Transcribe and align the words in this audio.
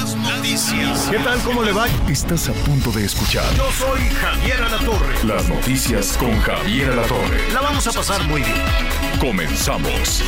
Las 0.00 0.14
noticias. 0.14 1.08
¿Qué 1.10 1.18
tal? 1.18 1.40
¿Cómo 1.40 1.62
le 1.64 1.72
va? 1.72 1.86
Estás 2.08 2.48
a 2.48 2.52
punto 2.52 2.92
de 2.92 3.04
escuchar 3.04 3.44
Yo 3.56 3.68
soy 3.72 4.00
Javier 4.20 4.62
Alatorre. 4.62 5.24
las 5.24 5.48
noticias 5.48 6.16
con 6.16 6.38
Javier 6.40 6.90
Alatorre. 6.92 7.52
La 7.52 7.60
vamos 7.62 7.84
a 7.88 7.92
pasar 7.92 8.22
muy 8.28 8.42
bien. 8.42 8.54
Comenzamos. 9.20 10.22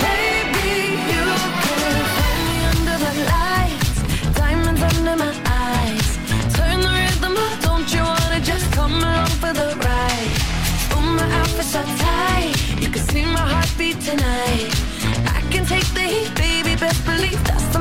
Baby, 0.00 0.94
you 1.10 1.24
can 1.60 2.04
find 2.14 2.40
me 2.46 2.58
under 2.78 2.98
the 2.98 3.14
lights, 3.24 4.38
diamonds 4.38 4.82
under 4.94 5.16
my 5.16 5.32
eyes. 5.46 6.18
Turn 6.54 6.80
the 6.82 6.88
rhythm 6.88 7.36
up, 7.36 7.60
don't 7.62 7.92
you 7.92 8.02
wanna 8.04 8.40
just 8.40 8.70
come 8.72 8.94
along 8.94 9.26
for 9.40 9.52
the 9.52 9.74
ride? 9.84 10.32
Oh, 10.94 11.00
my 11.00 11.28
outfit's 11.40 11.72
so 11.72 11.82
tight, 11.98 12.54
you 12.80 12.88
can 12.90 13.02
see 13.08 13.24
my 13.24 13.40
heartbeat 13.40 14.00
tonight. 14.00 14.70
I 15.34 15.40
can 15.50 15.66
take 15.66 15.86
the 15.94 16.00
heat, 16.02 16.32
baby, 16.36 16.76
best 16.76 17.04
believe 17.04 17.42
that's 17.44 17.75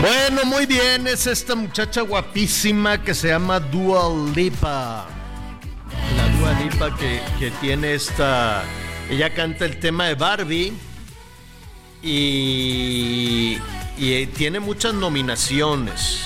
Bueno, 0.00 0.44
muy 0.44 0.66
bien. 0.66 1.06
Es 1.06 1.26
esta 1.26 1.54
muchacha 1.54 2.02
guapísima 2.02 3.02
que 3.02 3.14
se 3.14 3.28
llama 3.28 3.60
Dua 3.60 4.08
Lipa. 4.34 5.06
La 6.16 6.28
Dua 6.38 6.52
Lipa 6.60 6.96
que, 6.96 7.20
que 7.38 7.50
tiene 7.60 7.94
esta... 7.94 8.62
Ella 9.10 9.32
canta 9.34 9.64
el 9.64 9.80
tema 9.80 10.06
de 10.06 10.14
Barbie 10.14 10.72
y, 12.02 13.58
y 13.98 14.12
eh, 14.12 14.28
tiene 14.36 14.60
muchas 14.60 14.94
nominaciones 14.94 16.24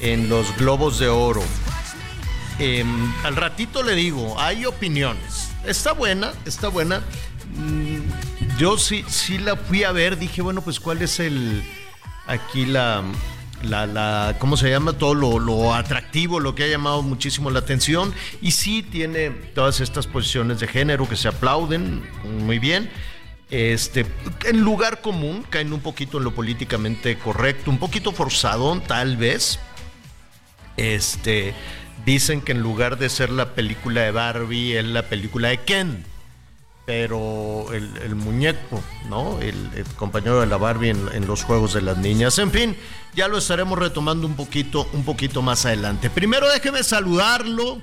en 0.00 0.28
los 0.28 0.54
Globos 0.56 0.98
de 0.98 1.08
Oro. 1.08 1.42
Em, 2.58 3.12
al 3.24 3.36
ratito 3.36 3.82
le 3.82 3.94
digo, 3.94 4.38
hay 4.38 4.64
opiniones. 4.64 5.50
Está 5.64 5.92
buena, 5.92 6.32
está 6.44 6.68
buena. 6.68 7.02
Yo 8.58 8.78
sí, 8.78 9.04
sí 9.08 9.38
la 9.38 9.56
fui 9.56 9.84
a 9.84 9.92
ver, 9.92 10.18
dije, 10.18 10.42
bueno, 10.42 10.62
pues 10.62 10.80
cuál 10.80 11.02
es 11.02 11.20
el 11.20 11.62
aquí 12.26 12.66
la, 12.66 13.02
la, 13.62 13.86
la 13.86 14.36
¿cómo 14.38 14.56
se 14.56 14.70
llama? 14.70 14.92
Todo 14.94 15.14
lo, 15.14 15.38
lo 15.38 15.74
atractivo, 15.74 16.40
lo 16.40 16.54
que 16.54 16.64
ha 16.64 16.68
llamado 16.68 17.02
muchísimo 17.02 17.50
la 17.50 17.60
atención. 17.60 18.14
Y 18.40 18.52
sí 18.52 18.82
tiene 18.82 19.30
todas 19.30 19.80
estas 19.80 20.06
posiciones 20.06 20.60
de 20.60 20.68
género 20.68 21.08
que 21.08 21.16
se 21.16 21.28
aplauden 21.28 22.02
muy 22.24 22.58
bien. 22.58 22.90
Este, 23.50 24.06
en 24.44 24.60
lugar 24.62 25.00
común, 25.00 25.44
caen 25.48 25.72
un 25.72 25.80
poquito 25.80 26.18
en 26.18 26.24
lo 26.24 26.34
políticamente 26.34 27.16
correcto, 27.18 27.70
un 27.70 27.78
poquito 27.78 28.10
forzadón 28.12 28.80
tal 28.80 29.16
vez, 29.16 29.60
este, 30.76 31.54
dicen 32.04 32.40
que 32.40 32.52
en 32.52 32.60
lugar 32.60 32.98
de 32.98 33.08
ser 33.08 33.30
la 33.30 33.54
película 33.54 34.00
de 34.02 34.10
Barbie, 34.10 34.76
es 34.76 34.84
la 34.84 35.02
película 35.02 35.48
de 35.48 35.58
Ken. 35.58 36.04
Pero 36.86 37.72
el, 37.72 38.14
muñeco, 38.14 38.82
¿no? 39.08 39.40
El, 39.40 39.56
compañero 39.96 40.40
de 40.40 40.46
la 40.46 40.58
Barbie 40.58 40.90
en, 40.90 41.08
en 41.14 41.26
los 41.26 41.42
juegos 41.42 41.72
de 41.72 41.80
las 41.80 41.96
niñas. 41.96 42.38
En 42.38 42.50
fin, 42.50 42.76
ya 43.14 43.28
lo 43.28 43.38
estaremos 43.38 43.78
retomando 43.78 44.26
un 44.26 44.34
poquito, 44.34 44.88
un 44.92 45.04
poquito 45.04 45.40
más 45.40 45.64
adelante. 45.64 46.10
Primero 46.10 46.50
déjeme 46.50 46.82
saludarlo. 46.82 47.80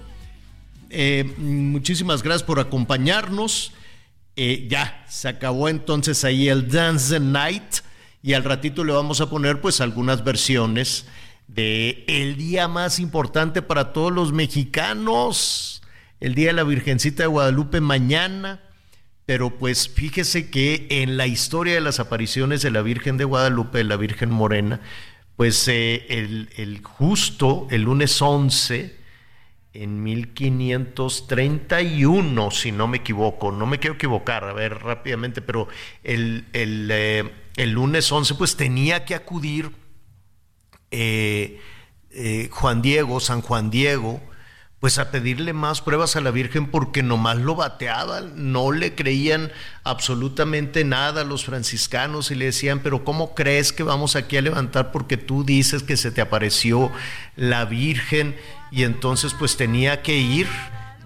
Eh, 0.89 1.33
muchísimas 1.37 2.21
gracias 2.21 2.43
por 2.43 2.59
acompañarnos. 2.59 3.71
Eh, 4.35 4.67
ya, 4.69 5.05
se 5.09 5.29
acabó 5.29 5.69
entonces 5.69 6.23
ahí 6.25 6.49
el 6.49 6.69
Dance 6.69 7.13
the 7.13 7.19
Night. 7.19 7.77
Y 8.21 8.33
al 8.33 8.43
ratito 8.43 8.83
le 8.83 8.93
vamos 8.93 9.21
a 9.21 9.29
poner 9.29 9.61
pues 9.61 9.81
algunas 9.81 10.23
versiones 10.23 11.05
de 11.47 12.03
el 12.07 12.37
día 12.37 12.67
más 12.67 12.99
importante 12.99 13.61
para 13.61 13.93
todos 13.93 14.11
los 14.11 14.31
mexicanos, 14.31 15.81
el 16.19 16.35
día 16.35 16.47
de 16.47 16.53
la 16.53 16.63
Virgencita 16.63 17.23
de 17.23 17.27
Guadalupe 17.27 17.81
mañana. 17.81 18.61
Pero 19.31 19.51
pues 19.51 19.87
fíjese 19.87 20.49
que 20.49 20.87
en 20.89 21.15
la 21.15 21.25
historia 21.25 21.75
de 21.75 21.79
las 21.79 22.01
apariciones 22.01 22.61
de 22.61 22.69
la 22.69 22.81
Virgen 22.81 23.15
de 23.15 23.23
Guadalupe, 23.23 23.77
de 23.77 23.85
la 23.85 23.95
Virgen 23.95 24.29
Morena, 24.29 24.81
pues 25.37 25.69
eh, 25.69 26.05
el, 26.09 26.81
justo, 26.83 27.65
el 27.71 27.83
lunes 27.83 28.21
11, 28.21 28.93
en 29.71 30.03
1531, 30.03 32.51
si 32.51 32.73
no 32.73 32.89
me 32.89 32.97
equivoco, 32.97 33.53
no 33.53 33.65
me 33.65 33.79
quiero 33.79 33.95
equivocar, 33.95 34.43
a 34.43 34.51
ver 34.51 34.79
rápidamente, 34.79 35.41
pero 35.41 35.69
el, 36.03 36.43
el, 36.51 36.89
eh, 36.91 37.23
lunes 37.67 38.11
11 38.11 38.35
pues 38.35 38.57
tenía 38.57 39.05
que 39.05 39.15
acudir 39.15 39.71
eh, 40.91 41.57
Juan 42.51 42.81
Diego, 42.81 43.21
San 43.21 43.41
Juan 43.41 43.71
Diego, 43.71 44.19
pues 44.81 44.97
a 44.97 45.11
pedirle 45.11 45.53
más 45.53 45.79
pruebas 45.79 46.15
a 46.15 46.21
la 46.21 46.31
Virgen 46.31 46.65
porque 46.65 47.03
nomás 47.03 47.37
lo 47.37 47.55
bateaban, 47.55 48.51
no 48.51 48.71
le 48.71 48.95
creían 48.95 49.51
absolutamente 49.83 50.83
nada 50.83 51.21
a 51.21 51.23
los 51.23 51.45
franciscanos 51.45 52.31
y 52.31 52.35
le 52.35 52.45
decían, 52.45 52.79
pero 52.79 53.03
¿cómo 53.03 53.35
crees 53.35 53.71
que 53.71 53.83
vamos 53.83 54.15
aquí 54.15 54.37
a 54.37 54.41
levantar 54.41 54.91
porque 54.91 55.17
tú 55.17 55.43
dices 55.43 55.83
que 55.83 55.97
se 55.97 56.09
te 56.09 56.19
apareció 56.19 56.91
la 57.35 57.63
Virgen? 57.65 58.35
Y 58.71 58.81
entonces 58.81 59.35
pues 59.37 59.55
tenía 59.55 60.01
que 60.01 60.17
ir, 60.17 60.47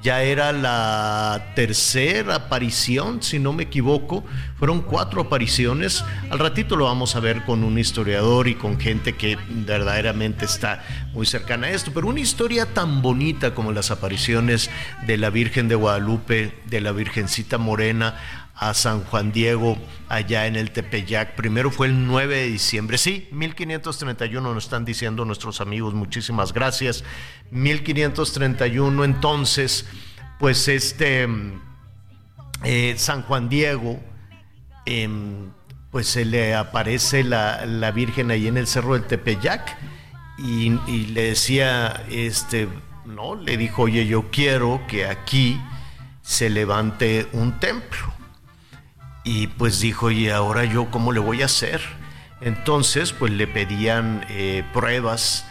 ya 0.06 0.22
era 0.22 0.52
la 0.52 1.54
tercera 1.56 2.36
aparición, 2.36 3.24
si 3.24 3.40
no 3.40 3.54
me 3.54 3.64
equivoco, 3.64 4.24
fueron 4.60 4.84
cuatro 4.84 5.20
apariciones, 5.20 6.06
al 6.30 6.38
ratito 6.38 6.76
lo 6.76 6.86
vamos 6.86 7.16
a 7.16 7.20
ver 7.20 7.44
con 7.44 7.64
un 7.64 7.80
historiador 7.80 8.48
y 8.48 8.54
con 8.54 8.80
gente 8.80 9.14
que 9.14 9.36
verdaderamente 9.50 10.46
está 10.46 10.84
muy 11.12 11.26
cercana 11.26 11.66
a 11.66 11.70
esto, 11.72 11.90
pero 11.92 12.08
una 12.08 12.20
historia 12.20 12.68
tan 12.68 13.02
bonita 13.02 13.56
como 13.56 13.72
las 13.72 13.90
apariciones 13.90 14.70
de 15.08 15.18
la 15.18 15.32
Virgen 15.32 15.68
de 15.68 15.74
Guadalupe, 15.74 16.54
de 16.68 16.82
la 16.82 16.92
Virgencita 16.92 17.58
Morena, 17.58 18.45
a 18.56 18.74
San 18.74 19.04
Juan 19.04 19.32
Diego 19.32 19.78
allá 20.08 20.48
en 20.48 20.56
el 20.56 20.72
Tepeyac. 20.72 21.36
Primero 21.36 21.72
fue 21.72 21.88
el 21.88 22.08
9 22.08 22.38
de 22.38 22.48
diciembre. 22.48 22.98
Sí, 22.98 23.28
1531 23.32 24.54
nos 24.54 24.64
están 24.64 24.86
diciendo 24.86 25.26
nuestros 25.26 25.62
amigos. 25.62 25.94
Muchísimas 25.94 26.54
gracias. 26.54 27.04
1531 27.52 29.04
entonces, 29.04 29.86
pues 30.40 30.68
este 30.68 31.28
eh, 32.64 32.96
San 32.98 33.24
Juan 33.24 33.50
Diego, 33.50 34.00
em, 34.86 35.52
pues 35.92 36.08
se 36.08 36.26
le 36.26 36.56
aparece 36.56 37.24
la, 37.24 37.66
la 37.66 37.92
Virgen 37.92 38.32
ahí 38.32 38.48
en 38.48 38.58
el 38.58 38.68
cerro 38.68 38.94
del 38.94 39.04
Tepeyac 39.04 39.78
y, 40.38 40.80
y 40.88 41.08
le 41.08 41.30
decía, 41.30 42.06
este, 42.10 42.68
no, 43.06 43.36
le 43.36 43.58
dijo, 43.58 43.84
oye, 43.84 44.08
yo 44.08 44.30
quiero 44.32 44.82
que 44.88 45.06
aquí 45.06 45.62
se 46.22 46.50
levante 46.50 47.28
un 47.34 47.60
templo. 47.60 48.15
Y 49.26 49.48
pues 49.48 49.82
dijo, 49.82 50.12
¿y 50.12 50.30
ahora 50.30 50.64
yo 50.64 50.90
cómo 50.92 51.12
le 51.12 51.20
voy 51.20 51.42
a 51.42 51.46
hacer? 51.46 51.82
Entonces, 52.42 53.12
pues 53.12 53.32
le 53.34 53.48
pedían 53.48 54.26
eh, 54.30 54.64
pruebas 54.72 55.46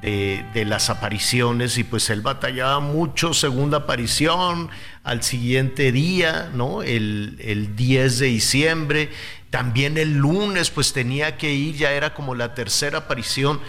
de, 0.00 0.64
las 0.66 0.90
apariciones 0.90 1.78
y 1.78 1.84
pues 1.84 2.10
él 2.10 2.20
batallaba 2.20 2.80
mucho, 2.80 3.32
segunda 3.32 3.78
aparición, 3.78 4.70
al 5.04 5.22
siguiente 5.22 5.92
día, 5.92 6.50
¿no? 6.54 6.82
El, 6.82 7.36
el 7.40 7.74
10 7.76 8.18
de 8.18 8.26
diciembre, 8.26 9.10
también 9.50 9.98
el 9.98 10.14
lunes 10.16 10.70
pues 10.70 10.92
tenía 10.92 11.36
que 11.36 11.52
ir, 11.52 11.76
ya 11.76 11.92
era 11.92 12.14
como 12.14 12.34
la 12.34 12.54
tercera 12.54 12.98
aparición 12.98 13.60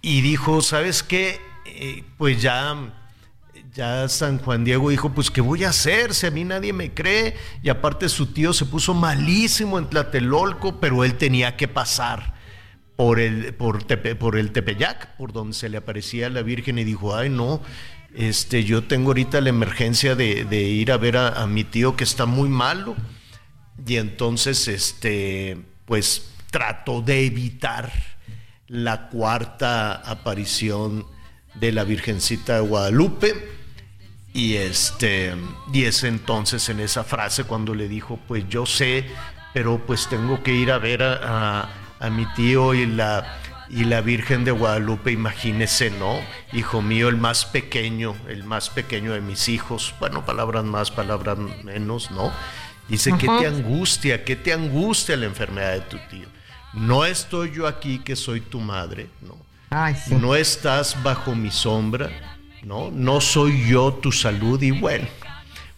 y 0.00 0.20
dijo, 0.20 0.62
¿sabes 0.62 1.02
qué? 1.02 1.40
Eh, 1.64 2.04
pues 2.18 2.42
ya 2.42 2.76
ya 3.74 4.06
San 4.08 4.38
Juan 4.38 4.64
Diego 4.64 4.90
dijo, 4.90 5.14
pues 5.14 5.30
¿qué 5.30 5.40
voy 5.40 5.64
a 5.64 5.70
hacer? 5.70 6.12
Si 6.12 6.26
a 6.26 6.30
mí 6.30 6.44
nadie 6.44 6.72
me 6.72 6.92
cree. 6.92 7.36
Y 7.62 7.70
aparte 7.70 8.08
su 8.08 8.26
tío 8.26 8.52
se 8.52 8.66
puso 8.66 8.92
malísimo 8.92 9.78
en 9.78 9.88
Tlatelolco, 9.88 10.78
pero 10.78 11.04
él 11.04 11.14
tenía 11.14 11.56
que 11.56 11.68
pasar 11.68 12.34
por 12.96 13.18
el, 13.18 13.54
por, 13.54 14.38
el 14.38 14.52
Tepeyac, 14.52 15.16
por 15.16 15.32
donde 15.32 15.54
se 15.54 15.70
le 15.70 15.78
aparecía 15.78 16.28
la 16.28 16.42
Virgen 16.42 16.78
y 16.78 16.84
dijo, 16.84 17.16
ay 17.16 17.30
no, 17.30 17.62
este, 18.14 18.64
yo 18.64 18.84
tengo 18.84 19.08
ahorita 19.08 19.40
la 19.40 19.48
emergencia 19.48 20.14
de, 20.14 20.44
de 20.44 20.60
ir 20.60 20.92
a 20.92 20.98
ver 20.98 21.16
a, 21.16 21.28
a, 21.42 21.46
mi 21.46 21.64
tío 21.64 21.96
que 21.96 22.04
está 22.04 22.26
muy 22.26 22.50
malo. 22.50 22.94
Y 23.86 23.96
entonces, 23.96 24.68
este, 24.68 25.56
pues 25.86 26.30
trató 26.50 27.00
de 27.00 27.24
evitar 27.24 27.90
la 28.68 29.08
cuarta 29.08 29.94
aparición 29.94 31.06
de 31.54 31.72
la 31.72 31.84
Virgencita 31.84 32.56
de 32.56 32.68
Guadalupe 32.68 33.61
Y 34.34 34.56
este, 34.56 35.34
y 35.72 35.84
es 35.84 36.04
entonces 36.04 36.68
en 36.70 36.80
esa 36.80 37.04
frase 37.04 37.44
cuando 37.44 37.74
le 37.74 37.86
dijo, 37.88 38.18
pues 38.26 38.48
yo 38.48 38.64
sé, 38.64 39.04
pero 39.52 39.78
pues 39.78 40.08
tengo 40.08 40.42
que 40.42 40.54
ir 40.54 40.70
a 40.72 40.78
ver 40.78 41.02
a, 41.02 41.60
a- 41.60 41.68
a 42.00 42.10
mi 42.10 42.24
tío 42.34 42.72
y 42.74 42.86
la, 42.86 43.38
y 43.68 43.84
la 43.84 44.00
Virgen 44.00 44.44
de 44.44 44.50
Guadalupe, 44.50 45.12
imagínese, 45.12 45.90
¿no? 45.90 46.18
Hijo 46.52 46.80
mío, 46.82 47.08
el 47.10 47.16
más 47.18 47.44
pequeño, 47.44 48.16
el 48.28 48.42
más 48.44 48.70
pequeño 48.70 49.12
de 49.12 49.20
mis 49.20 49.48
hijos, 49.48 49.94
bueno, 50.00 50.24
palabras 50.24 50.64
más, 50.64 50.90
palabras 50.90 51.38
menos, 51.62 52.10
¿no? 52.10 52.32
Dice, 52.88 53.12
¿qué 53.18 53.26
te 53.26 53.46
angustia? 53.46 54.24
¿Qué 54.24 54.34
te 54.36 54.52
angustia 54.52 55.16
la 55.16 55.26
enfermedad 55.26 55.74
de 55.74 55.80
tu 55.82 55.98
tío? 56.10 56.26
No 56.72 57.04
estoy 57.04 57.52
yo 57.52 57.66
aquí 57.68 57.98
que 58.00 58.16
soy 58.16 58.40
tu 58.40 58.58
madre, 58.60 59.08
¿no? 59.20 59.36
Ay, 59.70 59.94
sí. 59.94 60.14
No 60.14 60.34
estás 60.34 61.00
bajo 61.02 61.34
mi 61.34 61.50
sombra, 61.50 62.10
¿no? 62.64 62.90
No 62.90 63.20
soy 63.20 63.68
yo 63.68 63.92
tu 63.94 64.12
salud 64.12 64.60
y 64.62 64.70
bueno, 64.70 65.06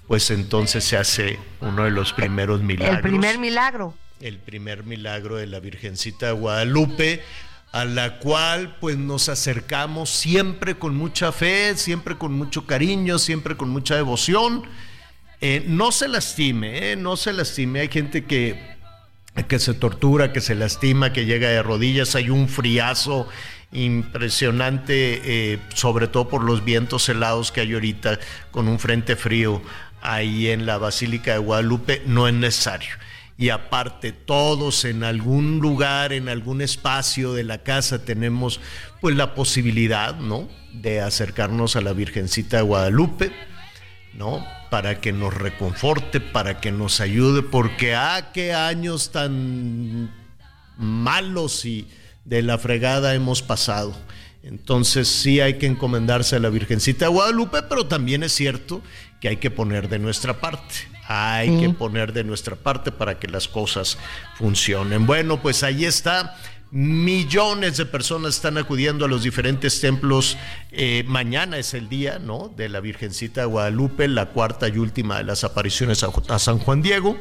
pues 0.06 0.31
entonces 0.31 0.84
se 0.84 0.96
hace 0.96 1.38
uno 1.60 1.84
de 1.84 1.90
los 1.90 2.12
primeros 2.12 2.62
milagros. 2.62 2.96
El 2.96 3.02
primer 3.02 3.38
milagro. 3.38 3.94
el 4.20 4.38
primer 4.38 4.84
milagro 4.84 5.36
de 5.36 5.46
la 5.46 5.60
Virgencita 5.60 6.26
de 6.26 6.32
Guadalupe, 6.32 7.22
a 7.72 7.84
la 7.84 8.19
cual 8.19 8.76
pues 8.81 8.96
nos 8.96 9.28
acercamos 9.28 10.10
siempre 10.10 10.76
con 10.76 10.94
mucha 10.94 11.32
fe, 11.32 11.76
siempre 11.76 12.16
con 12.16 12.32
mucho 12.32 12.66
cariño, 12.66 13.19
siempre 13.19 13.56
con 13.56 13.70
mucha 13.70 13.96
devoción. 13.96 14.64
Eh, 15.40 15.64
no 15.66 15.90
se 15.92 16.08
lastime, 16.08 16.92
eh, 16.92 16.96
no 16.96 17.16
se 17.16 17.32
lastime. 17.32 17.80
Hay 17.80 17.88
gente 17.88 18.25
que, 18.25 18.76
que 19.48 19.58
se 19.58 19.75
tortura, 19.75 20.32
que 20.32 20.40
se 20.40 20.54
lastima, 20.54 21.12
que 21.12 21.26
llega 21.26 21.48
de 21.48 21.62
rodillas. 21.62 22.14
Hay 22.14 22.30
un 22.30 22.48
friazo 22.48 23.28
impresionante, 23.75 25.53
eh, 25.53 25.59
sobre 25.75 26.09
todo 26.09 26.29
por 26.29 26.44
los 26.44 26.65
vientos 26.65 27.09
helados 27.09 27.53
que 27.53 27.61
hay 27.61 27.75
ahorita 27.75 28.19
con 28.50 28.69
un 28.69 28.79
frente 28.79 29.17
frío 29.17 29.61
ahí 30.00 30.49
en 30.49 30.65
la 30.65 30.79
Basílica 30.79 31.32
de 31.32 31.38
Guadalupe. 31.38 32.03
No 32.06 32.26
es 32.26 32.35
necesario. 32.35 32.94
Y 33.37 33.49
aparte, 33.50 34.12
todos 34.12 34.85
en 34.85 35.03
algún 35.03 35.59
lugar, 35.59 36.12
en 36.12 36.29
algún 36.29 36.62
espacio 36.62 37.35
de 37.35 37.43
la 37.43 37.59
casa 37.59 38.05
tenemos 38.05 38.61
pues 39.00 39.17
la 39.17 39.35
posibilidad, 39.35 40.15
¿no? 40.15 40.49
De 40.73 41.00
acercarnos 41.00 41.75
a 41.75 41.81
la 41.81 41.93
Virgencita 41.93 42.59
de 42.59 42.62
Guadalupe. 42.62 43.32
¿no? 44.17 44.47
Para 44.71 45.00
que 45.00 45.12
nos 45.12 45.35
reconforte, 45.35 46.21
para 46.21 46.61
que 46.61 46.73
nos 46.73 47.00
ayude, 47.00 47.43
porque 47.43 47.94
ah, 47.94 48.31
qué 48.32 48.55
años 48.55 49.11
tan 49.12 50.12
malos 50.76 51.65
y 51.65 51.88
de 52.25 52.43
la 52.43 52.59
fregada 52.59 53.15
hemos 53.15 53.43
pasado. 53.43 53.94
Entonces 54.43 55.09
sí 55.09 55.41
hay 55.41 55.55
que 55.55 55.67
encomendarse 55.67 56.37
a 56.37 56.38
la 56.38 56.50
Virgencita 56.50 57.06
de 57.06 57.11
Guadalupe, 57.11 57.62
pero 57.62 57.87
también 57.87 58.23
es 58.23 58.32
cierto 58.32 58.82
que 59.21 59.29
hay 59.29 59.37
que 59.38 59.50
poner 59.50 59.88
de 59.88 59.99
nuestra 59.99 60.41
parte. 60.41 60.75
Hay 61.06 61.59
que 61.59 61.71
poner 61.71 62.12
de 62.12 62.25
nuestra 62.25 62.56
parte 62.56 62.91
para 62.91 63.19
que 63.19 63.29
las 63.29 63.49
cosas 63.49 63.99
funcionen. 64.37 65.06
Bueno, 65.06 65.41
pues 65.41 65.62
ahí 65.62 65.85
está. 65.85 66.37
Millones 66.71 67.76
de 67.76 67.87
personas 67.87 68.37
están 68.37 68.59
acudiendo 68.59 69.05
a 69.05 69.09
los 69.09 69.23
diferentes 69.23 69.81
templos. 69.81 70.37
Eh, 70.73 71.05
mañana 71.06 71.59
es 71.59 71.73
el 71.75 71.88
día, 71.88 72.19
¿no? 72.19 72.53
De 72.55 72.69
la 72.69 72.81
Virgencita 72.81 73.43
de 73.43 73.47
Guadalupe, 73.47 74.09
la 74.09 74.26
cuarta 74.26 74.69
y 74.69 74.79
última 74.79 75.19
de 75.19 75.25
las 75.25 75.44
apariciones 75.44 76.03
a, 76.03 76.09
a 76.29 76.38
San 76.38 76.59
Juan 76.59 76.82
Diego. 76.82 77.19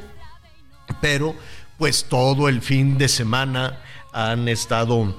Pero, 1.01 1.35
pues 1.77 2.05
todo 2.05 2.49
el 2.49 2.61
fin 2.61 2.97
de 2.97 3.09
semana 3.09 3.79
han 4.13 4.47
estado 4.47 5.13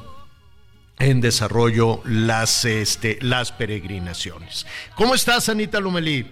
en 0.99 1.21
desarrollo 1.21 2.01
las, 2.05 2.65
este, 2.65 3.19
las 3.21 3.53
peregrinaciones. 3.53 4.67
¿Cómo 4.95 5.15
estás, 5.15 5.49
Anita 5.49 5.81
Lumelí? 5.81 6.31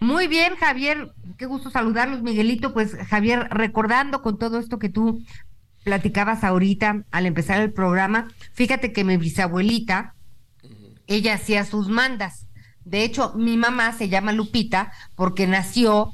Muy 0.00 0.26
bien, 0.26 0.56
Javier. 0.56 1.12
Qué 1.38 1.46
gusto 1.46 1.70
saludarlos, 1.70 2.22
Miguelito. 2.22 2.72
Pues, 2.72 2.96
Javier, 3.08 3.46
recordando 3.50 4.20
con 4.20 4.38
todo 4.38 4.58
esto 4.58 4.80
que 4.80 4.88
tú 4.88 5.24
platicabas 5.84 6.42
ahorita 6.44 7.04
al 7.10 7.26
empezar 7.26 7.60
el 7.60 7.72
programa, 7.72 8.28
fíjate 8.52 8.92
que 8.92 9.04
mi 9.04 9.16
bisabuelita, 9.16 10.14
ella 11.06 11.34
hacía 11.34 11.64
sus 11.64 11.88
mandas. 11.88 12.46
De 12.84 13.04
hecho, 13.04 13.32
mi 13.36 13.56
mamá 13.56 13.92
se 13.92 14.08
llama 14.08 14.32
Lupita 14.32 14.92
porque 15.14 15.46
nació 15.46 16.12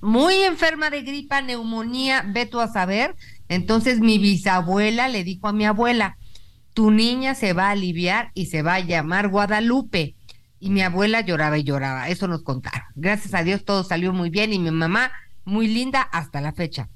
muy 0.00 0.34
enferma 0.42 0.90
de 0.90 1.02
gripa, 1.02 1.42
neumonía, 1.42 2.22
veto 2.26 2.60
a 2.60 2.68
saber. 2.68 3.16
Entonces 3.48 4.00
mi 4.00 4.18
bisabuela 4.18 5.08
le 5.08 5.24
dijo 5.24 5.48
a 5.48 5.52
mi 5.52 5.64
abuela, 5.64 6.16
tu 6.74 6.90
niña 6.90 7.34
se 7.34 7.52
va 7.52 7.68
a 7.68 7.70
aliviar 7.70 8.30
y 8.34 8.46
se 8.46 8.62
va 8.62 8.74
a 8.74 8.80
llamar 8.80 9.28
Guadalupe. 9.28 10.14
Y 10.58 10.70
mi 10.70 10.82
abuela 10.82 11.20
lloraba 11.20 11.58
y 11.58 11.64
lloraba, 11.64 12.08
eso 12.08 12.28
nos 12.28 12.42
contaron. 12.42 12.86
Gracias 12.94 13.34
a 13.34 13.42
Dios 13.44 13.64
todo 13.64 13.84
salió 13.84 14.12
muy 14.12 14.30
bien 14.30 14.52
y 14.52 14.58
mi 14.58 14.70
mamá 14.70 15.12
muy 15.44 15.68
linda 15.68 16.00
hasta 16.02 16.40
la 16.40 16.52
fecha. 16.52 16.88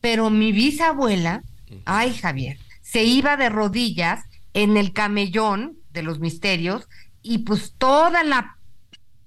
Pero 0.00 0.30
mi 0.30 0.52
bisabuela, 0.52 1.42
ay 1.84 2.14
Javier, 2.14 2.58
se 2.82 3.04
iba 3.04 3.36
de 3.36 3.48
rodillas 3.48 4.24
en 4.54 4.76
el 4.76 4.92
camellón 4.92 5.76
de 5.92 6.02
los 6.02 6.18
misterios 6.20 6.88
y 7.22 7.38
pues 7.38 7.74
toda 7.78 8.22
la 8.24 8.56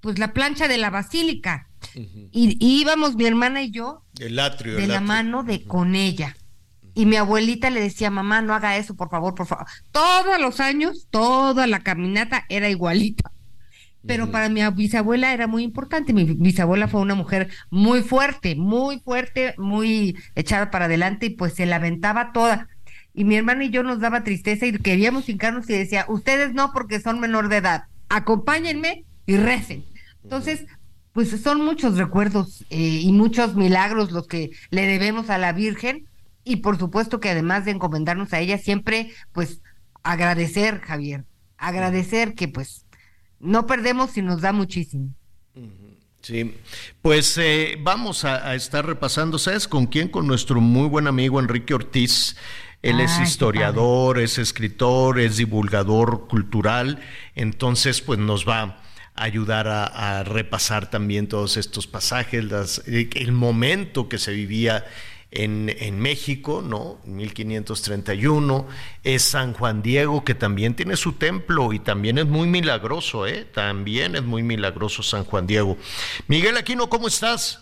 pues 0.00 0.18
la 0.18 0.32
plancha 0.32 0.66
de 0.66 0.78
la 0.78 0.90
basílica. 0.90 1.68
y, 1.94 2.56
y 2.58 2.80
íbamos 2.80 3.16
mi 3.16 3.26
hermana 3.26 3.62
y 3.62 3.70
yo 3.70 4.02
El 4.18 4.38
atrio. 4.38 4.76
de 4.76 4.82
el 4.84 4.88
la 4.88 4.94
atrio. 4.96 5.08
mano 5.08 5.42
de 5.42 5.64
con 5.64 5.94
ella. 5.94 6.36
Y 6.94 7.06
mi 7.06 7.16
abuelita 7.16 7.70
le 7.70 7.80
decía, 7.80 8.10
mamá, 8.10 8.42
no 8.42 8.54
haga 8.54 8.76
eso, 8.76 8.94
por 8.94 9.10
favor, 9.10 9.34
por 9.34 9.46
favor. 9.46 9.66
Todos 9.92 10.40
los 10.40 10.60
años, 10.60 11.06
toda 11.10 11.66
la 11.66 11.80
caminata 11.80 12.44
era 12.48 12.68
igualita. 12.68 13.30
Pero 14.06 14.30
para 14.30 14.48
mi 14.48 14.66
bisabuela 14.70 15.32
era 15.32 15.46
muy 15.46 15.62
importante. 15.62 16.12
Mi 16.12 16.24
bisabuela 16.24 16.88
fue 16.88 17.02
una 17.02 17.14
mujer 17.14 17.50
muy 17.68 18.02
fuerte, 18.02 18.56
muy 18.56 18.98
fuerte, 19.00 19.54
muy 19.58 20.16
echada 20.34 20.70
para 20.70 20.86
adelante 20.86 21.26
y 21.26 21.30
pues 21.30 21.54
se 21.54 21.66
la 21.66 21.76
aventaba 21.76 22.32
toda. 22.32 22.68
Y 23.12 23.24
mi 23.24 23.36
hermana 23.36 23.64
y 23.64 23.70
yo 23.70 23.82
nos 23.82 24.00
daba 24.00 24.24
tristeza 24.24 24.66
y 24.66 24.72
queríamos 24.72 25.28
hincarnos 25.28 25.68
y 25.68 25.74
decía, 25.74 26.06
ustedes 26.08 26.54
no 26.54 26.72
porque 26.72 27.00
son 27.00 27.20
menor 27.20 27.48
de 27.48 27.58
edad, 27.58 27.84
acompáñenme 28.08 29.04
y 29.26 29.36
recen. 29.36 29.84
Entonces, 30.22 30.64
pues 31.12 31.28
son 31.42 31.64
muchos 31.64 31.98
recuerdos 31.98 32.64
eh, 32.70 32.78
y 32.78 33.12
muchos 33.12 33.56
milagros 33.56 34.12
los 34.12 34.26
que 34.26 34.50
le 34.70 34.86
debemos 34.86 35.28
a 35.28 35.38
la 35.38 35.52
Virgen 35.52 36.06
y 36.44 36.56
por 36.56 36.78
supuesto 36.78 37.20
que 37.20 37.30
además 37.30 37.64
de 37.64 37.72
encomendarnos 37.72 38.32
a 38.32 38.40
ella, 38.40 38.58
siempre 38.58 39.12
pues 39.32 39.62
agradecer, 40.02 40.80
Javier, 40.80 41.24
agradecer 41.58 42.34
que 42.34 42.48
pues 42.48 42.86
no 43.38 43.66
perdemos 43.66 44.16
y 44.16 44.22
nos 44.22 44.40
da 44.40 44.52
muchísimo. 44.52 45.14
Sí, 46.22 46.54
pues 47.00 47.38
eh, 47.38 47.76
vamos 47.80 48.24
a, 48.24 48.46
a 48.48 48.54
estar 48.54 48.84
repasando, 48.84 49.38
¿sabes 49.38 49.66
con 49.66 49.86
quién? 49.86 50.08
Con 50.08 50.26
nuestro 50.26 50.60
muy 50.60 50.86
buen 50.86 51.06
amigo 51.06 51.40
Enrique 51.40 51.72
Ortiz. 51.72 52.36
Él 52.82 53.00
es 53.00 53.18
historiador, 53.20 54.18
es 54.18 54.38
escritor, 54.38 55.18
es 55.20 55.36
divulgador 55.36 56.28
cultural, 56.28 56.98
entonces 57.34 58.00
pues 58.00 58.18
nos 58.18 58.48
va 58.48 58.62
a 58.62 58.82
ayudar 59.14 59.68
a, 59.68 59.84
a 60.20 60.24
repasar 60.24 60.88
también 60.88 61.26
todos 61.28 61.58
estos 61.58 61.86
pasajes, 61.86 62.42
las- 62.44 62.82
el 62.86 63.32
momento 63.32 64.08
que 64.08 64.16
se 64.18 64.32
vivía 64.32 64.86
en, 65.32 65.74
en 65.78 66.00
México, 66.00 66.62
¿no? 66.64 66.98
1531, 67.04 68.66
es 69.04 69.22
San 69.22 69.52
Juan 69.52 69.82
Diego, 69.82 70.24
que 70.24 70.34
también 70.34 70.74
tiene 70.74 70.96
su 70.96 71.12
templo 71.12 71.72
y 71.72 71.78
también 71.78 72.18
es 72.18 72.26
muy 72.26 72.48
milagroso, 72.48 73.26
¿eh? 73.26 73.44
También 73.44 74.16
es 74.16 74.22
muy 74.22 74.42
milagroso 74.42 75.02
San 75.02 75.24
Juan 75.24 75.46
Diego. 75.46 75.76
Miguel 76.26 76.56
Aquino, 76.56 76.88
¿cómo 76.88 77.08
estás? 77.08 77.60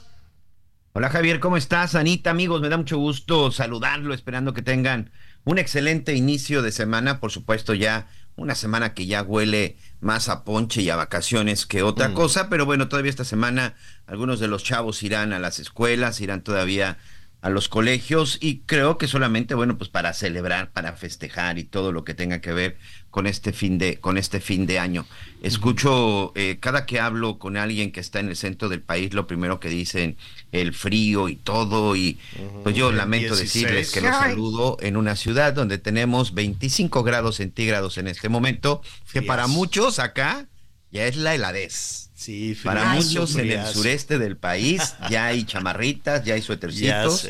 Hola 0.94 1.10
Javier, 1.10 1.38
¿cómo 1.38 1.56
estás? 1.56 1.94
Anita, 1.94 2.30
amigos, 2.30 2.60
me 2.60 2.68
da 2.68 2.76
mucho 2.76 2.98
gusto 2.98 3.52
saludarlo, 3.52 4.14
esperando 4.14 4.54
que 4.54 4.62
tengan 4.62 5.10
un 5.44 5.58
excelente 5.58 6.14
inicio 6.14 6.62
de 6.62 6.72
semana, 6.72 7.20
por 7.20 7.30
supuesto 7.30 7.74
ya 7.74 8.08
una 8.36 8.54
semana 8.54 8.94
que 8.94 9.06
ya 9.06 9.22
huele 9.22 9.76
más 10.00 10.28
a 10.28 10.44
ponche 10.44 10.80
y 10.80 10.90
a 10.90 10.96
vacaciones 10.96 11.66
que 11.66 11.82
otra 11.82 12.14
cosa, 12.14 12.48
pero 12.48 12.64
bueno, 12.66 12.88
todavía 12.88 13.10
esta 13.10 13.24
semana 13.24 13.74
algunos 14.06 14.40
de 14.40 14.48
los 14.48 14.62
chavos 14.64 15.02
irán 15.02 15.32
a 15.32 15.38
las 15.38 15.58
escuelas, 15.58 16.20
irán 16.20 16.42
todavía 16.42 16.98
a 17.40 17.50
los 17.50 17.68
colegios 17.68 18.38
y 18.40 18.60
creo 18.66 18.98
que 18.98 19.06
solamente, 19.06 19.54
bueno, 19.54 19.78
pues 19.78 19.88
para 19.88 20.12
celebrar, 20.12 20.72
para 20.72 20.94
festejar 20.94 21.58
y 21.58 21.64
todo 21.64 21.92
lo 21.92 22.02
que 22.02 22.14
tenga 22.14 22.40
que 22.40 22.52
ver 22.52 22.76
con 23.10 23.26
este 23.28 23.52
fin 23.52 23.78
de, 23.78 24.00
con 24.00 24.18
este 24.18 24.40
fin 24.40 24.66
de 24.66 24.80
año. 24.80 25.06
Escucho, 25.40 26.32
eh, 26.34 26.58
cada 26.60 26.84
que 26.84 26.98
hablo 26.98 27.38
con 27.38 27.56
alguien 27.56 27.92
que 27.92 28.00
está 28.00 28.18
en 28.18 28.28
el 28.28 28.36
centro 28.36 28.68
del 28.68 28.82
país, 28.82 29.14
lo 29.14 29.28
primero 29.28 29.60
que 29.60 29.68
dicen, 29.68 30.16
el 30.50 30.74
frío 30.74 31.28
y 31.28 31.36
todo, 31.36 31.94
y 31.94 32.18
pues 32.64 32.74
yo 32.74 32.90
lamento 32.90 33.36
16. 33.36 33.52
decirles 33.52 33.92
que 33.92 34.00
los 34.00 34.16
saludo 34.16 34.76
en 34.80 34.96
una 34.96 35.14
ciudad 35.14 35.52
donde 35.52 35.78
tenemos 35.78 36.34
25 36.34 37.04
grados 37.04 37.36
centígrados 37.36 37.98
en 37.98 38.08
este 38.08 38.28
momento, 38.28 38.82
que 39.12 39.22
para 39.22 39.46
muchos 39.46 40.00
acá 40.00 40.48
ya 40.90 41.06
es 41.06 41.16
la 41.16 41.34
heladez. 41.34 42.10
Sí, 42.14 42.56
Para 42.64 42.80
frías, 42.90 43.04
muchos 43.06 43.36
en 43.36 43.52
el 43.52 43.64
sureste 43.66 44.18
del 44.18 44.36
país 44.36 44.94
ya 45.08 45.26
hay 45.26 45.44
chamarritas, 45.46 46.24
ya 46.24 46.34
hay 46.34 46.42
suétercitos, 46.42 47.28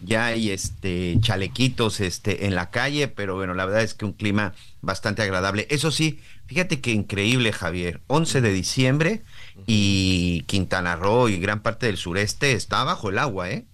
ya 0.00 0.26
hay 0.26 0.50
este 0.50 1.18
chalequitos 1.20 2.00
este 2.00 2.46
en 2.46 2.54
la 2.54 2.70
calle, 2.70 3.08
pero 3.08 3.34
bueno, 3.34 3.54
la 3.54 3.64
verdad 3.66 3.82
es 3.82 3.94
que 3.94 4.04
un 4.04 4.12
clima 4.12 4.54
bastante 4.80 5.22
agradable. 5.22 5.66
Eso 5.70 5.90
sí, 5.90 6.20
Fíjate 6.46 6.80
que 6.80 6.92
increíble, 6.92 7.52
Javier. 7.52 8.00
11 8.06 8.40
de 8.40 8.52
diciembre 8.54 9.22
y 9.66 10.44
Quintana 10.46 10.96
Roo 10.96 11.28
y 11.28 11.38
gran 11.38 11.60
parte 11.60 11.84
del 11.84 11.98
sureste 11.98 12.52
está 12.52 12.82
bajo 12.84 13.10
el 13.10 13.18
agua, 13.18 13.50
¿eh? 13.50 13.66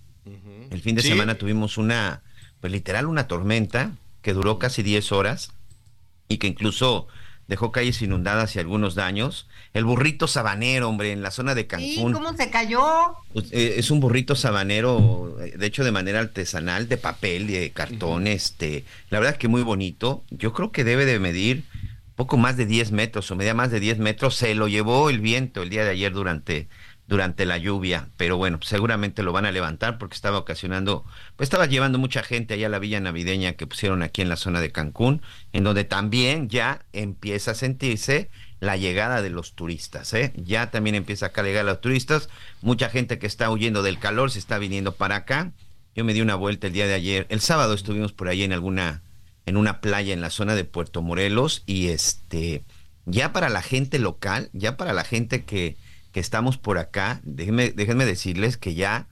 El 0.70 0.80
fin 0.82 0.96
de 0.96 1.02
Sí. 1.02 1.08
semana 1.08 1.36
tuvimos 1.36 1.78
una, 1.78 2.22
pues 2.60 2.72
literal, 2.72 3.06
una 3.06 3.28
tormenta 3.28 3.92
que 4.22 4.32
duró 4.32 4.58
casi 4.58 4.82
10 4.82 5.12
horas 5.12 5.52
y 6.28 6.38
que 6.38 6.48
incluso 6.48 7.06
dejó 7.48 7.72
calles 7.72 8.00
inundadas 8.02 8.54
y 8.56 8.58
algunos 8.58 8.94
daños. 8.94 9.48
El 9.72 9.84
burrito 9.84 10.28
sabanero, 10.28 10.88
hombre, 10.88 11.12
en 11.12 11.22
la 11.22 11.30
zona 11.30 11.54
de 11.54 11.66
Cancún. 11.66 12.12
¿cómo 12.12 12.36
se 12.36 12.50
cayó? 12.50 12.82
Pues, 13.32 13.46
eh, 13.52 13.74
es 13.76 13.90
un 13.90 14.00
burrito 14.00 14.34
sabanero, 14.36 15.36
eh, 15.40 15.54
de 15.56 15.66
hecho 15.66 15.84
de 15.84 15.92
manera 15.92 16.20
artesanal, 16.20 16.88
de 16.88 16.96
papel, 16.96 17.46
de 17.46 17.70
cartón, 17.70 18.26
este, 18.26 18.84
la 19.10 19.18
verdad 19.18 19.36
que 19.36 19.48
muy 19.48 19.62
bonito. 19.62 20.22
Yo 20.30 20.52
creo 20.52 20.70
que 20.72 20.84
debe 20.84 21.04
de 21.04 21.18
medir 21.18 21.64
poco 22.16 22.36
más 22.36 22.56
de 22.56 22.66
10 22.66 22.92
metros 22.92 23.30
o 23.30 23.36
media 23.36 23.54
más 23.54 23.70
de 23.70 23.80
10 23.80 23.98
metros. 23.98 24.36
Se 24.36 24.54
lo 24.54 24.68
llevó 24.68 25.10
el 25.10 25.20
viento 25.20 25.62
el 25.62 25.70
día 25.70 25.84
de 25.84 25.90
ayer 25.90 26.12
durante, 26.12 26.68
durante 27.06 27.44
la 27.44 27.58
lluvia, 27.58 28.08
pero 28.16 28.38
bueno, 28.38 28.58
seguramente 28.62 29.22
lo 29.22 29.32
van 29.32 29.44
a 29.44 29.52
levantar 29.52 29.98
porque 29.98 30.14
estaba 30.14 30.38
ocasionando, 30.38 31.04
pues 31.36 31.46
estaba 31.48 31.66
llevando 31.66 31.98
mucha 31.98 32.22
gente 32.22 32.54
allá 32.54 32.66
a 32.66 32.70
la 32.70 32.78
villa 32.78 33.00
navideña 33.00 33.52
que 33.52 33.66
pusieron 33.66 34.02
aquí 34.02 34.22
en 34.22 34.30
la 34.30 34.36
zona 34.36 34.60
de 34.60 34.72
Cancún, 34.72 35.20
en 35.52 35.64
donde 35.64 35.84
también 35.84 36.48
ya 36.48 36.86
empieza 36.92 37.50
a 37.50 37.54
sentirse 37.54 38.30
la 38.60 38.78
llegada 38.78 39.20
de 39.20 39.28
los 39.28 39.54
turistas, 39.54 40.14
¿eh? 40.14 40.32
Ya 40.36 40.70
también 40.70 40.94
empieza 40.94 41.26
acá 41.26 41.42
a 41.42 41.44
llegar 41.44 41.66
los 41.66 41.80
turistas, 41.82 42.30
mucha 42.62 42.88
gente 42.88 43.18
que 43.18 43.26
está 43.26 43.50
huyendo 43.50 43.82
del 43.82 43.98
calor 43.98 44.30
se 44.30 44.38
está 44.38 44.58
viniendo 44.58 44.92
para 44.92 45.16
acá. 45.16 45.52
Yo 45.94 46.04
me 46.04 46.14
di 46.14 46.22
una 46.22 46.34
vuelta 46.36 46.68
el 46.68 46.72
día 46.72 46.86
de 46.86 46.94
ayer, 46.94 47.26
el 47.28 47.40
sábado 47.40 47.74
estuvimos 47.74 48.12
por 48.12 48.28
ahí 48.28 48.42
en 48.42 48.52
alguna 48.52 49.02
en 49.46 49.58
una 49.58 49.82
playa 49.82 50.14
en 50.14 50.22
la 50.22 50.30
zona 50.30 50.54
de 50.54 50.64
Puerto 50.64 51.02
Morelos 51.02 51.64
y 51.66 51.88
este 51.88 52.64
ya 53.04 53.34
para 53.34 53.50
la 53.50 53.60
gente 53.60 53.98
local, 53.98 54.48
ya 54.54 54.78
para 54.78 54.94
la 54.94 55.04
gente 55.04 55.44
que, 55.44 55.76
que 56.14 56.20
estamos 56.20 56.56
por 56.56 56.78
acá, 56.78 57.20
déjenme, 57.24 57.72
déjenme 57.72 58.06
decirles 58.06 58.56
que 58.56 58.74
ya 58.74 59.08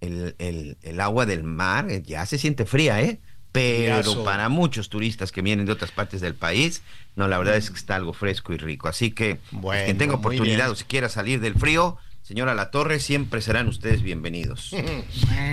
el, 0.00 0.34
el- 0.38 0.78
el 0.82 1.00
agua 1.00 1.26
del 1.26 1.42
mar 1.42 1.90
eh, 1.90 2.00
ya 2.02 2.24
se 2.24 2.38
siente 2.38 2.64
fría, 2.64 3.02
¿eh? 3.02 3.20
Pero 3.52 4.02
para 4.24 4.48
muchos 4.48 4.88
turistas 4.88 5.30
que 5.32 5.42
vienen 5.42 5.66
de 5.66 5.72
otras 5.72 5.90
partes 5.92 6.20
del 6.20 6.34
país, 6.34 6.82
no, 7.16 7.28
la 7.28 7.38
verdad 7.38 7.56
es 7.56 7.70
que 7.70 7.76
está 7.76 7.94
algo 7.96 8.12
fresco 8.12 8.52
y 8.52 8.56
rico. 8.56 8.88
Así 8.88 9.10
que 9.12 9.36
pues, 9.36 9.62
Bueno, 9.62 9.84
quien 9.84 9.98
tenga 9.98 10.14
oportunidad 10.14 10.70
o 10.70 10.74
si 10.76 10.84
quiera 10.84 11.08
salir 11.08 11.40
del 11.40 11.54
frío, 11.54 11.96
señora 12.22 12.54
La 12.54 12.70
Torre, 12.72 12.98
siempre 12.98 13.40
serán 13.42 13.68
ustedes 13.68 14.02
bienvenidos. 14.02 14.70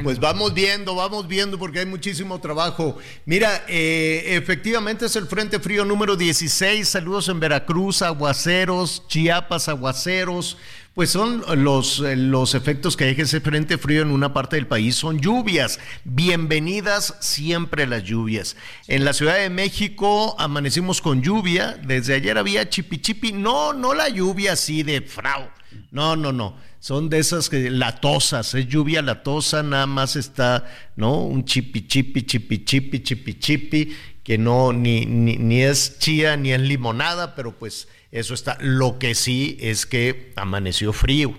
Pues 0.03 0.19
vamos 0.19 0.55
viendo, 0.55 0.95
vamos 0.95 1.27
viendo 1.27 1.59
porque 1.59 1.79
hay 1.79 1.85
muchísimo 1.85 2.39
trabajo. 2.41 2.97
Mira, 3.25 3.63
eh, 3.67 4.23
efectivamente 4.35 5.05
es 5.05 5.15
el 5.15 5.27
Frente 5.27 5.59
Frío 5.59 5.85
número 5.85 6.15
16. 6.15 6.87
Saludos 6.87 7.29
en 7.29 7.39
Veracruz, 7.39 8.01
aguaceros, 8.01 9.03
Chiapas, 9.07 9.69
aguaceros. 9.69 10.57
Pues 10.93 11.09
son 11.09 11.41
los, 11.63 12.01
eh, 12.01 12.17
los 12.17 12.53
efectos 12.53 12.97
que 12.97 13.05
deja 13.05 13.21
ese 13.21 13.39
Frente 13.39 13.77
Frío 13.77 14.01
en 14.01 14.11
una 14.11 14.33
parte 14.33 14.57
del 14.57 14.67
país, 14.67 14.95
son 14.95 15.21
lluvias. 15.21 15.79
Bienvenidas 16.03 17.15
siempre 17.21 17.87
las 17.87 18.03
lluvias. 18.03 18.57
En 18.89 19.05
la 19.05 19.13
Ciudad 19.13 19.37
de 19.37 19.49
México 19.49 20.35
amanecimos 20.37 20.99
con 20.99 21.21
lluvia. 21.21 21.79
Desde 21.81 22.15
ayer 22.15 22.37
había 22.37 22.69
chipi 22.69 22.99
chipi. 22.99 23.31
No, 23.31 23.71
no 23.71 23.93
la 23.93 24.09
lluvia 24.09 24.51
así 24.51 24.83
de 24.83 25.01
frau. 25.01 25.47
No, 25.91 26.17
no, 26.17 26.33
no. 26.33 26.57
Son 26.81 27.09
de 27.09 27.19
esas 27.19 27.47
que 27.47 27.69
latosas, 27.69 28.53
es 28.53 28.67
lluvia 28.67 29.01
latosa, 29.01 29.63
nada 29.63 29.85
más 29.85 30.17
está, 30.17 30.65
¿no? 30.97 31.23
Un 31.23 31.45
chipi 31.45 31.87
chipi, 31.87 32.23
chipi 32.23 32.65
chipi, 32.65 33.01
chipi 33.01 33.39
chipi, 33.39 33.97
que 34.23 34.37
no, 34.37 34.73
ni, 34.73 35.05
ni, 35.05 35.37
ni 35.37 35.61
es 35.61 35.99
chía 35.99 36.35
ni 36.35 36.51
es 36.51 36.59
limonada, 36.59 37.33
pero 37.33 37.57
pues 37.57 37.87
eso 38.11 38.33
está. 38.33 38.57
Lo 38.61 38.99
que 38.99 39.15
sí 39.15 39.57
es 39.61 39.85
que 39.85 40.33
amaneció 40.35 40.93
frío. 40.93 41.33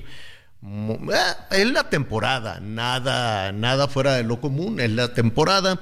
Eh, 0.64 1.08
Es 1.50 1.70
la 1.70 1.90
temporada, 1.90 2.60
nada, 2.60 3.52
nada 3.52 3.88
fuera 3.88 4.14
de 4.14 4.22
lo 4.24 4.40
común, 4.40 4.80
es 4.80 4.90
la 4.90 5.12
temporada. 5.14 5.80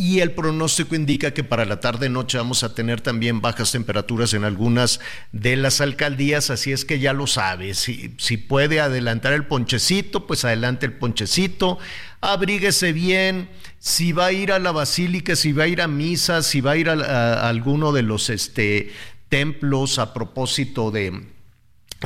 Y 0.00 0.20
el 0.20 0.30
pronóstico 0.30 0.94
indica 0.94 1.32
que 1.34 1.42
para 1.42 1.64
la 1.64 1.80
tarde 1.80 2.08
noche 2.08 2.38
vamos 2.38 2.62
a 2.62 2.72
tener 2.72 3.00
también 3.00 3.40
bajas 3.40 3.72
temperaturas 3.72 4.32
en 4.32 4.44
algunas 4.44 5.00
de 5.32 5.56
las 5.56 5.80
alcaldías, 5.80 6.50
así 6.50 6.70
es 6.70 6.84
que 6.84 7.00
ya 7.00 7.12
lo 7.12 7.26
sabe. 7.26 7.74
Si, 7.74 8.14
si 8.16 8.36
puede 8.36 8.78
adelantar 8.80 9.32
el 9.32 9.44
ponchecito, 9.46 10.24
pues 10.28 10.44
adelante 10.44 10.86
el 10.86 10.92
ponchecito, 10.92 11.80
abríguese 12.20 12.92
bien. 12.92 13.48
Si 13.80 14.12
va 14.12 14.26
a 14.26 14.32
ir 14.32 14.52
a 14.52 14.60
la 14.60 14.70
basílica, 14.70 15.34
si 15.34 15.50
va 15.50 15.64
a 15.64 15.68
ir 15.68 15.82
a 15.82 15.88
misa, 15.88 16.42
si 16.44 16.60
va 16.60 16.72
a 16.72 16.76
ir 16.76 16.90
a- 16.90 16.92
a 17.40 17.48
alguno 17.48 17.90
de 17.90 18.02
los 18.02 18.30
este, 18.30 18.92
templos 19.28 19.98
a 19.98 20.14
propósito 20.14 20.90
de, 20.90 21.26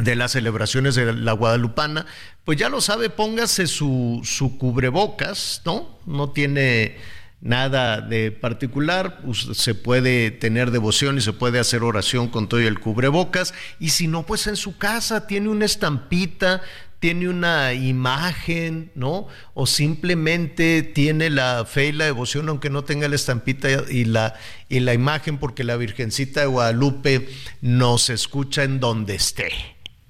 de 0.00 0.16
las 0.16 0.32
celebraciones 0.32 0.94
de 0.94 1.12
la 1.12 1.32
Guadalupana, 1.32 2.06
pues 2.44 2.58
ya 2.58 2.68
lo 2.68 2.80
sabe, 2.80 3.10
póngase 3.10 3.66
su, 3.66 4.20
su 4.24 4.58
cubrebocas, 4.58 5.62
¿no? 5.64 5.98
No 6.06 6.30
tiene 6.30 6.96
nada 7.40 8.00
de 8.00 8.30
particular, 8.30 9.20
se 9.54 9.74
puede 9.74 10.30
tener 10.30 10.70
devoción 10.70 11.18
y 11.18 11.20
se 11.20 11.32
puede 11.32 11.58
hacer 11.58 11.82
oración 11.82 12.28
con 12.28 12.48
todo 12.48 12.60
el 12.60 12.78
cubrebocas, 12.78 13.52
y 13.80 13.90
si 13.90 14.06
no, 14.06 14.24
pues 14.24 14.46
en 14.46 14.56
su 14.56 14.78
casa 14.78 15.26
tiene 15.26 15.48
una 15.48 15.64
estampita, 15.64 16.62
tiene 17.02 17.28
una 17.28 17.74
imagen, 17.74 18.92
¿no? 18.94 19.26
O 19.54 19.66
simplemente 19.66 20.84
tiene 20.84 21.30
la 21.30 21.64
fe 21.64 21.86
y 21.88 21.92
la 21.92 22.04
devoción, 22.04 22.48
aunque 22.48 22.70
no 22.70 22.84
tenga 22.84 23.08
la 23.08 23.16
estampita 23.16 23.68
y 23.90 24.04
la, 24.04 24.36
y 24.68 24.78
la 24.78 24.94
imagen, 24.94 25.38
porque 25.38 25.64
la 25.64 25.76
Virgencita 25.76 26.42
de 26.42 26.46
Guadalupe 26.46 27.28
nos 27.60 28.08
escucha 28.08 28.62
en 28.62 28.78
donde 28.78 29.16
esté 29.16 29.50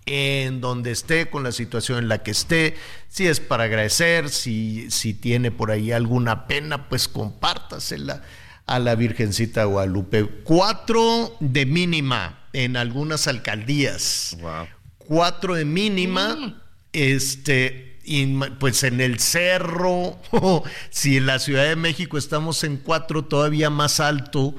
en 0.04 0.60
donde 0.60 0.90
esté, 0.90 1.30
con 1.30 1.44
la 1.44 1.52
situación 1.52 1.98
en 1.98 2.08
la 2.08 2.22
que 2.24 2.32
esté, 2.32 2.76
si 3.08 3.28
es 3.28 3.40
para 3.40 3.64
agradecer, 3.64 4.28
si, 4.28 4.90
si 4.90 5.14
tiene 5.14 5.50
por 5.52 5.70
ahí 5.70 5.92
alguna 5.92 6.46
pena, 6.46 6.88
pues 6.90 7.06
compártasela 7.08 8.22
a 8.66 8.80
la 8.80 8.96
Virgencita 8.96 9.60
de 9.60 9.66
Guadalupe. 9.66 10.24
Cuatro 10.42 11.36
de 11.38 11.64
mínima 11.64 12.40
en 12.52 12.76
algunas 12.76 13.28
alcaldías. 13.28 14.36
Wow. 14.40 14.66
Cuatro 14.98 15.54
de 15.54 15.64
mínima, 15.64 16.61
este, 16.92 17.98
y 18.04 18.26
pues 18.58 18.82
en 18.82 19.00
el 19.00 19.18
cerro, 19.20 20.18
si 20.90 21.16
en 21.18 21.26
la 21.26 21.38
Ciudad 21.38 21.64
de 21.64 21.76
México 21.76 22.18
estamos 22.18 22.64
en 22.64 22.76
cuatro, 22.78 23.24
todavía 23.24 23.70
más 23.70 24.00
alto, 24.00 24.54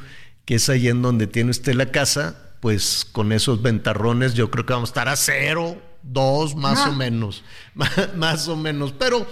que 0.45 0.55
es 0.55 0.69
ahí 0.69 0.87
en 0.87 1.01
donde 1.01 1.27
tiene 1.27 1.51
usted 1.51 1.73
la 1.75 1.91
casa, 1.91 2.39
pues 2.59 3.05
con 3.11 3.31
esos 3.31 3.61
ventarrones 3.61 4.33
yo 4.33 4.49
creo 4.49 4.65
que 4.65 4.73
vamos 4.73 4.89
a 4.89 4.91
estar 4.91 5.09
a 5.09 5.15
cero, 5.15 5.81
dos 6.01 6.55
más 6.55 6.79
Ah. 6.79 6.89
o 6.89 6.93
menos, 6.93 7.43
más 8.15 8.47
o 8.47 8.55
menos. 8.55 8.93
Pero 8.93 9.27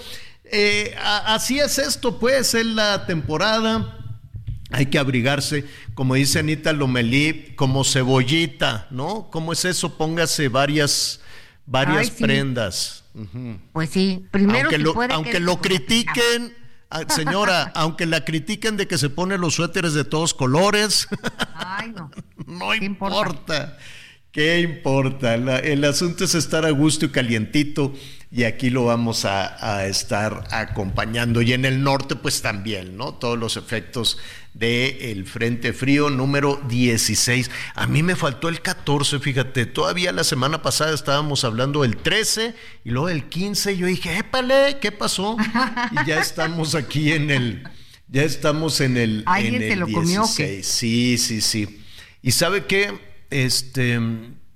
eh, 0.46 0.94
así 0.98 1.60
es 1.60 1.78
esto, 1.78 2.20
pues 2.20 2.54
es 2.54 2.66
la 2.66 3.06
temporada. 3.06 3.98
Hay 4.74 4.86
que 4.86 5.00
abrigarse, 5.00 5.66
como 5.96 6.16
dice 6.16 6.40
Anita 6.40 6.72
Lomelí, 6.72 7.54
como 7.58 7.84
cebollita, 7.84 8.88
¿no? 8.90 9.30
¿Cómo 9.30 9.52
es 9.52 9.66
eso? 9.66 9.98
Póngase 9.98 10.48
varias, 10.48 11.20
varias 11.72 11.98
Ay, 12.10 12.14
sí. 12.16 12.24
prendas. 12.24 13.04
Pues 13.74 13.90
sí, 13.90 14.26
primero 14.32 14.60
aunque 14.70 14.76
si 14.78 14.82
lo, 14.84 14.94
puede 14.94 15.14
aunque 15.14 15.40
lo 15.40 15.60
critiquen, 15.62 16.54
ah, 16.90 17.02
señora, 17.08 17.72
aunque 17.76 18.06
la 18.06 18.24
critiquen 18.26 18.78
de 18.78 18.88
que 18.88 18.98
se 18.98 19.10
pone 19.10 19.38
los 19.38 19.56
suéteres 19.56 19.94
de 19.94 20.04
todos 20.04 20.34
colores. 20.34 21.08
Ay, 21.56 21.92
no. 21.96 22.12
no 22.46 22.70
¿Qué 22.72 22.86
importa? 22.86 23.18
importa. 23.20 23.78
¿Qué 24.32 24.62
importa? 24.62 25.36
La- 25.38 25.60
el 25.60 25.84
asunto 25.84 26.24
es 26.24 26.36
estar 26.36 26.66
a 26.66 26.70
gusto 26.72 27.06
y 27.06 27.10
calientito 27.10 27.94
y 28.32 28.44
aquí 28.46 28.70
lo 28.70 28.86
vamos 28.86 29.26
a, 29.26 29.76
a 29.76 29.88
estar 29.88 30.46
acompañando. 30.52 31.42
Y 31.42 31.52
en 31.52 31.66
el 31.66 31.84
norte 31.84 32.16
pues 32.16 32.42
también, 32.42 32.96
¿no? 32.96 33.14
Todos 33.16 33.38
los 33.38 33.58
efectos 33.58 34.18
del 34.54 35.26
Frente 35.26 35.74
Frío 35.74 36.10
número 36.10 36.62
16. 36.68 37.50
A 37.76 37.88
mí 37.88 38.04
me 38.04 38.16
faltó 38.16 38.50
el 38.50 38.62
14, 38.62 39.20
fíjate, 39.20 39.66
todavía 39.66 40.12
la 40.12 40.24
semana 40.24 40.62
pasada 40.62 40.94
estábamos 40.94 41.44
hablando 41.44 41.84
del 41.84 41.98
13 41.98 42.54
y 42.84 42.90
luego 42.90 43.08
del 43.08 43.26
15 43.26 43.78
yo 43.78 43.88
dije, 43.88 44.18
épale, 44.18 44.78
¿qué 44.82 44.92
pasó? 44.92 45.38
Y 45.92 46.08
ya 46.08 46.20
estamos 46.22 46.76
aquí 46.76 47.12
en 47.12 47.32
el... 47.32 47.64
Ya 48.08 48.24
estamos 48.24 48.82
en 48.82 48.98
el, 48.98 49.24
¿Alguien 49.26 49.64
en 49.64 49.72
el 49.72 49.80
lo 49.80 49.88
comió 49.88 50.24
o 50.24 50.36
qué? 50.36 50.56
16. 50.56 50.68
Sí, 50.68 51.18
sí, 51.18 51.40
sí. 51.40 51.82
Y 52.22 52.32
sabe 52.32 52.66
qué, 52.66 52.92
este, 53.30 54.00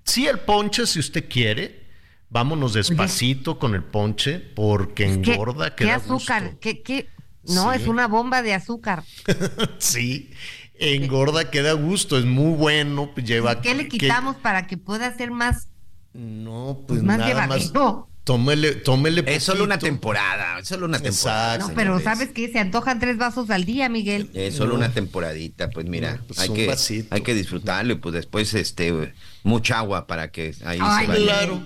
sí 0.03 0.27
el 0.27 0.39
ponche 0.39 0.85
si 0.85 0.99
usted 0.99 1.29
quiere, 1.29 1.85
vámonos 2.29 2.73
despacito 2.73 3.57
con 3.57 3.73
el 3.73 3.83
ponche 3.83 4.39
porque 4.39 5.05
¿Qué, 5.05 5.31
engorda, 5.31 5.73
que 5.73 5.85
qué 5.85 5.91
azúcar? 5.91 6.43
gusto. 6.43 6.57
¿Qué, 6.59 6.81
qué? 6.81 7.07
No, 7.49 7.71
Sí. 7.73 7.81
es 7.81 7.87
una 7.87 8.07
bomba 8.07 8.41
de 8.41 8.53
azúcar. 8.53 9.03
sí, 9.77 10.31
engorda, 10.79 11.49
que 11.51 11.61
da 11.61 11.73
gusto, 11.73 12.17
es 12.17 12.25
muy 12.25 12.55
bueno, 12.55 13.13
lleva. 13.15 13.61
¿Qué 13.61 13.75
le 13.75 13.83
que- 13.87 13.97
quitamos 13.97 14.35
para 14.37 14.67
que 14.67 14.77
pueda 14.77 15.15
ser 15.15 15.31
más, 15.31 15.67
no, 16.13 16.75
pues, 16.87 16.99
pues, 16.99 17.03
más 17.03 17.17
nada 17.19 17.47
más. 17.47 17.57
llevadero? 17.71 18.09
tómele, 18.23 18.73
tómele 18.73 19.23
Es 19.27 19.43
solo 19.43 19.63
una 19.63 19.77
temporada, 19.77 20.57
es 20.57 20.67
solo 20.67 20.87
una 20.87 20.97
temporada. 20.99 21.53
Exacto. 21.57 21.67
No, 21.67 21.75
pero 21.75 21.99
señores. 21.99 22.03
¿sabes 22.05 22.29
qué? 22.33 22.51
Se 22.51 22.57
antojan 22.57 22.99
tres 22.99 23.17
vasos 23.19 23.51
al 23.51 23.65
día, 23.65 23.87
Miguel. 23.87 24.31
Es 24.33 24.55
solo 24.55 24.73
una 24.73 24.89
temporadita, 24.91 25.69
pues 25.69 25.85
mira, 25.85 26.15
No, 26.15 26.23
pues 26.25 26.39
hay, 26.39 26.49
que, 26.49 26.65
vasito. 26.65 27.13
hay 27.13 27.21
que 27.21 27.35
disfrutarlo 27.35 27.93
y 27.93 27.97
pues 27.97 28.13
después 28.15 28.51
este 28.55 29.13
mucha 29.43 29.77
agua 29.77 30.07
para 30.07 30.31
que 30.31 30.55
ahí 30.65 30.79
Ay, 30.81 31.05
se 31.05 31.11
vaya. 31.11 31.23
Claro, 31.23 31.61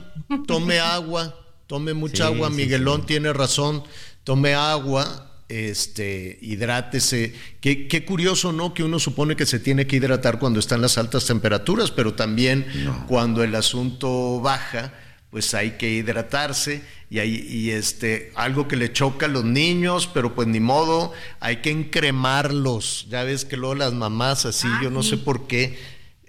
tome 0.48 0.80
agua, 0.80 1.34
tome 1.66 1.94
mucha 1.94 2.28
Sí, 2.28 2.34
agua, 2.34 2.50
sí, 2.50 2.56
Miguelón 2.56 3.02
sí. 3.02 3.08
tiene 3.08 3.32
razón, 3.32 3.84
tome 4.26 4.54
agua, 4.54 5.29
este, 5.50 6.38
hidrátese. 6.42 7.34
Qué, 7.60 7.88
qué 7.88 8.06
curioso, 8.06 8.54
¿no? 8.54 8.74
Que 8.74 8.84
uno 8.84 9.00
supone 9.00 9.36
que 9.36 9.46
se 9.46 9.60
tiene 9.60 9.88
que 9.88 9.98
hidratar 9.98 10.40
cuando 10.40 10.60
están 10.60 10.82
las 10.82 10.98
altas 10.98 11.26
temperaturas, 11.26 11.92
pero 11.92 12.14
también 12.14 12.66
cuando 13.08 13.44
el 13.44 13.56
asunto 13.56 14.40
baja, 14.40 14.94
pues 15.32 15.54
hay 15.54 15.72
que 15.72 15.90
hidratarse 15.90 16.82
y 17.10 17.20
hay 17.20 17.48
y 17.50 17.72
este 17.72 18.32
algo 18.36 18.68
que 18.68 18.76
le 18.76 18.94
choca 18.94 19.26
a 19.26 19.30
los 19.30 19.44
niños, 19.44 20.10
pero 20.14 20.36
pues 20.36 20.48
ni 20.48 20.60
modo, 20.60 21.12
hay 21.40 21.58
que 21.58 21.72
encremarlos. 21.72 23.08
Ya 23.10 23.24
ves 23.24 23.44
que 23.44 23.58
luego 23.58 23.76
las 23.76 23.94
mamás 23.94 24.46
así, 24.46 24.68
Ah, 24.70 24.80
yo 24.84 24.92
no 24.92 25.04
sé 25.04 25.18
por 25.18 25.48
qué 25.48 25.78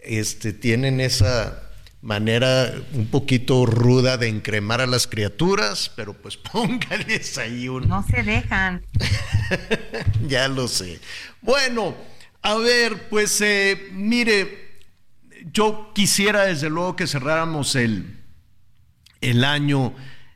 este 0.02 0.54
tienen 0.54 1.00
esa 1.00 1.69
manera 2.02 2.72
un 2.94 3.06
poquito 3.08 3.66
ruda 3.66 4.16
de 4.16 4.28
encremar 4.28 4.80
a 4.80 4.86
las 4.86 5.06
criaturas, 5.06 5.90
pero 5.94 6.14
pues 6.14 6.36
póngales 6.52 7.38
ahí 7.38 7.68
un 7.68 7.88
No 7.88 8.04
se 8.04 8.22
dejan. 8.22 8.84
ya 10.28 10.48
lo 10.48 10.68
sé. 10.68 11.00
Bueno, 11.42 11.94
a 12.42 12.54
ver, 12.56 13.08
pues 13.08 13.40
eh, 13.40 13.88
mire, 13.92 14.80
yo 15.52 15.92
quisiera 15.94 16.44
desde 16.44 16.70
luego 16.70 16.96
que 16.96 17.06
cerráramos 17.06 17.74
el, 17.76 18.18
el 19.20 19.44
año 19.44 19.94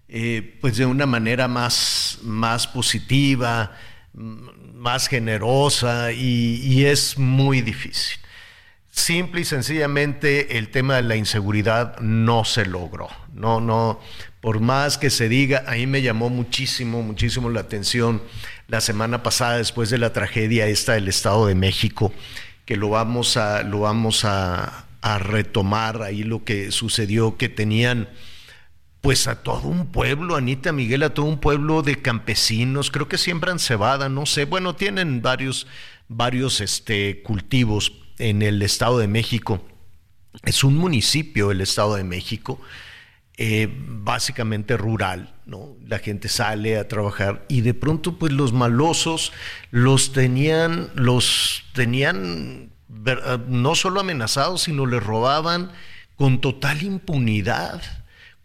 eh, 0.09 0.59
pues 0.61 0.77
de 0.77 0.87
una 0.87 1.07
manera 1.07 1.49
más, 1.49 2.19
más 2.23 2.67
positiva, 2.67 3.73
más 4.13 5.09
generosa 5.09 6.13
y, 6.13 6.61
y 6.63 6.85
es 6.85 7.19
muy 7.19 7.63
difícil. 7.63 8.19
Simple 8.95 9.41
y 9.41 9.45
sencillamente 9.45 10.57
el 10.57 10.69
tema 10.69 10.95
de 10.95 11.03
la 11.03 11.17
inseguridad 11.17 11.99
no 11.99 12.45
se 12.45 12.65
logró. 12.65 13.09
No, 13.33 13.61
no, 13.61 13.99
por 14.41 14.61
más 14.61 14.99
que 14.99 15.11
se 15.11 15.29
diga, 15.29 15.65
a 15.67 15.73
mí 15.73 15.89
me 15.89 16.01
llamó 16.01 16.31
muchísimo, 16.31 17.03
muchísimo 17.03 17.51
la 17.51 17.63
atención 17.63 18.23
la 18.69 18.81
semana 18.81 19.25
pasada 19.25 19.59
después 19.59 19.91
de 19.91 19.99
la 19.99 20.13
tragedia 20.13 20.69
esta 20.69 20.93
del 20.93 21.09
Estado 21.09 21.49
de 21.49 21.57
México, 21.57 22.13
que 22.67 22.77
lo 22.77 22.89
vamos 22.89 23.37
a, 23.37 23.65
lo 23.65 23.81
vamos 23.81 24.25
a, 24.25 24.87
a 25.03 25.19
retomar 25.19 26.01
ahí 26.01 26.23
lo 26.23 26.45
que 26.45 26.71
sucedió, 26.71 27.37
que 27.37 27.49
tenían 27.49 28.09
pues 29.01 29.27
a 29.27 29.43
todo 29.43 29.67
un 29.67 29.89
pueblo, 29.89 30.37
Anita 30.37 30.71
Miguel, 30.71 31.03
a 31.03 31.13
todo 31.13 31.27
un 31.27 31.41
pueblo 31.41 31.83
de 31.83 32.01
campesinos, 32.01 32.93
creo 32.93 33.09
que 33.09 33.19
siembran 33.19 33.59
cebada, 33.59 34.09
no 34.09 34.25
sé, 34.25 34.45
bueno, 34.45 34.77
tienen 34.77 35.21
varios, 35.21 35.67
varios 36.09 36.61
este, 36.61 37.23
cultivos 37.23 38.04
en 38.19 38.43
el 38.43 38.63
Estado 38.63 38.99
de 38.99 39.09
México. 39.09 39.65
Es 40.45 40.65
un 40.65 40.77
municipio 40.77 41.51
el 41.51 41.61
Estado 41.61 41.97
de 41.97 42.05
México, 42.05 42.61
eh, 43.37 43.69
básicamente 43.71 44.77
rural, 44.77 45.35
¿no? 45.47 45.77
La 45.87 45.99
gente 45.99 46.29
sale 46.29 46.79
a 46.79 46.89
trabajar 46.89 47.45
y 47.49 47.63
de 47.63 47.75
pronto 47.75 48.19
pues 48.19 48.33
los 48.33 48.53
malosos 48.53 49.33
los 49.71 50.13
tenían, 50.13 50.91
los 50.95 51.65
tenían 51.73 52.71
ah, 53.07 53.39
no 53.49 53.75
solo 53.75 54.01
amenazados, 54.01 54.63
sino 54.63 54.87
les 54.87 55.03
robaban 55.03 55.73
con 56.17 56.41
total 56.41 56.83
impunidad. 56.83 57.83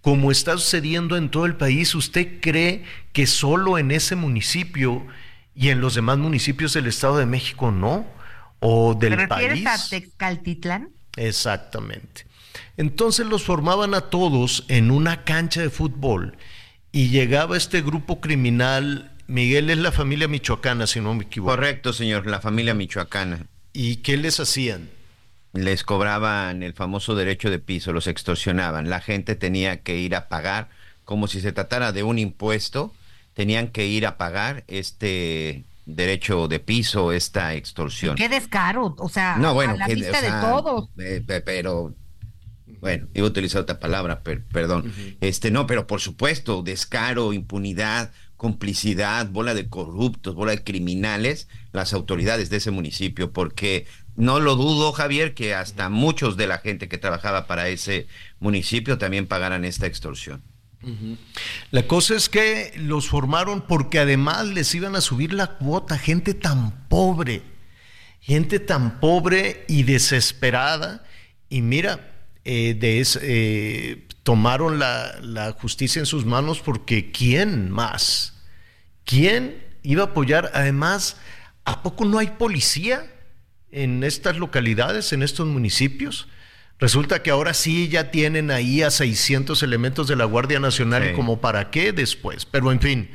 Como 0.01 0.31
está 0.31 0.53
sucediendo 0.53 1.17
en 1.17 1.29
todo 1.29 1.45
el 1.45 1.55
país, 1.55 1.93
¿usted 1.93 2.39
cree 2.39 2.83
que 3.11 3.27
solo 3.27 3.77
en 3.77 3.91
ese 3.91 4.15
municipio 4.15 5.05
y 5.53 5.69
en 5.69 5.81
los 5.81 5.93
demás 5.93 6.17
municipios 6.17 6.73
del 6.73 6.87
Estado 6.87 7.17
de 7.17 7.25
México 7.25 7.69
no? 7.69 8.18
¿O 8.59 8.93
del 8.93 9.15
¿Te 9.15 9.27
refieres 9.27 9.61
país? 9.63 9.85
a 9.85 9.89
Texcaltitlán? 9.89 10.89
Exactamente. 11.15 12.25
Entonces 12.77 13.25
los 13.25 13.43
formaban 13.43 13.93
a 13.93 14.01
todos 14.01 14.65
en 14.67 14.91
una 14.91 15.23
cancha 15.23 15.61
de 15.61 15.69
fútbol 15.69 16.37
y 16.91 17.09
llegaba 17.09 17.57
este 17.57 17.81
grupo 17.81 18.19
criminal, 18.19 19.11
Miguel 19.27 19.69
es 19.69 19.77
la 19.77 19.91
familia 19.91 20.27
michoacana, 20.27 20.87
si 20.87 20.99
no 20.99 21.13
me 21.13 21.25
equivoco. 21.25 21.55
Correcto, 21.55 21.93
señor, 21.93 22.25
la 22.25 22.41
familia 22.41 22.73
michoacana. 22.73 23.45
¿Y 23.73 23.97
qué 23.97 24.17
les 24.17 24.39
hacían? 24.39 24.89
Les 25.53 25.83
cobraban 25.83 26.63
el 26.63 26.73
famoso 26.73 27.15
derecho 27.15 27.49
de 27.49 27.59
piso, 27.59 27.93
los 27.93 28.07
extorsionaban. 28.07 28.89
La 28.89 29.01
gente 29.01 29.35
tenía 29.35 29.81
que 29.81 29.97
ir 29.97 30.15
a 30.15 30.29
pagar, 30.29 30.69
como 31.05 31.27
si 31.27 31.41
se 31.41 31.51
tratara 31.51 31.91
de 31.91 32.03
un 32.03 32.17
impuesto, 32.17 32.93
tenían 33.33 33.67
que 33.67 33.85
ir 33.87 34.05
a 34.05 34.17
pagar 34.17 34.63
este 34.67 35.63
derecho 35.95 36.47
de 36.47 36.59
piso, 36.59 37.11
esta 37.11 37.53
extorsión. 37.53 38.15
Qué 38.15 38.29
descaro, 38.29 38.95
o 38.97 39.09
sea, 39.09 39.37
No, 39.37 39.53
bueno, 39.53 39.73
a 39.73 39.77
la 39.77 39.85
que- 39.87 39.95
vista 39.95 40.17
o 40.17 40.21
sea, 40.21 40.35
de 40.35 40.47
todos. 40.47 40.89
eh, 40.99 41.23
pe- 41.25 41.41
pero 41.41 41.93
bueno, 42.81 43.07
iba 43.13 43.25
a 43.27 43.29
utilizar 43.29 43.61
otra 43.61 43.79
palabra, 43.79 44.21
per- 44.21 44.43
perdón. 44.45 44.93
Este, 45.21 45.51
no, 45.51 45.67
pero 45.67 45.85
por 45.87 45.99
supuesto, 46.01 46.61
descaro, 46.63 47.33
impunidad, 47.33 48.11
complicidad, 48.37 49.27
bola 49.29 49.53
de 49.53 49.67
corruptos, 49.67 50.33
bola 50.33 50.51
de 50.51 50.63
criminales, 50.63 51.47
las 51.73 51.93
autoridades 51.93 52.49
de 52.49 52.57
ese 52.57 52.71
municipio, 52.71 53.33
porque 53.33 53.85
no 54.15 54.39
lo 54.39 54.55
dudo, 54.55 54.91
Javier, 54.93 55.33
que 55.33 55.53
hasta 55.53 55.89
muchos 55.89 56.37
de 56.37 56.47
la 56.47 56.59
gente 56.59 56.87
que 56.87 56.97
trabajaba 56.97 57.47
para 57.47 57.67
ese 57.67 58.07
municipio 58.39 58.97
también 58.97 59.27
pagaran 59.27 59.65
esta 59.65 59.87
extorsión. 59.87 60.41
La 61.71 61.87
cosa 61.87 62.15
es 62.15 62.29
que 62.29 62.73
los 62.77 63.09
formaron 63.09 63.61
porque 63.61 63.99
además 63.99 64.47
les 64.47 64.73
iban 64.75 64.95
a 64.95 65.01
subir 65.01 65.33
la 65.33 65.57
cuota, 65.57 65.97
gente 65.97 66.33
tan 66.33 66.87
pobre, 66.87 67.41
gente 68.21 68.59
tan 68.59 68.99
pobre 68.99 69.65
y 69.67 69.83
desesperada. 69.83 71.03
Y 71.49 71.61
mira, 71.61 72.13
eh, 72.45 72.75
de 72.79 73.05
eh, 73.21 74.07
tomaron 74.23 74.79
la, 74.79 75.19
la 75.21 75.51
justicia 75.51 75.99
en 75.99 76.05
sus 76.05 76.25
manos 76.25 76.61
porque 76.61 77.11
¿quién 77.11 77.69
más? 77.69 78.33
¿Quién 79.03 79.61
iba 79.83 80.03
a 80.03 80.07
apoyar? 80.07 80.51
Además, 80.53 81.17
¿a 81.65 81.83
poco 81.83 82.05
no 82.05 82.19
hay 82.19 82.27
policía 82.27 83.11
en 83.71 84.03
estas 84.03 84.37
localidades, 84.37 85.11
en 85.13 85.23
estos 85.23 85.47
municipios? 85.47 86.27
Resulta 86.79 87.21
que 87.21 87.29
ahora 87.31 87.53
sí 87.53 87.89
ya 87.89 88.09
tienen 88.11 88.51
ahí 88.51 88.81
a 88.81 88.89
600 88.91 89.61
elementos 89.63 90.07
de 90.07 90.15
la 90.15 90.25
Guardia 90.25 90.59
Nacional 90.59 91.03
Sí. 91.03 91.09
y 91.09 91.13
como 91.13 91.41
para 91.41 91.71
qué 91.71 91.91
después. 91.91 92.45
Pero 92.45 92.71
en 92.71 92.79
fin, 92.79 93.11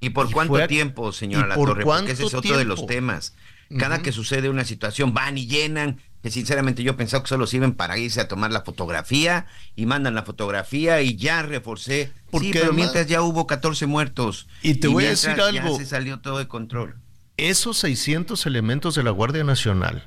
¿Y 0.00 0.10
por 0.10 0.28
Y 0.30 0.32
cuánto 0.32 0.54
a- 0.56 0.68
tiempo, 0.68 1.10
señora 1.10 1.46
¿y 1.46 1.48
La 1.48 1.54
por 1.56 1.70
Torre? 1.70 1.82
Porque 1.84 2.12
ese 2.12 2.24
es 2.24 2.32
otro 2.32 2.56
de 2.56 2.64
los 2.64 2.86
temas. 2.86 3.34
Cada 3.78 4.00
que 4.00 4.12
sucede 4.12 4.48
una 4.48 4.64
situación, 4.64 5.12
van 5.12 5.36
y 5.36 5.48
llenan, 5.48 6.00
que 6.22 6.30
sinceramente 6.30 6.84
yo 6.84 6.96
pensaba 6.96 7.24
que 7.24 7.28
solo 7.28 7.48
sirven 7.48 7.72
para 7.74 7.98
irse 7.98 8.20
a 8.20 8.28
tomar 8.28 8.52
la 8.52 8.60
fotografía 8.62 9.46
y 9.74 9.86
mandan 9.86 10.14
la 10.14 10.22
fotografía 10.22 11.02
y 11.02 11.16
ya 11.16 11.42
reforcé. 11.42 12.12
Porque 12.30 12.46
sí, 12.46 12.52
pero 12.52 12.66
además- 12.66 12.76
mientras 12.76 13.06
ya 13.08 13.22
hubo 13.22 13.48
14 13.48 13.86
muertos. 13.86 14.46
Y 14.62 14.74
te 14.74 14.86
voy 14.86 15.04
a 15.06 15.08
decir 15.10 15.30
algo. 15.30 15.72
Ya 15.72 15.76
se 15.76 15.86
salió 15.86 16.20
todo 16.20 16.38
de 16.38 16.46
control. 16.46 16.94
esos 17.36 17.78
600 17.78 18.46
elementos 18.46 18.94
de 18.94 19.02
la 19.02 19.10
Guardia 19.10 19.42
Nacional 19.42 20.06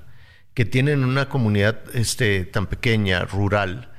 que 0.53 0.65
tienen 0.65 1.03
una 1.03 1.29
comunidad 1.29 1.79
este, 1.93 2.45
tan 2.45 2.67
pequeña, 2.67 3.25
rural, 3.25 3.91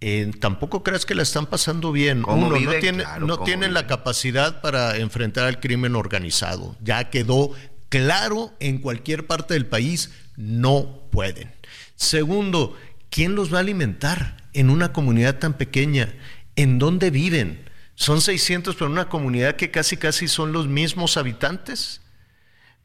eh, 0.00 0.30
tampoco 0.40 0.82
creas 0.82 1.04
que 1.04 1.14
la 1.14 1.22
están 1.22 1.46
pasando 1.46 1.92
bien. 1.92 2.22
¿Cómo 2.22 2.46
Uno, 2.46 2.58
no, 2.58 2.72
tiene, 2.78 3.02
Claro, 3.02 3.26
no 3.26 3.34
¿cómo 3.34 3.44
tienen 3.44 3.74
la 3.74 3.86
capacidad 3.86 4.60
para 4.62 4.96
enfrentar 4.96 5.46
al 5.46 5.60
crimen 5.60 5.94
organizado. 5.94 6.76
Ya 6.82 7.10
quedó 7.10 7.52
claro 7.90 8.54
en 8.60 8.78
cualquier 8.78 9.26
parte 9.26 9.54
del 9.54 9.66
país, 9.66 10.10
no 10.36 11.02
pueden. 11.10 11.52
Segundo, 11.96 12.76
¿quién 13.10 13.34
los 13.34 13.52
va 13.52 13.58
a 13.58 13.60
alimentar 13.60 14.44
en 14.54 14.70
una 14.70 14.92
comunidad 14.92 15.38
tan 15.38 15.54
pequeña? 15.54 16.14
¿En 16.56 16.78
dónde 16.78 17.10
viven? 17.10 17.68
Son 17.94 18.22
600, 18.22 18.76
pero 18.76 18.90
una 18.90 19.10
comunidad 19.10 19.56
que 19.56 19.70
casi 19.70 19.98
casi 19.98 20.28
son 20.28 20.52
los 20.52 20.66
mismos 20.66 21.18
habitantes 21.18 22.00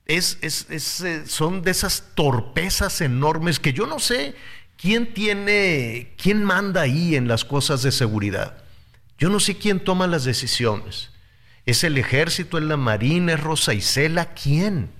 es, 0.06 0.38
es- 0.42 0.68
es, 0.70 1.02
eh, 1.02 1.24
son 1.28 1.62
de 1.62 1.72
esas 1.72 2.04
torpezas 2.16 3.02
enormes 3.02 3.60
que 3.60 3.74
yo 3.74 3.88
no 3.88 4.00
sé 4.00 4.36
quién 4.78 5.14
tiene, 5.14 6.14
quién 6.22 6.44
manda 6.44 6.82
ahí 6.82 7.16
en 7.16 7.28
las 7.28 7.46
cosas 7.46 7.82
de 7.82 7.92
seguridad. 7.92 8.58
Yo 9.18 9.30
no 9.30 9.40
sé 9.40 9.58
quién 9.58 9.80
toma 9.84 10.08
las 10.08 10.26
decisiones. 10.26 11.12
¿Es 11.66 11.84
el 11.84 11.98
ejército, 11.98 12.58
es 12.58 12.64
la 12.66 12.78
marina, 12.78 13.34
es 13.34 13.40
Rosa 13.40 13.74
Isela? 13.74 14.34
¿Quién? 14.34 14.92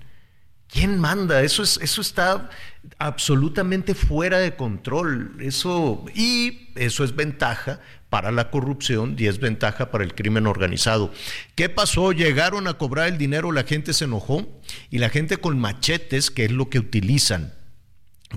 ¿Quién 0.68 0.98
manda? 0.98 1.42
Eso, 1.42 1.62
es, 1.62 1.78
eso 1.80 2.00
está 2.00 2.50
absolutamente 2.98 3.94
fuera 3.94 4.38
de 4.38 4.56
control. 4.56 5.36
Eso, 5.40 6.04
y 6.14 6.70
eso 6.74 7.04
es 7.04 7.14
ventaja 7.14 7.80
para 8.10 8.30
la 8.30 8.50
corrupción 8.50 9.16
y 9.18 9.26
es 9.26 9.38
ventaja 9.38 9.90
para 9.90 10.04
el 10.04 10.14
crimen 10.14 10.46
organizado. 10.46 11.12
¿Qué 11.54 11.68
pasó? 11.68 12.12
Llegaron 12.12 12.68
a 12.68 12.74
cobrar 12.74 13.08
el 13.08 13.18
dinero, 13.18 13.52
la 13.52 13.64
gente 13.64 13.92
se 13.92 14.04
enojó 14.04 14.46
y 14.90 14.98
la 14.98 15.10
gente 15.10 15.36
con 15.38 15.58
machetes, 15.58 16.30
que 16.30 16.44
es 16.44 16.52
lo 16.52 16.70
que 16.70 16.78
utilizan 16.78 17.52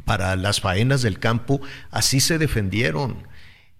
para 0.05 0.35
las 0.35 0.61
faenas 0.61 1.01
del 1.01 1.19
campo, 1.19 1.61
así 1.91 2.19
se 2.19 2.37
defendieron. 2.37 3.27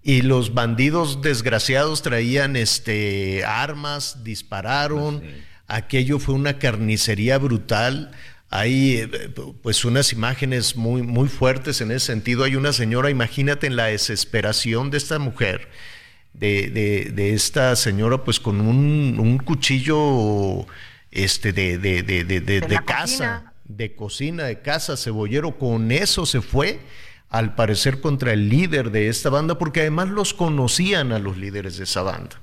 Y 0.02 0.22
los 0.22 0.54
bandidos 0.54 1.20
desgraciados 1.20 2.02
traían 2.02 2.56
este, 2.56 3.44
armas, 3.44 4.24
dispararon. 4.24 5.20
Sí. 5.20 5.26
Aquello 5.66 6.18
fue 6.18 6.34
una 6.34 6.58
carnicería 6.58 7.36
brutal. 7.38 8.12
Hay 8.52 8.96
eh, 8.96 9.08
pues 9.62 9.84
unas 9.84 10.12
imágenes 10.12 10.74
muy, 10.76 11.02
muy 11.02 11.28
fuertes 11.28 11.80
en 11.80 11.90
ese 11.92 12.06
sentido. 12.06 12.42
Hay 12.44 12.56
una 12.56 12.72
señora, 12.72 13.08
imagínate 13.10 13.66
en 13.68 13.76
la 13.76 13.86
desesperación 13.86 14.90
de 14.90 14.98
esta 14.98 15.18
mujer, 15.20 15.68
de, 16.32 16.68
de- 16.70 17.10
de 17.14 17.32
esta 17.34 17.76
señora, 17.76 18.24
pues 18.24 18.40
con 18.40 18.60
un, 18.60 19.16
un 19.20 19.38
cuchillo 19.38 20.66
este, 21.12 21.52
de, 21.52 21.78
de, 21.78 22.02
casa, 22.84 23.52
de 23.66 23.94
cocina, 23.94 24.44
de 24.44 24.60
casa, 24.60 24.96
cebollero. 24.96 25.56
Con 25.56 25.92
eso 25.92 26.26
se 26.26 26.40
fue, 26.40 26.80
al 27.28 27.54
parecer, 27.54 28.00
contra 28.00 28.32
el 28.32 28.48
líder 28.48 28.90
de 28.90 29.08
esta 29.08 29.30
banda, 29.30 29.58
porque 29.58 29.80
además 29.82 30.08
los 30.08 30.34
conocían 30.34 31.12
a 31.12 31.20
los 31.20 31.36
líderes 31.36 31.76
de 31.78 31.84
esa 31.84 32.02
banda. 32.02 32.40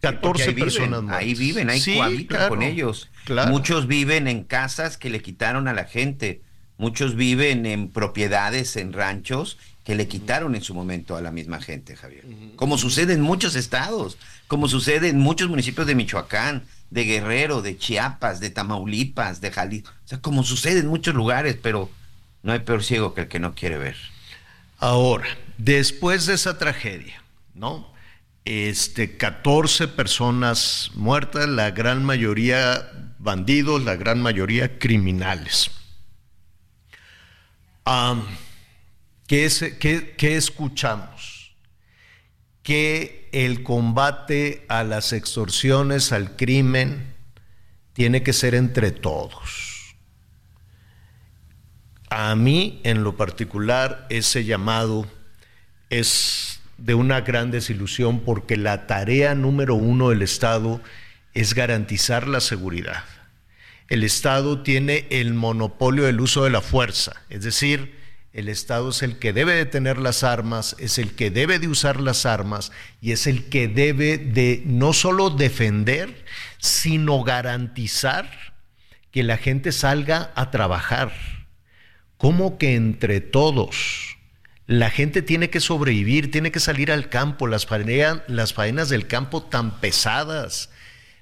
Porque 0.00 0.16
14 0.16 0.42
ahí 0.44 0.54
viven, 0.54 0.64
personas 0.64 1.02
muertas. 1.02 1.20
Ahí 1.22 1.34
viven, 1.34 1.70
ahí 1.70 1.80
Sí, 1.80 1.94
cohabitan 1.96 2.36
claro, 2.38 2.48
con 2.50 2.62
ellos. 2.62 3.08
claro. 3.24 3.50
Muchos 3.50 3.86
viven 3.86 4.28
en 4.28 4.44
casas 4.44 4.96
que 4.96 5.10
le 5.10 5.20
quitaron 5.22 5.68
a 5.68 5.72
la 5.72 5.84
gente. 5.84 6.42
Muchos 6.76 7.16
viven 7.16 7.66
en 7.66 7.90
propiedades, 7.90 8.76
en 8.76 8.92
ranchos 8.92 9.58
que 9.88 9.94
le 9.94 10.06
quitaron 10.06 10.54
en 10.54 10.60
su 10.60 10.74
momento 10.74 11.16
a 11.16 11.22
la 11.22 11.30
misma 11.30 11.62
gente, 11.62 11.96
Javier. 11.96 12.22
Como 12.56 12.76
sucede 12.76 13.14
en 13.14 13.22
muchos 13.22 13.56
estados, 13.56 14.18
como 14.46 14.68
sucede 14.68 15.08
en 15.08 15.18
muchos 15.18 15.48
municipios 15.48 15.86
de 15.86 15.94
Michoacán, 15.94 16.62
de 16.90 17.04
Guerrero, 17.04 17.62
de 17.62 17.78
Chiapas, 17.78 18.38
de 18.38 18.50
Tamaulipas, 18.50 19.40
de 19.40 19.50
Jalisco. 19.50 19.90
O 20.04 20.08
sea, 20.08 20.20
como 20.20 20.42
sucede 20.44 20.80
en 20.80 20.88
muchos 20.88 21.14
lugares, 21.14 21.56
pero 21.62 21.90
no 22.42 22.52
hay 22.52 22.58
peor 22.58 22.84
ciego 22.84 23.14
que 23.14 23.22
el 23.22 23.28
que 23.28 23.38
no 23.40 23.54
quiere 23.54 23.78
ver. 23.78 23.96
Ahora, 24.78 25.26
después 25.56 26.26
de 26.26 26.34
esa 26.34 26.58
tragedia, 26.58 27.22
¿no? 27.54 27.88
Este, 28.44 29.16
14 29.16 29.88
personas 29.88 30.90
muertas, 30.94 31.48
la 31.48 31.70
gran 31.70 32.04
mayoría 32.04 32.90
bandidos, 33.18 33.82
la 33.84 33.96
gran 33.96 34.22
mayoría 34.22 34.78
criminales. 34.78 35.70
Am, 37.84 38.24
¿qué, 39.26 39.44
es- 39.44 39.74
qué- 39.78 40.14
qué 40.16 40.36
escuchamos? 40.36 41.54
Que 42.62 43.28
el 43.32 43.62
combate 43.62 44.64
a 44.68 44.82
las 44.84 45.12
extorsiones, 45.12 46.12
al 46.12 46.36
crimen, 46.36 47.14
tiene 47.92 48.22
que 48.22 48.32
ser 48.32 48.54
entre 48.54 48.90
todos. 48.92 49.94
A 52.10 52.34
mí, 52.36 52.80
en 52.84 53.02
lo 53.04 53.16
particular, 53.16 54.06
ese 54.08 54.44
llamado 54.44 55.06
es 55.90 56.57
de 56.78 56.94
una 56.94 57.20
gran 57.20 57.50
desilusión 57.50 58.20
porque 58.20 58.56
la 58.56 58.86
tarea 58.86 59.34
número 59.34 59.74
uno 59.74 60.10
del 60.10 60.22
Estado 60.22 60.80
es 61.34 61.54
garantizar 61.54 62.26
la 62.26 62.40
seguridad. 62.40 63.04
El 63.88 64.04
Estado 64.04 64.62
tiene 64.62 65.06
el 65.10 65.34
monopolio 65.34 66.04
del 66.04 66.20
uso 66.20 66.44
de 66.44 66.50
la 66.50 66.60
fuerza, 66.60 67.22
es 67.30 67.42
decir, 67.42 67.98
el 68.32 68.48
Estado 68.48 68.90
es 68.90 69.02
el 69.02 69.18
que 69.18 69.32
debe 69.32 69.54
de 69.54 69.66
tener 69.66 69.98
las 69.98 70.22
armas, 70.22 70.76
es 70.78 70.98
el 70.98 71.14
que 71.14 71.30
debe 71.30 71.58
de 71.58 71.66
usar 71.66 72.00
las 72.00 72.26
armas 72.26 72.70
y 73.00 73.12
es 73.12 73.26
el 73.26 73.48
que 73.48 73.66
debe 73.66 74.18
de 74.18 74.62
no 74.66 74.92
solo 74.92 75.30
defender, 75.30 76.24
sino 76.58 77.24
garantizar 77.24 78.30
que 79.10 79.22
la 79.22 79.38
gente 79.38 79.72
salga 79.72 80.30
a 80.36 80.50
trabajar. 80.50 81.12
¿Cómo 82.18 82.58
que 82.58 82.74
entre 82.74 83.20
todos? 83.20 84.17
La 84.68 84.90
gente 84.90 85.22
tiene 85.22 85.48
que 85.48 85.60
sobrevivir, 85.60 86.30
tiene 86.30 86.52
que 86.52 86.60
salir 86.60 86.92
al 86.92 87.08
campo, 87.08 87.46
las, 87.46 87.66
faena- 87.66 88.22
las 88.28 88.52
faenas 88.52 88.90
del 88.90 89.06
campo 89.06 89.42
tan 89.42 89.80
pesadas. 89.80 90.68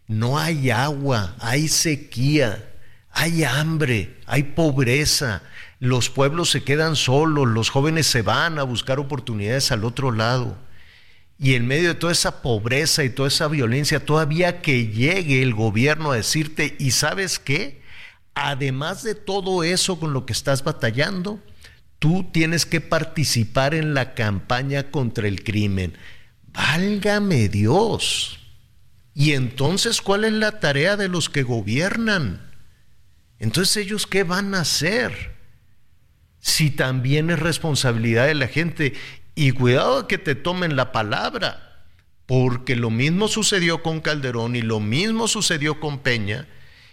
No 0.08 0.36
hay 0.40 0.70
agua, 0.70 1.36
hay 1.38 1.68
sequía, 1.68 2.68
hay 3.12 3.44
hambre, 3.44 4.16
hay 4.26 4.42
pobreza. 4.42 5.42
Los 5.78 6.10
pueblos 6.10 6.50
se 6.50 6.64
quedan 6.64 6.96
solos, 6.96 7.46
los 7.46 7.70
jóvenes 7.70 8.08
se 8.08 8.22
van 8.22 8.58
a 8.58 8.64
buscar 8.64 8.98
oportunidades 8.98 9.70
al 9.70 9.84
otro 9.84 10.10
lado. 10.10 10.58
Y 11.38 11.54
en 11.54 11.68
medio 11.68 11.90
de 11.90 11.94
toda 11.94 12.12
esa 12.12 12.42
pobreza 12.42 13.04
y 13.04 13.10
toda 13.10 13.28
esa 13.28 13.46
violencia, 13.46 14.04
todavía 14.04 14.60
que 14.60 14.88
llegue 14.88 15.40
el 15.42 15.54
gobierno 15.54 16.10
a 16.10 16.16
decirte, 16.16 16.74
¿y 16.80 16.90
sabes 16.90 17.38
qué? 17.38 17.80
Además 18.34 19.04
de 19.04 19.14
todo 19.14 19.62
eso 19.62 20.00
con 20.00 20.12
lo 20.12 20.26
que 20.26 20.32
estás 20.32 20.64
batallando, 20.64 21.40
tú 21.98 22.30
tienes 22.32 22.66
que 22.66 22.80
participar 22.80 23.74
en 23.74 23.94
la 23.94 24.14
campaña 24.14 24.90
contra 24.90 25.28
el 25.28 25.42
crimen. 25.42 25.94
Válgame 26.52 27.48
Dios. 27.48 28.38
Y 29.14 29.32
entonces, 29.32 30.02
¿cuál 30.02 30.24
es 30.24 30.32
la 30.32 30.60
tarea 30.60 30.96
de 30.96 31.08
los 31.08 31.30
que 31.30 31.42
gobiernan? 31.42 32.52
Entonces, 33.38 33.76
¿ellos 33.78 34.06
qué 34.06 34.24
van 34.24 34.54
a 34.54 34.60
hacer? 34.60 35.34
Si 36.38 36.70
también 36.70 37.30
es 37.30 37.38
responsabilidad 37.38 38.26
de 38.26 38.34
la 38.34 38.48
gente. 38.48 38.94
Y 39.34 39.52
cuidado 39.52 40.06
que 40.06 40.18
te 40.18 40.34
tomen 40.34 40.76
la 40.76 40.92
palabra, 40.92 41.84
porque 42.26 42.76
lo 42.76 42.90
mismo 42.90 43.28
sucedió 43.28 43.82
con 43.82 44.00
Calderón 44.00 44.56
y 44.56 44.62
lo 44.62 44.80
mismo 44.80 45.28
sucedió 45.28 45.80
con 45.80 45.98
Peña. 45.98 46.46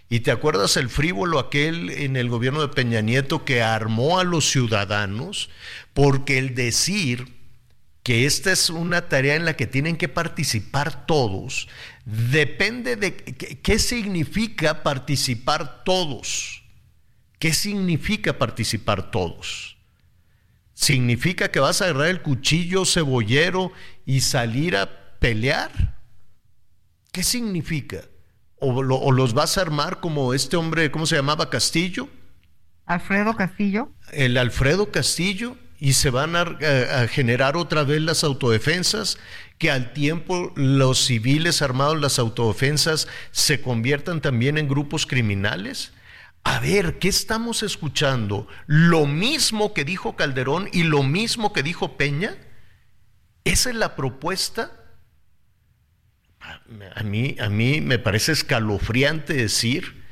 Y 0.10 0.20
te 0.20 0.32
acuerdas 0.32 0.78
el 0.78 0.90
frívolo 0.90 1.40
aquel 1.40 1.90
en 1.90 2.16
el 2.18 2.30
gobierno 2.30 2.62
de 2.62 2.68
Peña 2.68 3.02
Nieto 3.02 3.46
que 3.46 3.64
armó 3.64 4.20
a 4.20 4.24
los 4.24 4.50
ciudadanos, 4.50 5.50
porque 5.94 6.38
el 6.38 6.54
decir 6.54 7.44
que 8.04 8.26
esta 8.26 8.52
es 8.52 8.70
una 8.70 9.08
tarea 9.08 9.36
en 9.36 9.46
la 9.46 9.56
que 9.56 9.66
tienen 9.66 9.96
que 9.96 10.10
participar 10.10 11.06
todos, 11.06 11.70
depende 12.06 12.98
de 12.98 13.16
qué, 13.16 13.80
significa 13.80 14.84
participar 14.84 15.84
todos. 15.86 16.64
¿Qué 17.40 17.54
significa 17.54 18.38
participar 18.38 19.10
todos? 19.10 19.78
¿Significa 20.74 21.50
que 21.50 21.60
vas 21.60 21.82
a 21.82 21.86
agarrar 21.86 22.08
el 22.08 22.22
cuchillo 22.22 22.86
cebollero 22.86 23.72
y 24.06 24.22
salir 24.22 24.76
a 24.76 25.18
pelear? 25.20 26.02
¿Qué 27.12 27.24
significa? 27.24 28.02
¿O, 28.66 28.82
lo- 28.82 28.96
o 28.98 29.12
los 29.12 29.34
vas 29.34 29.58
a 29.58 29.62
armar 29.62 30.00
como 30.00 30.34
este 30.34 30.56
hombre, 30.58 30.90
¿cómo 30.92 31.06
se 31.06 31.16
llamaba? 31.18 31.50
Castillo, 31.50 32.08
Alfredo 32.86 33.36
Castillo. 33.36 33.92
el 34.12 34.38
Alfredo 34.38 34.92
Castillo, 34.92 35.58
y 35.80 35.94
se 35.94 36.10
van 36.10 36.36
a, 36.36 36.42
a- 36.42 37.02
a 37.04 37.08
generar 37.08 37.58
otra 37.58 37.84
vez 37.84 38.02
las 38.02 38.24
autodefensas, 38.24 39.18
que 39.58 39.70
al 39.70 39.94
tiempo 39.94 40.52
los 40.56 41.06
civiles 41.06 41.62
armados, 41.62 42.00
las 42.00 42.20
autodefensas, 42.20 43.08
se 43.32 43.62
conviertan 43.62 44.22
también 44.22 44.58
en 44.58 44.68
grupos 44.68 45.06
criminales. 45.06 45.92
A 46.46 46.60
ver, 46.60 47.00
¿qué 47.00 47.08
estamos 47.10 47.64
escuchando? 47.64 48.48
¿Lo 48.66 49.06
mismo 49.06 49.74
que 49.74 49.86
dijo 49.86 50.16
Calderón 50.16 50.70
y 50.74 50.84
lo 50.84 51.04
mismo 51.04 51.54
que 51.54 51.64
dijo 51.64 51.96
Peña? 51.98 52.36
¿Esa 53.46 53.70
es 53.70 53.76
la 53.76 53.96
propuesta? 53.96 54.72
A 56.96 57.04
mí, 57.04 57.36
a 57.40 57.50
mí 57.50 57.82
me 57.82 58.00
parece 58.00 58.34
escalofriante 58.34 59.34
decir 59.34 60.04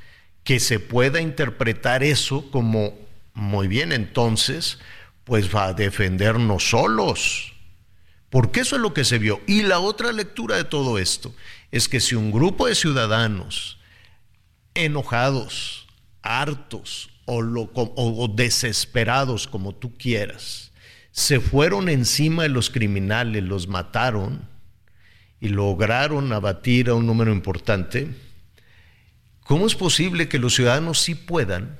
que 0.43 0.59
se 0.59 0.79
pueda 0.79 1.21
interpretar 1.21 2.03
eso 2.03 2.49
como, 2.51 2.97
muy 3.33 3.67
bien, 3.67 3.91
entonces, 3.91 4.79
pues 5.23 5.53
va 5.53 5.65
a 5.65 5.73
defendernos 5.73 6.69
solos. 6.69 7.53
Porque 8.29 8.61
eso 8.61 8.77
es 8.77 8.81
lo 8.81 8.93
que 8.93 9.03
se 9.03 9.19
vio. 9.19 9.41
Y 9.45 9.63
la 9.63 9.79
otra 9.79 10.11
lectura 10.13 10.55
de 10.55 10.63
todo 10.63 10.97
esto 10.97 11.35
es 11.71 11.89
que 11.89 11.99
si 11.99 12.15
un 12.15 12.31
grupo 12.31 12.67
de 12.67 12.75
ciudadanos 12.75 13.77
enojados, 14.73 15.87
hartos 16.21 17.09
o, 17.25 17.39
o 17.75 18.27
desesperados, 18.29 19.47
como 19.47 19.75
tú 19.75 19.97
quieras, 19.97 20.71
se 21.11 21.41
fueron 21.41 21.89
encima 21.89 22.43
de 22.43 22.49
los 22.49 22.69
criminales, 22.69 23.43
los 23.43 23.67
mataron 23.67 24.47
y 25.41 25.49
lograron 25.49 26.31
abatir 26.31 26.87
a 26.87 26.93
un 26.93 27.07
número 27.07 27.31
importante, 27.31 28.07
¿cómo 29.43 29.65
es 29.65 29.73
posible 29.75 30.29
que 30.29 30.37
los 30.37 30.53
ciudadanos 30.53 31.01
sí 31.01 31.15
puedan 31.15 31.79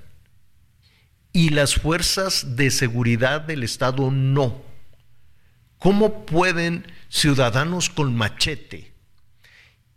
y 1.31 1.49
las 1.49 1.75
fuerzas 1.75 2.57
de 2.57 2.71
seguridad 2.71 3.41
del 3.41 3.63
Estado 3.63 4.09
no? 4.09 4.63
¿Cómo 5.77 6.25
pueden 6.25 6.91
ciudadanos 7.07 7.91
con 7.91 8.15
machete 8.15 8.91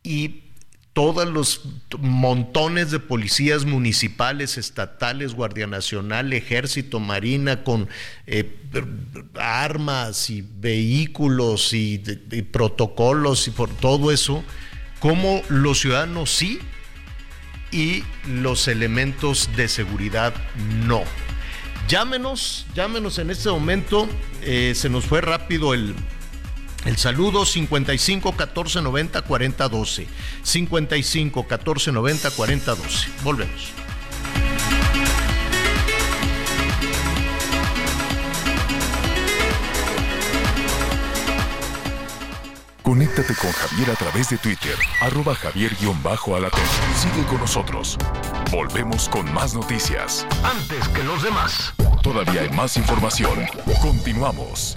y 0.03 0.44
todos 0.95 1.29
los 1.29 1.63
montones 1.99 2.93
de 2.93 3.01
policías 3.01 3.65
municipales, 3.65 4.57
estatales, 4.57 5.35
Guardia 5.35 5.67
Nacional, 5.67 6.33
Ejército, 6.33 7.01
Marina, 7.01 7.65
con 7.65 7.89
eh, 8.27 8.57
armas 9.35 10.31
y 10.31 10.43
vehículos 10.43 11.75
y, 11.75 11.99
protocolos 12.53 13.49
y 13.49 13.51
por 13.51 13.71
todo 13.71 14.13
eso, 14.13 14.45
cómo 15.01 15.43
los 15.49 15.81
ciudadanos 15.81 16.31
sí 16.31 16.61
y 17.73 18.05
los 18.29 18.69
elementos 18.69 19.51
de 19.57 19.67
seguridad 19.67 20.33
no. 20.87 21.03
Llámenos, 21.89 22.67
llámenos 22.75 23.19
en 23.19 23.31
este 23.31 23.51
momento, 23.51 24.09
eh, 24.43 24.73
se 24.77 24.89
nos 24.89 25.05
fue 25.05 25.21
rápido 25.21 25.75
el, 25.75 25.93
El 26.85 26.99
saludo 26.99 27.47
55 27.47 28.37
14 28.37 28.83
90 28.83 29.23
40 29.23 29.69
12. 29.69 30.07
55 30.43 31.47
14 31.47 31.93
90 31.93 32.31
40 32.31 32.75
12. 32.75 33.09
Volvemos. 33.23 33.73
Conéctate 42.83 43.35
con 43.35 43.51
Javier 43.51 43.91
a 43.91 43.95
través 43.95 44.29
de 44.29 44.37
Twitter, 44.37 44.77
arroba 45.01 45.35
javier-alatón. 45.35 46.61
Sigue 46.95 47.25
con 47.27 47.41
nosotros. 47.41 47.97
Volvemos 48.53 49.09
con 49.09 49.33
más 49.33 49.55
noticias. 49.55 50.27
Antes 50.45 50.87
que 50.91 51.03
los 51.03 51.23
demás. 51.23 51.73
Todavía 52.03 52.43
hay 52.43 52.51
más 52.51 52.77
información. 52.77 53.47
Continuamos. 53.81 54.77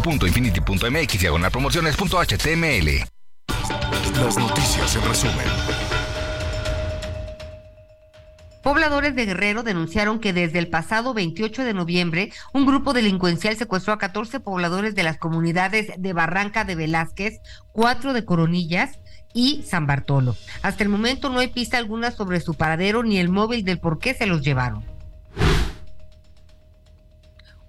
www.infinity.mx 0.01 1.19
diagonal 1.19 1.51
promociones.html. 1.51 3.05
Las 4.21 4.37
noticias 4.37 4.95
en 4.95 5.03
resumen. 5.07 5.45
Pobladores 8.63 9.15
de 9.15 9.25
Guerrero 9.25 9.63
denunciaron 9.63 10.19
que 10.19 10.33
desde 10.33 10.59
el 10.59 10.67
pasado 10.67 11.15
28 11.15 11.63
de 11.63 11.73
noviembre, 11.73 12.31
un 12.53 12.67
grupo 12.67 12.93
delincuencial 12.93 13.57
secuestró 13.57 13.93
a 13.93 13.97
14 13.97 14.39
pobladores 14.39 14.93
de 14.93 15.01
las 15.01 15.17
comunidades 15.17 15.91
de 15.97 16.13
Barranca 16.13 16.63
de 16.63 16.75
Velázquez, 16.75 17.39
cuatro 17.71 18.13
de 18.13 18.23
Coronillas 18.23 18.99
y 19.33 19.63
San 19.63 19.87
Bartolo. 19.87 20.35
Hasta 20.61 20.83
el 20.83 20.89
momento 20.89 21.29
no 21.29 21.39
hay 21.39 21.47
pista 21.47 21.79
alguna 21.79 22.11
sobre 22.11 22.39
su 22.39 22.53
paradero 22.53 23.01
ni 23.01 23.17
el 23.17 23.29
móvil 23.29 23.63
del 23.63 23.79
por 23.79 23.97
qué 23.97 24.13
se 24.13 24.27
los 24.27 24.41
llevaron. 24.41 24.83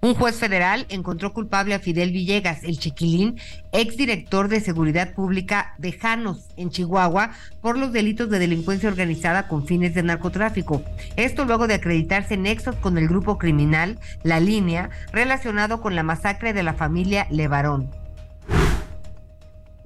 Un 0.03 0.15
juez 0.15 0.35
federal 0.35 0.85
encontró 0.89 1.31
culpable 1.31 1.73
a 1.73 1.79
Fidel 1.79 2.11
Villegas, 2.11 2.65
el 2.65 2.77
chiquilín, 2.77 3.39
exdirector 3.71 4.49
de 4.49 4.59
Seguridad 4.59 5.13
Pública 5.13 5.75
de 5.77 5.93
Janos, 5.93 6.49
en 6.57 6.71
Chihuahua, 6.71 7.31
por 7.61 7.77
los 7.77 7.93
delitos 7.93 8.29
de 8.29 8.37
delincuencia 8.37 8.89
organizada 8.89 9.47
con 9.47 9.65
fines 9.65 9.93
de 9.93 10.03
narcotráfico. 10.03 10.83
Esto 11.15 11.45
luego 11.45 11.67
de 11.67 11.75
acreditarse 11.75 12.35
nexos 12.35 12.75
con 12.75 12.97
el 12.97 13.07
grupo 13.07 13.37
criminal 13.37 13.97
La 14.23 14.41
Línea, 14.41 14.89
relacionado 15.13 15.79
con 15.79 15.95
la 15.95 16.03
masacre 16.03 16.51
de 16.51 16.63
la 16.63 16.73
familia 16.73 17.25
Levarón. 17.29 17.89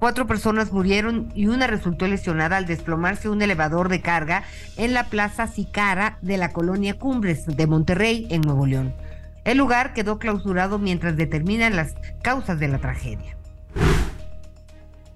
Cuatro 0.00 0.26
personas 0.26 0.72
murieron 0.72 1.30
y 1.36 1.46
una 1.46 1.68
resultó 1.68 2.08
lesionada 2.08 2.56
al 2.56 2.66
desplomarse 2.66 3.28
un 3.28 3.40
elevador 3.40 3.88
de 3.88 4.00
carga 4.00 4.42
en 4.76 4.94
la 4.94 5.04
Plaza 5.04 5.46
Sicara 5.46 6.18
de 6.22 6.38
la 6.38 6.52
colonia 6.52 6.98
Cumbres 6.98 7.46
de 7.46 7.66
Monterrey, 7.68 8.26
en 8.30 8.40
Nuevo 8.40 8.66
León. 8.66 8.92
El 9.48 9.56
lugar 9.56 9.94
quedó 9.94 10.18
clausurado 10.18 10.78
mientras 10.78 11.16
determinan 11.16 11.74
las 11.74 11.94
causas 12.22 12.60
de 12.60 12.68
la 12.68 12.80
tragedia. 12.80 13.34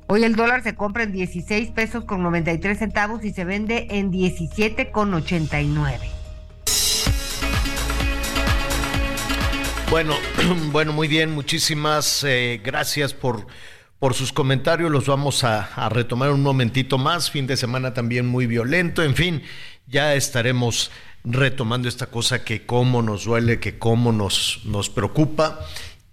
Hoy 0.07 0.25
el 0.25 0.37
dólar 0.37 0.62
se 0.62 0.75
compra 0.75 1.03
en 1.03 1.12
16 1.12 1.71
pesos 1.73 2.07
con 2.07 2.23
93 2.23 2.79
centavos 2.79 3.27
y 3.27 3.35
se 3.35 3.45
vende 3.45 3.88
en 3.90 4.11
17 4.11 4.90
con 4.90 5.12
89. 5.12 6.09
Bueno, 9.90 10.14
bueno, 10.73 10.95
muy 10.95 11.09
bien, 11.09 11.31
muchísimas 11.33 12.25
eh, 12.25 12.59
gracias 12.64 13.12
por, 13.12 13.47
por 13.99 14.14
sus 14.14 14.33
comentarios. 14.33 14.90
Los 14.90 15.09
vamos 15.09 15.45
a, 15.45 15.64
a 15.75 15.90
retomar 15.90 16.31
un 16.31 16.42
momentito 16.42 16.97
más. 16.97 17.31
Fin 17.31 17.47
de 17.47 17.59
semana 17.59 17.92
también 17.92 18.27
muy 18.29 18.47
violento. 18.47 19.03
En 19.03 19.14
fin, 19.14 19.42
ya 19.87 20.14
estaremos 20.14 20.90
retomando 21.25 21.89
esta 21.89 22.07
cosa 22.07 22.45
que 22.45 22.67
cómo 22.67 23.03
nos 23.03 23.25
duele, 23.25 23.61
que 23.61 23.79
cómo 23.79 24.13
nos, 24.13 24.61
nos 24.65 24.91
preocupa 24.91 25.61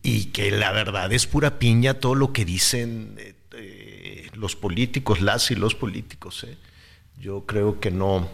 y 0.01 0.25
que 0.25 0.51
la 0.51 0.71
verdad 0.71 1.11
es 1.11 1.25
pura 1.25 1.59
piña 1.59 1.95
todo 1.95 2.15
lo 2.15 2.31
que 2.31 2.45
dicen 2.45 3.15
eh, 3.17 3.35
eh, 3.53 4.29
los 4.33 4.55
políticos, 4.55 5.21
las 5.21 5.51
y 5.51 5.55
los 5.55 5.75
políticos. 5.75 6.43
¿eh? 6.43 6.57
Yo 7.19 7.45
creo 7.45 7.79
que 7.79 7.91
no, 7.91 8.29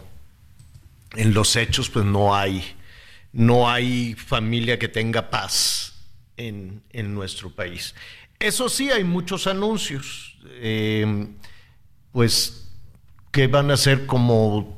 en 1.15 1.33
los 1.33 1.55
hechos 1.55 1.89
pues 1.89 2.05
no 2.05 2.35
hay, 2.35 2.63
no 3.31 3.69
hay 3.69 4.13
familia 4.15 4.77
que 4.77 4.89
tenga 4.89 5.29
paz 5.29 5.93
en, 6.37 6.83
en 6.91 7.13
nuestro 7.13 7.49
país. 7.49 7.95
Eso 8.37 8.67
sí, 8.67 8.91
hay 8.91 9.05
muchos 9.05 9.47
anuncios, 9.47 10.37
pues 12.11 12.69
que 13.31 13.47
van 13.47 13.71
a 13.71 13.77
ser 13.77 14.05
como 14.05 14.74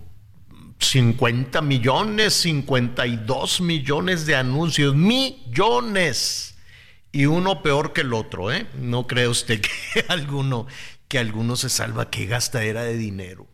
50 0.79 1.61
millones, 1.61 2.33
52 2.35 3.61
millones 3.61 4.25
de 4.25 4.35
anuncios, 4.35 4.95
millones. 4.95 6.55
Y 7.11 7.25
uno 7.25 7.63
peor 7.63 7.93
que 7.93 8.01
el 8.01 8.13
otro, 8.13 8.51
¿eh? 8.51 8.67
No 8.79 9.07
cree 9.07 9.27
usted 9.27 9.61
que 9.61 10.05
alguno, 10.07 10.67
que 11.07 11.19
alguno 11.19 11.55
se 11.55 11.69
salva. 11.69 12.09
Qué 12.09 12.25
gastadera 12.25 12.83
de 12.83 12.97
dinero. 12.97 13.47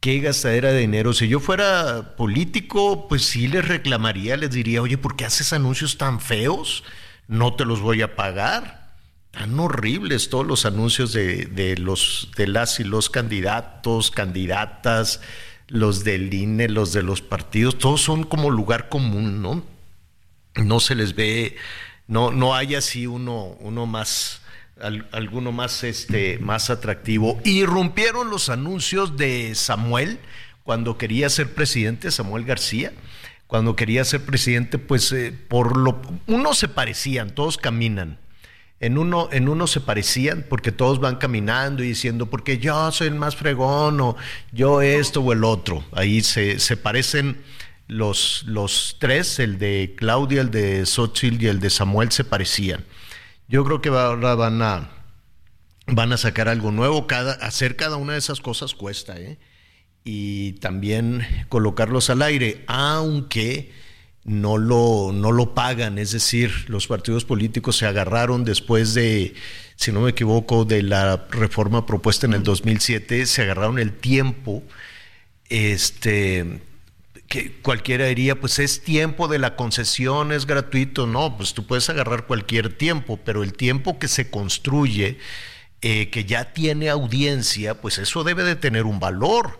Qué 0.00 0.20
gastadera 0.20 0.70
de 0.70 0.80
dinero. 0.80 1.12
Si 1.12 1.26
yo 1.26 1.40
fuera 1.40 2.14
político, 2.16 3.08
pues 3.08 3.24
sí 3.24 3.48
les 3.48 3.66
reclamaría, 3.66 4.36
les 4.36 4.50
diría, 4.50 4.80
oye, 4.80 4.96
¿por 4.96 5.16
qué 5.16 5.24
haces 5.24 5.52
anuncios 5.52 5.98
tan 5.98 6.20
feos? 6.20 6.84
No 7.26 7.54
te 7.54 7.64
los 7.64 7.80
voy 7.80 8.02
a 8.02 8.14
pagar. 8.14 8.94
Tan 9.32 9.58
horribles 9.58 10.30
todos 10.30 10.46
los 10.46 10.64
anuncios 10.66 11.12
de, 11.12 11.46
de 11.46 11.76
los, 11.76 12.30
de 12.36 12.46
las 12.46 12.78
y 12.78 12.84
los 12.84 13.10
candidatos, 13.10 14.12
candidatas 14.12 15.20
los 15.68 16.02
del 16.02 16.32
INE, 16.32 16.68
los 16.68 16.92
de 16.92 17.02
los 17.02 17.22
partidos, 17.22 17.78
todos 17.78 18.00
son 18.00 18.24
como 18.24 18.50
lugar 18.50 18.88
común, 18.88 19.42
¿no? 19.42 19.62
No 20.56 20.80
se 20.80 20.94
les 20.94 21.14
ve, 21.14 21.56
no, 22.06 22.30
no 22.30 22.54
hay 22.54 22.74
así 22.74 23.06
uno, 23.06 23.56
uno 23.60 23.86
más, 23.86 24.40
al, 24.80 25.06
alguno 25.12 25.52
más, 25.52 25.84
este, 25.84 26.38
más 26.38 26.70
atractivo. 26.70 27.40
Irrumpieron 27.44 28.30
los 28.30 28.48
anuncios 28.48 29.16
de 29.16 29.54
Samuel 29.54 30.18
cuando 30.64 30.98
quería 30.98 31.28
ser 31.30 31.54
presidente, 31.54 32.10
Samuel 32.10 32.44
García. 32.44 32.92
Cuando 33.46 33.76
quería 33.76 34.04
ser 34.04 34.22
presidente, 34.22 34.76
pues 34.76 35.10
eh, 35.12 35.32
por 35.32 35.78
lo 35.78 36.02
uno 36.26 36.52
se 36.52 36.68
parecían, 36.68 37.30
todos 37.30 37.56
caminan. 37.56 38.18
En 38.80 38.96
uno, 38.96 39.28
en 39.32 39.48
uno 39.48 39.66
se 39.66 39.80
parecían 39.80 40.46
porque 40.48 40.70
todos 40.70 41.00
van 41.00 41.16
caminando 41.16 41.82
y 41.82 41.88
diciendo, 41.88 42.26
porque 42.26 42.58
yo 42.58 42.92
soy 42.92 43.08
el 43.08 43.16
más 43.16 43.34
fregón 43.34 44.00
o 44.00 44.16
yo 44.52 44.82
esto 44.82 45.20
o 45.20 45.32
el 45.32 45.42
otro. 45.42 45.84
Ahí 45.92 46.22
se, 46.22 46.60
se 46.60 46.76
parecen 46.76 47.42
los, 47.88 48.44
los 48.46 48.96
tres, 49.00 49.40
el 49.40 49.58
de 49.58 49.94
Claudia, 49.96 50.42
el 50.42 50.50
de 50.50 50.86
Xochitl 50.86 51.42
y 51.42 51.48
el 51.48 51.58
de 51.58 51.70
Samuel 51.70 52.12
se 52.12 52.22
parecían. 52.22 52.84
Yo 53.48 53.64
creo 53.64 53.80
que 53.80 53.88
ahora 53.88 54.34
van 54.36 54.62
a, 54.62 54.90
van 55.86 56.12
a 56.12 56.16
sacar 56.16 56.48
algo 56.48 56.70
nuevo. 56.70 57.06
Cada, 57.06 57.32
hacer 57.32 57.74
cada 57.74 57.96
una 57.96 58.12
de 58.12 58.18
esas 58.20 58.40
cosas 58.40 58.74
cuesta, 58.74 59.18
¿eh? 59.18 59.38
Y 60.04 60.52
también 60.54 61.26
colocarlos 61.48 62.10
al 62.10 62.22
aire, 62.22 62.64
aunque 62.66 63.72
no 64.28 64.58
lo, 64.58 65.10
no 65.12 65.32
lo 65.32 65.54
pagan, 65.54 65.98
es 65.98 66.12
decir, 66.12 66.52
los 66.68 66.86
partidos 66.86 67.24
políticos 67.24 67.76
se 67.76 67.86
agarraron 67.86 68.44
después 68.44 68.94
de, 68.94 69.34
si 69.76 69.90
no 69.90 70.02
me 70.02 70.10
equivoco, 70.10 70.64
de 70.64 70.82
la 70.82 71.26
reforma 71.30 71.86
propuesta 71.86 72.26
en 72.26 72.34
el 72.34 72.42
2007, 72.42 73.26
se 73.26 73.42
agarraron 73.42 73.78
el 73.78 73.92
tiempo, 73.92 74.62
este, 75.48 76.60
que 77.26 77.52
cualquiera 77.62 78.06
diría, 78.06 78.38
pues 78.38 78.58
es 78.58 78.82
tiempo 78.82 79.28
de 79.28 79.38
la 79.38 79.56
concesión, 79.56 80.32
es 80.32 80.46
gratuito, 80.46 81.06
no, 81.06 81.36
pues 81.36 81.54
tú 81.54 81.66
puedes 81.66 81.88
agarrar 81.88 82.26
cualquier 82.26 82.76
tiempo, 82.76 83.18
pero 83.24 83.42
el 83.42 83.54
tiempo 83.54 83.98
que 83.98 84.08
se 84.08 84.30
construye, 84.30 85.18
eh, 85.80 86.10
que 86.10 86.24
ya 86.24 86.52
tiene 86.52 86.90
audiencia, 86.90 87.80
pues 87.80 87.98
eso 87.98 88.24
debe 88.24 88.42
de 88.42 88.56
tener 88.56 88.84
un 88.84 89.00
valor 89.00 89.58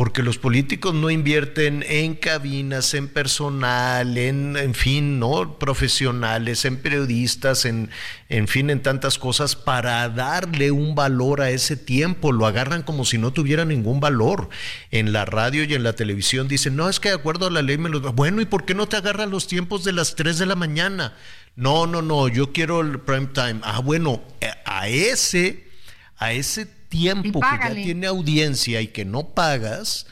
porque 0.00 0.22
los 0.22 0.38
políticos 0.38 0.94
no 0.94 1.10
invierten 1.10 1.84
en 1.86 2.14
cabinas, 2.14 2.94
en 2.94 3.06
personal, 3.06 4.16
en, 4.16 4.56
en 4.56 4.72
fin, 4.72 5.18
¿no? 5.18 5.58
Profesionales, 5.58 6.64
en 6.64 6.78
periodistas, 6.78 7.66
en, 7.66 7.90
en 8.30 8.48
fin, 8.48 8.70
en 8.70 8.80
tantas 8.80 9.18
cosas 9.18 9.56
para 9.56 10.08
darle 10.08 10.70
un 10.70 10.94
valor 10.94 11.42
a 11.42 11.50
ese 11.50 11.76
tiempo. 11.76 12.32
Lo 12.32 12.46
agarran 12.46 12.80
como 12.80 13.04
si 13.04 13.18
no 13.18 13.34
tuviera 13.34 13.66
ningún 13.66 14.00
valor. 14.00 14.48
En 14.90 15.12
la 15.12 15.26
radio 15.26 15.64
y 15.64 15.74
en 15.74 15.82
la 15.82 15.92
televisión 15.92 16.48
dicen, 16.48 16.76
no, 16.76 16.88
es 16.88 16.98
que 16.98 17.10
de 17.10 17.16
acuerdo 17.16 17.48
a 17.48 17.50
la 17.50 17.60
ley 17.60 17.76
me 17.76 17.90
lo... 17.90 18.00
Bueno, 18.14 18.40
¿y 18.40 18.46
por 18.46 18.64
qué 18.64 18.74
no 18.74 18.88
te 18.88 18.96
agarran 18.96 19.30
los 19.30 19.48
tiempos 19.48 19.84
de 19.84 19.92
las 19.92 20.16
3 20.16 20.38
de 20.38 20.46
la 20.46 20.56
mañana? 20.56 21.14
No, 21.56 21.86
no, 21.86 22.00
no, 22.00 22.26
yo 22.28 22.54
quiero 22.54 22.80
el 22.80 23.00
prime 23.00 23.28
time. 23.34 23.60
Ah, 23.64 23.80
bueno, 23.80 24.22
eh, 24.40 24.48
a 24.64 24.88
ese, 24.88 25.68
a 26.16 26.32
ese 26.32 26.79
tiempo 26.90 27.40
que 27.40 27.46
ya 27.46 27.74
tiene 27.74 28.06
audiencia 28.06 28.82
y 28.82 28.88
que 28.88 29.06
no 29.06 29.30
pagas, 29.30 30.06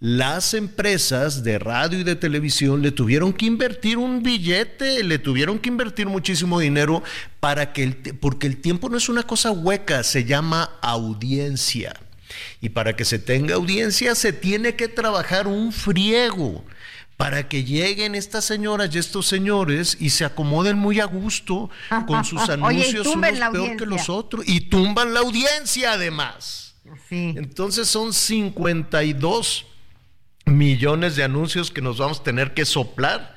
las 0.00 0.52
empresas 0.54 1.44
de 1.44 1.60
radio 1.60 2.00
y 2.00 2.02
de 2.02 2.16
televisión 2.16 2.82
le 2.82 2.90
tuvieron 2.90 3.32
que 3.32 3.46
invertir 3.46 3.98
un 3.98 4.24
billete, 4.24 5.04
le 5.04 5.20
tuvieron 5.20 5.60
que 5.60 5.68
invertir 5.68 6.08
muchísimo 6.08 6.58
dinero 6.58 7.04
para 7.38 7.72
que 7.72 7.84
el, 7.84 7.94
porque 8.18 8.48
el 8.48 8.56
tiempo 8.56 8.88
no 8.88 8.96
es 8.96 9.08
una 9.08 9.22
cosa 9.22 9.52
hueca, 9.52 10.02
se 10.02 10.24
llama 10.24 10.72
audiencia. 10.82 11.94
Y 12.60 12.70
para 12.70 12.96
que 12.96 13.04
se 13.04 13.20
tenga 13.20 13.54
audiencia 13.54 14.16
se 14.16 14.32
tiene 14.32 14.74
que 14.74 14.88
trabajar 14.88 15.46
un 15.46 15.70
friego 15.70 16.64
para 17.22 17.48
que 17.48 17.62
lleguen 17.62 18.16
estas 18.16 18.44
señoras 18.44 18.92
y 18.92 18.98
estos 18.98 19.28
señores 19.28 19.96
y 20.00 20.10
se 20.10 20.24
acomoden 20.24 20.76
muy 20.76 20.98
a 20.98 21.04
gusto 21.04 21.70
con 22.08 22.24
sus 22.24 22.42
Oye, 22.42 22.54
anuncios 22.54 23.04
tumben 23.04 23.36
unos 23.36 23.50
peor 23.50 23.76
que 23.76 23.86
los 23.86 24.08
otros 24.08 24.44
y 24.44 24.62
tumban 24.62 25.14
la 25.14 25.20
audiencia 25.20 25.92
además. 25.92 26.74
Sí. 27.08 27.32
Entonces 27.36 27.86
son 27.86 28.12
52 28.12 29.66
millones 30.46 31.14
de 31.14 31.22
anuncios 31.22 31.70
que 31.70 31.80
nos 31.80 31.98
vamos 31.98 32.18
a 32.18 32.22
tener 32.24 32.54
que 32.54 32.64
soplar 32.64 33.36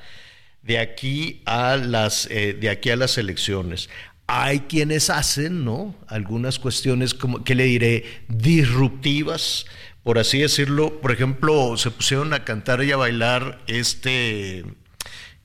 de 0.62 0.80
aquí 0.80 1.42
a 1.46 1.76
las 1.76 2.26
eh, 2.28 2.54
de 2.54 2.70
aquí 2.70 2.90
a 2.90 2.96
las 2.96 3.18
elecciones. 3.18 3.88
Hay 4.26 4.62
quienes 4.62 5.10
hacen, 5.10 5.64
¿no? 5.64 5.94
Algunas 6.08 6.58
cuestiones 6.58 7.14
como 7.14 7.44
que 7.44 7.54
le 7.54 7.62
diré 7.66 8.24
disruptivas, 8.26 9.64
por 10.06 10.20
así 10.20 10.38
decirlo. 10.38 11.00
Por 11.00 11.10
ejemplo, 11.10 11.76
se 11.76 11.90
pusieron 11.90 12.32
a 12.32 12.44
cantar 12.44 12.84
y 12.84 12.92
a 12.92 12.96
bailar 12.96 13.60
este 13.66 14.64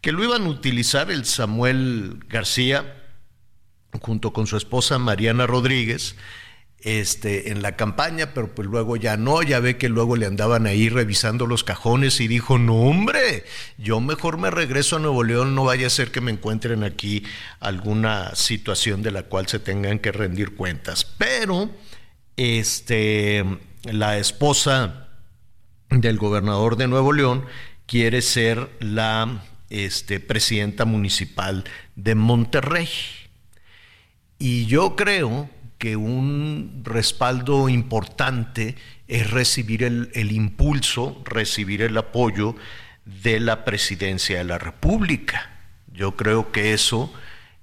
que 0.01 0.11
lo 0.11 0.23
iban 0.23 0.43
a 0.43 0.49
utilizar 0.49 1.09
el 1.09 1.25
Samuel 1.25 2.19
García 2.29 2.95
junto 4.01 4.33
con 4.33 4.45
su 4.45 4.57
esposa 4.57 4.99
Mariana 4.99 5.47
Rodríguez 5.47 6.15
este, 6.77 7.51
en 7.51 7.63
la 7.63 7.75
campaña, 7.75 8.35
pero 8.35 8.53
pues 8.53 8.67
luego 8.67 8.97
ya 8.97 9.17
no, 9.17 9.41
ya 9.41 9.59
ve 9.59 9.77
que 9.77 9.89
luego 9.89 10.15
le 10.15 10.27
andaban 10.27 10.67
ahí 10.67 10.89
revisando 10.89 11.47
los 11.47 11.63
cajones 11.63 12.21
y 12.21 12.27
dijo, 12.27 12.59
no 12.59 12.75
hombre, 12.81 13.45
yo 13.79 13.99
mejor 13.99 14.37
me 14.37 14.51
regreso 14.51 14.97
a 14.97 14.99
Nuevo 14.99 15.23
León, 15.23 15.55
no 15.55 15.63
vaya 15.63 15.87
a 15.87 15.91
ser 15.91 16.11
que 16.11 16.21
me 16.21 16.31
encuentren 16.31 16.83
aquí 16.83 17.23
alguna 17.59 18.35
situación 18.35 19.01
de 19.01 19.09
la 19.09 19.23
cual 19.23 19.47
se 19.47 19.57
tengan 19.57 19.97
que 19.97 20.11
rendir 20.11 20.55
cuentas. 20.55 21.03
Pero, 21.17 21.71
este, 22.37 23.43
la 23.83 24.17
esposa 24.17 25.07
del 25.89 26.17
gobernador 26.17 26.77
de 26.77 26.87
Nuevo 26.87 27.13
León 27.13 27.45
quiere 27.85 28.21
ser 28.21 28.69
la 28.79 29.43
este, 29.69 30.19
presidenta 30.19 30.85
municipal 30.85 31.63
de 31.95 32.15
Monterrey. 32.15 32.89
Y 34.37 34.65
yo 34.65 34.95
creo 34.95 35.49
que 35.77 35.95
un 35.95 36.81
respaldo 36.83 37.69
importante 37.69 38.75
es 39.07 39.29
recibir 39.31 39.83
el, 39.83 40.11
el 40.13 40.31
impulso, 40.31 41.21
recibir 41.25 41.81
el 41.81 41.97
apoyo 41.97 42.55
de 43.05 43.39
la 43.39 43.65
presidencia 43.65 44.37
de 44.37 44.43
la 44.43 44.57
República. 44.57 45.59
Yo 45.91 46.15
creo 46.15 46.51
que 46.51 46.73
eso 46.73 47.11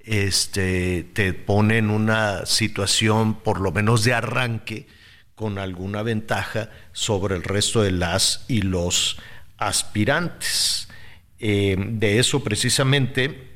este, 0.00 1.04
te 1.12 1.33
pone 1.33 1.78
en 1.78 1.90
una 1.90 2.44
situación, 2.46 3.35
por 3.35 3.61
lo 3.61 3.72
menos 3.72 4.04
de 4.04 4.14
arranque, 4.14 4.87
con 5.38 5.59
alguna 5.59 6.03
ventaja 6.03 6.68
sobre 6.92 7.37
el 7.37 7.44
resto 7.44 7.81
de 7.81 7.92
las 7.92 8.44
y 8.48 8.62
los 8.62 9.18
aspirantes. 9.57 10.88
Eh, 11.38 11.77
de 11.79 12.18
eso 12.18 12.42
precisamente 12.42 13.46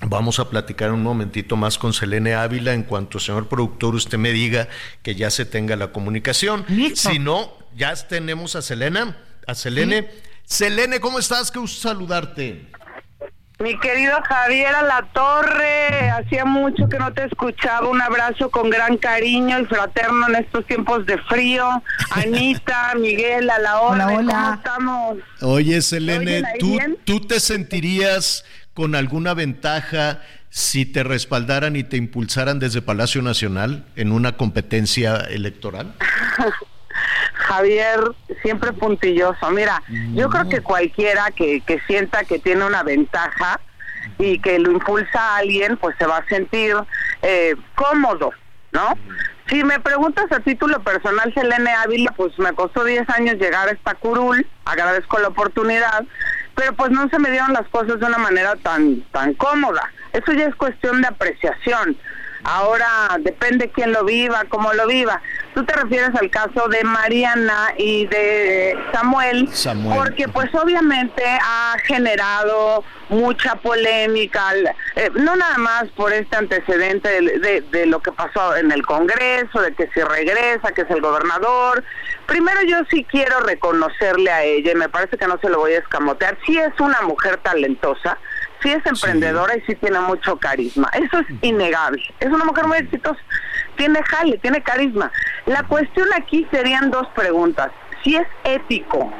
Vamos 0.00 0.38
a 0.38 0.48
platicar 0.48 0.92
un 0.92 1.02
momentito 1.02 1.56
más 1.56 1.76
con 1.76 1.92
Selene 1.92 2.34
Ávila 2.34 2.72
en 2.72 2.84
cuanto, 2.84 3.18
señor 3.18 3.48
productor, 3.48 3.96
usted 3.96 4.16
me 4.16 4.30
diga 4.30 4.68
que 5.02 5.16
ya 5.16 5.28
se 5.28 5.44
tenga 5.44 5.74
la 5.74 5.90
comunicación. 5.90 6.64
Listo. 6.68 7.10
Si 7.10 7.18
no, 7.18 7.52
ya 7.76 7.96
tenemos 7.96 8.54
a 8.54 8.62
Selena, 8.62 9.18
a 9.44 9.56
Selene. 9.56 10.08
Selene, 10.44 11.00
¿cómo 11.00 11.18
estás? 11.18 11.50
Qué 11.50 11.58
gusto 11.58 11.88
saludarte. 11.88 12.68
Mi 13.60 13.76
querido 13.80 14.12
Javier 14.22 14.72
a 14.72 14.82
la 14.82 15.02
Torre, 15.12 16.10
hacía 16.10 16.44
mucho 16.44 16.88
que 16.88 16.96
no 16.96 17.12
te 17.12 17.24
escuchaba. 17.24 17.88
Un 17.88 18.00
abrazo 18.00 18.50
con 18.50 18.70
gran 18.70 18.96
cariño 18.98 19.58
y 19.58 19.64
fraterno 19.64 20.28
en 20.28 20.36
estos 20.36 20.64
tiempos 20.64 21.04
de 21.06 21.18
frío. 21.22 21.66
Anita, 22.12 22.92
Miguel, 22.94 23.50
a 23.50 23.58
la 23.58 23.80
hora. 23.80 24.06
Hola, 24.06 24.18
hola. 24.18 24.32
¿Cómo 24.32 24.54
estamos? 24.54 25.16
Oye, 25.40 25.82
Selene, 25.82 26.36
¿Oyen 26.36 26.46
ahí 26.46 26.58
¿tú, 26.60 26.70
bien? 26.70 26.98
¿tú 27.04 27.20
te 27.26 27.40
sentirías 27.40 28.44
con 28.74 28.94
alguna 28.94 29.34
ventaja 29.34 30.22
si 30.50 30.86
te 30.86 31.02
respaldaran 31.02 31.74
y 31.74 31.82
te 31.82 31.96
impulsaran 31.96 32.60
desde 32.60 32.80
Palacio 32.80 33.22
Nacional 33.22 33.86
en 33.96 34.12
una 34.12 34.36
competencia 34.36 35.16
electoral? 35.16 35.94
Javier, 37.34 38.00
siempre 38.42 38.72
puntilloso. 38.72 39.50
Mira, 39.50 39.82
yo 40.14 40.28
creo 40.28 40.48
que 40.48 40.60
cualquiera 40.60 41.30
que, 41.30 41.60
que 41.62 41.80
sienta 41.86 42.24
que 42.24 42.38
tiene 42.38 42.64
una 42.64 42.82
ventaja 42.82 43.60
y 44.18 44.40
que 44.40 44.58
lo 44.58 44.72
impulsa 44.72 45.18
a 45.18 45.36
alguien, 45.38 45.76
pues 45.76 45.96
se 45.98 46.06
va 46.06 46.18
a 46.18 46.28
sentir 46.28 46.74
eh, 47.22 47.54
cómodo, 47.74 48.32
¿no? 48.72 48.94
Si 49.48 49.64
me 49.64 49.80
preguntas 49.80 50.26
a 50.30 50.40
título 50.40 50.78
personal, 50.80 51.32
Selene 51.32 51.70
Ávila, 51.70 52.12
pues 52.16 52.38
me 52.38 52.52
costó 52.52 52.84
10 52.84 53.08
años 53.10 53.36
llegar 53.36 53.68
a 53.68 53.72
esta 53.72 53.94
curul, 53.94 54.46
agradezco 54.66 55.18
la 55.18 55.28
oportunidad, 55.28 56.04
pero 56.54 56.74
pues 56.74 56.90
no 56.90 57.08
se 57.08 57.18
me 57.18 57.30
dieron 57.30 57.54
las 57.54 57.66
cosas 57.68 57.98
de 57.98 58.06
una 58.06 58.18
manera 58.18 58.56
tan, 58.56 59.00
tan 59.10 59.32
cómoda. 59.34 59.90
Eso 60.12 60.32
ya 60.32 60.46
es 60.46 60.54
cuestión 60.54 61.00
de 61.00 61.08
apreciación. 61.08 61.96
Ahora 62.48 63.18
depende 63.20 63.70
quién 63.70 63.92
lo 63.92 64.04
viva, 64.04 64.44
cómo 64.48 64.72
lo 64.72 64.86
viva. 64.86 65.20
Tú 65.54 65.64
te 65.64 65.74
refieres 65.74 66.10
al 66.14 66.30
caso 66.30 66.68
de 66.68 66.82
Mariana 66.82 67.74
y 67.76 68.06
de 68.06 68.78
Samuel, 68.92 69.48
Samuel. 69.52 69.98
porque 69.98 70.28
pues 70.28 70.54
obviamente 70.54 71.22
ha 71.26 71.76
generado 71.84 72.84
mucha 73.10 73.54
polémica, 73.56 74.52
eh, 74.96 75.10
no 75.14 75.36
nada 75.36 75.58
más 75.58 75.84
por 75.96 76.12
este 76.12 76.36
antecedente 76.36 77.08
de, 77.08 77.38
de- 77.38 77.60
de 77.62 77.86
lo 77.86 78.00
que 78.00 78.12
pasó 78.12 78.56
en 78.56 78.70
el 78.72 78.84
Congreso, 78.86 79.60
de 79.60 79.72
que 79.74 79.88
si 79.92 80.00
regresa, 80.00 80.72
que 80.72 80.82
es 80.82 80.90
el 80.90 81.00
gobernador. 81.00 81.82
Primero 82.26 82.60
yo 82.62 82.78
sí 82.90 83.04
quiero 83.10 83.40
reconocerle 83.40 84.30
a 84.30 84.42
ella, 84.44 84.72
y 84.72 84.74
me 84.74 84.88
parece 84.88 85.16
que 85.16 85.26
no 85.26 85.38
se 85.40 85.48
lo 85.48 85.58
voy 85.60 85.72
a 85.72 85.78
escamotear, 85.78 86.38
sí 86.46 86.56
es 86.58 86.78
una 86.80 87.00
mujer 87.02 87.38
talentosa, 87.38 88.18
sí 88.62 88.70
es 88.70 88.84
emprendedora 88.86 89.56
y 89.56 89.60
sí 89.62 89.74
tiene 89.76 90.00
mucho 90.00 90.36
carisma. 90.36 90.90
Eso 90.94 91.18
es 91.20 91.26
innegable. 91.42 92.02
Es 92.20 92.28
una 92.28 92.44
mujer 92.44 92.66
muy 92.66 92.78
exitosa. 92.78 93.20
Tiene 93.76 94.02
jale, 94.02 94.38
tiene 94.38 94.62
carisma. 94.62 95.10
La 95.46 95.62
cuestión 95.64 96.08
aquí 96.16 96.46
serían 96.50 96.90
dos 96.90 97.06
preguntas. 97.14 97.70
Si 98.02 98.16
es 98.16 98.26
ético 98.44 99.12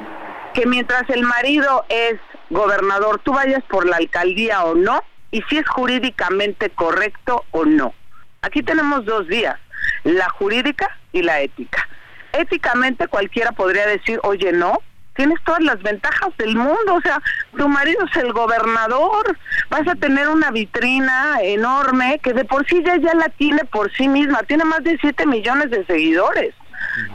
que 0.55 0.66
mientras 0.66 1.09
el 1.11 1.22
marido 1.22 1.85
es 1.88 2.18
gobernador, 2.51 3.20
tú 3.22 3.33
vayas 3.33 3.62
por 3.64 3.87
la 3.87 3.96
alcaldía 3.96 4.64
o 4.64 4.74
no, 4.74 5.03
y 5.31 5.42
si 5.42 5.59
es 5.59 5.68
jurídicamente 5.68 6.70
correcto 6.70 7.44
o 7.51 7.64
no. 7.64 7.94
Aquí 8.42 8.62
tenemos 8.62 9.05
dos 9.05 9.27
vías, 9.27 9.59
la 10.05 10.29
jurídica 10.31 10.96
y 11.12 11.22
la 11.22 11.40
ética. 11.40 11.88
Éticamente 12.33 13.09
cualquiera 13.09 13.53
podría 13.53 13.87
decir, 13.87 14.20
oye, 14.22 14.53
no, 14.53 14.79
tienes 15.18 15.42
todas 15.44 15.64
las 15.64 15.83
ventajas 15.83 16.31
del 16.38 16.54
mundo, 16.54 16.94
o 16.94 17.00
sea, 17.00 17.20
tu 17.57 17.68
marido 17.68 18.07
es 18.09 18.16
el 18.22 18.33
gobernador, 18.33 19.37
vas 19.68 19.87
a 19.88 19.96
tener 19.96 20.28
una 20.28 20.52
vitrina 20.52 21.38
enorme 21.42 22.20
que 22.22 22.33
de 22.33 22.44
por 22.44 22.64
sí 22.68 22.81
ya, 22.87 22.96
ya 22.98 23.14
la 23.14 23.28
tiene 23.31 23.64
por 23.64 23.92
sí 23.92 24.07
misma, 24.07 24.44
tiene 24.44 24.64
más 24.64 24.85
de 24.85 24.96
7 25.00 25.26
millones 25.26 25.70
de 25.72 25.85
seguidores. 25.87 26.54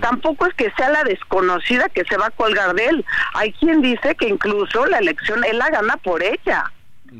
Tampoco 0.01 0.47
es 0.47 0.53
que 0.55 0.69
sea 0.75 0.89
la 0.89 1.05
desconocida 1.05 1.87
que 1.87 2.03
se 2.03 2.17
va 2.17 2.25
a 2.25 2.31
colgar 2.31 2.75
de 2.75 2.87
él. 2.87 3.05
Hay 3.35 3.53
quien 3.53 3.81
dice 3.81 4.15
que 4.15 4.27
incluso 4.27 4.85
la 4.85 4.97
elección 4.97 5.45
él 5.45 5.57
la 5.57 5.69
gana 5.69 5.95
por 5.95 6.21
ella. 6.21 6.73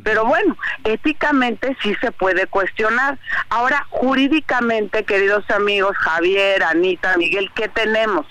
Pero 0.04 0.26
bueno, 0.26 0.58
éticamente 0.84 1.78
sí 1.82 1.96
se 2.02 2.12
puede 2.12 2.48
cuestionar. 2.48 3.18
Ahora, 3.50 3.86
jurídicamente, 3.90 5.06
queridos 5.06 5.50
amigos, 5.50 5.96
Javier, 5.98 6.62
Anita, 6.64 7.16
Miguel, 7.18 7.52
¿qué 7.56 7.70
tenemos? 7.70 8.26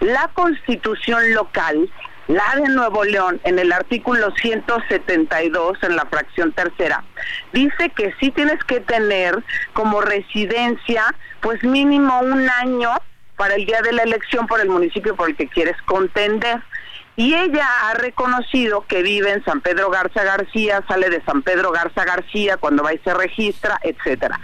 La 0.00 0.28
constitución 0.34 1.34
local, 1.34 1.90
la 2.28 2.56
de 2.56 2.68
Nuevo 2.68 3.04
León, 3.04 3.40
en 3.44 3.58
el 3.58 3.72
artículo 3.72 4.32
172, 4.40 5.78
en 5.82 5.96
la 5.96 6.06
fracción 6.06 6.52
tercera, 6.52 7.04
dice 7.52 7.90
que 7.90 8.14
sí 8.18 8.30
tienes 8.30 8.62
que 8.64 8.80
tener 8.80 9.42
como 9.72 10.00
residencia, 10.00 11.14
pues 11.40 11.62
mínimo 11.62 12.18
un 12.20 12.48
año 12.50 12.90
para 13.36 13.54
el 13.54 13.66
día 13.66 13.80
de 13.82 13.92
la 13.92 14.02
elección 14.02 14.46
por 14.46 14.60
el 14.60 14.68
municipio 14.68 15.14
por 15.14 15.28
el 15.28 15.36
que 15.36 15.48
quieres 15.48 15.76
contender. 15.82 16.60
Y 17.18 17.34
ella 17.34 17.66
ha 17.84 17.94
reconocido 17.94 18.84
que 18.86 19.02
vive 19.02 19.32
en 19.32 19.42
San 19.44 19.62
Pedro 19.62 19.88
Garza 19.90 20.22
García, 20.22 20.84
sale 20.86 21.08
de 21.08 21.22
San 21.24 21.42
Pedro 21.42 21.70
Garza 21.70 22.04
García 22.04 22.58
cuando 22.58 22.82
va 22.82 22.92
y 22.92 22.98
se 22.98 23.14
registra, 23.14 23.78
etcétera. 23.82 24.38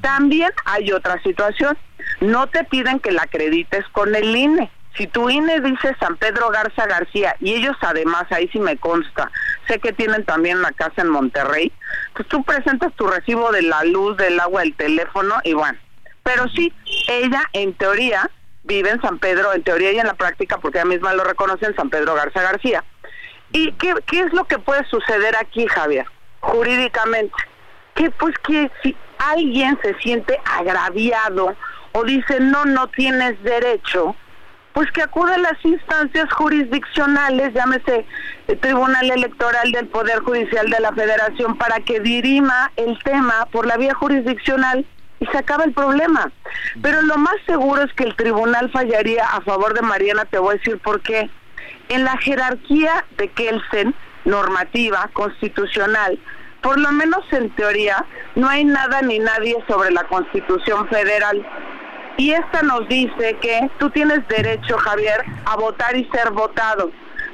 También 0.00 0.50
hay 0.64 0.90
otra 0.92 1.22
situación, 1.22 1.76
no 2.20 2.46
te 2.48 2.64
piden 2.64 3.00
que 3.00 3.12
la 3.12 3.22
acredites 3.22 3.84
con 3.92 4.14
el 4.14 4.34
INE. 4.34 4.70
Si 4.96 5.08
tu 5.08 5.28
INE 5.28 5.60
dice 5.60 5.96
San 5.98 6.16
Pedro 6.16 6.50
Garza 6.50 6.86
García 6.86 7.34
y 7.40 7.54
ellos 7.54 7.76
además, 7.80 8.24
ahí 8.30 8.48
sí 8.52 8.60
me 8.60 8.76
consta, 8.76 9.30
sé 9.66 9.80
que 9.80 9.92
tienen 9.92 10.24
también 10.24 10.58
una 10.58 10.70
casa 10.70 11.02
en 11.02 11.08
Monterrey, 11.08 11.72
pues 12.14 12.28
tú 12.28 12.44
presentas 12.44 12.92
tu 12.94 13.06
recibo 13.08 13.50
de 13.50 13.62
la 13.62 13.82
luz, 13.84 14.16
del 14.16 14.38
agua, 14.38 14.62
el 14.62 14.74
teléfono 14.76 15.34
y 15.42 15.54
bueno. 15.54 15.78
Pero 16.22 16.48
sí, 16.48 16.72
ella 17.08 17.42
en 17.52 17.74
teoría 17.74 18.30
vive 18.62 18.90
en 18.90 19.00
San 19.02 19.18
Pedro, 19.18 19.52
en 19.52 19.64
teoría 19.64 19.92
y 19.92 19.98
en 19.98 20.06
la 20.06 20.14
práctica, 20.14 20.58
porque 20.58 20.78
ella 20.78 20.86
misma 20.86 21.12
lo 21.12 21.24
reconoce 21.24 21.66
en 21.66 21.74
San 21.74 21.90
Pedro 21.90 22.14
Garza 22.14 22.42
García. 22.42 22.84
¿Y 23.52 23.72
qué, 23.72 23.94
qué 24.06 24.20
es 24.20 24.32
lo 24.32 24.44
que 24.44 24.58
puede 24.58 24.84
suceder 24.86 25.36
aquí, 25.36 25.66
Javier, 25.66 26.06
jurídicamente? 26.40 27.34
Que 27.94 28.10
pues 28.10 28.34
que 28.38 28.70
si 28.82 28.96
alguien 29.18 29.78
se 29.82 29.94
siente 29.98 30.40
agraviado 30.44 31.54
o 31.96 32.04
dice 32.04 32.40
no, 32.40 32.64
no 32.64 32.88
tienes 32.88 33.40
derecho, 33.42 34.16
pues 34.72 34.90
que 34.90 35.02
acude 35.02 35.34
a 35.34 35.38
las 35.38 35.64
instancias 35.64 36.32
jurisdiccionales, 36.32 37.54
llámese 37.54 38.04
el 38.48 38.58
Tribunal 38.58 39.10
Electoral 39.10 39.70
del 39.70 39.86
Poder 39.86 40.18
Judicial 40.20 40.68
de 40.68 40.80
la 40.80 40.92
Federación, 40.92 41.56
para 41.56 41.78
que 41.80 42.00
dirima 42.00 42.72
el 42.76 42.98
tema 43.04 43.46
por 43.52 43.66
la 43.66 43.76
vía 43.76 43.94
jurisdiccional 43.94 44.84
y 45.20 45.26
se 45.26 45.38
acaba 45.38 45.62
el 45.62 45.72
problema. 45.72 46.32
Pero 46.82 47.00
lo 47.02 47.16
más 47.16 47.36
seguro 47.46 47.82
es 47.82 47.92
que 47.92 48.04
el 48.04 48.16
tribunal 48.16 48.70
fallaría 48.72 49.24
a 49.26 49.40
favor 49.42 49.74
de 49.74 49.82
Mariana, 49.82 50.24
te 50.24 50.38
voy 50.38 50.54
a 50.54 50.58
decir 50.58 50.78
por 50.78 51.00
qué. 51.00 51.30
En 51.88 52.02
la 52.02 52.16
jerarquía 52.18 53.04
de 53.16 53.28
Kelsen, 53.28 53.94
normativa, 54.24 55.08
constitucional, 55.12 56.18
por 56.60 56.80
lo 56.80 56.90
menos 56.92 57.20
en 57.30 57.50
teoría, 57.50 58.04
no 58.34 58.48
hay 58.48 58.64
nada 58.64 59.02
ni 59.02 59.18
nadie 59.18 59.54
sobre 59.68 59.92
la 59.92 60.02
Constitución 60.04 60.88
Federal. 60.88 61.46
Y 62.16 62.30
esta 62.30 62.62
nos 62.62 62.88
dice 62.88 63.36
que 63.40 63.68
tú 63.78 63.90
tienes 63.90 64.26
derecho, 64.28 64.78
Javier, 64.78 65.24
a 65.46 65.56
votar 65.56 65.96
y 65.96 66.04
ser 66.10 66.30
votado. 66.30 66.90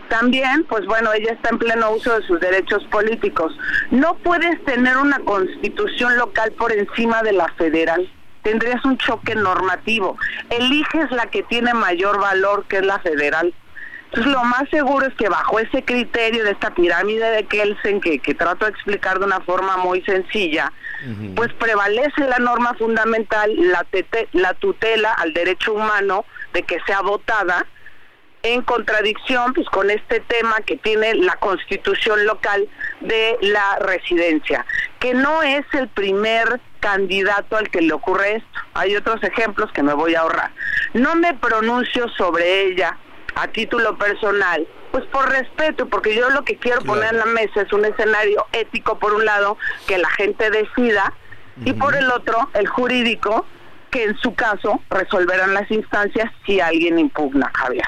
También, 0.08 0.64
pues 0.68 0.86
bueno, 0.86 1.12
ella 1.12 1.32
está 1.32 1.50
en 1.50 1.58
pleno 1.58 1.92
uso 1.92 2.18
de 2.18 2.26
sus 2.26 2.40
derechos 2.40 2.82
políticos. 2.90 3.56
No 3.90 4.14
puedes 4.16 4.62
tener 4.64 4.96
una 4.96 5.20
constitución 5.20 6.16
local 6.16 6.52
por 6.52 6.72
encima 6.72 7.22
de 7.22 7.32
la 7.32 7.46
federal. 7.56 8.10
Tendrías 8.42 8.84
un 8.84 8.96
choque 8.96 9.34
normativo. 9.34 10.16
Eliges 10.48 11.10
la 11.12 11.26
que 11.26 11.42
tiene 11.44 11.74
mayor 11.74 12.18
valor, 12.18 12.64
que 12.66 12.78
es 12.78 12.86
la 12.86 12.98
federal. 13.00 13.54
Entonces, 14.06 14.32
lo 14.32 14.42
más 14.42 14.68
seguro 14.70 15.06
es 15.06 15.14
que 15.14 15.28
bajo 15.28 15.60
ese 15.60 15.84
criterio 15.84 16.42
de 16.42 16.50
esta 16.50 16.74
pirámide 16.74 17.30
de 17.30 17.44
Kelsen, 17.44 18.00
que, 18.00 18.18
que 18.18 18.34
trato 18.34 18.64
de 18.64 18.72
explicar 18.72 19.20
de 19.20 19.26
una 19.26 19.40
forma 19.40 19.76
muy 19.76 20.02
sencilla, 20.02 20.72
pues 21.34 21.52
prevalece 21.54 22.20
la 22.28 22.38
norma 22.38 22.74
fundamental, 22.74 23.50
la, 23.56 23.84
tete- 23.90 24.28
la 24.32 24.54
tutela 24.54 25.12
al 25.12 25.32
derecho 25.32 25.72
humano 25.72 26.24
de 26.52 26.62
que 26.62 26.78
sea 26.86 27.00
votada, 27.00 27.66
en 28.42 28.62
contradicción 28.62 29.52
pues 29.52 29.68
con 29.68 29.90
este 29.90 30.20
tema 30.20 30.56
que 30.64 30.76
tiene 30.78 31.14
la 31.14 31.36
constitución 31.36 32.24
local 32.24 32.68
de 33.00 33.36
la 33.42 33.76
residencia, 33.80 34.64
que 34.98 35.12
no 35.12 35.42
es 35.42 35.64
el 35.74 35.88
primer 35.88 36.58
candidato 36.80 37.56
al 37.58 37.68
que 37.68 37.82
le 37.82 37.92
ocurre 37.92 38.36
esto. 38.36 38.60
Hay 38.72 38.96
otros 38.96 39.22
ejemplos 39.22 39.70
que 39.72 39.82
me 39.82 39.92
voy 39.92 40.14
a 40.14 40.20
ahorrar. 40.20 40.50
No 40.94 41.14
me 41.16 41.34
pronuncio 41.34 42.08
sobre 42.16 42.62
ella 42.62 42.96
a 43.34 43.46
título 43.48 43.98
personal, 43.98 44.66
pues 44.90 45.04
por 45.06 45.28
respeto, 45.28 45.88
porque 45.88 46.14
yo 46.14 46.30
lo 46.30 46.44
que 46.44 46.56
quiero 46.56 46.80
poner 46.82 47.10
en 47.14 47.18
la 47.18 47.26
mesa 47.26 47.62
es 47.62 47.72
un 47.72 47.84
escenario 47.84 48.46
ético 48.52 48.98
por 48.98 49.14
un 49.14 49.24
lado, 49.24 49.56
que 49.86 49.98
la 49.98 50.10
gente 50.10 50.50
decida, 50.50 51.14
y 51.64 51.72
por 51.74 51.94
el 51.94 52.10
otro, 52.10 52.48
el 52.54 52.66
jurídico, 52.66 53.46
que 53.90 54.04
en 54.04 54.18
su 54.18 54.34
caso 54.34 54.80
resolverán 54.88 55.52
las 55.52 55.70
instancias 55.70 56.30
si 56.46 56.60
alguien 56.60 56.98
impugna, 56.98 57.50
Javier. 57.54 57.84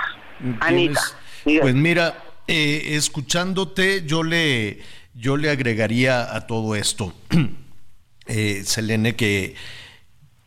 Anita. 0.61 1.01
Pues 1.45 1.75
mira, 1.75 2.23
eh, 2.47 2.83
escuchándote, 2.97 4.05
yo 4.05 4.23
le, 4.23 4.81
yo 5.15 5.37
le 5.37 5.51
agregaría 5.51 6.35
a 6.35 6.47
todo 6.47 6.75
esto, 6.75 7.15
eh, 8.27 8.63
Selene, 8.65 9.17
que, 9.17 9.55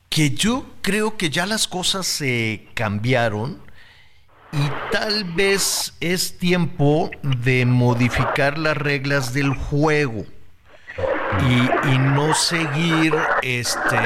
que 0.09 0.31
yo 0.31 0.65
creo 0.81 1.17
que 1.17 1.29
ya 1.29 1.45
las 1.45 1.67
cosas 1.67 2.05
se 2.05 2.67
cambiaron 2.73 3.64
y 4.55 4.91
tal 4.91 5.25
vez 5.25 5.93
es 5.99 6.37
tiempo 6.37 7.11
de 7.21 7.65
modificar 7.65 8.57
las 8.57 8.77
reglas 8.77 9.33
del 9.33 9.49
juego 9.49 10.25
y, 11.87 11.97
no 11.97 12.33
seguir 12.33 13.13
este 13.41 13.97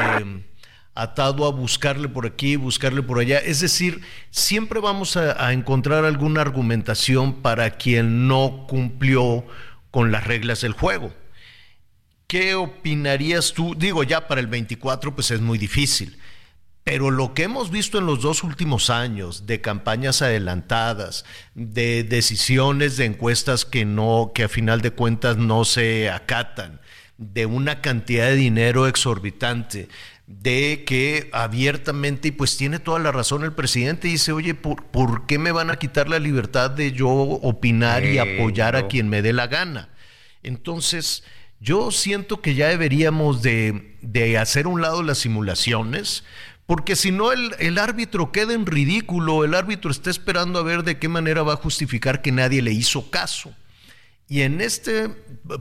atado 0.95 1.45
a 1.45 1.51
buscarle 1.51 2.09
por 2.09 2.25
aquí, 2.25 2.55
buscarle 2.55 3.03
por 3.03 3.19
allá. 3.19 3.37
Es 3.37 3.59
decir, 3.59 4.01
siempre 4.31 4.79
vamos 4.79 5.15
a 5.15 5.53
encontrar 5.53 6.05
alguna 6.05 6.41
argumentación 6.41 7.41
para 7.41 7.77
quien 7.77 8.27
no 8.27 8.65
cumplió 8.67 9.45
con 9.91 10.11
las 10.11 10.25
reglas 10.25 10.61
del 10.61 10.73
juego. 10.73 11.13
¿Qué 12.27 12.55
opinarías 12.55 13.53
tú? 13.53 13.75
Digo, 13.75 14.03
ya 14.03 14.27
para 14.27 14.41
el 14.41 14.47
24 14.47 15.15
pues 15.15 15.31
es 15.31 15.41
muy 15.41 15.57
difícil. 15.57 16.17
Pero 16.89 17.11
lo 17.11 17.35
que 17.35 17.43
hemos 17.43 17.69
visto 17.69 17.99
en 17.99 18.07
los 18.07 18.21
dos 18.23 18.43
últimos 18.43 18.89
años, 18.89 19.45
de 19.45 19.61
campañas 19.61 20.23
adelantadas, 20.23 21.23
de 21.53 22.03
decisiones 22.03 22.97
de 22.97 23.05
encuestas 23.05 23.63
que 23.63 23.85
no, 23.85 24.31
que 24.33 24.45
a 24.45 24.49
final 24.49 24.81
de 24.81 24.89
cuentas 24.89 25.37
no 25.37 25.65
se 25.65 26.09
acatan, 26.09 26.81
de 27.19 27.45
una 27.45 27.81
cantidad 27.81 28.25
de 28.25 28.35
dinero 28.35 28.87
exorbitante, 28.87 29.87
de 30.25 30.83
que 30.83 31.29
abiertamente, 31.31 32.29
y 32.29 32.31
pues 32.31 32.57
tiene 32.57 32.79
toda 32.79 32.97
la 32.97 33.11
razón 33.11 33.43
el 33.43 33.53
presidente, 33.53 34.07
dice, 34.07 34.31
oye, 34.31 34.55
¿por, 34.55 34.85
por 34.85 35.27
qué 35.27 35.37
me 35.37 35.51
van 35.51 35.69
a 35.69 35.77
quitar 35.77 36.09
la 36.09 36.17
libertad 36.17 36.71
de 36.71 36.91
yo 36.91 37.07
opinar 37.07 38.03
y 38.03 38.17
apoyar 38.17 38.75
a 38.75 38.87
quien 38.87 39.09
me 39.09 39.21
dé 39.21 39.31
la 39.31 39.45
gana? 39.45 39.89
Entonces, 40.41 41.23
yo 41.59 41.91
siento 41.91 42.41
que 42.41 42.55
ya 42.55 42.69
deberíamos 42.69 43.43
de, 43.43 43.95
de 44.01 44.39
hacer 44.39 44.65
un 44.65 44.81
lado 44.81 45.03
las 45.03 45.19
simulaciones, 45.19 46.23
porque 46.69 46.95
si 46.95 47.11
no 47.11 47.31
el, 47.31 47.55
el 47.57 47.79
árbitro 47.79 48.31
queda 48.31 48.53
en 48.53 48.67
ridículo, 48.67 49.43
el 49.43 49.55
árbitro 49.55 49.89
está 49.89 50.11
esperando 50.11 50.59
a 50.59 50.61
ver 50.61 50.83
de 50.83 50.99
qué 50.99 51.07
manera 51.07 51.41
va 51.41 51.53
a 51.53 51.55
justificar 51.55 52.21
que 52.21 52.31
nadie 52.31 52.61
le 52.61 52.71
hizo 52.71 53.09
caso. 53.09 53.55
Y 54.27 54.41
en 54.41 54.61
este 54.61 55.09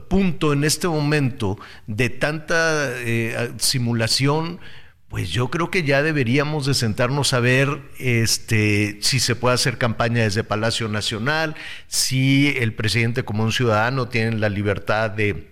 punto, 0.07 0.53
en 0.53 0.63
este 0.63 0.87
momento 0.87 1.57
de 1.87 2.11
tanta 2.11 2.91
eh, 2.97 3.53
simulación, 3.57 4.59
pues 5.07 5.31
yo 5.31 5.49
creo 5.49 5.71
que 5.71 5.81
ya 5.81 6.03
deberíamos 6.03 6.67
de 6.67 6.75
sentarnos 6.75 7.33
a 7.33 7.39
ver 7.39 7.81
este, 7.97 8.99
si 9.01 9.19
se 9.19 9.35
puede 9.35 9.55
hacer 9.55 9.79
campaña 9.79 10.21
desde 10.21 10.43
Palacio 10.43 10.89
Nacional, 10.89 11.55
si 11.87 12.55
el 12.55 12.75
presidente 12.75 13.25
como 13.25 13.43
un 13.43 13.51
ciudadano 13.51 14.09
tiene 14.09 14.37
la 14.37 14.49
libertad 14.49 15.09
de 15.09 15.48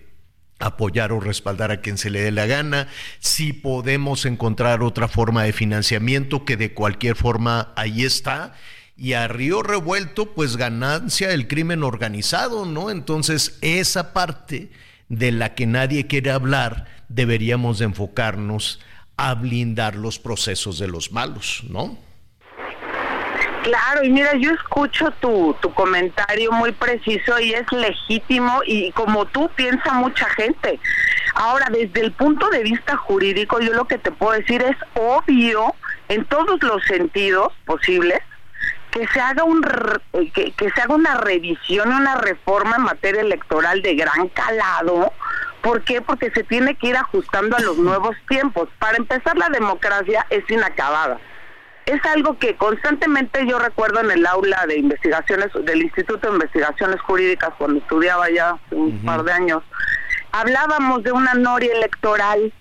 apoyar 0.58 1.12
o 1.12 1.20
respaldar 1.20 1.70
a 1.70 1.80
quien 1.80 1.98
se 1.98 2.10
le 2.10 2.20
dé 2.20 2.32
la 2.32 2.46
gana, 2.46 2.88
si 3.20 3.52
podemos 3.52 4.24
encontrar 4.24 4.82
otra 4.82 5.08
forma 5.08 5.44
de 5.44 5.52
financiamiento 5.52 6.44
que 6.44 6.56
de 6.56 6.74
cualquier 6.74 7.16
forma 7.16 7.72
ahí 7.76 8.04
está. 8.04 8.54
Y 8.96 9.12
a 9.12 9.28
río 9.28 9.62
revuelto, 9.62 10.34
pues 10.34 10.56
ganancia 10.56 11.28
del 11.28 11.46
crimen 11.46 11.84
organizado, 11.84 12.66
¿no? 12.66 12.90
Entonces, 12.90 13.56
esa 13.60 14.12
parte 14.12 14.70
de 15.08 15.30
la 15.30 15.54
que 15.54 15.66
nadie 15.66 16.08
quiere 16.08 16.32
hablar, 16.32 16.86
deberíamos 17.08 17.78
de 17.78 17.86
enfocarnos 17.86 18.80
a 19.16 19.34
blindar 19.34 19.94
los 19.94 20.18
procesos 20.18 20.78
de 20.78 20.88
los 20.88 21.12
malos, 21.12 21.62
¿no? 21.68 22.07
Claro, 23.62 24.04
y 24.04 24.10
mira, 24.10 24.34
yo 24.34 24.52
escucho 24.52 25.10
tu, 25.20 25.54
tu 25.60 25.72
comentario 25.72 26.52
muy 26.52 26.72
preciso 26.72 27.38
y 27.40 27.52
es 27.52 27.70
legítimo 27.72 28.60
y 28.64 28.92
como 28.92 29.26
tú 29.26 29.50
piensa 29.56 29.92
mucha 29.94 30.28
gente. 30.30 30.78
Ahora, 31.34 31.66
desde 31.70 32.00
el 32.00 32.12
punto 32.12 32.48
de 32.50 32.62
vista 32.62 32.96
jurídico, 32.96 33.60
yo 33.60 33.72
lo 33.72 33.86
que 33.86 33.98
te 33.98 34.12
puedo 34.12 34.32
decir 34.32 34.62
es 34.62 34.76
obvio 34.94 35.74
en 36.08 36.24
todos 36.26 36.62
los 36.62 36.82
sentidos 36.84 37.52
posibles 37.64 38.20
que 38.90 39.06
se 39.08 39.20
haga 39.20 39.44
un 39.44 39.62
eh, 40.14 40.30
que, 40.32 40.52
que 40.52 40.70
se 40.70 40.80
haga 40.80 40.94
una 40.94 41.16
revisión, 41.16 41.92
una 41.92 42.16
reforma 42.16 42.76
en 42.76 42.82
materia 42.82 43.22
electoral 43.22 43.82
de 43.82 43.94
gran 43.96 44.28
calado. 44.28 45.12
¿Por 45.62 45.82
qué? 45.82 46.00
Porque 46.00 46.30
se 46.30 46.44
tiene 46.44 46.76
que 46.76 46.88
ir 46.88 46.96
ajustando 46.96 47.56
a 47.56 47.60
los 47.60 47.76
nuevos 47.76 48.16
tiempos. 48.28 48.68
Para 48.78 48.96
empezar, 48.96 49.36
la 49.36 49.48
democracia 49.48 50.26
es 50.30 50.48
inacabada 50.48 51.18
es 51.88 52.04
algo 52.06 52.38
que 52.38 52.54
constantemente 52.56 53.46
yo 53.46 53.58
recuerdo 53.58 54.00
en 54.00 54.10
el 54.10 54.26
aula 54.26 54.64
de 54.66 54.78
investigaciones 54.78 55.48
del 55.64 55.82
Instituto 55.82 56.28
de 56.28 56.34
Investigaciones 56.34 57.00
Jurídicas 57.00 57.50
cuando 57.58 57.78
estudiaba 57.80 58.28
ya 58.30 58.50
hace 58.50 58.74
un 58.74 58.98
par 59.04 59.22
de 59.24 59.32
años. 59.32 59.62
Hablábamos 60.32 61.02
de 61.02 61.12
una 61.12 61.34
noria 61.34 61.72
electoral 61.72 62.52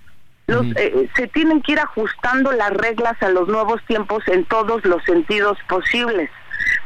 Los, 0.47 0.65
eh, 0.77 1.09
se 1.17 1.27
tienen 1.27 1.61
que 1.61 1.73
ir 1.73 1.79
ajustando 1.81 2.53
las 2.53 2.71
reglas 2.71 3.21
a 3.21 3.27
los 3.27 3.49
nuevos 3.49 3.81
tiempos 3.85 4.23
en 4.27 4.45
todos 4.45 4.85
los 4.85 5.03
sentidos 5.03 5.57
posibles, 5.67 6.29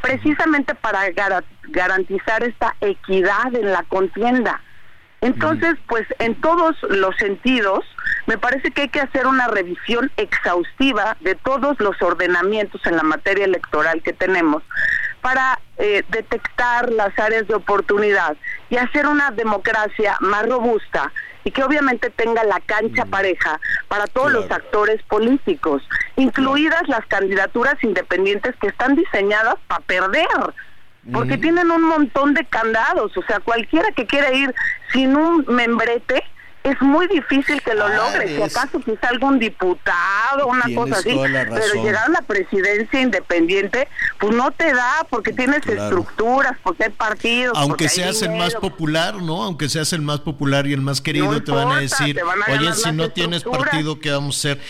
precisamente 0.02 0.74
para 0.74 1.08
gara- 1.12 1.44
garantizar 1.70 2.44
esta 2.44 2.76
equidad 2.82 3.54
en 3.54 3.72
la 3.72 3.84
contienda. 3.84 4.60
Entonces, 5.22 5.76
pues 5.88 6.05
en 6.17 6.34
todos 6.41 6.76
los 6.89 7.15
sentidos, 7.17 7.86
me 8.26 8.39
parece 8.39 8.72
que 8.72 8.82
hay 8.82 8.89
que 8.89 9.01
hacer 9.01 9.28
una 9.28 9.47
revisión 9.47 10.11
exhaustiva 10.17 11.15
de 11.22 11.36
todos 11.36 11.80
los 11.80 12.01
ordenamientos 12.01 12.82
en 12.86 12.97
la 12.97 13.03
materia 13.03 13.45
electoral 13.45 14.01
que 14.01 14.13
tenemos 14.13 14.63
para 15.22 15.59
eh, 15.78 16.03
detectar 16.09 16.91
las 16.91 17.17
áreas 17.19 17.47
de 17.47 17.53
oportunidad 17.53 18.36
y 18.72 18.78
hacer 18.78 19.05
una 19.05 19.30
democracia 19.30 20.17
más 20.22 20.47
robusta 20.47 21.11
y 21.43 21.51
que 21.51 21.63
obviamente 21.63 22.09
tenga 22.09 22.43
la 22.43 22.59
cancha 22.59 23.05
pareja 23.05 23.59
para 23.88 24.07
todos 24.07 24.32
los 24.32 24.49
actores 24.49 25.01
políticos, 25.03 25.84
incluidas 26.15 26.88
las 26.88 27.05
candidaturas 27.05 27.76
independientes 27.84 28.55
que 28.59 28.67
están 28.67 28.95
diseñadas 28.95 29.55
para 29.67 29.82
perder 29.82 30.28
porque 31.12 31.38
tienen 31.38 31.72
un 31.72 31.84
montón 31.84 32.34
de 32.34 32.45
candados, 32.45 33.16
o 33.18 33.24
sea, 33.24 33.39
cualquiera 33.39 33.91
que 33.95 34.06
quiera 34.06 34.32
ir 34.34 34.54
sin 34.93 35.16
un 35.16 35.45
membrete 35.47 36.24
es 36.64 36.80
muy 36.80 37.08
difícil 37.08 37.60
que 37.64 37.74
lo 37.74 37.88
Ah, 37.88 37.95
logre, 37.95 38.36
si 38.36 38.39
acaso 38.39 38.80
quizá 38.82 39.08
algún 39.10 39.39
diputado, 39.39 40.45
una 40.45 40.66
cosa 40.76 40.97
así, 40.99 41.10
pero 41.10 41.84
llegar 41.84 42.06
a 42.06 42.10
la 42.10 42.22
presidencia 42.22 43.02
independiente, 43.02 43.88
pues 44.20 44.36
no 44.36 44.52
te 44.52 44.72
da, 44.72 45.08
porque 45.10 45.34
tienes 45.34 45.62
Claro. 45.62 45.82
estructuras, 45.86 46.54
porque 46.62 46.84
hay 46.84 46.89
partidos, 46.91 47.58
Aunque 47.58 47.89
seas 47.89 48.22
el 48.22 48.34
más 48.34 48.54
popular, 48.54 49.16
¿no? 49.16 49.41
Aunque 49.41 49.70
seas 49.70 49.91
el 49.93 50.04
más 50.04 50.20
popular 50.20 50.68
y 50.68 50.74
el 50.74 50.82
más 50.82 51.02
querido, 51.02 51.32
No 51.32 51.41
te 51.41 51.52
van 51.52 51.72
a 51.72 51.80
decir, 51.80 52.16
te 52.16 52.22
van 52.24 52.43
a 52.43 52.52
oye, 52.52 52.74
si 52.74 52.91
no 52.91 53.10
tienes 53.10 53.38
estructuras". 53.38 53.70
partido, 53.72 53.99
¿qué 53.99 54.12
vamos 54.12 54.36
a 54.36 54.38
hacer? 54.52 54.62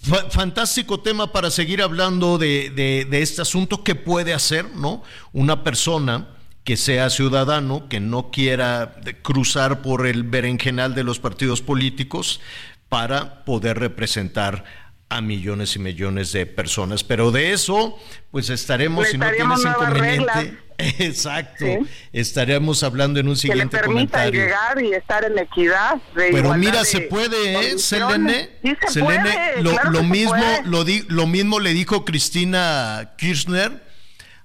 Fa- 0.00 0.30
Fantástico 0.30 1.00
tema 1.00 1.32
para 1.32 1.50
seguir 1.50 1.82
hablando 1.82 2.38
de, 2.38 2.70
de- 2.70 3.06
de 3.08 3.22
este 3.22 3.42
asunto. 3.42 3.82
¿Qué 3.84 3.94
puede 3.94 4.32
hacer, 4.34 4.66
no? 4.74 5.02
Una 5.32 5.64
persona 5.64 6.28
que 6.64 6.76
sea 6.76 7.10
ciudadano, 7.10 7.88
que 7.88 7.98
no 8.00 8.30
quiera 8.30 8.96
cruzar 9.22 9.80
por 9.82 10.06
el 10.06 10.22
berenjenal 10.22 10.94
de 10.94 11.02
los 11.04 11.18
partidos 11.18 11.62
políticos 11.62 12.40
para 12.88 13.44
poder 13.44 13.78
representar 13.78 14.64
a 15.08 15.20
millones 15.22 15.76
y 15.76 15.78
millones 15.78 16.32
de 16.32 16.44
personas. 16.46 17.02
Pero 17.04 17.30
de 17.30 17.52
eso, 17.52 17.96
pues 18.30 18.50
estaremos, 18.50 19.08
si 19.08 19.16
no 19.18 19.24
tienes 19.36 19.64
inconveniente. 19.94 20.67
Exacto. 20.98 21.64
Sí. 21.64 21.78
Estaremos 22.12 22.82
hablando 22.82 23.18
en 23.20 23.26
un 23.28 23.34
que 23.34 23.48
le 23.48 23.52
siguiente 23.52 23.78
permitan 23.78 24.30
comentario. 24.30 24.40
llegar 24.44 24.82
y 24.82 24.94
estar 24.94 25.24
en 25.24 25.38
equidad. 25.38 25.96
de 26.14 26.28
Pero 26.30 26.54
mira, 26.54 26.80
de 26.80 26.84
se 26.84 27.00
puede, 27.02 27.52
¿eh? 27.72 27.78
Selene, 27.78 28.50
Sí 28.62 28.76
se 28.86 28.92
Selene, 28.94 29.22
puede, 29.32 29.62
lo, 29.62 29.70
claro 29.72 30.02
mismo, 30.04 30.30
puede. 30.30 30.62
lo, 30.64 30.84
di- 30.84 31.04
lo 31.08 31.26
mismo 31.26 31.58
le 31.60 31.74
dijo 31.74 32.04
Cristina 32.04 33.14
Kirchner 33.18 33.82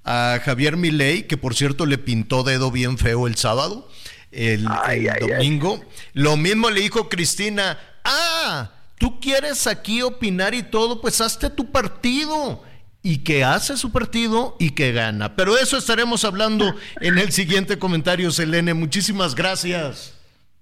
a 0.04 0.40
Javier 0.44 0.76
Milei, 0.76 1.24
que 1.28 1.38
por 1.38 1.56
cierto 1.56 1.86
le 1.86 1.98
pintó 1.98 2.44
dedo 2.44 2.72
bien 2.72 2.98
feo 2.98 3.28
el 3.28 3.36
sábado, 3.36 3.88
el, 4.32 4.66
Ay, 4.70 5.06
el 5.06 5.10
ay, 5.12 5.20
ay. 5.22 5.30
domingo. 5.30 5.86
Lo 6.14 6.36
mismo 6.36 6.72
le 6.72 6.82
dijo 6.82 7.10
Cristina, 7.10 7.78
ah, 8.04 8.72
tú 8.98 9.20
quieres 9.20 9.68
aquí 9.68 10.02
opinar 10.02 10.56
y 10.56 10.64
todo, 10.64 11.00
pues 11.00 11.22
hazte 11.22 11.50
tu 11.52 11.72
partido. 11.72 12.64
Y 13.06 13.20
que 13.20 13.43
hace 13.43 13.76
su 13.76 13.91
partido 13.91 14.56
y 14.60 14.72
que 14.72 14.93
gana. 14.93 15.36
Pero 15.36 15.58
eso 15.58 15.78
estaremos 15.78 16.24
hablando 16.24 16.74
en 17.01 17.18
el 17.18 17.32
siguiente 17.34 17.78
comentario, 17.78 18.32
Selene. 18.32 18.74
Muchísimas 18.74 19.36
gracias. 19.36 20.14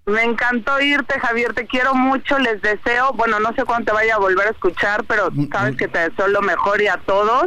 Me 0.07 0.23
encantó 0.23 0.81
irte, 0.81 1.19
Javier, 1.19 1.53
te 1.53 1.67
quiero 1.67 1.93
mucho, 1.93 2.39
les 2.39 2.59
deseo, 2.63 3.13
bueno, 3.13 3.39
no 3.39 3.53
sé 3.53 3.63
cuándo 3.65 3.85
te 3.85 3.91
vaya 3.91 4.15
a 4.15 4.17
volver 4.17 4.47
a 4.47 4.49
escuchar, 4.49 5.03
pero 5.07 5.29
Mm, 5.31 5.49
sabes 5.51 5.77
que 5.77 5.87
te 5.87 5.99
deseo 6.09 6.27
lo 6.29 6.41
mejor 6.41 6.81
y 6.81 6.87
a 6.87 6.97
todos. 7.05 7.45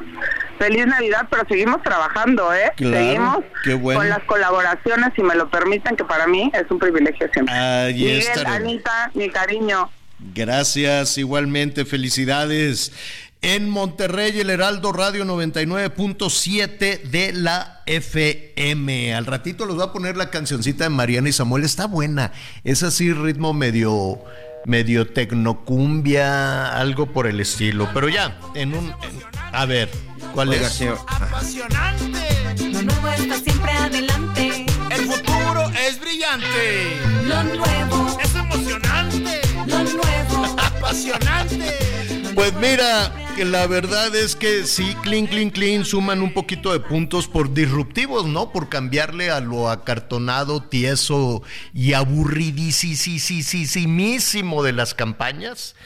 Feliz 0.59 0.86
Navidad, 0.86 1.26
pero 1.28 1.42
seguimos 1.49 1.82
trabajando, 1.82 2.55
¿eh? 2.55 2.70
Claro, 2.76 2.97
seguimos 2.97 3.38
qué 3.64 3.74
bueno. 3.74 3.99
con 3.99 4.09
las 4.09 4.20
colaboraciones, 4.22 5.11
si 5.16 5.22
me 5.22 5.34
lo 5.34 5.51
permiten, 5.51 5.97
que 5.97 6.05
para 6.05 6.28
mí 6.28 6.53
es 6.55 6.70
un 6.70 6.78
privilegio 6.78 7.28
siempre. 7.32 7.53
Ahí 7.53 7.95
Miguel. 7.95 8.47
Anita, 8.47 9.11
mi 9.14 9.28
cariño. 9.30 9.90
Gracias, 10.32 11.18
igualmente, 11.18 11.84
felicidades. 11.84 12.92
En 13.47 13.68
Monterrey, 13.68 14.40
el 14.40 14.49
Heraldo 14.49 14.90
Radio 14.90 15.24
99.7 15.26 17.03
de 17.03 17.32
la 17.34 17.82
FM. 17.84 19.14
Al 19.14 19.26
ratito 19.26 19.66
les 19.66 19.74
voy 19.76 19.84
a 19.84 19.92
poner 19.92 20.16
la 20.16 20.30
cancioncita 20.30 20.84
de 20.84 20.90
Mariana 20.90 21.28
y 21.28 21.32
Samuel. 21.32 21.62
Está 21.64 21.86
buena. 21.86 22.32
Es 22.64 22.82
así, 22.82 23.12
ritmo 23.12 23.53
medio, 23.53 24.18
medio 24.64 25.07
tecnocumbia, 25.12 26.74
algo 26.74 27.12
por 27.12 27.26
el 27.26 27.38
estilo. 27.38 27.86
Pero 27.92 28.09
ya, 28.09 28.38
en 28.55 28.74
un. 28.74 28.86
en- 28.86 28.95
a 29.53 29.66
ver, 29.66 29.90
¿cuál 30.32 30.49
Oiga, 30.49 30.66
es? 30.66 30.72
señor. 30.72 30.99
Lo 32.72 32.82
nuevo 32.82 33.09
está 33.11 33.36
siempre 33.40 33.70
adelante. 33.72 34.66
El 34.90 35.05
futuro 35.05 35.70
es 35.86 36.01
brillante. 36.01 36.97
Lo 37.26 37.45
nuevo, 37.45 38.18
Es 38.22 38.34
emocionante. 38.34 39.40
lo 39.66 39.84
nuevo. 39.84 40.57
Apasionante. 40.59 41.93
Pues 42.35 42.53
mira, 42.55 43.12
la 43.39 43.66
verdad 43.66 44.14
es 44.14 44.35
que 44.35 44.64
sí, 44.64 44.97
clean, 45.03 45.26
clean, 45.26 45.51
clean, 45.51 45.85
suman 45.85 46.20
un 46.20 46.32
poquito 46.32 46.72
de 46.72 46.80
puntos 46.80 47.28
por 47.28 47.55
disruptivos, 47.55 48.26
¿no? 48.26 48.51
Por 48.51 48.68
cambiarle 48.68 49.30
a 49.30 49.41
lo 49.41 49.68
acartonado, 49.68 50.62
tieso 50.62 51.43
y 51.72 51.93
aburridísimo 51.93 52.62
de 54.62 54.72
las 54.72 54.95
campañas, 54.95 55.76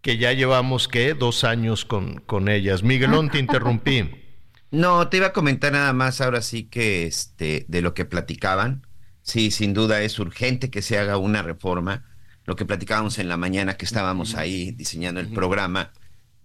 que 0.00 0.18
ya 0.18 0.32
llevamos, 0.32 0.88
¿qué? 0.88 1.14
Dos 1.14 1.44
años 1.44 1.84
con, 1.84 2.20
con 2.20 2.48
ellas. 2.48 2.82
Miguelón, 2.82 3.30
te 3.30 3.38
interrumpí. 3.38 4.10
No, 4.72 5.08
te 5.08 5.18
iba 5.18 5.28
a 5.28 5.32
comentar 5.32 5.72
nada 5.72 5.92
más 5.92 6.20
ahora 6.20 6.42
sí 6.42 6.64
que 6.64 7.06
este 7.06 7.64
de 7.68 7.82
lo 7.82 7.94
que 7.94 8.04
platicaban. 8.04 8.84
Sí, 9.22 9.52
sin 9.52 9.74
duda 9.74 10.02
es 10.02 10.18
urgente 10.18 10.70
que 10.70 10.82
se 10.82 10.98
haga 10.98 11.18
una 11.18 11.40
reforma. 11.42 12.04
Lo 12.46 12.56
que 12.56 12.64
platicábamos 12.64 13.18
en 13.18 13.28
la 13.28 13.36
mañana 13.36 13.76
que 13.76 13.84
estábamos 13.84 14.34
ahí 14.34 14.70
diseñando 14.70 15.20
el 15.20 15.28
programa, 15.28 15.92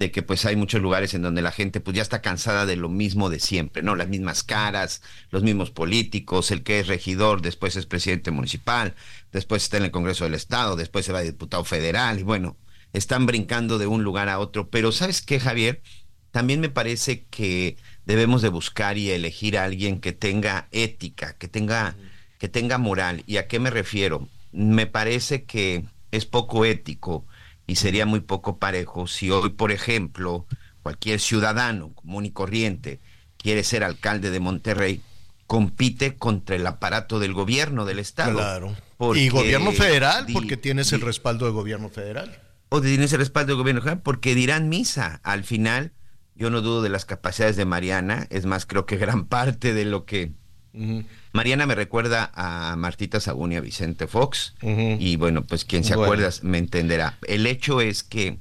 de 0.01 0.11
que 0.11 0.23
pues 0.23 0.45
hay 0.45 0.55
muchos 0.55 0.81
lugares 0.81 1.13
en 1.13 1.21
donde 1.21 1.43
la 1.43 1.51
gente 1.51 1.79
pues 1.79 1.95
ya 1.95 2.01
está 2.01 2.23
cansada 2.23 2.65
de 2.65 2.75
lo 2.75 2.89
mismo 2.89 3.29
de 3.29 3.39
siempre, 3.39 3.83
¿no? 3.83 3.95
Las 3.95 4.09
mismas 4.09 4.43
caras, 4.43 5.03
los 5.29 5.43
mismos 5.43 5.69
políticos, 5.69 6.49
el 6.49 6.63
que 6.63 6.79
es 6.79 6.87
regidor, 6.87 7.43
después 7.43 7.75
es 7.75 7.85
presidente 7.85 8.31
municipal, 8.31 8.95
después 9.31 9.61
está 9.61 9.77
en 9.77 9.83
el 9.83 9.91
Congreso 9.91 10.23
del 10.23 10.33
Estado, 10.33 10.75
después 10.75 11.05
se 11.05 11.13
va 11.13 11.19
a 11.19 11.21
diputado 11.21 11.63
federal 11.63 12.19
y 12.19 12.23
bueno, 12.23 12.57
están 12.93 13.27
brincando 13.27 13.77
de 13.77 13.85
un 13.85 14.03
lugar 14.03 14.27
a 14.27 14.39
otro. 14.39 14.71
Pero 14.71 14.91
¿sabes 14.91 15.21
qué, 15.21 15.39
Javier? 15.39 15.83
También 16.31 16.61
me 16.61 16.69
parece 16.69 17.25
que 17.25 17.77
debemos 18.05 18.41
de 18.41 18.49
buscar 18.49 18.97
y 18.97 19.11
elegir 19.11 19.55
a 19.55 19.65
alguien 19.65 19.99
que 19.99 20.13
tenga 20.13 20.67
ética, 20.71 21.37
que 21.37 21.47
tenga, 21.47 21.95
que 22.39 22.49
tenga 22.49 22.79
moral. 22.79 23.23
¿Y 23.27 23.37
a 23.37 23.47
qué 23.47 23.59
me 23.59 23.69
refiero? 23.69 24.27
Me 24.51 24.85
parece 24.87 25.43
que 25.45 25.85
es 26.11 26.25
poco 26.25 26.65
ético 26.65 27.25
y 27.67 27.75
sería 27.75 28.05
muy 28.05 28.19
poco 28.19 28.57
parejo 28.57 29.07
si 29.07 29.29
hoy, 29.31 29.49
por 29.51 29.71
ejemplo, 29.71 30.45
cualquier 30.83 31.19
ciudadano 31.19 31.93
común 31.93 32.25
y 32.25 32.31
corriente 32.31 32.99
quiere 33.37 33.63
ser 33.63 33.83
alcalde 33.83 34.29
de 34.29 34.39
Monterrey, 34.39 35.01
compite 35.47 36.15
contra 36.15 36.55
el 36.55 36.65
aparato 36.67 37.19
del 37.19 37.33
gobierno 37.33 37.85
del 37.85 37.99
Estado. 37.99 38.33
Claro. 38.37 38.75
Porque 38.97 39.21
y 39.25 39.29
gobierno 39.29 39.71
federal, 39.71 40.25
di- 40.25 40.33
porque 40.33 40.57
tienes 40.57 40.91
el 40.93 41.01
respaldo 41.01 41.45
del 41.45 41.53
gobierno 41.53 41.89
federal. 41.89 42.39
o 42.69 42.81
tienes 42.81 43.11
el 43.13 43.19
respaldo 43.19 43.47
del 43.53 43.57
gobierno 43.57 43.81
federal, 43.81 44.01
porque 44.03 44.35
dirán 44.35 44.69
misa. 44.69 45.19
Al 45.23 45.43
final, 45.43 45.91
yo 46.35 46.49
no 46.49 46.61
dudo 46.61 46.81
de 46.81 46.89
las 46.89 47.05
capacidades 47.05 47.55
de 47.55 47.65
Mariana, 47.65 48.27
es 48.29 48.45
más, 48.45 48.65
creo 48.65 48.85
que 48.85 48.97
gran 48.97 49.25
parte 49.27 49.73
de 49.73 49.85
lo 49.85 50.05
que... 50.05 50.31
Mariana 51.33 51.65
me 51.65 51.75
recuerda 51.75 52.31
a 52.35 52.75
Martita 52.75 53.19
Sagún 53.19 53.53
y 53.53 53.55
a 53.55 53.61
Vicente 53.61 54.07
Fox, 54.07 54.53
y 54.61 55.15
bueno, 55.15 55.43
pues 55.43 55.63
quien 55.65 55.83
se 55.83 55.95
Bueno. 55.95 56.13
acuerda 56.13 56.29
me 56.41 56.57
entenderá. 56.57 57.17
El 57.27 57.47
hecho 57.47 57.79
es 57.81 58.03
que 58.03 58.37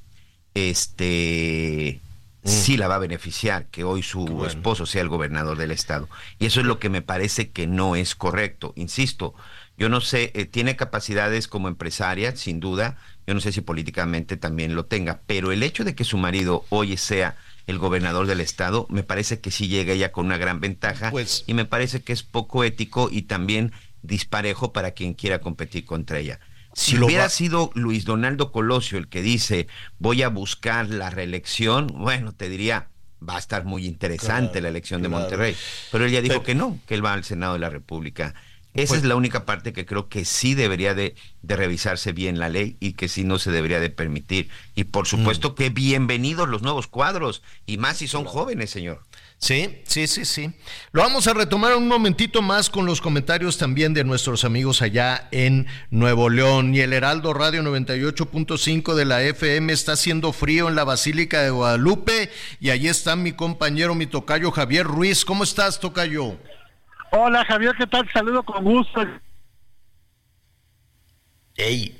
este 0.55 2.01
sí 2.43 2.77
la 2.79 2.89
va 2.89 2.95
a 2.95 2.99
beneficiar 2.99 3.67
que 3.67 3.85
hoy 3.85 4.03
su 4.03 4.45
esposo 4.47 4.87
sea 4.87 5.03
el 5.03 5.09
gobernador 5.09 5.59
del 5.59 5.71
estado. 5.73 6.09
Y 6.39 6.47
eso 6.47 6.61
es 6.61 6.67
lo 6.67 6.79
que 6.79 6.89
me 6.89 7.03
parece 7.03 7.51
que 7.51 7.67
no 7.67 7.97
es 7.97 8.15
correcto. 8.15 8.73
Insisto, 8.77 9.35
yo 9.77 9.89
no 9.91 10.01
sé, 10.01 10.33
eh, 10.35 10.47
tiene 10.47 10.75
capacidades 10.75 11.49
como 11.49 11.69
empresaria, 11.69 12.35
sin 12.37 12.59
duda, 12.59 12.97
yo 13.27 13.35
no 13.35 13.41
sé 13.41 13.53
si 13.53 13.61
políticamente 13.61 14.37
también 14.39 14.75
lo 14.75 14.87
tenga, 14.87 15.21
pero 15.27 15.53
el 15.53 15.63
hecho 15.63 15.85
de 15.85 15.95
que 15.95 16.05
su 16.05 16.17
marido 16.17 16.65
hoy 16.71 16.97
sea 16.97 17.37
el 17.71 17.79
gobernador 17.79 18.27
del 18.27 18.41
estado, 18.41 18.87
me 18.91 19.03
parece 19.03 19.41
que 19.41 19.51
sí 19.51 19.69
llega 19.69 19.93
ella 19.95 20.13
con 20.13 20.27
una 20.27 20.37
gran 20.37 20.61
ventaja 20.61 21.11
Pues- 21.11 21.45
y 21.47 21.55
me 21.55 21.65
parece 21.65 22.03
que 22.03 22.13
es 22.13 22.23
poco 22.23 22.65
ético 22.65 23.09
y 23.11 23.23
también 23.23 23.73
disparejo 24.03 24.73
para 24.73 24.91
quien 24.93 25.15
quiera 25.15 25.41
competir 25.41 25.85
contra 25.85 26.19
ella. 26.19 26.41
Si 26.73 26.97
Lo 26.97 27.07
hubiera 27.07 27.25
va- 27.25 27.29
sido 27.31 27.71
Luis 27.75 28.05
Donaldo 28.05 28.53
Colosio 28.53 28.97
el 28.99 29.09
que 29.09 29.23
dice 29.23 29.67
voy 29.99 30.23
a 30.23 30.29
buscar 30.29 30.89
la 30.89 31.11
reelección, 31.11 31.89
bueno, 31.89 32.33
te 32.33 32.49
diría 32.49 32.89
va 33.27 33.37
a 33.37 33.39
estar 33.39 33.65
muy 33.65 33.87
interesante 33.87 34.53
Claro, 34.53 34.63
la 34.63 34.69
elección 34.71 35.03
de. 35.03 35.09
Monterrey. 35.09 35.55
Pero 35.93 36.05
él 36.07 36.11
ya 36.13 36.23
dijo 36.23 36.35
Pero- 36.35 36.43
que 36.45 36.55
no, 36.55 36.79
que 36.87 36.95
él 36.95 37.05
va 37.05 37.13
al 37.13 37.25
Senado 37.25 37.53
de 37.55 37.59
la 37.59 37.69
República. 37.71 38.35
Esa 38.75 38.91
Pues- 38.91 39.03
es 39.03 39.05
la 39.09 39.17
única 39.17 39.45
parte 39.47 39.73
que 39.73 39.85
creo 39.85 40.09
que 40.09 40.25
sí 40.25 40.55
debería 40.55 40.95
de, 40.95 41.17
de 41.43 41.57
revisarse 41.57 42.13
bien 42.13 42.39
la 42.39 42.49
ley 42.49 42.77
y 42.79 42.93
que 42.93 43.09
sí 43.09 43.25
no 43.25 43.39
se 43.41 43.51
debería 43.51 43.81
de 43.81 43.91
permitir. 43.91 44.49
Y 44.77 44.85
por 44.85 45.09
supuesto 45.09 45.55
que 45.57 45.71
bienvenidos 45.71 46.49
los 46.49 46.63
nuevos 46.63 46.87
cuadros, 46.87 47.43
y 47.67 47.79
más 47.79 47.97
si 47.99 48.07
son 48.07 48.25
jóvenes, 48.25 48.71
señor. 48.71 49.03
Sí, 49.39 49.81
sí, 49.87 50.07
sí, 50.07 50.27
sí. 50.27 50.53
Lo 50.93 51.01
vamos 51.03 51.27
a 51.27 51.33
retomar 51.33 51.75
un 51.75 51.89
momentito 51.89 52.43
más 52.43 52.69
con 52.69 52.85
los 52.85 53.01
comentarios 53.01 53.57
también 53.57 53.95
de 53.95 54.05
nuestros 54.05 54.45
amigos 54.45 54.83
allá 54.83 55.29
en 55.33 55.67
Nuevo 55.91 56.29
León. 56.29 56.75
Y 56.75 56.81
el 56.81 56.93
Heraldo 56.93 57.33
Radio 57.33 57.63
98.5 57.63 58.95
de 58.95 59.05
la 59.07 59.23
FM 59.23 59.73
está 59.73 59.93
haciendo 59.93 60.33
frío 60.35 60.69
en 60.69 60.75
la 60.75 60.85
Basílica 60.85 61.41
de 61.43 61.51
Guadalupe. 61.51 62.31
Y 62.61 62.69
allí 62.69 62.89
está 62.89 63.17
mi 63.17 63.33
compañero, 63.33 63.95
mi 63.95 64.07
tocayo 64.07 64.51
Javier 64.51 64.87
Ruiz. 64.87 65.25
¿Cómo 65.25 65.43
estás, 65.43 65.81
tocayo? 65.81 66.37
Hola 67.13 67.45
Javier, 67.45 67.75
¿qué 67.77 67.87
tal? 67.87 68.09
Saludo 68.13 68.43
con 68.43 68.65
gusto. 68.65 69.05
Ey. 71.57 71.97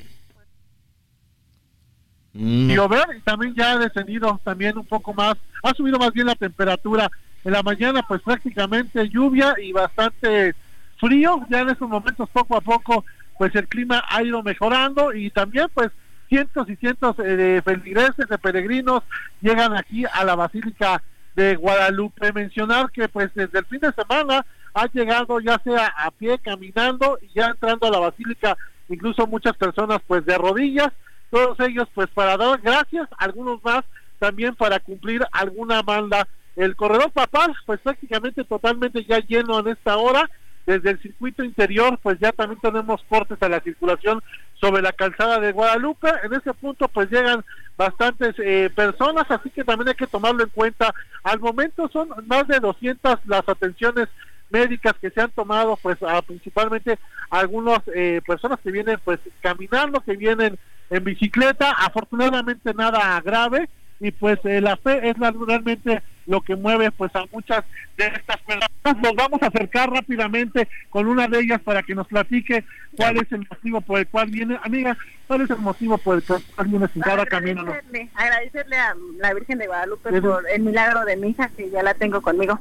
Llover 2.33 3.17
y 3.17 3.21
también 3.23 3.55
ya 3.55 3.73
ha 3.73 3.79
descendido 3.79 4.41
también 4.45 4.79
un 4.79 4.87
poco 4.87 5.13
más, 5.13 5.35
ha 5.65 5.75
subido 5.75 5.99
más 5.99 6.13
bien 6.13 6.27
la 6.27 6.37
temperatura. 6.37 7.11
En 7.43 7.53
la 7.53 7.63
mañana 7.63 8.05
pues 8.07 8.23
prácticamente 8.23 9.09
lluvia 9.09 9.55
y 9.61 9.73
bastante 9.73 10.55
frío, 10.99 11.41
ya 11.49 11.61
en 11.61 11.71
estos 11.71 11.89
momentos 11.89 12.29
poco 12.31 12.57
a 12.57 12.61
poco 12.61 13.05
pues 13.37 13.55
el 13.57 13.67
clima 13.67 14.05
ha 14.09 14.23
ido 14.23 14.43
mejorando 14.43 15.13
y 15.13 15.31
también 15.31 15.67
pues 15.75 15.91
cientos 16.29 16.69
y 16.69 16.77
cientos 16.77 17.19
eh, 17.19 17.37
de 17.37 17.63
feligreses, 17.63 18.29
de 18.29 18.39
peregrinos 18.39 19.03
llegan 19.41 19.75
aquí 19.75 20.05
a 20.05 20.25
la 20.25 20.37
Basílica 20.37 21.03
de 21.35 21.57
Guadalupe. 21.57 22.33
Mencionar 22.33 22.91
que 22.91 23.09
pues 23.09 23.35
desde 23.35 23.59
el 23.59 23.65
fin 23.65 23.81
de 23.81 23.93
semana 23.93 24.47
ha 24.75 24.87
llegado 24.87 25.41
ya 25.41 25.61
sea 25.65 25.87
a 25.97 26.11
pie, 26.11 26.39
caminando 26.39 27.19
y 27.21 27.29
ya 27.35 27.47
entrando 27.47 27.87
a 27.87 27.91
la 27.91 27.99
Basílica, 27.99 28.57
incluso 28.89 29.27
muchas 29.27 29.57
personas 29.57 30.01
pues 30.07 30.25
de 30.25 30.37
rodillas, 30.39 30.91
todos 31.31 31.59
ellos 31.61 31.89
pues 31.95 32.09
para 32.09 32.37
dar 32.37 32.61
gracias, 32.61 33.09
algunos 33.19 33.63
más 33.65 33.85
también 34.19 34.55
para 34.55 34.81
cumplir 34.81 35.25
alguna 35.33 35.83
manda. 35.83 36.27
El 36.57 36.77
corredor 36.77 37.11
papal 37.13 37.55
pues 37.67 37.81
prácticamente 37.81 38.45
totalmente 38.45 39.05
ya 39.05 39.19
lleno 39.21 39.61
en 39.61 39.69
esta 39.69 39.97
hora, 39.97 40.29
desde 40.67 40.91
el 40.91 41.01
circuito 41.01 41.43
interior 41.43 41.99
pues 42.03 42.19
ya 42.21 42.33
también 42.33 42.61
tenemos 42.61 43.03
cortes 43.09 43.43
a 43.43 43.49
la 43.49 43.61
circulación 43.61 44.23
sobre 44.61 44.83
la 44.83 44.93
calzada 44.93 45.41
de 45.41 45.53
Guadalupe, 45.53 46.09
en 46.23 46.35
ese 46.35 46.53
punto 46.53 46.87
pues 46.89 47.11
llegan 47.11 47.45
bastantes 47.79 48.35
eh, 48.39 48.71
personas, 48.75 49.25
así 49.31 49.49
que 49.49 49.65
también 49.65 49.89
hay 49.89 49.95
que 49.95 50.07
tomarlo 50.07 50.43
en 50.43 50.51
cuenta. 50.51 50.95
Al 51.23 51.41
momento 51.41 51.89
son 51.89 52.11
más 52.27 52.47
de 52.47 52.61
200 52.61 53.21
las 53.25 53.49
atenciones 53.49 54.09
médicas 54.51 54.95
que 55.01 55.11
se 55.11 55.21
han 55.21 55.31
tomado 55.31 55.77
pues 55.81 56.03
a, 56.03 56.21
principalmente 56.23 56.99
algunas 57.31 57.81
eh, 57.95 58.21
personas 58.27 58.59
que 58.61 58.71
vienen 58.71 58.99
pues 59.05 59.21
caminando, 59.41 60.01
que 60.01 60.17
vienen 60.17 60.59
en 60.91 61.05
bicicleta, 61.05 61.71
afortunadamente 61.73 62.75
nada 62.75 63.21
grave 63.21 63.69
y 64.01 64.11
pues 64.11 64.39
eh, 64.45 64.61
la 64.61 64.77
fe 64.77 65.11
es 65.11 65.19
la, 65.19 65.31
realmente 65.31 66.03
lo 66.27 66.41
que 66.41 66.57
mueve 66.57 66.91
pues 66.91 67.15
a 67.15 67.25
muchas 67.33 67.65
de 67.97 68.07
estas 68.07 68.39
personas. 68.39 68.69
Nos 68.85 69.15
vamos 69.15 69.43
a 69.43 69.49
acercar 69.49 69.91
rápidamente 69.91 70.69
con 70.89 71.07
una 71.07 71.29
de 71.29 71.41
ellas 71.41 71.61
para 71.61 71.83
que 71.83 71.95
nos 71.95 72.07
platique 72.07 72.65
cuál 72.97 73.19
es 73.19 73.31
el 73.31 73.47
motivo 73.49 73.81
por 73.81 73.99
el 73.99 74.07
cual 74.07 74.31
viene, 74.31 74.59
amiga, 74.63 74.97
cuál 75.27 75.43
es 75.43 75.51
el 75.51 75.59
motivo 75.59 75.99
por 75.99 76.17
el 76.17 76.23
cual 76.23 76.43
viene 76.67 76.89
sin 76.89 77.03
cada 77.03 77.27
camino. 77.27 77.63
¿no? 77.63 77.75
agradecerle, 78.15 78.77
a 78.77 78.95
la 79.19 79.35
Virgen 79.35 79.59
de 79.59 79.67
Guadalupe 79.67 80.21
por 80.21 80.49
el 80.49 80.63
milagro 80.63 81.05
de 81.05 81.17
mi 81.17 81.31
hija 81.31 81.51
que 81.57 81.69
ya 81.71 81.83
la 81.83 81.95
tengo 81.95 82.23
conmigo 82.23 82.59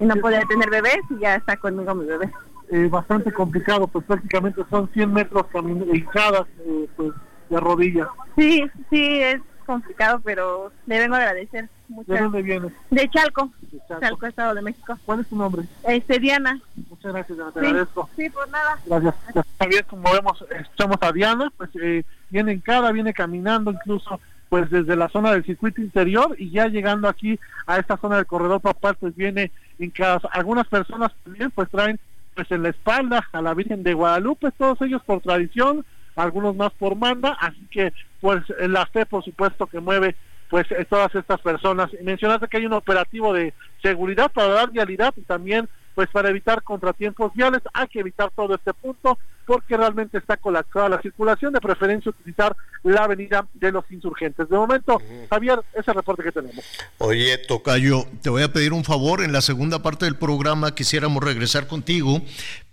y 0.00 0.04
no 0.04 0.16
podía 0.16 0.40
tener 0.42 0.68
bebés 0.70 0.98
y 1.10 1.18
ya 1.20 1.36
está 1.36 1.56
conmigo 1.56 1.94
mi 1.94 2.06
bebé. 2.06 2.30
eh, 2.70 2.88
bastante 2.90 3.32
complicado, 3.32 3.86
pues 3.86 4.04
prácticamente 4.04 4.62
son 4.70 4.88
100 4.92 5.12
metros 5.12 5.46
hincadas 5.92 6.46
eh, 6.66 6.88
pues, 6.96 7.12
de 7.48 7.60
rodillas. 7.60 8.08
Sí, 8.36 8.68
sí, 8.90 9.20
es 9.22 9.40
complicado, 9.64 10.20
pero 10.24 10.70
le 10.86 10.98
vengo 10.98 11.14
a 11.14 11.18
agradecer 11.18 11.68
mucho. 11.88 12.12
¿De 12.12 12.20
dónde 12.20 12.42
vienes? 12.42 12.72
De 12.90 13.08
Chalco, 13.08 13.50
Chalco. 13.88 14.00
Chalco, 14.00 14.26
Estado 14.26 14.54
de 14.54 14.62
México. 14.62 14.98
¿Cuál 15.04 15.20
es 15.20 15.28
tu 15.28 15.36
nombre? 15.36 15.62
Este, 15.84 16.18
Diana. 16.18 16.60
Muchas 16.90 17.12
gracias, 17.12 17.36
Diana, 17.38 17.52
te 17.52 17.60
Sí, 17.60 17.66
agradezco. 17.66 18.10
sí, 18.16 18.30
por 18.30 18.48
nada. 18.50 18.78
Gracias. 18.86 19.14
Javier, 19.58 19.84
como 19.86 20.12
vemos, 20.12 20.44
escuchamos 20.50 20.96
a 21.00 21.12
Diana, 21.12 21.52
pues 21.56 21.70
eh, 21.80 22.02
viene 22.30 22.52
en 22.52 22.60
cara, 22.60 22.90
viene 22.92 23.12
caminando 23.14 23.70
incluso 23.70 24.20
pues 24.48 24.70
desde 24.70 24.94
la 24.94 25.08
zona 25.08 25.32
del 25.32 25.44
circuito 25.44 25.80
interior 25.80 26.36
y 26.38 26.50
ya 26.50 26.66
llegando 26.68 27.08
aquí 27.08 27.38
a 27.66 27.78
esta 27.78 27.96
zona 27.96 28.16
del 28.16 28.26
corredor 28.26 28.60
papal, 28.60 28.96
pues 29.00 29.14
viene 29.16 29.50
en 29.78 29.90
casa. 29.90 30.28
Algunas 30.32 30.66
personas 30.68 31.12
también 31.24 31.50
pues 31.50 31.68
traen 31.70 31.98
pues 32.34 32.50
en 32.50 32.62
la 32.62 32.68
espalda 32.68 33.26
a 33.32 33.40
la 33.40 33.54
Virgen 33.54 33.82
de 33.82 33.94
Guadalupe, 33.94 34.52
todos 34.52 34.80
ellos 34.82 35.02
por 35.04 35.22
tradición, 35.22 35.86
algunos 36.16 36.54
más 36.54 36.72
por 36.74 36.94
manda, 36.94 37.36
así 37.40 37.66
que 37.70 37.92
pues 38.20 38.42
eh, 38.58 38.68
la 38.68 38.84
fe 38.86 39.06
por 39.06 39.24
supuesto 39.24 39.66
que 39.66 39.80
mueve 39.80 40.16
pues 40.50 40.70
eh, 40.70 40.86
todas 40.88 41.14
estas 41.14 41.40
personas. 41.40 41.90
Mencionaste 42.02 42.48
que 42.48 42.58
hay 42.58 42.66
un 42.66 42.74
operativo 42.74 43.32
de 43.32 43.54
seguridad 43.82 44.30
para 44.30 44.48
dar 44.48 44.70
vialidad 44.70 45.14
y 45.16 45.22
también 45.22 45.68
pues 45.96 46.08
para 46.10 46.28
evitar 46.28 46.62
contratiempos 46.62 47.32
viales 47.34 47.62
hay 47.72 47.88
que 47.88 48.00
evitar 48.00 48.30
todo 48.36 48.54
este 48.54 48.72
punto 48.74 49.18
porque 49.46 49.76
realmente 49.78 50.18
está 50.18 50.36
colapsada 50.36 50.90
la 50.90 51.00
circulación, 51.00 51.52
de 51.54 51.60
preferencia 51.60 52.10
utilizar 52.10 52.54
la 52.82 53.04
avenida 53.04 53.46
de 53.54 53.72
los 53.72 53.84
insurgentes. 53.90 54.48
De 54.48 54.56
momento, 54.56 55.00
Javier, 55.30 55.60
ese 55.72 55.80
es 55.80 55.88
el 55.88 55.94
reporte 55.94 56.22
que 56.22 56.32
tenemos. 56.32 56.64
Oye, 56.98 57.38
Tocayo, 57.38 58.04
te 58.22 58.28
voy 58.28 58.42
a 58.42 58.52
pedir 58.52 58.72
un 58.74 58.84
favor. 58.84 59.22
En 59.22 59.32
la 59.32 59.40
segunda 59.40 59.82
parte 59.82 60.04
del 60.04 60.16
programa 60.16 60.74
quisiéramos 60.74 61.22
regresar 61.24 61.66
contigo 61.66 62.20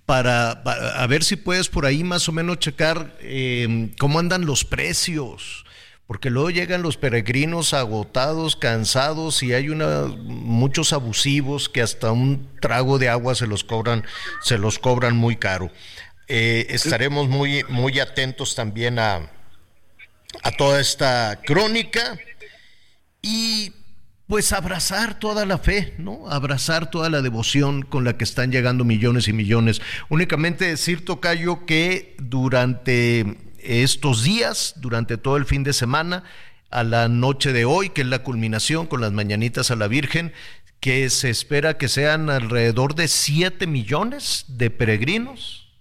para, 0.06 0.64
para- 0.64 1.02
a 1.02 1.08
ver 1.08 1.24
si 1.24 1.38
puedes 1.38 1.70
por 1.70 1.86
ahí 1.86 2.04
más 2.04 2.28
o 2.28 2.34
menos 2.34 2.60
checar 2.60 3.16
eh, 3.22 3.94
cómo 4.00 4.20
andan 4.20 4.46
los 4.46 4.66
precios. 4.66 5.64
Porque 6.14 6.30
luego 6.30 6.52
llegan 6.52 6.84
los 6.84 6.96
peregrinos 6.96 7.74
agotados, 7.74 8.56
cansados 8.56 9.42
y 9.42 9.56
hay 9.56 9.70
una, 9.70 10.04
muchos 10.06 10.94
abusivos 10.94 11.70
que 11.70 11.82
hasta 11.82 12.12
un 12.12 12.50
trago 12.62 13.00
de 13.00 13.10
agua 13.10 13.34
se 13.34 13.48
los 13.48 13.64
cobran, 13.64 14.06
se 14.44 14.60
los 14.60 14.78
cobran 14.78 15.18
muy 15.18 15.38
caro. 15.38 15.72
Eh, 16.28 16.68
estaremos 16.70 17.30
muy, 17.30 17.64
muy 17.68 18.00
atentos 18.00 18.54
también 18.54 19.00
a, 19.00 19.28
a 20.44 20.52
toda 20.52 20.80
esta 20.80 21.42
crónica 21.44 22.20
y 23.24 23.74
pues 24.28 24.54
abrazar 24.54 25.18
toda 25.18 25.48
la 25.48 25.58
fe, 25.58 25.96
¿no? 25.98 26.30
Abrazar 26.30 26.92
toda 26.92 27.10
la 27.10 27.24
devoción 27.24 27.82
con 27.82 28.04
la 28.04 28.20
que 28.20 28.24
están 28.24 28.52
llegando 28.52 28.86
millones 28.86 29.28
y 29.28 29.34
millones. 29.34 29.82
Únicamente 30.10 30.66
decir, 30.66 31.06
Tocayo, 31.06 31.66
que 31.66 32.16
durante 32.20 33.53
estos 33.64 34.24
días, 34.24 34.76
durante 34.78 35.18
todo 35.18 35.38
el 35.38 35.46
fin 35.46 35.64
de 35.64 35.74
semana, 35.74 36.24
a 36.70 36.84
la 36.84 37.08
noche 37.08 37.54
de 37.54 37.66
hoy, 37.66 37.90
que 37.90 38.02
es 38.02 38.08
la 38.08 38.24
culminación 38.24 38.88
con 38.88 39.02
las 39.02 39.12
mañanitas 39.12 39.72
a 39.72 39.76
la 39.76 39.88
Virgen, 39.88 40.34
que 40.80 41.10
se 41.10 41.30
espera 41.30 41.78
que 41.78 41.88
sean 41.88 42.30
alrededor 42.30 42.96
de 42.96 43.08
7 43.08 43.68
millones 43.68 44.46
de 44.48 44.70
peregrinos. 44.70 45.72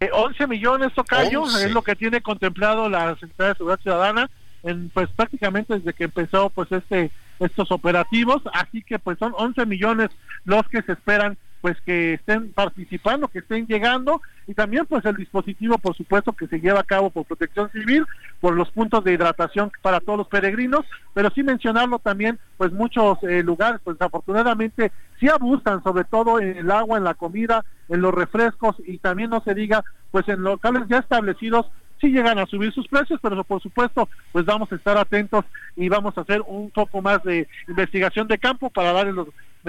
Eh, 0.00 0.10
11 0.12 0.46
millones, 0.46 0.92
Tocayo, 0.94 1.42
11. 1.42 1.66
es 1.66 1.72
lo 1.72 1.82
que 1.82 1.96
tiene 1.96 2.20
contemplado 2.20 2.88
la 2.88 3.14
Secretaría 3.14 3.48
de 3.48 3.54
Seguridad 3.56 3.80
Ciudadana, 3.80 4.30
en, 4.62 4.90
pues 4.90 5.08
prácticamente 5.10 5.74
desde 5.74 5.92
que 5.92 6.04
empezó 6.04 6.50
pues 6.50 6.70
este 6.70 7.10
estos 7.40 7.70
operativos, 7.72 8.42
así 8.52 8.82
que 8.82 8.98
pues 8.98 9.18
son 9.18 9.32
11 9.36 9.66
millones 9.66 10.10
los 10.44 10.66
que 10.68 10.82
se 10.82 10.92
esperan 10.92 11.36
pues 11.64 11.80
que 11.80 12.12
estén 12.12 12.52
participando, 12.52 13.28
que 13.28 13.38
estén 13.38 13.66
llegando 13.66 14.20
y 14.46 14.52
también 14.52 14.84
pues 14.84 15.02
el 15.06 15.16
dispositivo 15.16 15.78
por 15.78 15.96
supuesto 15.96 16.34
que 16.34 16.46
se 16.46 16.60
lleva 16.60 16.80
a 16.80 16.84
cabo 16.84 17.08
por 17.08 17.24
Protección 17.24 17.70
Civil, 17.70 18.04
por 18.38 18.54
los 18.54 18.70
puntos 18.70 19.02
de 19.02 19.14
hidratación 19.14 19.72
para 19.80 20.00
todos 20.00 20.18
los 20.18 20.28
peregrinos, 20.28 20.84
pero 21.14 21.30
sí 21.34 21.42
mencionarlo 21.42 22.00
también 22.00 22.38
pues 22.58 22.70
muchos 22.70 23.16
eh, 23.22 23.42
lugares 23.42 23.80
pues 23.82 23.96
afortunadamente 23.98 24.92
sí 25.18 25.26
abusan 25.26 25.82
sobre 25.82 26.04
todo 26.04 26.38
en 26.38 26.54
el 26.54 26.70
agua, 26.70 26.98
en 26.98 27.04
la 27.04 27.14
comida, 27.14 27.64
en 27.88 28.02
los 28.02 28.12
refrescos 28.12 28.76
y 28.86 28.98
también 28.98 29.30
no 29.30 29.42
se 29.42 29.54
diga 29.54 29.82
pues 30.10 30.28
en 30.28 30.42
locales 30.42 30.82
ya 30.90 30.98
establecidos 30.98 31.64
sí 31.98 32.08
llegan 32.08 32.38
a 32.38 32.44
subir 32.44 32.74
sus 32.74 32.86
precios, 32.88 33.18
pero 33.22 33.42
por 33.42 33.62
supuesto, 33.62 34.10
pues 34.32 34.44
vamos 34.44 34.70
a 34.70 34.74
estar 34.74 34.98
atentos 34.98 35.46
y 35.76 35.88
vamos 35.88 36.18
a 36.18 36.20
hacer 36.20 36.42
un 36.46 36.70
poco 36.70 37.00
más 37.00 37.22
de 37.22 37.48
investigación 37.68 38.28
de 38.28 38.36
campo 38.36 38.68
para 38.68 38.92
darles 38.92 39.14
los, 39.14 39.28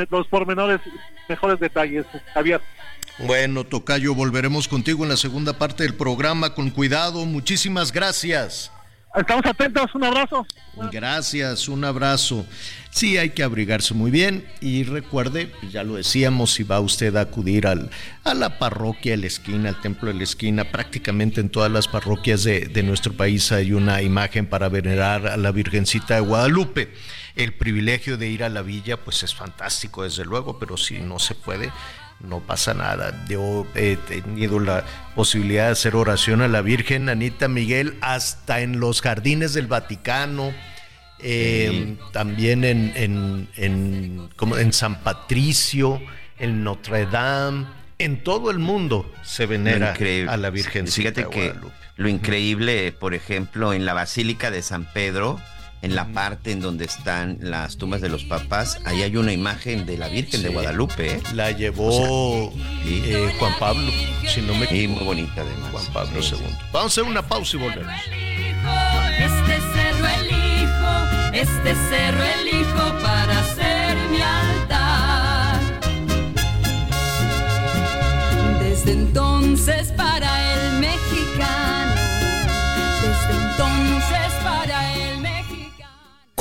los 0.10 0.28
pormenores, 0.28 0.82
mejores 1.30 1.60
detalles, 1.60 2.06
Javier. 2.34 2.62
Bueno, 3.20 3.64
Tocayo, 3.64 4.14
volveremos 4.14 4.68
contigo 4.68 5.04
en 5.04 5.10
la 5.10 5.18
segunda 5.18 5.58
parte 5.58 5.84
del 5.84 5.96
programa. 5.96 6.54
Con 6.54 6.70
cuidado, 6.70 7.26
muchísimas 7.26 7.92
gracias. 7.92 8.72
Estamos 9.16 9.46
atentos, 9.46 9.96
un 9.96 10.04
abrazo. 10.04 10.46
Gracias, 10.92 11.70
un 11.70 11.86
abrazo. 11.86 12.46
Sí, 12.90 13.18
hay 13.18 13.30
que 13.30 13.44
abrigarse 13.44 13.94
muy 13.94 14.12
bien 14.12 14.46
y 14.62 14.84
recuerde, 14.84 15.52
ya 15.72 15.84
lo 15.84 15.96
decíamos, 15.96 16.54
si 16.54 16.64
va 16.64 16.80
usted 16.80 17.16
a 17.16 17.22
acudir 17.22 17.68
al, 17.68 17.90
a 18.24 18.34
la 18.34 18.60
parroquia 18.60 19.12
de 19.12 19.18
la 19.18 19.28
esquina, 19.28 19.70
al 19.70 19.80
templo 19.80 20.10
de 20.10 20.16
la 20.16 20.24
esquina, 20.24 20.66
prácticamente 20.66 21.42
en 21.42 21.50
todas 21.50 21.72
las 21.72 21.88
parroquias 21.88 22.44
de 22.44 22.84
nuestro 22.84 23.14
país 23.14 23.52
hay 23.52 23.74
una 23.74 24.02
imagen 24.02 24.48
para 24.48 24.70
venerar 24.70 25.28
a 25.28 25.38
la 25.38 25.52
Virgencita 25.52 26.16
de 26.16 26.22
Guadalupe. 26.22 26.94
El 27.36 27.54
privilegio 27.54 28.18
de 28.18 28.30
ir 28.30 28.44
a 28.44 28.50
la 28.50 28.62
villa, 28.62 28.98
pues 28.98 29.24
es 29.24 29.36
fantástico, 29.36 30.04
desde 30.04 30.24
luego, 30.24 30.58
pero 30.58 30.78
si 30.78 31.00
no 31.00 31.20
se 31.20 31.36
puede, 31.36 31.72
no 32.20 32.40
pasa 32.40 32.74
nada. 32.74 33.26
Yo 33.28 33.68
he 33.76 33.98
tenido 33.98 34.60
la 34.60 34.84
posibilidad 35.16 35.66
de 35.66 35.72
hacer 35.72 35.96
oración 35.96 36.42
a 36.42 36.48
la 36.48 36.62
Virgen 36.62 37.10
Anita 37.10 37.48
Miguel 37.48 37.98
hasta 38.02 38.62
en 38.62 38.80
los 38.80 39.02
jardines 39.02 39.54
del 39.54 39.68
Vaticano, 39.68 40.54
eh, 41.20 41.96
también 42.12 42.64
en, 42.64 42.92
en, 42.96 43.48
en, 43.56 44.30
como 44.36 44.58
en 44.58 44.74
San 44.74 45.02
Patricio, 45.02 46.02
en 46.40 46.64
Notre 46.64 47.06
Dame, 47.06 47.66
en 47.98 48.24
todo 48.24 48.52
el 48.52 48.60
mundo 48.60 49.10
se 49.24 49.46
venera 49.46 49.94
a 50.28 50.38
la 50.38 50.50
Virgen. 50.50 50.88
Fíjate 50.88 51.28
que 51.30 51.54
lo 51.96 52.10
increíble, 52.10 52.92
por 52.92 53.14
ejemplo, 53.14 53.74
en 53.74 53.86
la 53.86 53.94
Basílica 53.94 54.52
de 54.52 54.62
San 54.62 54.92
Pedro, 54.92 55.40
en 55.86 55.94
la 55.96 56.08
parte 56.08 56.52
en 56.52 56.62
donde 56.62 56.86
están 56.86 57.38
las 57.42 57.78
tumbas 57.78 58.02
de 58.02 58.10
los 58.10 58.24
papás, 58.24 58.80
ahí 58.86 59.04
hay 59.04 59.16
una 59.18 59.32
imagen 59.32 59.86
de 59.86 59.98
la 60.00 60.08
Virgen 60.08 60.42
de 60.42 60.48
Sí. 60.48 60.54
Guadalupe. 60.54 61.14
¿eh? 61.14 61.22
La 61.34 61.52
llevó 61.52 62.52
eh, 62.86 63.32
Juan 63.38 63.54
Pablo, 63.60 63.92
si 64.28 64.42
no 64.42 64.56
me 64.56 64.66
equivoco. 64.66 65.04
muy 65.04 65.16
bonita 65.16 65.42
además. 65.42 65.72
Juan 65.72 65.86
Pablo 65.94 66.20
II. 66.22 66.38
Vamos 66.74 66.92
a 66.98 67.02
hacer 67.02 67.04
una 67.04 67.22
pausa 67.28 67.56
y 67.56 67.60
volvemos. 67.60 67.94
Este 69.20 69.62
cerro 69.74 70.08
elijo, 70.08 71.34
este 71.34 71.76
cerro 71.90 72.24
elijo 72.24 73.00
para 73.04 73.44
ser 73.56 73.96
mi 74.10 74.22
altar. 74.22 75.60
Desde 78.60 78.92
entonces 78.94 79.92
para 79.92 80.15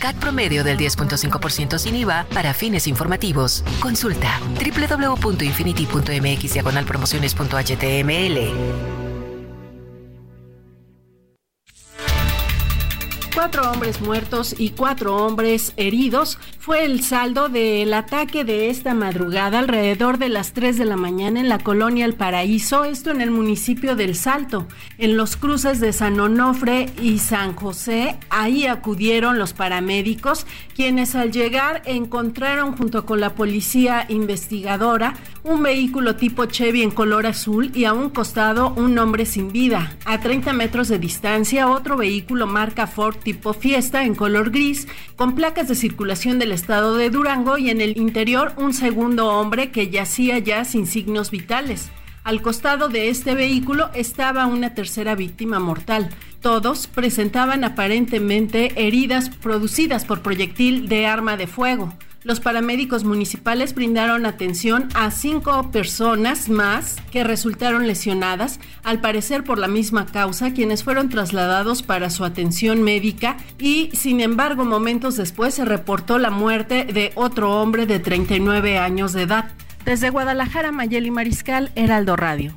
CAT 0.00 0.16
promedio 0.16 0.64
del 0.64 0.78
10.5% 0.78 1.78
sin 1.78 1.96
IVA 1.96 2.24
para 2.34 2.54
fines 2.54 2.86
informativos. 2.86 3.62
Consulta 3.80 4.40
www.infinity.mx 4.58 6.86
promociones.html. 6.86 9.04
Cuatro 13.34 13.70
hombres 13.70 14.00
muertos 14.00 14.54
y 14.56 14.70
cuatro 14.70 15.16
hombres 15.16 15.72
heridos 15.76 16.38
fue 16.60 16.84
el 16.84 17.02
saldo 17.02 17.48
del 17.48 17.92
ataque 17.92 18.44
de 18.44 18.70
esta 18.70 18.94
madrugada 18.94 19.58
alrededor 19.58 20.18
de 20.18 20.28
las 20.28 20.52
3 20.52 20.78
de 20.78 20.84
la 20.84 20.96
mañana 20.96 21.40
en 21.40 21.48
la 21.48 21.58
colonia 21.58 22.04
El 22.04 22.14
Paraíso, 22.14 22.84
esto 22.84 23.10
en 23.10 23.20
el 23.20 23.32
municipio 23.32 23.96
del 23.96 24.14
Salto, 24.14 24.68
en 24.98 25.16
los 25.16 25.36
cruces 25.36 25.80
de 25.80 25.92
San 25.92 26.18
Onofre 26.20 26.86
y 27.00 27.18
San 27.18 27.54
José. 27.54 28.16
Ahí 28.30 28.66
acudieron 28.66 29.38
los 29.38 29.52
paramédicos, 29.52 30.46
quienes 30.74 31.14
al 31.14 31.32
llegar 31.32 31.82
encontraron 31.84 32.76
junto 32.76 33.06
con 33.06 33.20
la 33.20 33.34
policía 33.34 34.06
investigadora 34.08 35.14
un 35.42 35.62
vehículo 35.62 36.16
tipo 36.16 36.46
Chevy 36.46 36.82
en 36.82 36.90
color 36.90 37.26
azul 37.26 37.70
y 37.74 37.84
a 37.84 37.92
un 37.92 38.08
costado 38.10 38.72
un 38.76 38.98
hombre 38.98 39.26
sin 39.26 39.52
vida. 39.52 39.96
A 40.06 40.20
30 40.20 40.52
metros 40.52 40.88
de 40.88 40.98
distancia 40.98 41.68
otro 41.68 41.96
vehículo 41.96 42.46
marca 42.46 42.86
Ford 42.86 43.16
tipo 43.16 43.52
Fiesta 43.52 44.04
en 44.04 44.14
color 44.14 44.50
gris 44.50 44.88
con 45.16 45.34
placas 45.34 45.68
de 45.68 45.74
circulación 45.74 46.38
del 46.38 46.52
estado 46.52 46.96
de 46.96 47.10
Durango 47.10 47.58
y 47.58 47.70
en 47.70 47.80
el 47.80 47.96
interior 47.98 48.52
un 48.56 48.72
segundo 48.72 49.28
hombre 49.28 49.70
que 49.70 49.90
yacía 49.90 50.38
ya 50.38 50.64
sin 50.64 50.86
signos 50.86 51.30
vitales. 51.30 51.90
Al 52.24 52.40
costado 52.40 52.88
de 52.88 53.10
este 53.10 53.34
vehículo 53.34 53.90
estaba 53.92 54.46
una 54.46 54.72
tercera 54.72 55.14
víctima 55.14 55.58
mortal. 55.58 56.08
Todos 56.40 56.86
presentaban 56.86 57.64
aparentemente 57.64 58.86
heridas 58.86 59.28
producidas 59.28 60.06
por 60.06 60.22
proyectil 60.22 60.88
de 60.88 61.06
arma 61.06 61.36
de 61.36 61.46
fuego. 61.46 61.92
Los 62.22 62.40
paramédicos 62.40 63.04
municipales 63.04 63.74
brindaron 63.74 64.24
atención 64.24 64.88
a 64.94 65.10
cinco 65.10 65.70
personas 65.70 66.48
más 66.48 66.96
que 67.12 67.24
resultaron 67.24 67.86
lesionadas, 67.86 68.58
al 68.82 69.02
parecer 69.02 69.44
por 69.44 69.58
la 69.58 69.68
misma 69.68 70.06
causa, 70.06 70.54
quienes 70.54 70.82
fueron 70.82 71.10
trasladados 71.10 71.82
para 71.82 72.08
su 72.08 72.24
atención 72.24 72.82
médica 72.82 73.36
y, 73.58 73.90
sin 73.92 74.20
embargo, 74.20 74.64
momentos 74.64 75.18
después 75.18 75.52
se 75.52 75.66
reportó 75.66 76.18
la 76.18 76.30
muerte 76.30 76.86
de 76.86 77.12
otro 77.16 77.60
hombre 77.60 77.84
de 77.84 77.98
39 77.98 78.78
años 78.78 79.12
de 79.12 79.22
edad. 79.24 79.52
Desde 79.84 80.08
Guadalajara, 80.08 80.72
Mayeli 80.72 81.10
Mariscal, 81.10 81.70
Heraldo 81.74 82.16
Radio. 82.16 82.56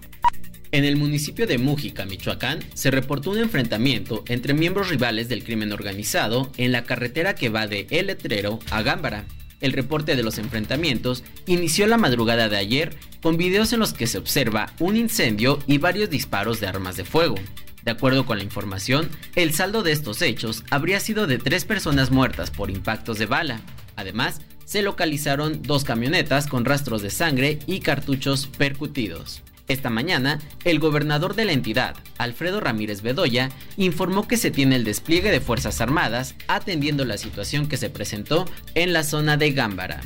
En 0.72 0.86
el 0.86 0.96
municipio 0.96 1.46
de 1.46 1.58
Mújica, 1.58 2.06
Michoacán, 2.06 2.60
se 2.74 2.90
reportó 2.90 3.32
un 3.32 3.40
enfrentamiento 3.40 4.24
entre 4.28 4.54
miembros 4.54 4.88
rivales 4.90 5.28
del 5.28 5.44
crimen 5.44 5.74
organizado 5.74 6.52
en 6.56 6.72
la 6.72 6.86
carretera 6.86 7.36
que 7.36 7.50
va 7.50 7.68
de 7.68 7.86
El 7.90 8.08
Letrero 8.08 8.60
a 8.72 8.82
Gámbara. 8.82 9.26
El 9.60 9.74
reporte 9.74 10.16
de 10.16 10.24
los 10.24 10.38
enfrentamientos 10.38 11.26
inició 11.48 11.86
la 11.88 11.98
madrugada 11.98 12.48
de 12.48 12.58
ayer 12.58 12.96
con 13.22 13.36
videos 13.36 13.74
en 13.74 13.80
los 13.80 13.94
que 13.94 14.08
se 14.08 14.20
observa 14.20 14.72
un 14.80 14.96
incendio 14.96 15.60
y 15.68 15.80
varios 15.80 16.10
disparos 16.10 16.62
de 16.62 16.68
armas 16.68 16.96
de 16.96 17.04
fuego. 17.04 17.36
De 17.84 17.92
acuerdo 17.92 18.26
con 18.26 18.38
la 18.38 18.44
información, 18.44 19.10
el 19.36 19.54
saldo 19.54 19.84
de 19.84 19.92
estos 19.92 20.22
hechos 20.22 20.64
habría 20.70 21.02
sido 21.02 21.28
de 21.28 21.40
tres 21.40 21.66
personas 21.66 22.10
muertas 22.10 22.52
por 22.52 22.70
impactos 22.70 23.18
de 23.18 23.26
bala. 23.26 23.62
Además, 23.96 24.42
se 24.68 24.82
localizaron 24.82 25.62
dos 25.62 25.86
camionetas 25.86 26.46
con 26.46 26.66
rastros 26.66 27.02
de 27.02 27.10
sangre 27.10 27.60
y 27.68 27.80
cartuchos 27.80 28.48
percutidos. 28.48 29.42
Esta 29.70 29.90
mañana, 29.90 30.40
el 30.66 30.80
gobernador 30.80 31.36
de 31.36 31.46
la 31.46 31.54
entidad, 31.54 31.96
Alfredo 32.18 32.60
Ramírez 32.60 33.02
Bedoya, 33.02 33.50
informó 33.78 34.28
que 34.28 34.36
se 34.36 34.52
tiene 34.52 34.76
el 34.76 34.84
despliegue 34.84 35.32
de 35.32 35.40
Fuerzas 35.40 35.80
Armadas 35.80 36.36
atendiendo 36.50 37.06
la 37.06 37.18
situación 37.18 37.70
que 37.70 37.78
se 37.78 37.90
presentó 37.90 38.44
en 38.76 38.92
la 38.92 39.04
zona 39.04 39.38
de 39.38 39.54
Gámbara. 39.54 40.02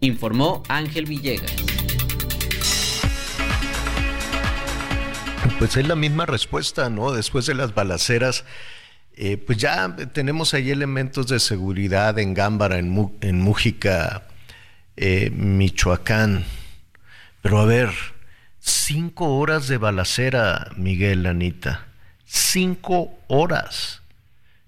Informó 0.00 0.62
Ángel 0.68 1.04
Villegas. 1.04 1.52
Pues 5.58 5.76
es 5.76 5.86
la 5.86 5.94
misma 5.94 6.24
respuesta, 6.24 6.88
¿no? 6.88 7.12
Después 7.12 7.44
de 7.44 7.54
las 7.54 7.74
balaceras, 7.74 8.44
eh, 9.16 9.36
pues 9.38 9.58
ya 9.58 9.96
tenemos 10.12 10.54
ahí 10.54 10.70
elementos 10.70 11.26
de 11.28 11.40
seguridad 11.40 12.18
en 12.18 12.34
Gámbara, 12.34 12.78
en, 12.78 12.90
Mu- 12.90 13.12
en 13.20 13.40
Mújica, 13.40 14.28
eh, 14.96 15.30
Michoacán. 15.30 16.44
Pero 17.42 17.58
a 17.60 17.64
ver, 17.64 17.90
cinco 18.58 19.38
horas 19.38 19.68
de 19.68 19.78
balacera, 19.78 20.70
Miguel, 20.76 21.26
Anita. 21.26 21.86
Cinco 22.24 23.18
horas. 23.28 24.02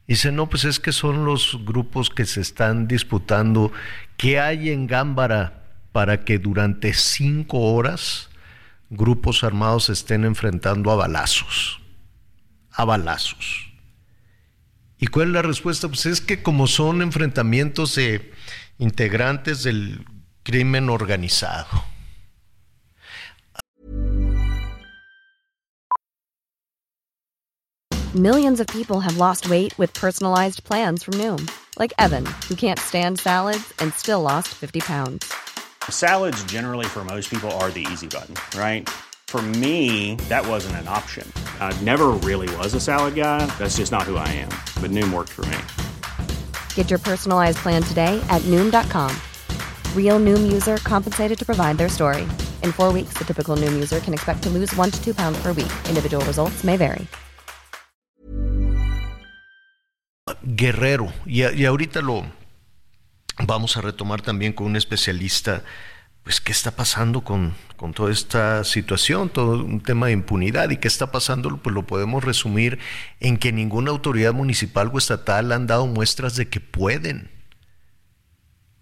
Dice, 0.06 0.32
no, 0.32 0.48
pues 0.48 0.64
es 0.64 0.80
que 0.80 0.92
son 0.92 1.24
los 1.26 1.58
grupos 1.66 2.08
que 2.08 2.24
se 2.24 2.40
están 2.40 2.88
disputando. 2.88 3.72
¿Qué 4.16 4.40
hay 4.40 4.70
en 4.70 4.86
Gámbara 4.86 5.64
para 5.92 6.24
que 6.24 6.38
durante 6.38 6.94
cinco 6.94 7.58
horas 7.74 8.30
grupos 8.88 9.44
armados 9.44 9.90
estén 9.90 10.24
enfrentando 10.24 10.90
a 10.90 10.96
balazos? 10.96 11.80
A 12.70 12.84
balazos. 12.86 13.67
¿Y 14.98 15.06
cuál 15.06 15.28
es 15.28 15.34
la 15.34 15.42
respuesta? 15.42 15.88
Pues 15.88 16.06
es 16.06 16.20
que 16.20 16.42
como 16.42 16.66
son 16.66 17.02
enfrentamientos 17.02 17.94
de 17.94 18.32
integrantes 18.78 19.62
del 19.62 20.04
crimen 20.42 20.88
organizado. 20.88 21.66
Millions 28.14 28.58
of 28.58 28.66
people 28.68 29.00
have 29.00 29.18
lost 29.18 29.50
weight 29.50 29.78
with 29.78 29.92
personalized 29.92 30.64
plans 30.64 31.02
from 31.04 31.14
Noom, 31.14 31.48
like 31.78 31.92
Evan, 31.98 32.24
who 32.48 32.56
can't 32.56 32.78
stand 32.78 33.20
salads 33.20 33.72
and 33.78 33.92
still 33.94 34.22
lost 34.22 34.48
50 34.48 34.80
pounds. 34.80 35.30
Salads, 35.90 36.42
generally, 36.44 36.86
for 36.86 37.04
most 37.04 37.30
people, 37.30 37.50
are 37.60 37.70
the 37.70 37.86
easy 37.92 38.08
button, 38.08 38.34
right? 38.58 38.88
For 39.28 39.42
me, 39.60 40.14
that 40.30 40.48
wasn't 40.48 40.76
an 40.76 40.88
option. 40.88 41.30
I 41.60 41.78
never 41.84 42.16
really 42.24 42.48
was 42.56 42.72
a 42.72 42.80
salad 42.80 43.14
guy. 43.14 43.44
That's 43.58 43.76
just 43.76 43.92
not 43.92 44.04
who 44.04 44.16
I 44.16 44.26
am. 44.40 44.48
But 44.80 44.90
Noom 44.90 45.12
worked 45.12 45.28
for 45.28 45.44
me. 45.52 45.58
Get 46.74 46.88
your 46.88 46.98
personalized 46.98 47.58
plan 47.58 47.82
today 47.82 48.18
at 48.30 48.40
Noom.com. 48.46 49.14
Real 49.94 50.18
Noom 50.18 50.50
user 50.50 50.78
compensated 50.78 51.38
to 51.40 51.44
provide 51.44 51.76
their 51.76 51.90
story. 51.90 52.26
In 52.62 52.72
four 52.72 52.90
weeks, 52.90 53.18
the 53.18 53.24
typical 53.26 53.54
Noom 53.54 53.74
user 53.74 54.00
can 54.00 54.14
expect 54.14 54.42
to 54.44 54.48
lose 54.48 54.74
one 54.76 54.90
to 54.90 55.04
two 55.04 55.12
pounds 55.12 55.36
per 55.42 55.52
week. 55.52 55.72
Individual 55.90 56.24
results 56.24 56.64
may 56.64 56.78
vary. 56.78 57.06
Guerrero, 60.56 61.12
y, 61.26 61.44
y 61.44 61.66
ahorita 61.66 62.00
lo 62.00 62.24
vamos 63.40 63.76
a 63.76 63.82
retomar 63.82 64.22
también 64.22 64.54
con 64.54 64.68
un 64.68 64.76
especialista, 64.76 65.64
pues 66.28 66.42
qué 66.42 66.52
está 66.52 66.72
pasando 66.72 67.22
con, 67.22 67.54
con 67.78 67.94
toda 67.94 68.12
esta 68.12 68.62
situación, 68.62 69.30
todo 69.30 69.64
un 69.64 69.80
tema 69.80 70.08
de 70.08 70.12
impunidad 70.12 70.68
y 70.68 70.76
qué 70.76 70.86
está 70.86 71.10
pasando, 71.10 71.56
pues 71.56 71.74
lo 71.74 71.86
podemos 71.86 72.22
resumir 72.22 72.78
en 73.18 73.38
que 73.38 73.50
ninguna 73.50 73.92
autoridad 73.92 74.34
municipal 74.34 74.90
o 74.92 74.98
estatal 74.98 75.52
han 75.52 75.66
dado 75.66 75.86
muestras 75.86 76.36
de 76.36 76.46
que 76.46 76.60
pueden. 76.60 77.30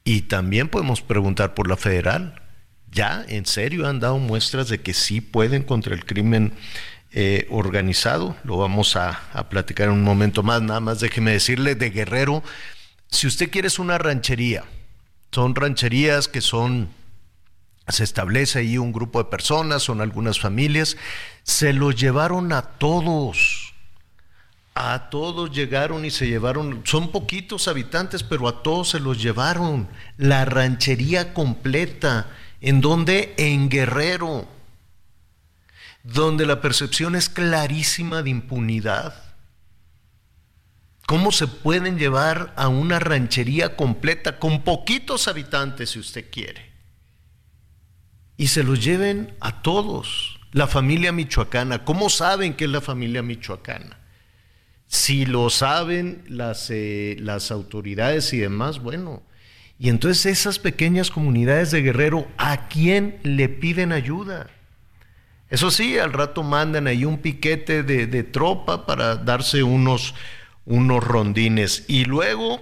Y 0.02 0.22
también 0.22 0.66
podemos 0.68 1.02
preguntar 1.02 1.54
por 1.54 1.68
la 1.68 1.76
federal. 1.76 2.42
¿Ya 2.90 3.24
en 3.28 3.46
serio 3.46 3.86
han 3.86 4.00
dado 4.00 4.18
muestras 4.18 4.68
de 4.68 4.80
que 4.80 4.92
sí 4.92 5.20
pueden 5.20 5.62
contra 5.62 5.94
el 5.94 6.04
crimen 6.04 6.52
eh, 7.12 7.46
organizado? 7.48 8.34
Lo 8.42 8.56
vamos 8.56 8.96
a, 8.96 9.20
a 9.32 9.48
platicar 9.48 9.86
en 9.86 9.94
un 9.94 10.02
momento 10.02 10.42
más. 10.42 10.62
Nada 10.62 10.80
más 10.80 10.98
déjeme 10.98 11.30
decirle 11.30 11.76
de 11.76 11.90
Guerrero, 11.90 12.42
si 13.08 13.28
usted 13.28 13.52
quiere 13.52 13.68
es 13.68 13.78
una 13.78 13.98
ranchería, 13.98 14.64
son 15.30 15.54
rancherías 15.54 16.26
que 16.26 16.40
son, 16.40 16.88
se 17.88 18.04
establece 18.04 18.60
ahí 18.60 18.78
un 18.78 18.92
grupo 18.92 19.22
de 19.22 19.30
personas, 19.30 19.82
son 19.82 20.00
algunas 20.00 20.40
familias, 20.40 20.96
se 21.44 21.72
los 21.72 21.94
llevaron 21.94 22.52
a 22.52 22.62
todos. 22.62 23.74
A 24.74 25.08
todos 25.08 25.52
llegaron 25.52 26.04
y 26.04 26.10
se 26.10 26.26
llevaron, 26.28 26.82
son 26.84 27.10
poquitos 27.10 27.66
habitantes, 27.68 28.22
pero 28.22 28.48
a 28.48 28.62
todos 28.62 28.90
se 28.90 29.00
los 29.00 29.22
llevaron. 29.22 29.88
La 30.18 30.44
ranchería 30.44 31.32
completa, 31.32 32.26
en 32.60 32.80
donde 32.80 33.34
en 33.38 33.70
Guerrero, 33.70 34.46
donde 36.02 36.44
la 36.44 36.60
percepción 36.60 37.16
es 37.16 37.28
clarísima 37.28 38.22
de 38.22 38.30
impunidad. 38.30 39.14
¿Cómo 41.06 41.30
se 41.30 41.46
pueden 41.46 41.98
llevar 41.98 42.52
a 42.56 42.68
una 42.68 42.98
ranchería 42.98 43.76
completa 43.76 44.38
con 44.38 44.62
poquitos 44.62 45.28
habitantes, 45.28 45.90
si 45.90 46.00
usted 46.00 46.30
quiere? 46.30 46.75
Y 48.36 48.48
se 48.48 48.62
los 48.62 48.84
lleven 48.84 49.34
a 49.40 49.62
todos, 49.62 50.38
la 50.52 50.66
familia 50.66 51.12
michoacana. 51.12 51.84
¿Cómo 51.84 52.10
saben 52.10 52.54
que 52.54 52.64
es 52.64 52.70
la 52.70 52.80
familia 52.80 53.22
michoacana? 53.22 53.98
Si 54.86 55.26
lo 55.26 55.50
saben 55.50 56.24
las, 56.28 56.70
eh, 56.70 57.16
las 57.18 57.50
autoridades 57.50 58.32
y 58.32 58.38
demás, 58.38 58.80
bueno. 58.80 59.22
Y 59.78 59.88
entonces 59.88 60.26
esas 60.26 60.58
pequeñas 60.58 61.10
comunidades 61.10 61.70
de 61.70 61.82
Guerrero, 61.82 62.28
¿a 62.38 62.68
quién 62.68 63.18
le 63.22 63.48
piden 63.48 63.92
ayuda? 63.92 64.48
Eso 65.48 65.70
sí, 65.70 65.98
al 65.98 66.12
rato 66.12 66.42
mandan 66.42 66.86
ahí 66.86 67.04
un 67.04 67.18
piquete 67.18 67.82
de, 67.82 68.22
tropa 68.24 68.84
para 68.84 69.16
darse 69.16 69.62
unos, 69.62 70.14
unos 70.64 71.04
rondines. 71.04 71.84
Y 71.86 72.04
luego 72.04 72.60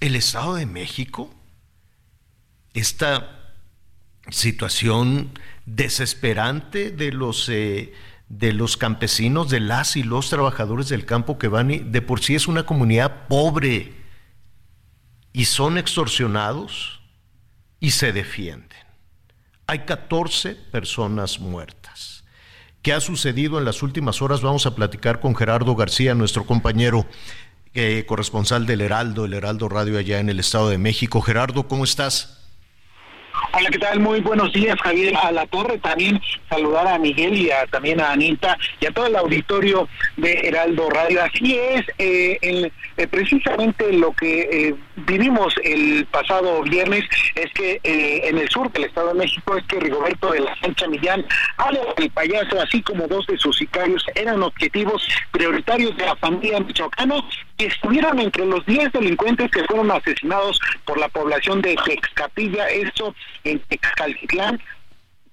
el 0.00 0.16
Estado 0.16 0.56
de 0.56 0.66
México, 0.66 1.32
esta 2.74 3.45
situación 4.30 5.30
desesperante 5.66 6.90
de 6.90 7.12
los, 7.12 7.48
eh, 7.48 7.92
de 8.28 8.52
los 8.52 8.76
campesinos, 8.76 9.50
de 9.50 9.60
las 9.60 9.96
y 9.96 10.02
los 10.02 10.30
trabajadores 10.30 10.88
del 10.88 11.04
campo 11.04 11.38
que 11.38 11.48
van, 11.48 11.70
y 11.70 11.78
de 11.78 12.02
por 12.02 12.20
sí 12.20 12.34
es 12.34 12.48
una 12.48 12.66
comunidad 12.66 13.26
pobre 13.28 13.94
y 15.32 15.44
son 15.44 15.78
extorsionados 15.78 17.00
y 17.80 17.90
se 17.90 18.12
defienden. 18.12 18.78
Hay 19.66 19.80
14 19.80 20.54
personas 20.54 21.40
muertas. 21.40 22.24
¿Qué 22.82 22.92
ha 22.92 23.00
sucedido 23.00 23.58
en 23.58 23.64
las 23.64 23.82
últimas 23.82 24.22
horas? 24.22 24.42
Vamos 24.42 24.64
a 24.64 24.76
platicar 24.76 25.18
con 25.18 25.34
Gerardo 25.34 25.74
García, 25.74 26.14
nuestro 26.14 26.46
compañero 26.46 27.04
eh, 27.74 28.04
corresponsal 28.06 28.64
del 28.64 28.80
Heraldo, 28.80 29.24
el 29.24 29.34
Heraldo 29.34 29.68
Radio 29.68 29.98
allá 29.98 30.20
en 30.20 30.30
el 30.30 30.38
Estado 30.38 30.70
de 30.70 30.78
México. 30.78 31.20
Gerardo, 31.20 31.66
¿cómo 31.66 31.84
estás? 31.84 32.35
Hola, 33.52 33.68
¿qué 33.70 33.78
tal? 33.78 34.00
Muy 34.00 34.20
buenos 34.20 34.52
días, 34.52 34.76
Javier. 34.80 35.14
A 35.16 35.30
la 35.30 35.46
torre 35.46 35.78
también 35.78 36.20
saludar 36.48 36.86
a 36.88 36.98
Miguel 36.98 37.34
y 37.34 37.50
a, 37.50 37.66
también 37.66 38.00
a 38.00 38.12
Anita 38.12 38.56
y 38.80 38.86
a 38.86 38.90
todo 38.90 39.06
el 39.06 39.16
auditorio 39.16 39.88
de 40.16 40.32
Heraldo 40.44 40.88
Radio. 40.90 41.22
Así 41.22 41.56
es, 41.56 41.82
eh, 41.98 42.38
el, 42.42 42.72
eh, 42.96 43.06
precisamente 43.06 43.92
lo 43.92 44.12
que 44.12 44.40
eh, 44.50 44.74
vivimos 44.96 45.54
el 45.62 46.06
pasado 46.06 46.62
viernes 46.62 47.04
es 47.34 47.52
que 47.52 47.80
eh, 47.82 48.22
en 48.24 48.38
el 48.38 48.48
sur 48.48 48.72
del 48.72 48.84
Estado 48.84 49.08
de 49.08 49.20
México 49.20 49.56
es 49.56 49.64
que 49.66 49.80
Rigoberto 49.80 50.32
de 50.32 50.40
la 50.40 50.56
Sancha 50.60 50.86
Millán, 50.88 51.24
Ale 51.58 51.80
el 51.98 52.10
payaso, 52.10 52.60
así 52.60 52.82
como 52.82 53.06
dos 53.06 53.26
de 53.26 53.36
sus 53.36 53.56
sicarios, 53.56 54.04
eran 54.14 54.42
objetivos 54.42 55.06
prioritarios 55.30 55.96
de 55.96 56.06
la 56.06 56.16
familia 56.16 56.60
michoacana 56.60 57.22
que 57.58 57.66
estuvieron 57.66 58.18
entre 58.18 58.44
los 58.44 58.64
10 58.66 58.92
delincuentes 58.92 59.50
que 59.50 59.64
fueron 59.64 59.90
asesinados 59.90 60.60
por 60.84 60.98
la 60.98 61.08
población 61.08 61.62
de 61.62 61.76
Texcapilla, 61.84 62.68
esto 62.68 63.14
en 63.44 63.60
Texcaltitlán, 63.68 64.60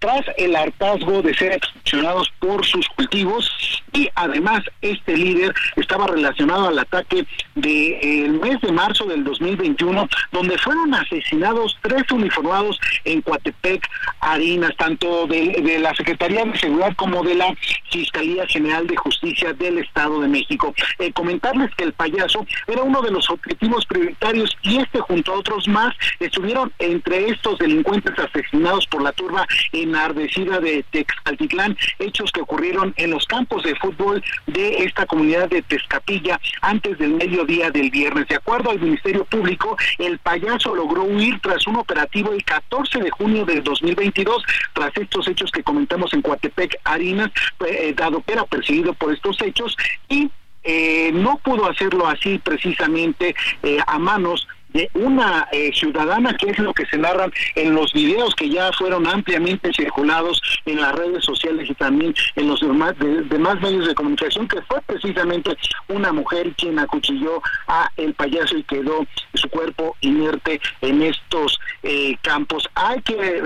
tras 0.03 0.25
el 0.35 0.53
hartazgo 0.53 1.21
de 1.21 1.33
ser 1.33 1.53
extorsionados 1.53 2.29
por 2.39 2.65
sus 2.65 2.85
cultivos 2.89 3.49
y 3.93 4.09
además 4.15 4.61
este 4.81 5.15
líder 5.15 5.53
estaba 5.77 6.07
relacionado 6.07 6.67
al 6.67 6.77
ataque 6.77 7.25
del 7.55 8.33
mes 8.33 8.59
de 8.59 8.73
marzo 8.73 9.05
del 9.05 9.23
2021 9.23 10.09
donde 10.33 10.57
fueron 10.57 10.93
asesinados 10.93 11.77
tres 11.81 12.03
uniformados 12.11 12.81
en 13.05 13.21
Coatepec, 13.21 13.87
Harinas, 14.19 14.75
tanto 14.75 15.25
de, 15.27 15.61
de 15.63 15.79
la 15.79 15.95
Secretaría 15.95 16.43
de 16.43 16.59
Seguridad 16.59 16.93
como 16.97 17.23
de 17.23 17.35
la 17.35 17.55
Fiscalía 17.89 18.45
General 18.47 18.85
de 18.85 18.97
Justicia 18.97 19.53
del 19.53 19.77
Estado 19.77 20.19
de 20.19 20.27
México. 20.27 20.73
Eh, 20.99 21.13
comentarles 21.13 21.73
que 21.75 21.85
el 21.85 21.93
payaso 21.93 22.45
era 22.67 22.83
uno 22.83 23.01
de 23.01 23.11
los 23.11 23.29
objetivos 23.29 23.85
prioritarios 23.85 24.51
y 24.63 24.79
este 24.79 24.99
junto 24.99 25.31
a 25.31 25.39
otros 25.39 25.65
más 25.69 25.93
estuvieron 26.19 26.73
entre 26.79 27.29
estos 27.29 27.57
delincuentes 27.59 28.13
asesinados 28.19 28.85
por 28.87 29.01
la 29.01 29.13
turba 29.13 29.47
en 29.71 29.92
enardecida 29.93 30.59
de 30.59 30.83
Texcaltitlán, 30.91 31.77
hechos 31.99 32.31
que 32.31 32.41
ocurrieron 32.41 32.93
en 32.97 33.11
los 33.11 33.25
campos 33.25 33.63
de 33.63 33.75
fútbol 33.75 34.23
de 34.47 34.83
esta 34.83 35.05
comunidad 35.05 35.49
de 35.49 35.61
Tezcapilla 35.61 36.39
antes 36.61 36.97
del 36.97 37.13
mediodía 37.13 37.71
del 37.71 37.89
viernes. 37.89 38.27
De 38.27 38.35
acuerdo 38.35 38.71
al 38.71 38.79
Ministerio 38.79 39.25
Público, 39.25 39.77
el 39.99 40.19
payaso 40.19 40.75
logró 40.75 41.03
huir 41.03 41.39
tras 41.41 41.65
un 41.67 41.77
operativo 41.77 42.33
el 42.33 42.43
14 42.43 42.99
de 42.99 43.11
junio 43.11 43.45
del 43.45 43.63
2022, 43.63 44.43
tras 44.73 44.91
estos 44.97 45.27
hechos 45.27 45.51
que 45.51 45.63
comentamos 45.63 46.13
en 46.13 46.21
Coatepec, 46.21 46.77
Harinas, 46.83 47.31
eh, 47.67 47.93
dado 47.95 48.21
que 48.23 48.33
era 48.33 48.45
perseguido 48.45 48.93
por 48.93 49.13
estos 49.13 49.41
hechos 49.41 49.77
y 50.09 50.29
eh, 50.63 51.11
no 51.13 51.37
pudo 51.39 51.69
hacerlo 51.69 52.07
así 52.07 52.39
precisamente 52.39 53.35
eh, 53.63 53.79
a 53.85 53.99
manos 53.99 54.47
de 54.74 54.89
una 54.93 55.47
eh, 55.51 55.71
ciudadana, 55.74 56.36
que 56.36 56.49
es 56.49 56.59
lo 56.59 56.74
que 56.74 56.86
se 56.88 56.97
narran 56.97 57.32
en 57.55 57.74
los 57.76 57.93
videos 57.93 58.34
que 58.36 58.49
ya 58.49 58.71
fueron 58.74 59.07
ampliamente 59.07 59.71
circulados 59.74 60.41
en 60.65 60.82
las 60.82 60.93
redes 60.93 61.24
sociales 61.24 61.69
y 61.69 61.74
también 61.76 62.13
en 62.36 62.47
los 62.47 62.59
demás, 62.59 62.97
de- 62.99 63.21
demás 63.24 63.61
medios 63.61 63.88
de 63.88 63.95
comunicación, 63.95 64.47
que 64.47 64.61
fue 64.63 64.82
precisamente 64.86 65.55
una 65.88 66.11
mujer 66.11 66.51
quien 66.57 66.80
acuchilló 66.80 67.41
a 67.67 67.89
el 67.97 68.13
payaso 68.13 68.57
y 68.57 68.63
quedó 68.63 69.05
su 69.34 69.49
cuerpo 69.49 69.95
inerte 70.01 70.59
en 70.82 71.01
estos 71.03 71.59
eh, 71.84 72.15
campos. 72.21 72.67
Hay 72.76 73.01
que 73.01 73.13
eh, 73.13 73.41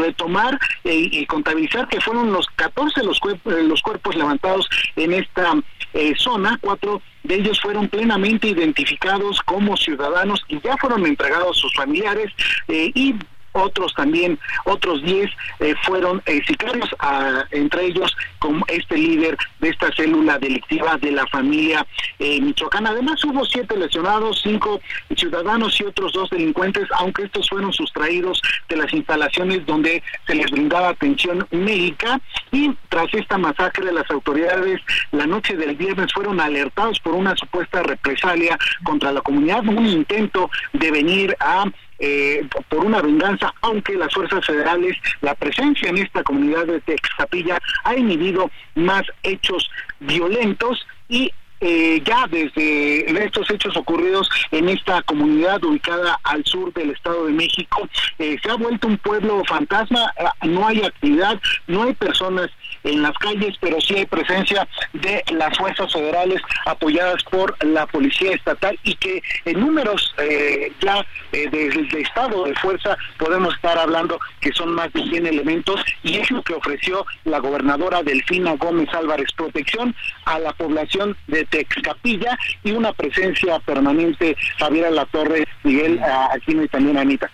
retomar 0.00 0.58
eh, 0.84 1.08
y 1.12 1.26
contabilizar 1.26 1.88
que 1.88 2.00
fueron 2.00 2.32
los 2.32 2.46
14 2.56 3.02
los, 3.04 3.18
eh, 3.24 3.62
los 3.62 3.80
cuerpos 3.82 4.16
levantados 4.16 4.68
en 4.96 5.12
esta 5.12 5.52
eh, 5.94 6.14
zona, 6.16 6.58
cuatro 6.60 7.02
de 7.22 7.36
ellos 7.36 7.60
fueron 7.60 7.88
plenamente 7.88 8.48
identificados 8.48 9.40
como 9.42 9.76
ciudadanos 9.76 10.42
y 10.48 10.60
ya 10.60 10.76
fueron 10.76 11.06
entregados 11.06 11.56
a 11.56 11.60
sus 11.60 11.74
familiares 11.74 12.32
eh, 12.68 12.90
y 12.94 13.14
otros 13.52 13.94
también, 13.94 14.38
otros 14.64 15.02
10 15.02 15.30
eh, 15.60 15.74
fueron 15.82 16.22
eh, 16.26 16.40
sicarios, 16.46 16.88
ah, 16.98 17.44
entre 17.50 17.86
ellos 17.86 18.16
como 18.38 18.64
este 18.68 18.96
líder 18.96 19.36
de 19.60 19.68
esta 19.68 19.92
célula 19.94 20.38
delictiva 20.38 20.96
de 20.98 21.12
la 21.12 21.26
familia 21.28 21.86
eh, 22.18 22.40
michoacana. 22.40 22.90
Además 22.90 23.22
hubo 23.24 23.44
siete 23.44 23.76
lesionados, 23.76 24.40
cinco 24.42 24.80
ciudadanos 25.16 25.80
y 25.80 25.84
otros 25.84 26.12
dos 26.12 26.30
delincuentes, 26.30 26.88
aunque 26.98 27.24
estos 27.24 27.48
fueron 27.48 27.72
sustraídos 27.72 28.40
de 28.68 28.76
las 28.76 28.92
instalaciones 28.92 29.64
donde 29.66 30.02
se 30.26 30.34
les 30.34 30.50
brindaba 30.50 30.90
atención 30.90 31.46
médica 31.50 32.20
y 32.50 32.74
tras 32.88 33.12
esta 33.14 33.38
masacre 33.38 33.92
las 33.92 34.10
autoridades 34.10 34.80
la 35.12 35.26
noche 35.26 35.56
del 35.56 35.76
viernes 35.76 36.12
fueron 36.12 36.40
alertados 36.40 36.98
por 37.00 37.14
una 37.14 37.36
supuesta 37.36 37.82
represalia 37.82 38.58
contra 38.84 39.12
la 39.12 39.20
comunidad, 39.20 39.66
un 39.66 39.86
intento 39.86 40.50
de 40.72 40.90
venir 40.90 41.36
a 41.40 41.64
eh, 42.04 42.44
por 42.68 42.84
una 42.84 43.00
venganza, 43.00 43.54
aunque 43.60 43.94
las 43.94 44.12
fuerzas 44.12 44.44
federales, 44.44 44.96
la 45.20 45.36
presencia 45.36 45.88
en 45.88 45.98
esta 45.98 46.24
comunidad 46.24 46.66
de 46.66 46.80
Texapilla 46.80 47.58
ha 47.84 47.94
inhibido 47.94 48.50
más 48.74 49.04
hechos 49.22 49.70
violentos 50.00 50.84
y 51.08 51.32
eh, 51.64 52.02
ya 52.04 52.26
desde 52.26 53.24
estos 53.24 53.48
hechos 53.48 53.76
ocurridos 53.76 54.28
en 54.50 54.68
esta 54.68 55.00
comunidad 55.02 55.62
ubicada 55.62 56.18
al 56.24 56.44
sur 56.44 56.72
del 56.72 56.90
Estado 56.90 57.26
de 57.26 57.32
México, 57.32 57.88
eh, 58.18 58.36
se 58.42 58.50
ha 58.50 58.54
vuelto 58.54 58.88
un 58.88 58.98
pueblo 58.98 59.44
fantasma, 59.44 60.12
eh, 60.18 60.48
no 60.48 60.66
hay 60.66 60.82
actividad, 60.82 61.40
no 61.68 61.84
hay 61.84 61.94
personas 61.94 62.50
en 62.84 63.02
las 63.02 63.16
calles, 63.18 63.56
pero 63.60 63.80
sí 63.80 63.94
hay 63.94 64.06
presencia 64.06 64.66
de 64.92 65.22
las 65.32 65.56
fuerzas 65.56 65.92
federales 65.92 66.40
apoyadas 66.66 67.22
por 67.24 67.56
la 67.64 67.86
Policía 67.86 68.32
Estatal 68.32 68.78
y 68.82 68.94
que 68.96 69.22
en 69.44 69.60
números 69.60 70.14
eh, 70.18 70.72
ya 70.80 71.04
eh, 71.32 71.48
el 71.52 71.96
estado 71.96 72.44
de 72.44 72.54
fuerza 72.56 72.96
podemos 73.18 73.54
estar 73.54 73.78
hablando 73.78 74.18
que 74.40 74.52
son 74.52 74.72
más 74.72 74.92
de 74.92 75.02
100 75.02 75.26
elementos 75.26 75.82
y 76.02 76.18
es 76.18 76.30
lo 76.30 76.42
que 76.42 76.54
ofreció 76.54 77.04
la 77.24 77.38
gobernadora 77.38 78.02
Delfina 78.02 78.56
Gómez 78.56 78.88
Álvarez, 78.92 79.28
protección 79.36 79.94
a 80.24 80.38
la 80.38 80.52
población 80.52 81.16
de 81.26 81.44
Texcapilla 81.44 82.38
y 82.64 82.72
una 82.72 82.92
presencia 82.92 83.58
permanente, 83.60 84.36
Javier 84.58 84.92
La 84.92 85.06
Torre, 85.06 85.46
Miguel 85.62 86.00
Aquino 86.02 86.62
y 86.62 86.68
también 86.68 86.98
Anita. 86.98 87.30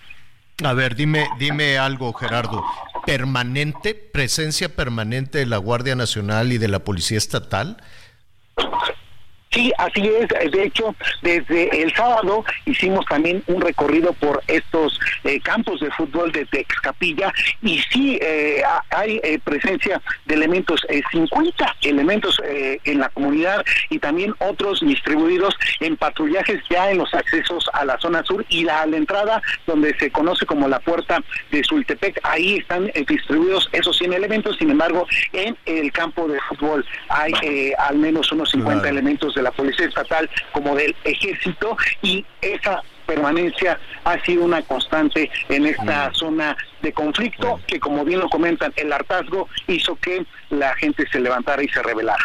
A 0.63 0.73
ver, 0.73 0.95
dime, 0.95 1.25
dime 1.37 1.77
algo, 1.77 2.11
Gerardo. 2.13 2.65
¿Permanente, 3.09 3.95
presencia 3.95 4.69
permanente 4.69 5.39
de 5.39 5.47
la 5.47 5.57
Guardia 5.57 5.95
Nacional 5.95 6.53
y 6.53 6.59
de 6.59 6.67
la 6.67 6.77
Policía 6.77 7.17
Estatal? 7.17 7.81
Sí, 9.51 9.71
así 9.79 10.07
es. 10.07 10.27
De 10.51 10.63
hecho, 10.63 10.95
desde 11.23 11.81
el 11.81 11.91
sábado 11.95 12.45
hicimos 12.65 13.03
también 13.07 13.41
un 13.47 13.61
recorrido 13.61 14.13
por 14.13 14.43
estos 14.47 14.99
eh, 15.23 15.39
campos 15.41 15.79
de 15.79 15.89
fútbol 15.91 16.31
de 16.31 16.45
Texcapilla 16.45 17.33
y 17.63 17.79
sí 17.91 18.19
eh, 18.21 18.61
ha- 18.63 18.83
hay 18.91 19.19
eh, 19.23 19.39
presencia 19.43 19.99
de 20.25 20.35
elementos, 20.35 20.85
eh, 20.89 21.01
50 21.11 21.75
elementos 21.81 22.39
eh, 22.45 22.79
en 22.83 22.99
la 22.99 23.09
comunidad 23.09 23.65
y 23.89 23.97
también 23.97 24.35
otros 24.37 24.81
distribuidos 24.81 25.55
en 25.79 25.97
patrullajes 25.97 26.61
ya 26.69 26.91
en 26.91 26.99
los 26.99 27.11
accesos 27.15 27.67
a 27.73 27.85
la 27.85 27.97
zona 27.99 28.23
sur 28.23 28.45
y 28.49 28.65
la, 28.65 28.81
a 28.83 28.85
la 28.85 28.97
entrada 28.97 29.41
donde 29.65 29.97
se 29.97 30.11
conoce 30.11 30.45
como 30.45 30.67
la 30.67 30.79
puerta 30.79 31.23
de 31.51 31.63
Sultepec. 31.63 32.19
Ahí 32.21 32.57
están 32.57 32.91
distribuidos 33.07 33.67
esos 33.71 33.97
100 33.97 34.13
elementos. 34.13 34.57
Sin 34.57 34.69
embargo, 34.69 35.07
en 35.33 35.57
el 35.65 35.91
campo 35.91 36.27
de 36.27 36.39
fútbol 36.41 36.85
hay 37.09 37.33
eh, 37.41 37.73
al 37.79 37.97
menos 37.97 38.31
unos 38.31 38.51
50 38.51 38.69
Claro. 38.81 38.87
elementos 38.95 39.33
de 39.35 39.38
la 39.41 39.51
Policía 39.51 39.85
Estatal 39.87 40.29
como 40.51 40.75
del 40.75 40.95
Ejército 41.03 41.77
y 42.01 42.25
esa 42.41 42.81
permanencia 43.05 43.79
ha 44.03 44.19
sido 44.23 44.43
una 44.43 44.61
constante 44.61 45.31
en 45.49 45.65
esta 45.65 46.11
zona 46.13 46.55
de 46.81 46.93
conflicto 46.93 47.59
que 47.65 47.79
como 47.79 48.05
bien 48.05 48.19
lo 48.19 48.29
comentan 48.29 48.71
el 48.75 48.93
hartazgo 48.93 49.49
hizo 49.67 49.95
que 49.95 50.25
la 50.51 50.75
gente 50.75 51.05
se 51.11 51.19
levantara 51.19 51.63
y 51.63 51.67
se 51.69 51.81
rebelara. 51.81 52.23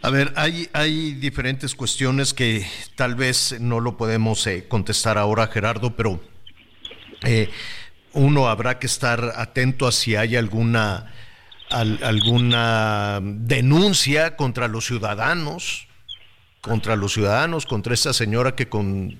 A 0.00 0.10
ver, 0.10 0.32
hay, 0.36 0.68
hay 0.72 1.12
diferentes 1.14 1.74
cuestiones 1.74 2.32
que 2.32 2.64
tal 2.94 3.16
vez 3.16 3.56
no 3.60 3.80
lo 3.80 3.96
podemos 3.96 4.46
eh, 4.46 4.66
contestar 4.68 5.18
ahora, 5.18 5.48
Gerardo, 5.48 5.96
pero 5.96 6.20
eh, 7.24 7.50
uno 8.12 8.48
habrá 8.48 8.78
que 8.78 8.86
estar 8.86 9.32
atento 9.36 9.88
a 9.88 9.92
si 9.92 10.14
hay 10.14 10.36
alguna, 10.36 11.12
al- 11.70 11.98
alguna 12.04 13.18
denuncia 13.22 14.36
contra 14.36 14.68
los 14.68 14.86
ciudadanos, 14.86 15.87
contra 16.68 16.94
los 16.94 17.14
ciudadanos, 17.14 17.66
contra 17.66 17.94
esta 17.94 18.12
señora 18.12 18.54
que 18.54 18.68
con 18.68 19.18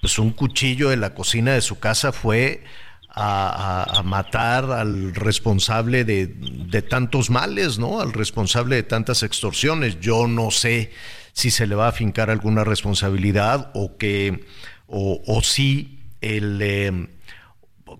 pues, 0.00 0.18
un 0.18 0.30
cuchillo 0.30 0.88
de 0.88 0.96
la 0.96 1.14
cocina 1.14 1.52
de 1.52 1.60
su 1.60 1.78
casa 1.78 2.10
fue 2.10 2.64
a, 3.10 4.02
matar 4.04 4.70
al 4.70 5.14
responsable 5.14 6.04
de, 6.04 6.26
de 6.26 6.82
tantos 6.82 7.30
males, 7.30 7.78
¿no? 7.78 8.00
Al 8.00 8.12
responsable 8.12 8.76
de 8.76 8.82
tantas 8.82 9.22
extorsiones. 9.22 10.00
Yo 10.00 10.26
no 10.26 10.50
sé 10.50 10.90
si 11.32 11.50
se 11.50 11.66
le 11.66 11.74
va 11.74 11.88
a 11.88 11.92
fincar 11.92 12.30
alguna 12.30 12.64
responsabilidad 12.64 13.70
o 13.74 13.96
que, 13.96 14.44
o, 14.86 15.22
o 15.26 15.42
si 15.42 16.00
el 16.20 16.58
eh, 16.60 17.08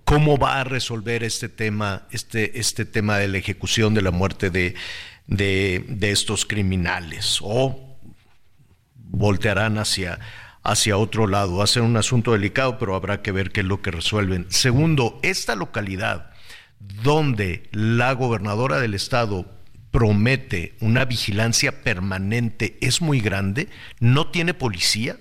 cómo 0.03 0.37
va 0.37 0.61
a 0.61 0.63
resolver 0.63 1.23
este 1.23 1.49
tema, 1.49 2.07
este, 2.11 2.59
este 2.59 2.85
tema 2.85 3.17
de 3.17 3.27
la 3.27 3.37
ejecución 3.37 3.93
de 3.93 4.01
la 4.01 4.11
muerte 4.11 4.49
de, 4.49 4.75
de, 5.27 5.85
de 5.87 6.11
estos 6.11 6.45
criminales. 6.45 7.39
O 7.41 7.86
voltearán 9.09 9.77
hacia, 9.77 10.19
hacia 10.63 10.97
otro 10.97 11.27
lado. 11.27 11.57
Va 11.57 11.63
a 11.63 11.67
ser 11.67 11.83
un 11.83 11.97
asunto 11.97 12.33
delicado, 12.33 12.77
pero 12.77 12.95
habrá 12.95 13.21
que 13.21 13.31
ver 13.31 13.51
qué 13.51 13.61
es 13.61 13.65
lo 13.65 13.81
que 13.81 13.91
resuelven. 13.91 14.45
Segundo, 14.49 15.19
esta 15.23 15.55
localidad 15.55 16.31
donde 16.79 17.69
la 17.71 18.13
gobernadora 18.13 18.79
del 18.79 18.93
estado 18.93 19.45
promete 19.91 20.75
una 20.79 21.05
vigilancia 21.05 21.83
permanente 21.83 22.77
es 22.81 23.01
muy 23.01 23.19
grande, 23.19 23.69
no 23.99 24.29
tiene 24.29 24.53
policía. 24.53 25.17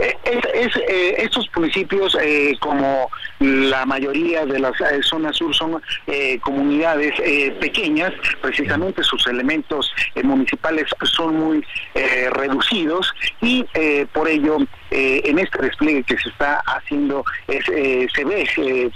Es, 0.00 0.44
es, 0.54 0.76
eh, 0.76 1.14
estos 1.18 1.48
municipios, 1.54 2.16
eh, 2.20 2.56
como 2.60 3.10
la 3.38 3.84
mayoría 3.86 4.46
de 4.46 4.58
las 4.58 4.72
eh, 4.80 5.00
zonas 5.02 5.36
sur, 5.36 5.54
son 5.54 5.82
eh, 6.06 6.38
comunidades 6.40 7.12
eh, 7.18 7.50
pequeñas, 7.60 8.12
precisamente 8.40 9.02
sus 9.02 9.26
elementos 9.26 9.92
municipales 10.22 10.86
son 11.02 11.36
muy 11.36 11.64
eh, 11.94 12.28
reducidos 12.32 13.12
y 13.40 13.64
eh, 13.74 14.06
por 14.12 14.28
ello 14.28 14.58
eh, 14.90 15.22
en 15.24 15.38
este 15.38 15.60
despliegue 15.62 16.02
que 16.02 16.18
se 16.18 16.28
está 16.28 16.60
haciendo 16.66 17.24
es, 17.46 17.64
eh, 17.68 18.06
se 18.14 18.24
ve, 18.24 18.90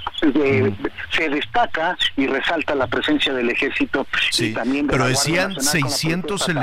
se 1.10 1.28
destaca 1.28 1.96
y 2.16 2.26
resalta 2.26 2.74
la 2.74 2.86
presencia 2.86 3.32
del 3.32 3.50
ejército 3.50 4.06
y 4.38 4.52
también 4.52 4.86
de 4.86 4.92
Pero 4.92 5.06
decían 5.06 5.52
Nacional 5.52 5.54
con 5.54 5.64
la 5.64 5.72
Policía 5.72 6.10
600 6.10 6.40
Estatal. 6.40 6.56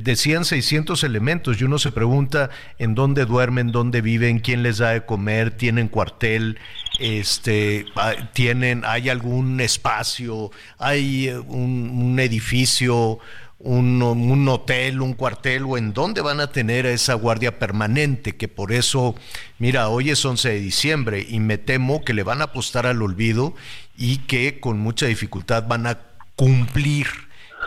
Decían 0.00 0.44
600 0.44 1.04
elementos 1.04 1.60
y 1.60 1.64
uno 1.64 1.78
se 1.78 1.92
pregunta 1.92 2.50
en 2.78 2.94
dónde 2.94 3.26
duermen, 3.26 3.70
dónde 3.70 4.00
viven, 4.00 4.40
quién 4.40 4.62
les 4.62 4.78
da 4.78 4.90
de 4.90 5.06
comer, 5.06 5.52
tienen 5.52 5.88
cuartel, 5.88 6.58
este, 6.98 7.86
ah, 7.94 8.14
tienen, 8.32 8.82
hay 8.84 9.08
algún 9.08 9.60
espacio, 9.60 10.50
hay 10.78 11.28
eh, 11.28 11.38
un, 11.38 11.90
un 11.90 12.18
edificio, 12.18 13.20
un, 13.58 14.02
un 14.02 14.48
hotel, 14.48 15.00
un 15.00 15.14
cuartel 15.14 15.64
o 15.64 15.78
en 15.78 15.92
dónde 15.92 16.20
van 16.20 16.40
a 16.40 16.50
tener 16.50 16.86
a 16.86 16.92
esa 16.92 17.14
guardia 17.14 17.58
permanente, 17.58 18.36
que 18.36 18.48
por 18.48 18.72
eso, 18.72 19.14
mira, 19.58 19.88
hoy 19.88 20.10
es 20.10 20.24
11 20.24 20.48
de 20.48 20.60
diciembre 20.60 21.26
y 21.28 21.38
me 21.38 21.56
temo 21.56 22.04
que 22.04 22.14
le 22.14 22.24
van 22.24 22.40
a 22.40 22.44
apostar 22.44 22.86
al 22.86 23.00
olvido 23.00 23.54
y 23.96 24.18
que 24.18 24.58
con 24.58 24.78
mucha 24.78 25.06
dificultad 25.06 25.66
van 25.68 25.86
a 25.86 25.98
cumplir 26.34 27.06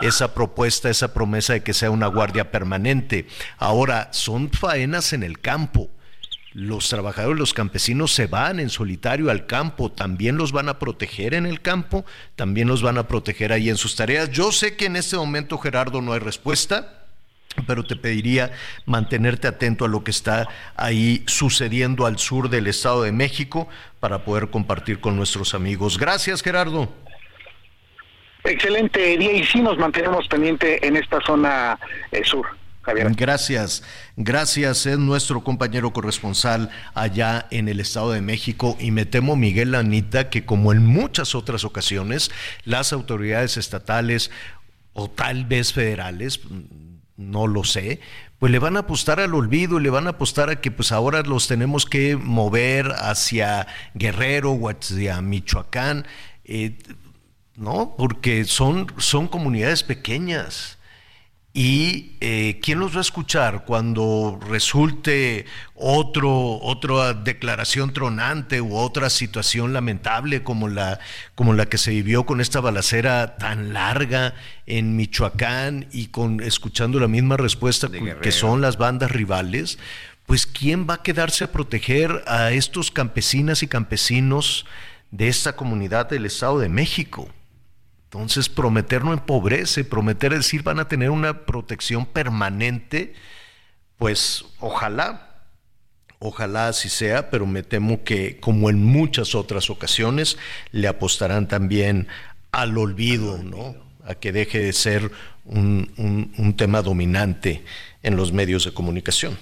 esa 0.00 0.34
propuesta, 0.34 0.90
esa 0.90 1.12
promesa 1.12 1.52
de 1.52 1.62
que 1.62 1.74
sea 1.74 1.90
una 1.90 2.06
guardia 2.06 2.50
permanente. 2.50 3.26
Ahora, 3.58 4.08
son 4.12 4.50
faenas 4.50 5.12
en 5.12 5.22
el 5.22 5.40
campo. 5.40 5.90
Los 6.52 6.88
trabajadores, 6.88 7.38
los 7.38 7.54
campesinos 7.54 8.12
se 8.12 8.26
van 8.26 8.58
en 8.58 8.70
solitario 8.70 9.30
al 9.30 9.46
campo, 9.46 9.92
también 9.92 10.36
los 10.36 10.50
van 10.50 10.68
a 10.68 10.80
proteger 10.80 11.34
en 11.34 11.46
el 11.46 11.60
campo, 11.60 12.04
también 12.34 12.66
los 12.66 12.82
van 12.82 12.98
a 12.98 13.06
proteger 13.06 13.52
ahí 13.52 13.70
en 13.70 13.76
sus 13.76 13.94
tareas. 13.94 14.30
Yo 14.30 14.50
sé 14.50 14.74
que 14.74 14.86
en 14.86 14.96
este 14.96 15.16
momento, 15.16 15.58
Gerardo, 15.58 16.02
no 16.02 16.12
hay 16.12 16.18
respuesta, 16.18 17.06
pero 17.66 17.84
te 17.84 17.94
pediría 17.94 18.50
mantenerte 18.84 19.46
atento 19.46 19.84
a 19.84 19.88
lo 19.88 20.02
que 20.02 20.10
está 20.10 20.48
ahí 20.74 21.22
sucediendo 21.26 22.06
al 22.06 22.18
sur 22.18 22.48
del 22.48 22.66
Estado 22.66 23.02
de 23.02 23.12
México 23.12 23.68
para 24.00 24.24
poder 24.24 24.50
compartir 24.50 25.00
con 25.00 25.16
nuestros 25.16 25.54
amigos. 25.54 25.98
Gracias, 25.98 26.42
Gerardo. 26.42 26.92
Excelente 28.44 29.18
día 29.18 29.32
y 29.32 29.44
sí 29.44 29.60
nos 29.60 29.78
mantenemos 29.78 30.26
pendiente 30.28 30.86
en 30.86 30.96
esta 30.96 31.20
zona 31.20 31.78
eh, 32.12 32.22
sur. 32.24 32.46
Javier. 32.82 33.10
Gracias, 33.14 33.82
gracias, 34.16 34.86
es 34.86 34.98
nuestro 34.98 35.44
compañero 35.44 35.92
corresponsal 35.92 36.70
allá 36.94 37.46
en 37.50 37.68
el 37.68 37.78
Estado 37.78 38.12
de 38.12 38.22
México 38.22 38.74
y 38.80 38.90
me 38.90 39.04
temo, 39.04 39.36
Miguel 39.36 39.74
Anita, 39.74 40.30
que 40.30 40.46
como 40.46 40.72
en 40.72 40.86
muchas 40.86 41.34
otras 41.34 41.64
ocasiones, 41.64 42.30
las 42.64 42.94
autoridades 42.94 43.58
estatales 43.58 44.30
o 44.94 45.10
tal 45.10 45.44
vez 45.44 45.74
federales, 45.74 46.40
no 47.18 47.46
lo 47.46 47.64
sé, 47.64 48.00
pues 48.38 48.50
le 48.50 48.58
van 48.58 48.78
a 48.78 48.80
apostar 48.80 49.20
al 49.20 49.34
olvido 49.34 49.78
y 49.78 49.82
le 49.82 49.90
van 49.90 50.06
a 50.06 50.10
apostar 50.10 50.48
a 50.48 50.62
que 50.62 50.70
pues 50.70 50.90
ahora 50.90 51.20
los 51.20 51.46
tenemos 51.46 51.84
que 51.84 52.16
mover 52.16 52.92
hacia 52.96 53.66
Guerrero 53.92 54.52
o 54.52 54.70
hacia 54.70 55.20
Michoacán, 55.20 56.06
eh, 56.44 56.78
¿no? 57.60 57.94
Porque 57.96 58.46
son, 58.46 58.86
son 58.96 59.28
comunidades 59.28 59.84
pequeñas. 59.84 60.78
¿Y 61.52 62.16
eh, 62.20 62.60
quién 62.62 62.78
los 62.78 62.94
va 62.94 62.98
a 62.98 63.02
escuchar 63.02 63.64
cuando 63.64 64.38
resulte 64.48 65.46
otro, 65.74 66.58
otra 66.60 67.12
declaración 67.12 67.92
tronante 67.92 68.60
u 68.60 68.76
otra 68.76 69.10
situación 69.10 69.72
lamentable 69.72 70.42
como 70.44 70.68
la, 70.68 71.00
como 71.34 71.52
la 71.52 71.66
que 71.66 71.76
se 71.76 71.90
vivió 71.90 72.24
con 72.24 72.40
esta 72.40 72.60
balacera 72.60 73.36
tan 73.36 73.72
larga 73.72 74.34
en 74.66 74.96
Michoacán 74.96 75.88
y 75.92 76.06
con 76.06 76.40
escuchando 76.40 77.00
la 77.00 77.08
misma 77.08 77.36
respuesta 77.36 77.88
que 78.22 78.32
son 78.32 78.60
las 78.60 78.78
bandas 78.78 79.10
rivales? 79.10 79.78
Pues 80.24 80.46
¿quién 80.46 80.86
va 80.88 80.94
a 80.94 81.02
quedarse 81.02 81.44
a 81.44 81.52
proteger 81.52 82.22
a 82.28 82.52
estos 82.52 82.92
campesinas 82.92 83.64
y 83.64 83.66
campesinos 83.66 84.66
de 85.10 85.26
esta 85.26 85.56
comunidad 85.56 86.08
del 86.08 86.26
Estado 86.26 86.60
de 86.60 86.68
México? 86.68 87.28
Entonces, 88.12 88.48
prometer 88.48 89.04
no 89.04 89.12
empobrece, 89.12 89.84
prometer 89.84 90.34
decir 90.34 90.64
van 90.64 90.80
a 90.80 90.88
tener 90.88 91.10
una 91.10 91.46
protección 91.46 92.06
permanente, 92.06 93.14
pues 93.98 94.44
ojalá, 94.58 95.44
ojalá 96.18 96.66
así 96.66 96.88
sea, 96.88 97.30
pero 97.30 97.46
me 97.46 97.62
temo 97.62 98.02
que 98.02 98.40
como 98.40 98.68
en 98.68 98.84
muchas 98.84 99.36
otras 99.36 99.70
ocasiones 99.70 100.38
le 100.72 100.88
apostarán 100.88 101.46
también 101.46 102.08
al 102.50 102.76
olvido, 102.78 103.38
¿no? 103.44 103.76
A 104.04 104.16
que 104.16 104.32
deje 104.32 104.58
de 104.58 104.72
ser 104.72 105.12
un, 105.44 105.92
un- 105.96 106.32
un 106.36 106.56
tema 106.56 106.82
dominante 106.82 107.62
en 108.02 108.16
los 108.16 108.32
medios 108.32 108.64
de 108.64 108.74
comunicación. 108.74 109.38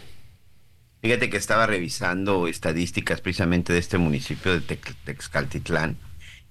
Fíjate 1.01 1.31
que 1.31 1.39
estaba 1.39 1.67
revisando 1.67 2.49
estadísticas 2.49 3.23
precisamente 3.23 3.73
de 3.73 3.79
este 3.79 3.97
municipio 3.97 4.53
de 4.53 4.61
Tex- 4.61 4.95
Texcaltitlán. 5.05 5.97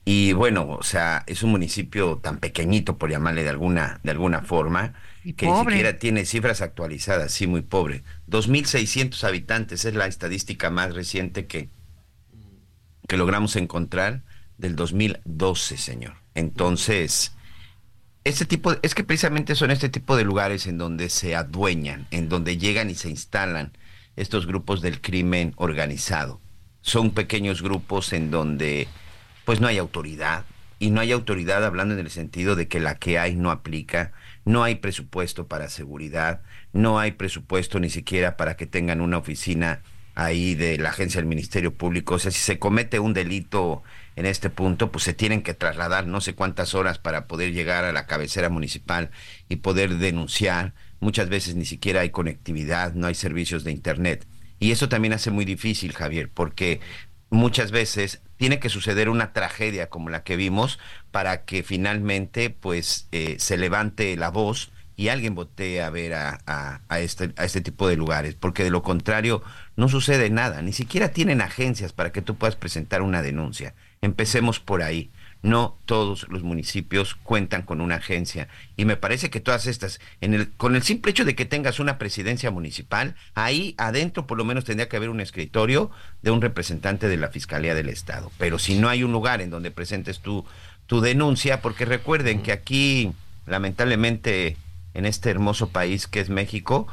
Y 0.10 0.32
bueno, 0.32 0.70
o 0.70 0.84
sea, 0.84 1.26
es 1.28 1.44
un 1.44 1.52
municipio 1.52 2.18
tan 2.24 2.38
pequeñito, 2.38 2.98
por 2.98 3.10
llamarle 3.10 3.44
de 3.44 3.50
alguna, 3.50 4.00
de 4.04 4.12
alguna 4.12 4.42
forma, 4.42 4.94
Y 5.26 5.34
que 5.34 5.48
ni 5.48 5.60
siquiera 5.60 6.00
tiene 6.00 6.24
cifras 6.24 6.62
actualizadas, 6.62 7.34
sí, 7.34 7.46
muy 7.46 7.62
pobre. 7.62 8.04
2.600 8.30 9.22
habitantes 9.26 9.84
es 9.84 9.96
la 9.96 10.08
estadística 10.08 10.70
más 10.70 10.96
reciente 10.96 11.46
que, 11.46 11.68
que 13.06 13.18
logramos 13.18 13.58
encontrar 13.58 14.24
del 14.58 14.78
2012, 14.78 15.76
señor. 15.76 16.14
Entonces, 16.36 17.34
este 18.24 18.46
tipo, 18.46 18.76
es 18.84 18.96
que 18.96 19.04
precisamente 19.04 19.56
son 19.56 19.72
este 19.72 19.90
tipo 19.90 20.16
de 20.16 20.24
lugares 20.24 20.68
en 20.68 20.78
donde 20.78 21.10
se 21.10 21.36
adueñan, 21.36 22.08
en 22.12 22.30
donde 22.30 22.58
llegan 22.58 22.90
y 22.90 22.96
se 22.96 23.10
instalan 23.10 23.74
estos 24.16 24.48
grupos 24.48 24.82
del 24.82 25.02
crimen 25.02 25.52
organizado. 25.58 26.40
Son 26.80 27.12
pequeños 27.12 27.62
grupos 27.62 28.14
en 28.14 28.32
donde 28.32 28.88
pues 29.48 29.62
no 29.62 29.68
hay 29.68 29.78
autoridad 29.78 30.44
y 30.78 30.90
no 30.90 31.00
hay 31.00 31.14
autoridad 31.14 31.64
hablando 31.64 31.94
en 31.94 32.02
el 32.02 32.10
sentido 32.10 32.58
de 32.58 32.68
que 32.68 32.82
la 32.82 32.96
que 32.96 33.18
hay 33.18 33.38
no 33.38 33.50
aplica, 33.50 34.12
no 34.44 34.62
hay 34.66 34.76
presupuesto 34.76 35.48
para 35.48 35.70
seguridad, 35.70 36.42
no 36.74 37.00
hay 37.00 37.14
presupuesto 37.14 37.80
ni 37.80 37.90
siquiera 37.90 38.36
para 38.36 38.58
que 38.58 38.66
tengan 38.66 39.00
una 39.00 39.18
oficina 39.18 39.84
ahí 40.16 40.54
de 40.54 40.78
la 40.78 40.90
agencia 40.90 41.22
del 41.22 41.30
Ministerio 41.30 41.74
Público. 41.74 42.16
O 42.16 42.20
sea, 42.20 42.30
si 42.30 42.40
se 42.40 42.60
comete 42.60 43.00
un 43.00 43.14
delito 43.14 43.84
en 44.18 44.26
este 44.26 44.50
punto, 44.50 44.92
pues 44.92 45.06
se 45.06 45.14
tienen 45.14 45.42
que 45.42 45.54
trasladar 45.54 46.08
no 46.08 46.20
sé 46.20 46.36
cuántas 46.36 46.76
horas 46.76 47.00
para 47.00 47.26
poder 47.26 47.54
llegar 47.54 47.86
a 47.86 47.94
la 47.94 48.06
cabecera 48.06 48.50
municipal 48.50 49.12
y 49.48 49.56
poder 49.56 49.96
denunciar. 49.96 50.74
Muchas 51.00 51.30
veces 51.30 51.56
ni 51.56 51.64
siquiera 51.64 52.02
hay 52.02 52.10
conectividad, 52.10 52.96
no 52.96 53.08
hay 53.08 53.16
servicios 53.16 53.64
de 53.64 53.72
Internet. 53.72 54.28
Y 54.60 54.72
eso 54.72 54.90
también 54.90 55.14
hace 55.14 55.30
muy 55.30 55.46
difícil, 55.46 55.94
Javier, 55.94 56.30
porque 56.34 56.80
muchas 57.30 57.72
veces 57.72 58.22
tiene 58.38 58.60
que 58.60 58.70
suceder 58.70 59.10
una 59.10 59.34
tragedia 59.34 59.90
como 59.90 60.10
la 60.10 60.24
que 60.24 60.36
vimos 60.36 60.80
para 61.12 61.46
que 61.46 61.64
finalmente 61.64 62.50
pues 62.50 63.08
eh, 63.12 63.36
se 63.40 63.58
levante 63.58 64.16
la 64.16 64.30
voz 64.30 64.72
y 64.96 65.10
alguien 65.10 65.36
voltee 65.36 65.82
a 65.82 65.90
ver 65.92 66.14
a, 66.16 66.40
a- 66.48 66.82
a 66.90 67.00
este, 67.00 67.32
a 67.38 67.46
este 67.46 67.62
tipo 67.62 67.88
de 67.88 67.98
lugares, 67.98 68.36
porque 68.36 68.64
de 68.64 68.72
lo 68.72 68.82
contrario 68.82 69.44
no 69.76 69.90
sucede 69.90 70.30
nada, 70.32 70.62
ni 70.64 70.74
siquiera 70.74 71.10
tienen 71.10 71.42
agencias 71.42 71.94
para 71.94 72.12
que 72.12 72.22
tú 72.24 72.36
puedas 72.36 72.56
presentar 72.56 73.02
una 73.04 73.22
denuncia. 73.22 73.76
Empecemos 74.02 74.60
por 74.60 74.82
ahí. 74.82 75.12
No 75.48 75.78
todos 75.86 76.28
los 76.28 76.44
municipios 76.44 77.16
cuentan 77.16 77.62
con 77.62 77.80
una 77.80 77.96
agencia 77.96 78.50
y 78.76 78.84
me 78.84 78.98
parece 78.98 79.30
que 79.30 79.40
todas 79.40 79.66
estas, 79.66 80.02
en 80.20 80.34
el, 80.34 80.52
con 80.52 80.76
el 80.76 80.84
simple 80.84 81.12
hecho 81.12 81.24
de 81.24 81.36
que 81.36 81.46
tengas 81.46 81.80
una 81.80 81.98
presidencia 81.98 82.52
municipal, 82.52 83.16
ahí 83.34 83.74
adentro 83.78 84.28
por 84.28 84.38
lo 84.38 84.44
menos 84.44 84.66
tendría 84.66 84.90
que 84.90 84.98
haber 84.98 85.10
un 85.10 85.22
escritorio 85.22 85.90
de 86.22 86.32
un 86.32 86.42
representante 86.42 87.08
de 87.08 87.16
la 87.16 87.30
Fiscalía 87.30 87.76
del 87.76 87.88
Estado. 87.88 88.30
Pero 88.38 88.60
si 88.60 88.78
no 88.78 88.90
hay 88.90 89.04
un 89.04 89.14
lugar 89.14 89.40
en 89.40 89.50
donde 89.50 89.72
presentes 89.72 90.20
tu, 90.20 90.46
tu 90.86 91.00
denuncia, 91.00 91.62
porque 91.62 91.86
recuerden 91.86 92.42
que 92.42 92.52
aquí, 92.52 93.14
lamentablemente, 93.46 94.58
en 94.94 95.06
este 95.06 95.30
hermoso 95.30 95.70
país 95.70 96.08
que 96.08 96.20
es 96.20 96.30
México, 96.30 96.88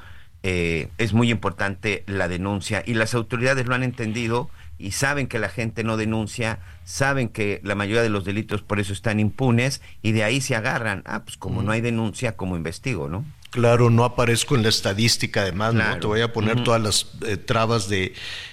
eh, 0.44 0.90
es 0.98 1.12
muy 1.12 1.30
importante 1.32 2.04
la 2.06 2.28
denuncia 2.28 2.84
y 2.86 2.94
las 2.94 3.14
autoridades 3.14 3.66
lo 3.66 3.74
han 3.74 3.82
entendido 3.82 4.48
y 4.84 4.90
saben 4.90 5.28
que 5.28 5.38
la 5.38 5.48
gente 5.48 5.82
no 5.82 5.96
denuncia, 5.96 6.58
saben 6.84 7.30
que 7.30 7.58
la 7.64 7.74
mayoría 7.74 8.02
de 8.02 8.10
los 8.10 8.26
delitos 8.26 8.60
por 8.60 8.80
eso 8.80 8.92
están 8.92 9.18
impunes 9.18 9.80
y 10.02 10.12
de 10.12 10.24
ahí 10.24 10.42
se 10.42 10.54
agarran. 10.54 11.02
Ah, 11.06 11.24
pues 11.24 11.38
como 11.38 11.62
no 11.62 11.72
hay 11.72 11.80
denuncia, 11.80 12.36
como 12.36 12.54
investigo, 12.54 13.08
¿no? 13.08 13.24
Claro, 13.48 13.88
no 13.88 14.04
aparezco 14.04 14.56
en 14.56 14.62
la 14.62 14.68
estadística, 14.68 15.40
además, 15.40 15.72
¿no? 15.72 15.80
Claro. 15.80 16.00
Te 16.00 16.06
voy 16.06 16.20
a 16.20 16.32
poner 16.34 16.62
todas 16.62 16.82
las 16.82 17.06
eh, 17.26 17.38
trabas 17.38 17.88
de 17.88 18.12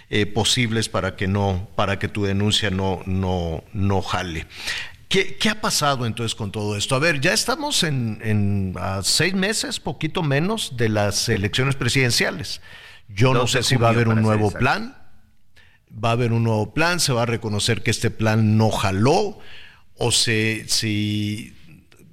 eh, 0.10 0.26
posibles 0.26 0.88
para 0.88 1.18
que 1.18 1.28
no, 1.28 1.68
para 1.76 2.00
que 2.00 2.08
tu 2.08 2.24
denuncia 2.24 2.70
no, 2.70 3.02
no, 3.06 3.66
no 3.74 4.02
jale. 4.02 4.48
¿Qué, 5.10 5.36
qué 5.36 5.50
ha 5.50 5.60
pasado 5.60 6.06
entonces 6.06 6.34
con 6.34 6.54
todo 6.54 6.78
esto? 6.78 6.96
A 6.96 7.00
ver, 7.00 7.20
ya 7.20 7.34
estamos 7.34 7.84
en, 7.84 8.22
en 8.24 8.74
a 8.80 9.04
seis 9.04 9.34
meses, 9.34 9.82
poquito 9.82 10.24
menos, 10.24 10.78
de 10.78 10.88
las 10.88 11.28
elecciones 11.28 11.76
presidenciales. 11.76 12.62
Yo 13.10 13.34
no 13.34 13.42
12 13.42 13.64
sé 13.64 13.64
si 13.68 13.76
va 13.76 13.88
a 13.88 13.92
haber 13.92 14.08
un 14.08 14.22
nuevo 14.22 14.50
plan, 14.52 15.01
va 15.94 16.10
a 16.10 16.14
haber 16.14 16.32
un 16.34 16.44
nuevo 16.44 16.74
plan, 16.74 17.00
se 17.00 17.14
va 17.14 17.24
a 17.24 17.26
reconocer 17.26 17.84
que 17.84 17.92
este 17.92 18.12
plan 18.12 18.58
no 18.58 18.70
jaló, 18.70 19.40
o 19.98 20.12
se, 20.12 20.66
si, 20.68 21.54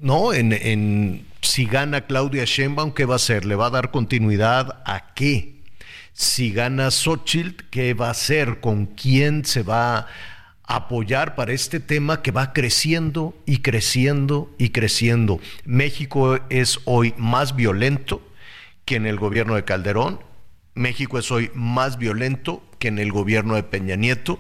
no, 0.01 0.33
en, 0.33 0.53
en- 0.53 1.27
si 1.41 1.67
gana 1.67 2.03
Claudia 2.03 2.45
Sheinbaum, 2.45 2.93
¿qué 2.93 3.05
va 3.05 3.15
a 3.15 3.17
hacer? 3.17 3.45
¿Le 3.45 3.55
va 3.55 3.67
a 3.67 3.71
dar 3.71 3.91
continuidad 3.91 4.83
a 4.85 5.15
qué? 5.15 5.63
Si 6.13 6.51
gana 6.51 6.91
Xochitl, 6.91 7.65
¿qué 7.71 7.95
va 7.95 8.09
a 8.09 8.11
hacer? 8.11 8.61
¿Con 8.61 8.87
quién 8.87 9.45
se 9.45 9.63
va 9.63 9.99
a 9.99 10.07
apoyar 10.65 11.37
para 11.37 11.53
este 11.53 11.79
tema 11.79 12.23
que 12.23 12.33
va 12.33 12.53
creciendo 12.53 13.41
y 13.47 13.59
creciendo 13.59 14.53
y 14.59 14.71
creciendo? 14.71 15.39
México 15.65 16.41
es 16.51 16.81
hoy 16.85 17.15
más 17.17 17.55
violento 17.55 18.21
que 18.85 18.97
en 18.97 19.07
el 19.07 19.17
gobierno 19.19 19.55
de 19.55 19.65
Calderón. 19.65 20.19
México 20.75 21.19
es 21.21 21.31
hoy 21.31 21.51
más 21.55 21.99
violento 21.99 22.63
que 22.79 22.89
en 22.89 22.99
el 22.99 23.13
gobierno 23.13 23.55
de 23.55 23.63
Peña 23.63 23.97
Nieto. 23.97 24.39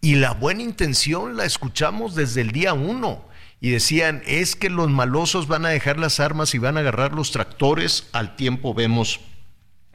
Y 0.00 0.16
la 0.16 0.32
buena 0.32 0.62
intención 0.62 1.36
la 1.36 1.44
escuchamos 1.44 2.14
desde 2.14 2.42
el 2.42 2.52
día 2.52 2.74
uno. 2.74 3.24
Y 3.60 3.70
decían, 3.70 4.22
es 4.26 4.56
que 4.56 4.68
los 4.68 4.90
malosos 4.90 5.48
van 5.48 5.64
a 5.64 5.70
dejar 5.70 5.98
las 5.98 6.20
armas 6.20 6.54
y 6.54 6.58
van 6.58 6.76
a 6.76 6.80
agarrar 6.80 7.12
los 7.12 7.30
tractores. 7.30 8.08
Al 8.12 8.36
tiempo 8.36 8.74
vemos 8.74 9.20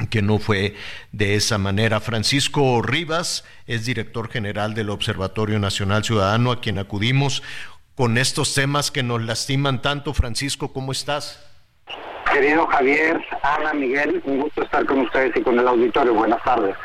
que 0.09 0.21
no 0.21 0.39
fue 0.39 0.75
de 1.11 1.35
esa 1.35 1.57
manera. 1.57 1.99
Francisco 1.99 2.81
Rivas 2.81 3.43
es 3.67 3.85
director 3.85 4.29
general 4.29 4.73
del 4.73 4.89
Observatorio 4.89 5.59
Nacional 5.59 6.03
Ciudadano, 6.03 6.51
a 6.51 6.61
quien 6.61 6.79
acudimos 6.79 7.43
con 7.95 8.17
estos 8.17 8.53
temas 8.53 8.91
que 8.91 9.03
nos 9.03 9.21
lastiman 9.21 9.81
tanto. 9.81 10.13
Francisco, 10.13 10.71
¿cómo 10.71 10.91
estás? 10.91 11.39
Querido 12.33 12.67
Javier, 12.67 13.19
Ana, 13.43 13.73
Miguel, 13.73 14.21
un 14.23 14.41
gusto 14.41 14.63
estar 14.63 14.85
con 14.85 14.99
ustedes 14.99 15.35
y 15.35 15.41
con 15.41 15.57
el 15.57 15.67
auditorio. 15.67 16.13
Buenas 16.13 16.41
tardes. 16.43 16.75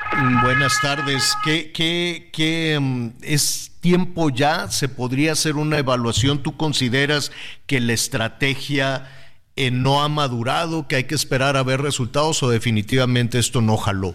Buenas 0.42 0.80
tardes. 0.80 1.36
¿Qué, 1.44 1.70
qué, 1.72 2.30
qué, 2.32 2.78
mm, 2.80 3.08
es 3.22 3.72
tiempo 3.80 4.30
ya? 4.30 4.68
¿Se 4.68 4.88
podría 4.88 5.32
hacer 5.32 5.56
una 5.56 5.78
evaluación? 5.78 6.42
¿Tú 6.42 6.56
consideras 6.56 7.32
que 7.66 7.80
la 7.80 7.92
estrategia 7.92 9.08
eh, 9.56 9.70
no 9.70 10.02
ha 10.02 10.08
madurado, 10.08 10.88
que 10.88 10.96
hay 10.96 11.04
que 11.04 11.14
esperar 11.14 11.56
a 11.56 11.62
ver 11.62 11.82
resultados 11.82 12.42
o 12.42 12.50
definitivamente 12.50 13.38
esto 13.38 13.60
no 13.60 13.76
jaló? 13.76 14.14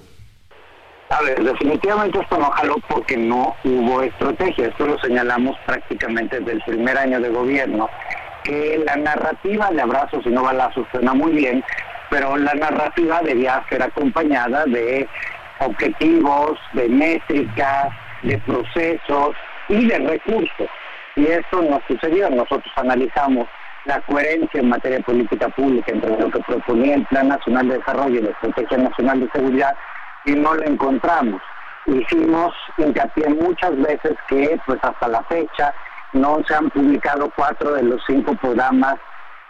A 1.09 1.21
ver, 1.23 1.43
definitivamente 1.43 2.19
esto 2.19 2.37
no 2.37 2.51
jaló 2.51 2.75
porque 2.87 3.17
no 3.17 3.55
hubo 3.63 4.03
estrategia. 4.03 4.67
Esto 4.67 4.85
lo 4.85 4.99
señalamos 4.99 5.57
prácticamente 5.65 6.39
desde 6.39 6.53
el 6.53 6.61
primer 6.61 6.97
año 6.97 7.19
de 7.19 7.29
gobierno. 7.29 7.89
Que 8.43 8.81
la 8.85 8.95
narrativa 8.95 9.69
de 9.71 9.81
abrazos 9.81 10.25
y 10.25 10.29
no 10.29 10.43
balazos 10.43 10.87
suena 10.91 11.13
muy 11.13 11.33
bien, 11.33 11.63
pero 12.09 12.37
la 12.37 12.53
narrativa 12.53 13.21
debía 13.21 13.63
ser 13.69 13.83
acompañada 13.83 14.65
de 14.65 15.07
objetivos, 15.59 16.57
de 16.73 16.87
métricas, 16.89 17.89
de 18.23 18.37
procesos 18.39 19.35
y 19.67 19.87
de 19.87 19.99
recursos. 19.99 20.67
Y 21.15 21.27
esto 21.27 21.61
no 21.61 21.81
sucedió. 21.87 22.29
Nosotros 22.29 22.71
analizamos 22.75 23.47
la 23.85 24.01
coherencia 24.01 24.59
en 24.59 24.69
materia 24.69 24.97
de 24.97 25.03
política 25.03 25.49
pública 25.49 25.91
entre 25.91 26.17
lo 26.17 26.29
que 26.29 26.39
proponía 26.39 26.95
el 26.95 27.05
Plan 27.05 27.29
Nacional 27.29 27.67
de 27.67 27.77
Desarrollo 27.77 28.19
y 28.19 28.23
la 28.23 28.31
Estrategia 28.31 28.77
Nacional 28.77 29.19
de 29.21 29.29
Seguridad 29.31 29.75
y 30.25 30.31
no 30.31 30.53
lo 30.53 30.63
encontramos. 30.63 31.41
Hicimos 31.85 32.53
hincapié 32.77 33.29
muchas 33.29 33.75
veces 33.77 34.13
que 34.27 34.59
pues 34.65 34.79
hasta 34.83 35.07
la 35.07 35.23
fecha 35.23 35.73
no 36.13 36.41
se 36.47 36.55
han 36.55 36.69
publicado 36.69 37.31
cuatro 37.35 37.73
de 37.73 37.83
los 37.83 38.01
cinco 38.07 38.33
programas 38.35 38.95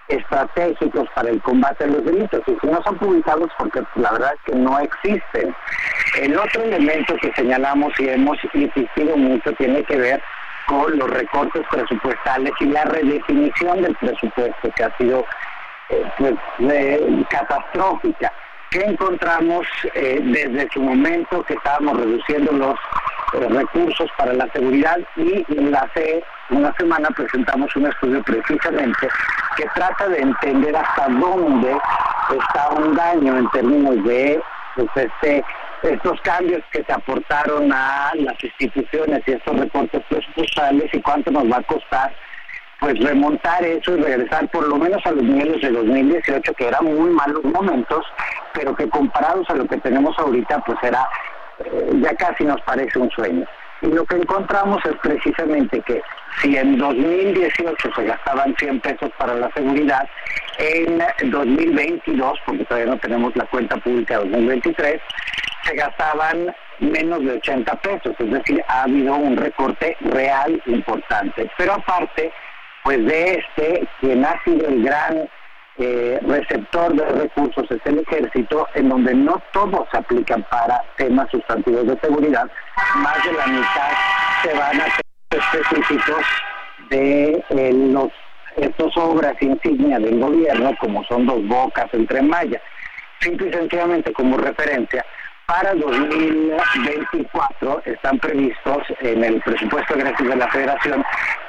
estratégicos 0.07 1.07
para 1.14 1.30
el 1.30 1.41
combate 1.41 1.84
a 1.84 1.88
los 1.88 2.03
delitos. 2.03 2.41
Y 2.48 2.57
si 2.60 2.68
no 2.68 2.81
son 2.84 2.98
publicados 2.98 3.49
porque 3.57 3.81
la 3.95 4.11
verdad 4.11 4.34
es 4.34 4.41
que 4.45 4.60
no 4.60 4.80
existen. 4.80 5.56
El 6.19 6.38
otro 6.38 6.64
elemento 6.64 7.15
que 7.22 7.31
señalamos 7.34 7.94
y 7.99 8.10
hemos 8.10 8.38
insistido 8.53 9.15
mucho 9.15 9.53
tiene 9.53 9.84
que 9.84 9.98
ver 9.98 10.22
con 10.68 10.98
los 10.98 11.10
recortes 11.10 11.64
presupuestales 11.72 12.52
y 12.60 12.65
la 12.65 12.84
redefinición 12.86 13.81
del 13.81 13.95
presupuesto 13.95 14.69
que 14.76 14.84
ha 14.84 14.98
sido 14.98 15.26
eh, 15.90 16.03
pues, 16.18 16.34
eh, 16.60 17.26
catastrófica. 17.30 18.31
¿Qué 18.72 18.81
encontramos 18.81 19.65
eh, 19.95 20.19
desde 20.22 20.69
su 20.72 20.80
momento 20.80 21.44
que 21.44 21.56
estábamos 21.56 21.98
reduciendo 21.98 22.52
los 22.52 22.76
eh, 23.34 23.48
recursos 23.49 24.07
para 24.15 24.34
la 24.34 24.48
seguridad 24.52 24.99
y 25.15 25.44
hace 25.73 26.23
una 26.49 26.73
semana 26.77 27.09
presentamos 27.09 27.76
un 27.76 27.88
estudio 27.88 28.23
precisamente 28.23 29.07
que 29.55 29.65
trata 29.76 30.07
de 30.07 30.19
entender 30.19 30.76
hasta 30.76 31.07
dónde 31.07 31.77
está 32.38 32.69
un 32.69 32.95
daño 32.95 33.38
en 33.38 33.49
términos 33.49 34.03
de 34.03 34.41
pues, 34.76 34.88
este, 34.95 35.43
estos 35.84 36.19
cambios 36.21 36.61
que 36.71 36.84
se 36.84 36.93
aportaron 36.93 37.71
a 37.71 38.11
las 38.15 38.35
instituciones 38.43 39.21
y 39.26 39.31
estos 39.31 39.59
recortes 39.59 40.01
presupuestales 40.09 40.93
y 40.93 41.01
cuánto 41.01 41.31
nos 41.31 41.51
va 41.51 41.57
a 41.57 41.63
costar 41.63 42.13
pues 42.80 42.97
remontar 42.99 43.61
eso 43.65 43.97
y 43.97 44.01
regresar 44.01 44.47
por 44.51 44.65
lo 44.65 44.77
menos 44.77 45.05
a 45.05 45.11
los 45.11 45.23
niveles 45.23 45.61
de 45.61 45.69
2018 45.69 46.53
que 46.53 46.67
eran 46.67 46.85
muy 46.85 47.09
malos 47.09 47.43
momentos 47.43 48.05
pero 48.53 48.73
que 48.76 48.89
comparados 48.89 49.49
a 49.49 49.55
lo 49.55 49.67
que 49.67 49.77
tenemos 49.77 50.17
ahorita 50.17 50.59
pues 50.59 50.77
era 50.81 51.05
eh, 51.65 51.91
ya 52.01 52.15
casi 52.15 52.45
nos 52.45 52.61
parece 52.61 52.99
un 52.99 53.09
sueño. 53.11 53.45
Y 53.81 53.88
lo 53.88 54.05
que 54.05 54.15
encontramos 54.15 54.84
es 54.85 54.95
precisamente 55.01 55.81
que 55.81 56.01
si 56.41 56.56
en 56.56 56.78
2018 56.78 57.90
se 57.95 58.03
gastaban 58.03 58.56
100 58.57 58.80
pesos 58.80 59.10
para 59.18 59.36
la 59.36 59.52
seguridad, 59.52 60.07
en 60.57 61.02
2022, 61.32 62.40
porque 62.45 62.66
todavía 62.66 62.91
no 62.91 62.99
tenemos 62.99 63.36
la 63.36 63.45
cuenta 63.45 63.78
pública 63.78 64.20
de 64.20 64.26
2023, 64.26 65.02
se 65.64 65.76
gastaban 65.76 66.56
menos 66.80 67.24
de 67.24 67.34
80 67.34 67.76
pesos, 67.76 68.16
es 68.20 68.32
decir, 68.32 68.64
ha 68.68 68.84
habido 68.84 69.16
un 69.16 69.38
recorte 69.38 69.95
real 70.02 70.61
importante. 70.66 71.49
Pero 71.57 71.74
aparte, 71.74 72.32
pues 72.84 73.06
de 73.06 73.36
este, 73.36 73.88
quien 73.99 74.26
ha 74.26 74.41
sido 74.44 74.68
el 74.68 74.84
gran 74.84 75.30
eh, 75.78 76.20
receptor 76.28 76.94
de 76.94 77.06
recursos 77.06 77.66
es 77.70 77.80
el 77.86 77.99
ejército, 77.99 78.68
en 78.74 78.90
donde 78.90 79.14
no 79.14 79.41
todos 79.53 79.88
aplican 79.94 80.44
para 80.49 80.84
temas 80.98 81.30
sustantivos 81.32 81.88
de 81.88 81.98
seguridad, 81.99 82.49
más 82.95 83.24
de 83.24 83.34
la 83.34 83.48
mitad 83.48 83.91
se 84.44 84.53
van 84.53 84.82
a 84.82 85.09
específicos 85.30 86.26
de 86.89 87.43
eh, 87.49 87.73
los 87.73 88.10
estos 88.57 88.97
obras 88.97 89.35
insignia 89.41 89.99
del 89.99 90.19
gobierno, 90.19 90.76
como 90.80 91.03
son 91.06 91.26
dos 91.26 91.47
bocas 91.47 91.88
entre 91.93 92.22
Maya. 92.22 92.61
Simple 93.22 93.47
y 93.49 93.53
sencillamente 93.53 94.11
como 94.14 94.38
referencia, 94.38 95.03
para 95.45 95.73
2024 95.76 97.81
están 97.85 98.19
previstos 98.19 98.84
en 98.99 99.23
el 99.23 99.41
presupuesto 99.41 99.95
egresio 99.95 100.30
de 100.30 100.35
la 100.35 100.49
Federación 100.49 101.03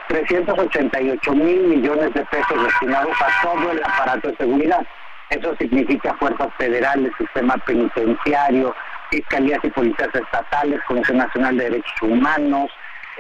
388 0.09 1.32
mil 1.32 1.62
millones 1.62 2.15
de 2.15 2.24
pesos 2.27 2.65
destinados 2.65 3.16
a 3.20 3.28
todo 3.43 3.73
el 3.73 3.82
aparato 3.82 4.28
de 4.28 4.36
seguridad. 4.36 4.86
Eso 5.31 5.57
significa 5.57 6.15
fuerzas 6.15 6.48
federales, 6.59 7.11
sistema 7.19 7.57
penitenciario, 7.59 8.73
fiscalías 9.11 9.61
y 9.62 9.70
policías 9.70 10.15
estatales, 10.15 10.81
Comisión 10.89 11.19
Nacional 11.19 11.57
de 11.57 11.65
Derechos 11.65 12.02
Humanos, 12.02 12.70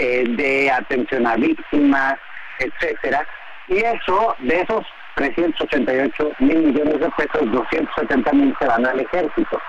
eh, 0.00 0.24
de 0.26 0.70
atención 0.70 1.26
a 1.26 1.36
víctimas, 1.36 2.14
etcétera. 2.58 3.26
Y 3.68 3.80
eso, 3.80 4.34
de 4.38 4.62
esos 4.62 4.86
388 5.16 6.30
mil 6.38 6.58
millones 6.58 7.00
de 7.00 7.10
pesos, 7.10 7.52
270 7.52 8.32
mil 8.32 8.56
se 8.58 8.66
van 8.66 8.86
al 8.86 8.98
ejército. 8.98 9.60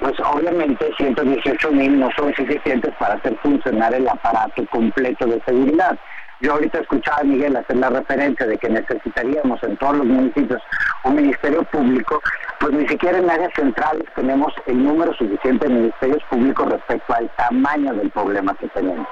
Pues 0.00 0.14
obviamente 0.24 0.90
118 0.96 1.70
mil 1.70 2.00
no 2.00 2.10
son 2.16 2.34
suficientes 2.34 2.92
para 2.98 3.14
hacer 3.14 3.36
funcionar 3.44 3.94
el 3.94 4.08
aparato 4.08 4.66
completo 4.66 5.26
de 5.26 5.40
seguridad. 5.46 5.96
Yo 6.40 6.54
ahorita 6.54 6.80
escuchaba 6.80 7.18
a 7.18 7.24
Miguel 7.24 7.54
hacer 7.54 7.76
la 7.76 7.90
referencia 7.90 8.46
de 8.46 8.58
que 8.58 8.70
necesitaríamos 8.70 9.62
en 9.62 9.76
todos 9.76 9.98
los 9.98 10.06
municipios 10.06 10.60
un 11.04 11.14
ministerio 11.14 11.62
público, 11.64 12.20
pues 12.58 12.72
ni 12.72 12.88
siquiera 12.88 13.18
en 13.18 13.30
áreas 13.30 13.52
centrales 13.54 14.04
tenemos 14.16 14.52
el 14.66 14.82
número 14.82 15.14
suficiente 15.14 15.68
de 15.68 15.74
ministerios 15.74 16.24
públicos 16.28 16.72
respecto 16.72 17.14
al 17.14 17.30
tamaño 17.36 17.94
del 17.94 18.10
problema 18.10 18.56
que 18.56 18.68
tenemos. 18.68 19.06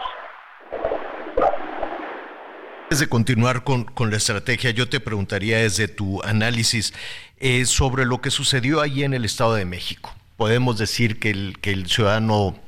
Antes 2.85 3.01
de 3.01 3.09
continuar 3.09 3.65
con, 3.65 3.85
con, 3.85 4.11
la 4.11 4.17
estrategia, 4.17 4.71
yo 4.71 4.89
te 4.89 4.99
preguntaría 4.99 5.59
desde 5.59 5.89
tu 5.89 6.23
análisis 6.23 6.95
eh, 7.37 7.67
sobre 7.67 8.07
lo 8.07 8.23
que 8.23 8.31
sucedió 8.31 8.81
allí 8.81 9.05
en 9.05 9.13
el 9.13 9.27
Estado 9.27 9.55
de 9.55 9.67
México. 9.67 10.15
Podemos 10.39 10.79
decir 10.79 11.19
que 11.19 11.31
el, 11.31 11.59
que 11.61 11.71
el 11.71 11.87
ciudadano 11.87 12.59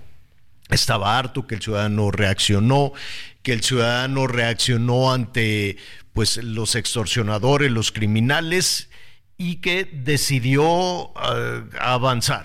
estaba 0.69 1.19
harto, 1.19 1.47
que 1.47 1.55
el 1.55 1.63
ciudadano 1.63 2.11
reaccionó, 2.11 2.93
que 3.43 3.53
el 3.55 3.63
ciudadano 3.63 4.27
reaccionó 4.27 5.13
ante 5.13 5.79
pues 6.13 6.37
los 6.37 6.75
extorsionadores, 6.75 7.71
los 7.71 7.91
criminales 7.91 8.91
y 9.39 9.57
que 9.57 9.87
decidió 9.87 10.65
uh, 10.65 11.15
avanzar. 11.81 12.45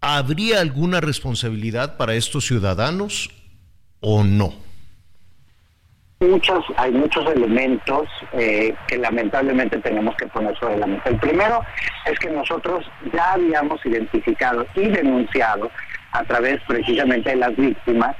¿Habría 0.00 0.60
alguna 0.60 1.00
responsabilidad 1.00 1.96
para 1.96 2.14
estos 2.14 2.46
ciudadanos 2.46 3.30
o 4.04 4.22
no? 4.22 4.64
muchos, 6.20 6.64
hay 6.76 6.92
muchos 6.92 7.26
elementos 7.34 8.08
eh, 8.32 8.74
que 8.86 8.98
lamentablemente 8.98 9.78
tenemos 9.78 10.14
que 10.16 10.26
poner 10.28 10.56
sobre 10.58 10.78
la 10.78 10.86
mesa. 10.86 11.10
El 11.10 11.18
primero 11.18 11.62
es 12.06 12.18
que 12.18 12.30
nosotros 12.30 12.84
ya 13.12 13.32
habíamos 13.32 13.84
identificado 13.84 14.66
y 14.74 14.88
denunciado 14.88 15.70
a 16.12 16.22
través 16.24 16.60
precisamente 16.66 17.30
de 17.30 17.36
las 17.36 17.56
víctimas 17.56 18.16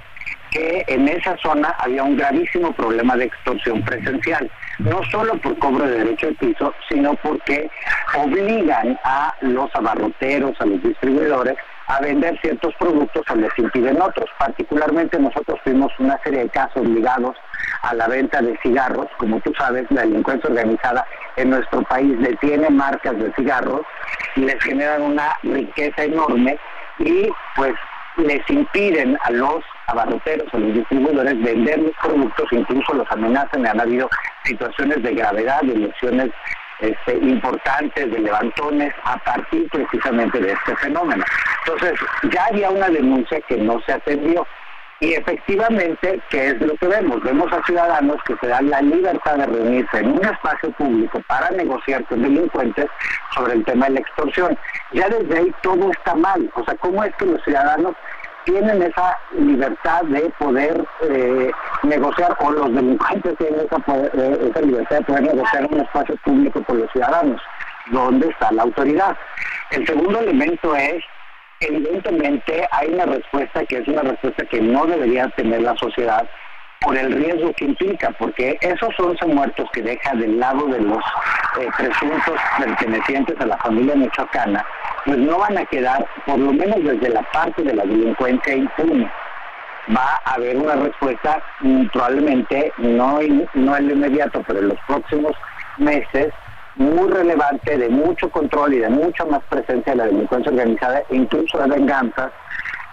que 0.51 0.85
en 0.87 1.09
esa 1.09 1.37
zona 1.39 1.75
había 1.79 2.05
un 2.05 2.17
gravísimo 2.17 2.73
problema 2.73 3.17
de 3.17 3.25
extorsión 3.25 3.83
presencial, 3.83 4.49
no 4.79 5.03
solo 5.11 5.37
por 5.39 5.59
cobro 5.59 5.85
de 5.85 5.99
derecho 5.99 6.29
de 6.29 6.35
piso, 6.35 6.73
sino 6.89 7.15
porque 7.15 7.69
obligan 8.17 8.99
a 9.03 9.35
los 9.41 9.75
abarroteros, 9.75 10.61
a 10.61 10.67
los 10.67 10.81
distribuidores, 10.83 11.57
a 11.87 12.01
vender 12.01 12.39
ciertos 12.41 12.75
productos 12.79 13.23
o 13.31 13.35
les 13.35 13.51
impiden 13.59 14.01
otros. 14.01 14.29
Particularmente 14.39 15.19
nosotros 15.19 15.59
tuvimos 15.65 15.93
una 15.99 16.19
serie 16.23 16.45
de 16.45 16.49
casos 16.49 16.85
ligados 16.87 17.37
a 17.83 17.95
la 17.95 18.09
venta 18.09 18.41
de 18.41 18.59
cigarros. 18.63 19.07
Como 19.19 19.41
tú 19.41 19.53
sabes, 19.59 19.85
la 19.91 20.03
delincuencia 20.03 20.49
organizada 20.49 21.05
en 21.37 21.51
nuestro 21.51 21.83
país 21.83 22.19
detiene 22.21 22.71
marcas 22.71 23.19
de 23.19 23.33
cigarros 23.35 23.83
y 24.37 24.41
les 24.41 24.63
generan 24.63 25.03
una 25.03 25.37
riqueza 25.43 26.05
enorme 26.05 26.59
y 26.99 27.29
pues 27.57 27.75
les 28.17 28.49
impiden 28.49 29.19
a 29.25 29.31
los 29.33 29.65
abarroteros, 29.89 30.53
a 30.55 30.59
los 30.59 30.73
distribuidores 30.73 31.43
vender 31.43 31.81
los 31.81 31.97
productos, 32.01 32.47
incluso 32.53 32.95
los 32.95 33.11
amenazan. 33.11 33.67
Han 33.67 33.81
habido 33.81 34.09
situaciones 34.45 35.03
de 35.03 35.15
gravedad, 35.15 35.61
de 35.63 35.75
lesiones 35.75 36.31
este, 36.81 37.15
importantes, 37.17 38.11
de 38.11 38.19
levantones, 38.19 38.95
a 39.05 39.17
partir 39.19 39.69
precisamente 39.71 40.39
de 40.39 40.53
este 40.53 40.77
fenómeno. 40.77 41.25
Entonces, 41.67 41.99
ya 42.31 42.45
había 42.47 42.71
una 42.71 42.89
denuncia 42.89 43.41
que 43.43 43.57
no 43.57 43.81
se 43.87 43.93
atendió. 43.93 44.47
Y 45.01 45.15
efectivamente, 45.15 46.21
¿qué 46.31 46.49
es 46.49 46.61
lo 46.61 46.75
que 46.77 46.87
vemos? 46.87 47.23
Vemos 47.23 47.53
a 47.53 47.63
ciudadanos 47.65 48.17
que 48.25 48.37
se 48.41 48.47
dan 48.47 48.71
la 48.71 48.81
libertad 48.81 49.37
de 49.37 49.47
reunirse 49.47 49.99
en 49.99 50.13
un 50.13 50.25
espacio 50.25 50.71
público 50.73 51.21
para 51.27 51.51
negociar 51.51 52.05
con 52.05 52.23
delincuentes 52.23 52.87
sobre 53.35 53.55
el 53.55 53.65
tema 53.65 53.87
de 53.87 53.95
la 53.95 54.01
extorsión. 54.01 54.57
Ya 54.93 55.09
desde 55.09 55.37
ahí 55.37 55.55
todo 55.63 55.91
está 55.91 56.15
mal. 56.15 56.49
O 56.55 56.65
sea, 56.65 56.75
¿cómo 56.77 57.03
es 57.03 57.15
que 57.17 57.27
los 57.27 57.43
ciudadanos 57.43 57.95
tienen 58.45 58.83
esa 58.83 59.17
libertad 59.33 60.03
de 60.05 60.31
poder 60.39 60.85
eh, 61.03 61.51
negociar 61.83 62.37
o 62.41 62.51
los 62.51 62.75
delincuentes 62.75 63.37
tienen 63.39 63.61
esa, 63.61 63.77
eh, 63.97 64.51
esa 64.51 64.61
libertad 64.61 64.99
de 64.99 65.05
poder 65.05 65.23
negociar 65.23 65.67
un 65.71 65.81
espacio 65.81 66.17
público 66.25 66.63
con 66.65 66.81
los 66.81 66.91
ciudadanos? 66.93 67.41
¿Dónde 67.91 68.29
está 68.29 68.51
la 68.53 68.63
autoridad? 68.63 69.17
El 69.71 69.87
segundo 69.87 70.21
elemento 70.21 70.75
es 70.77 71.03
evidentemente 71.61 72.67
hay 72.71 72.89
una 72.93 73.07
respuesta 73.07 73.65
que 73.65 73.79
es 73.79 73.89
una 73.89 74.03
respuesta 74.03 74.45
que 74.47 74.61
no 74.61 74.87
debería 74.87 75.29
tener 75.31 75.63
la 75.63 75.75
sociedad 75.77 76.29
por 76.81 76.97
el 76.97 77.13
riesgo 77.13 77.53
que 77.55 77.65
implica, 77.65 78.11
porque 78.19 78.59
esos 78.61 78.91
11 78.99 79.27
muertos 79.27 79.69
que 79.73 79.83
deja 79.83 80.15
del 80.15 80.39
lado 80.39 80.67
de 80.67 80.81
los 80.81 81.03
eh, 81.59 81.69
presuntos 81.79 82.39
pertenecientes 82.59 83.41
a 83.41 83.47
la 83.47 83.57
familia 83.59 83.95
michoacana, 83.95 84.65
pues 85.05 85.19
no 85.19 85.39
van 85.39 85.59
a 85.59 85.67
quedar, 85.67 86.07
por 86.27 86.39
lo 86.39 86.53
menos 86.53 86.83
desde 86.83 87.11
la 87.11 87.23
parte 87.33 87.63
de 87.63 87.75
la 87.75 87.85
delincuencia 87.85 88.55
impune. 88.55 89.11
Va 89.95 90.21
a 90.25 90.35
haber 90.35 90.57
una 90.57 90.77
respuesta 90.77 91.43
mm, 91.61 91.87
probablemente, 91.89 92.73
no, 92.79 93.19
no 93.55 93.77
en 93.77 93.89
lo 93.89 93.95
inmediato, 93.95 94.43
pero 94.47 94.61
en 94.61 94.69
los 94.69 94.79
próximos 94.87 95.33
meses, 95.77 96.33
muy 96.77 97.09
relevante 97.11 97.77
de 97.77 97.89
mucho 97.89 98.31
control 98.31 98.75
y 98.75 98.79
de 98.79 98.89
mucha 98.89 99.25
más 99.27 99.43
presencia 99.49 99.93
de 99.93 99.97
la 99.97 100.07
delincuencia 100.07 100.51
organizada 100.51 101.03
e 101.11 101.17
incluso 101.17 101.59
de 101.59 101.69
venganzas 101.69 102.33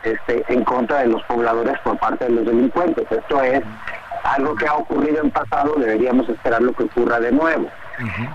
este, 0.04 0.44
en 0.50 0.64
contra 0.64 1.00
de 1.00 1.08
los 1.08 1.24
pobladores 1.24 1.80
por 1.84 1.98
parte 1.98 2.26
de 2.26 2.32
los 2.32 2.46
delincuentes. 2.46 3.06
Esto 3.10 3.42
es 3.42 3.62
algo 4.24 4.56
que 4.56 4.68
ha 4.68 4.76
ocurrido 4.76 5.24
en 5.24 5.32
pasado, 5.32 5.76
deberíamos 5.78 6.28
esperar 6.30 6.62
lo 6.62 6.74
que 6.74 6.84
ocurra 6.84 7.20
de 7.20 7.32
nuevo. 7.32 7.70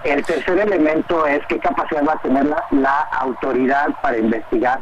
El 0.05 0.25
tercer 0.25 0.59
elemento 0.59 1.27
es 1.27 1.41
qué 1.49 1.59
capacidad 1.59 2.05
va 2.07 2.13
a 2.15 2.23
tener 2.23 2.45
la, 2.47 2.65
la 2.71 3.01
autoridad 3.21 3.89
para 4.03 4.19
investigar 4.19 4.81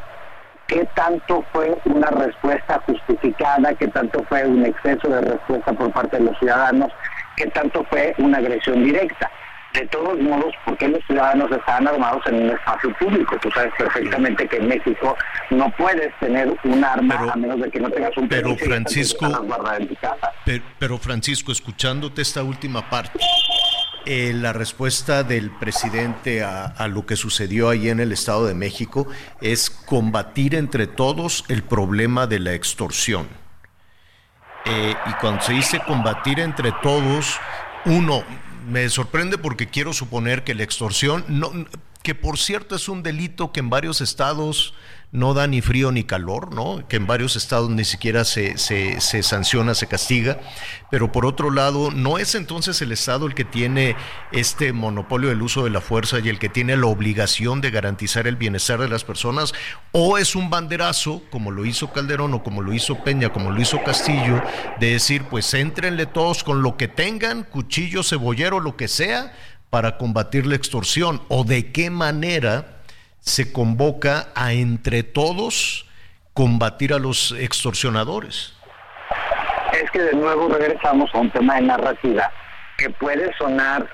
qué 0.66 0.86
tanto 0.94 1.44
fue 1.52 1.76
una 1.84 2.08
respuesta 2.10 2.80
justificada, 2.86 3.74
qué 3.74 3.88
tanto 3.88 4.24
fue 4.28 4.46
un 4.46 4.64
exceso 4.64 5.08
de 5.08 5.20
respuesta 5.20 5.72
por 5.74 5.92
parte 5.92 6.16
de 6.18 6.24
los 6.24 6.38
ciudadanos, 6.38 6.90
qué 7.36 7.46
tanto 7.48 7.84
fue 7.90 8.14
una 8.18 8.38
agresión 8.38 8.82
directa. 8.82 9.30
De 9.74 9.86
todos 9.88 10.18
modos, 10.20 10.54
¿por 10.64 10.76
qué 10.78 10.86
los 10.86 11.04
ciudadanos 11.04 11.50
están 11.50 11.88
armados 11.88 12.22
en 12.26 12.44
un 12.44 12.50
espacio 12.50 12.94
público? 12.94 13.36
Tú 13.42 13.50
sabes 13.50 13.72
perfectamente 13.76 14.46
que 14.46 14.56
en 14.58 14.68
México 14.68 15.16
no 15.50 15.68
puedes 15.72 16.14
tener 16.20 16.48
un 16.62 16.84
arma 16.84 17.26
a 17.32 17.36
menos 17.36 17.60
de 17.60 17.70
que 17.70 17.80
no 17.80 17.90
tengas 17.90 18.16
un 18.16 18.28
pero 18.28 18.54
Francisco- 18.56 19.26
tu 19.28 19.96
casa. 19.96 20.30
Pero, 20.44 20.64
pero, 20.78 20.96
Francisco, 20.98 21.50
escuchándote 21.50 22.22
esta 22.22 22.44
última 22.44 22.88
parte, 22.88 23.18
eh, 24.06 24.32
la 24.34 24.52
respuesta 24.52 25.22
del 25.22 25.50
presidente 25.50 26.42
a, 26.42 26.88
lo 26.88 27.06
que 27.06 27.16
sucedió 27.16 27.68
ahí 27.68 27.88
en 27.88 28.00
el 28.00 28.12
Estado 28.12 28.46
de 28.46 28.54
México 28.54 29.06
es 29.40 29.70
combatir 29.70 30.54
entre 30.54 30.86
todos 30.86 31.44
el 31.48 31.62
problema 31.62 32.26
de 32.26 32.38
la 32.38 32.52
extorsión. 32.54 33.28
Eh, 34.66 34.94
y 35.06 35.12
cuando 35.20 35.42
se 35.42 35.52
dice 35.52 35.80
combatir 35.86 36.40
entre 36.40 36.72
todos, 36.82 37.38
uno, 37.84 38.24
me 38.68 38.88
sorprende 38.88 39.38
porque 39.38 39.68
quiero 39.68 39.92
suponer 39.92 40.44
que 40.44 40.54
la 40.54 40.62
extorsión, 40.62 41.24
no, 41.28 41.52
que 42.02 42.14
por 42.14 42.38
cierto 42.38 42.76
es 42.76 42.88
un 42.88 43.02
delito 43.02 43.52
que 43.52 43.60
en 43.60 43.70
varios 43.70 44.00
estados 44.00 44.74
no 45.14 45.32
da 45.32 45.46
ni 45.46 45.60
frío 45.60 45.92
ni 45.92 46.02
calor, 46.02 46.52
¿no? 46.52 46.86
Que 46.88 46.96
en 46.96 47.06
varios 47.06 47.36
estados 47.36 47.70
ni 47.70 47.84
siquiera 47.84 48.24
se, 48.24 48.58
se, 48.58 49.22
sanciona, 49.22 49.76
se 49.76 49.86
castiga. 49.86 50.40
Pero 50.90 51.12
por 51.12 51.24
otro 51.24 51.52
lado, 51.52 51.92
¿no 51.92 52.18
es 52.18 52.34
entonces 52.34 52.82
el 52.82 52.90
Estado 52.90 53.26
el 53.26 53.34
que 53.36 53.44
tiene 53.44 53.94
este 54.32 54.72
monopolio 54.72 55.28
del 55.28 55.40
uso 55.40 55.62
de 55.62 55.70
la 55.70 55.80
fuerza 55.80 56.18
y 56.18 56.28
el 56.28 56.40
que 56.40 56.48
tiene 56.48 56.76
la 56.76 56.86
obligación 56.86 57.60
de 57.60 57.70
garantizar 57.70 58.26
el 58.26 58.34
bienestar 58.34 58.80
de 58.80 58.88
las 58.88 59.04
personas? 59.04 59.52
¿O 59.92 60.18
es 60.18 60.34
un 60.34 60.50
banderazo, 60.50 61.22
como 61.30 61.52
lo 61.52 61.64
hizo 61.64 61.92
Calderón 61.92 62.34
o 62.34 62.42
como 62.42 62.60
lo 62.60 62.72
hizo 62.72 63.04
Peña, 63.04 63.32
como 63.32 63.52
lo 63.52 63.60
hizo 63.60 63.84
Castillo, 63.84 64.42
de 64.80 64.90
decir, 64.90 65.22
pues 65.30 65.54
éntrenle 65.54 66.06
todos 66.06 66.42
con 66.42 66.60
lo 66.60 66.76
que 66.76 66.88
tengan, 66.88 67.44
cuchillo, 67.44 68.02
cebollero, 68.02 68.58
lo 68.58 68.76
que 68.76 68.88
sea, 68.88 69.32
para 69.70 69.96
combatir 69.96 70.44
la 70.44 70.56
extorsión? 70.56 71.22
¿O 71.28 71.44
de 71.44 71.70
qué 71.70 71.88
manera 71.88 72.73
se 73.24 73.52
convoca 73.52 74.28
a 74.34 74.52
entre 74.52 75.02
todos 75.02 75.86
combatir 76.34 76.92
a 76.92 76.98
los 76.98 77.32
extorsionadores? 77.32 78.54
Es 79.72 79.90
que 79.90 80.00
de 80.00 80.12
nuevo 80.12 80.48
regresamos 80.48 81.12
a 81.14 81.18
un 81.18 81.30
tema 81.30 81.56
de 81.56 81.62
narrativa 81.62 82.30
que 82.76 82.90
puede 82.90 83.34
sonar, 83.36 83.88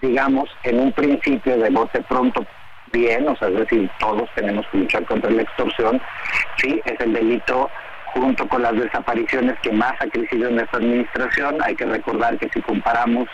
digamos, 0.00 0.48
en 0.64 0.80
un 0.80 0.92
principio 0.92 1.58
de 1.58 1.70
bote 1.70 2.02
pronto 2.02 2.46
bien, 2.92 3.28
o 3.28 3.36
sea, 3.36 3.48
es 3.48 3.56
decir, 3.56 3.90
todos 3.98 4.28
tenemos 4.34 4.66
que 4.72 4.78
luchar 4.78 5.04
contra 5.06 5.30
la 5.30 5.42
extorsión, 5.42 6.00
sí, 6.56 6.80
es 6.84 7.00
el 7.00 7.12
delito 7.12 7.70
junto 8.14 8.46
con 8.48 8.62
las 8.62 8.74
desapariciones 8.74 9.58
que 9.62 9.72
más 9.72 9.94
ha 10.00 10.06
crecido 10.06 10.48
en 10.48 10.60
esta 10.60 10.76
administración. 10.76 11.58
Hay 11.62 11.74
que 11.74 11.86
recordar 11.86 12.38
que 12.38 12.48
si 12.52 12.60
comparamos 12.60 13.28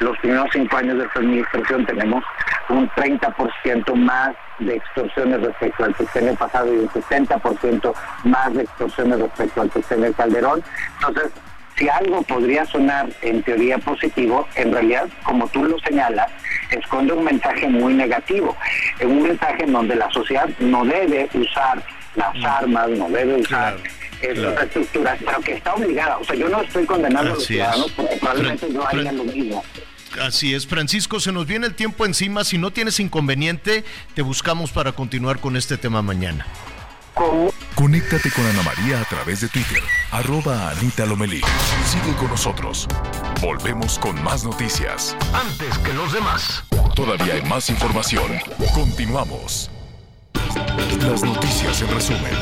los 0.00 0.16
primeros 0.18 0.48
cinco 0.52 0.76
años 0.76 0.98
de 0.98 1.04
esta 1.04 1.20
administración 1.20 1.86
tenemos 1.86 2.24
un 2.68 2.88
30% 2.90 3.94
más 3.94 4.34
de 4.58 4.76
extorsiones 4.76 5.40
respecto 5.42 5.84
al 5.84 5.94
sexenio 5.96 6.34
pasado 6.34 6.72
y 6.72 6.78
un 6.78 6.88
60% 6.88 7.92
más 8.24 8.54
de 8.54 8.62
extorsiones 8.62 9.20
respecto 9.20 9.62
al 9.62 9.70
sexenio 9.72 10.12
Calderón. 10.14 10.62
Entonces, 11.00 11.32
si 11.76 11.88
algo 11.88 12.22
podría 12.22 12.64
sonar 12.66 13.08
en 13.22 13.42
teoría 13.42 13.78
positivo, 13.78 14.46
en 14.54 14.72
realidad, 14.72 15.08
como 15.24 15.48
tú 15.48 15.64
lo 15.64 15.78
señalas, 15.80 16.30
esconde 16.70 17.12
un 17.12 17.24
mensaje 17.24 17.68
muy 17.68 17.94
negativo, 17.94 18.56
un 19.04 19.22
mensaje 19.22 19.64
en 19.64 19.72
donde 19.72 19.96
la 19.96 20.08
sociedad 20.10 20.48
no 20.60 20.84
debe 20.84 21.28
usar 21.34 21.82
las 22.14 22.44
armas, 22.44 22.88
no 22.90 23.08
debe 23.08 23.34
usar 23.40 23.74
esas 24.22 24.62
estructuras, 24.62 25.18
pero 25.24 25.40
que 25.40 25.54
está 25.54 25.74
obligada. 25.74 26.16
O 26.18 26.24
sea, 26.24 26.36
yo 26.36 26.48
no 26.48 26.62
estoy 26.62 26.86
condenando 26.86 27.32
a 27.32 27.34
los 27.34 27.44
ciudadanos 27.44 27.90
porque 27.92 28.16
probablemente 28.20 28.66
Fran- 28.68 28.72
no 28.72 28.82
hagan 28.86 29.16
lo 29.18 29.24
mismo. 29.24 29.64
Así 30.22 30.54
es, 30.54 30.66
Francisco, 30.66 31.20
se 31.20 31.32
nos 31.32 31.46
viene 31.46 31.66
el 31.66 31.74
tiempo 31.74 32.06
encima. 32.06 32.44
Si 32.44 32.58
no 32.58 32.70
tienes 32.70 33.00
inconveniente, 33.00 33.84
te 34.14 34.22
buscamos 34.22 34.70
para 34.70 34.92
continuar 34.92 35.40
con 35.40 35.56
este 35.56 35.76
tema 35.76 36.02
mañana. 36.02 36.46
Conéctate 37.74 38.30
con 38.30 38.44
Ana 38.44 38.62
María 38.62 39.00
a 39.00 39.04
través 39.04 39.40
de 39.40 39.48
Twitter, 39.48 39.82
arroba 40.10 40.70
Anita 40.70 41.06
Lomelí. 41.06 41.40
Sigue 41.86 42.16
con 42.18 42.28
nosotros. 42.28 42.88
Volvemos 43.40 43.98
con 43.98 44.20
más 44.24 44.44
noticias. 44.44 45.16
Antes 45.32 45.78
que 45.78 45.92
los 45.92 46.12
demás. 46.12 46.64
Todavía 46.94 47.34
hay 47.34 47.42
más 47.42 47.70
información. 47.70 48.32
Continuamos. 48.74 49.70
Las 51.00 51.22
noticias 51.22 51.82
en 51.82 51.88
resumen. 51.90 52.32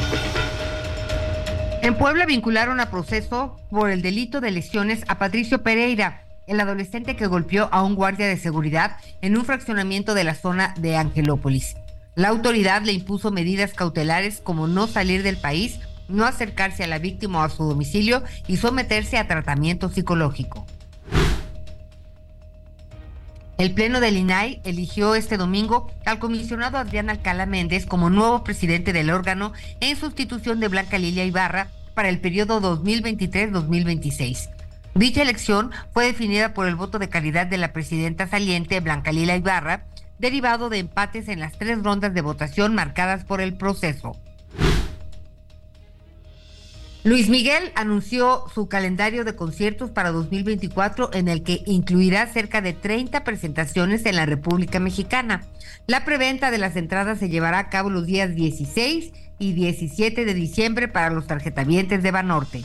En 1.82 1.96
Puebla 1.96 2.26
vincularon 2.26 2.78
a 2.80 2.90
proceso 2.90 3.58
por 3.70 3.90
el 3.90 4.02
delito 4.02 4.40
de 4.40 4.52
lesiones 4.52 5.02
a 5.08 5.18
Patricio 5.18 5.62
Pereira, 5.62 6.24
el 6.52 6.60
adolescente 6.60 7.16
que 7.16 7.26
golpeó 7.26 7.68
a 7.72 7.82
un 7.82 7.94
guardia 7.94 8.26
de 8.26 8.36
seguridad 8.36 8.96
en 9.20 9.36
un 9.36 9.44
fraccionamiento 9.44 10.14
de 10.14 10.24
la 10.24 10.34
zona 10.34 10.74
de 10.78 10.96
Angelópolis. 10.96 11.76
La 12.14 12.28
autoridad 12.28 12.82
le 12.82 12.92
impuso 12.92 13.30
medidas 13.30 13.72
cautelares 13.72 14.40
como 14.40 14.68
no 14.68 14.86
salir 14.86 15.22
del 15.22 15.38
país, 15.38 15.80
no 16.08 16.26
acercarse 16.26 16.84
a 16.84 16.86
la 16.86 16.98
víctima 16.98 17.40
o 17.40 17.42
a 17.42 17.48
su 17.48 17.64
domicilio 17.64 18.22
y 18.46 18.58
someterse 18.58 19.16
a 19.16 19.26
tratamiento 19.26 19.88
psicológico. 19.88 20.66
El 23.56 23.72
Pleno 23.72 24.00
del 24.00 24.16
INAI 24.16 24.60
eligió 24.64 25.14
este 25.14 25.36
domingo 25.36 25.90
al 26.04 26.18
comisionado 26.18 26.76
Adrián 26.76 27.08
Alcalá 27.08 27.46
Méndez 27.46 27.86
como 27.86 28.10
nuevo 28.10 28.44
presidente 28.44 28.92
del 28.92 29.10
órgano 29.10 29.52
en 29.80 29.96
sustitución 29.96 30.60
de 30.60 30.68
Blanca 30.68 30.98
Lilia 30.98 31.24
Ibarra 31.24 31.68
para 31.94 32.08
el 32.08 32.20
periodo 32.20 32.60
2023-2026. 32.60 34.61
Dicha 34.94 35.22
elección 35.22 35.70
fue 35.92 36.06
definida 36.06 36.52
por 36.52 36.66
el 36.66 36.74
voto 36.74 36.98
de 36.98 37.08
calidad 37.08 37.46
de 37.46 37.56
la 37.56 37.72
presidenta 37.72 38.26
saliente 38.26 38.80
Blanca 38.80 39.10
Lilia 39.10 39.36
Ibarra, 39.36 39.86
derivado 40.18 40.68
de 40.68 40.78
empates 40.78 41.28
en 41.28 41.40
las 41.40 41.58
tres 41.58 41.82
rondas 41.82 42.12
de 42.12 42.20
votación 42.20 42.74
marcadas 42.74 43.24
por 43.24 43.40
el 43.40 43.54
proceso. 43.54 44.16
Luis 47.04 47.28
Miguel 47.28 47.72
anunció 47.74 48.44
su 48.54 48.68
calendario 48.68 49.24
de 49.24 49.34
conciertos 49.34 49.90
para 49.90 50.12
2024 50.12 51.10
en 51.14 51.26
el 51.26 51.42
que 51.42 51.62
incluirá 51.66 52.28
cerca 52.28 52.60
de 52.60 52.74
30 52.74 53.24
presentaciones 53.24 54.06
en 54.06 54.14
la 54.14 54.26
República 54.26 54.78
Mexicana. 54.78 55.42
La 55.88 56.04
preventa 56.04 56.52
de 56.52 56.58
las 56.58 56.76
entradas 56.76 57.18
se 57.18 57.28
llevará 57.28 57.58
a 57.58 57.70
cabo 57.70 57.90
los 57.90 58.06
días 58.06 58.36
16 58.36 59.12
y 59.40 59.52
17 59.54 60.24
de 60.24 60.34
diciembre 60.34 60.86
para 60.86 61.10
los 61.10 61.26
tarjetavientes 61.26 62.04
de 62.04 62.10
Banorte. 62.12 62.62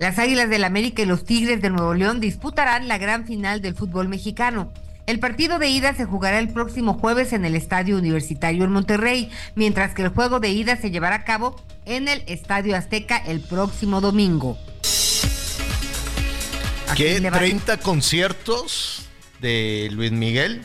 Las 0.00 0.18
Águilas 0.18 0.48
del 0.48 0.64
América 0.64 1.02
y 1.02 1.04
los 1.04 1.26
Tigres 1.26 1.60
de 1.60 1.68
Nuevo 1.68 1.92
León 1.92 2.20
disputarán 2.20 2.88
la 2.88 2.96
gran 2.96 3.26
final 3.26 3.60
del 3.60 3.74
fútbol 3.74 4.08
mexicano. 4.08 4.72
El 5.06 5.18
partido 5.18 5.58
de 5.58 5.68
ida 5.68 5.92
se 5.94 6.06
jugará 6.06 6.38
el 6.38 6.48
próximo 6.48 6.94
jueves 6.94 7.34
en 7.34 7.44
el 7.44 7.54
Estadio 7.54 7.98
Universitario 7.98 8.64
en 8.64 8.70
Monterrey, 8.70 9.28
mientras 9.56 9.92
que 9.92 10.00
el 10.00 10.08
juego 10.08 10.40
de 10.40 10.48
ida 10.48 10.76
se 10.78 10.90
llevará 10.90 11.16
a 11.16 11.24
cabo 11.24 11.62
en 11.84 12.08
el 12.08 12.22
Estadio 12.28 12.76
Azteca 12.76 13.18
el 13.18 13.40
próximo 13.40 14.00
domingo. 14.00 14.56
¿Qué? 16.96 17.20
le 17.20 17.28
va? 17.28 17.38
¿30 17.38 17.78
conciertos 17.80 19.02
de 19.42 19.90
Luis 19.92 20.12
Miguel? 20.12 20.62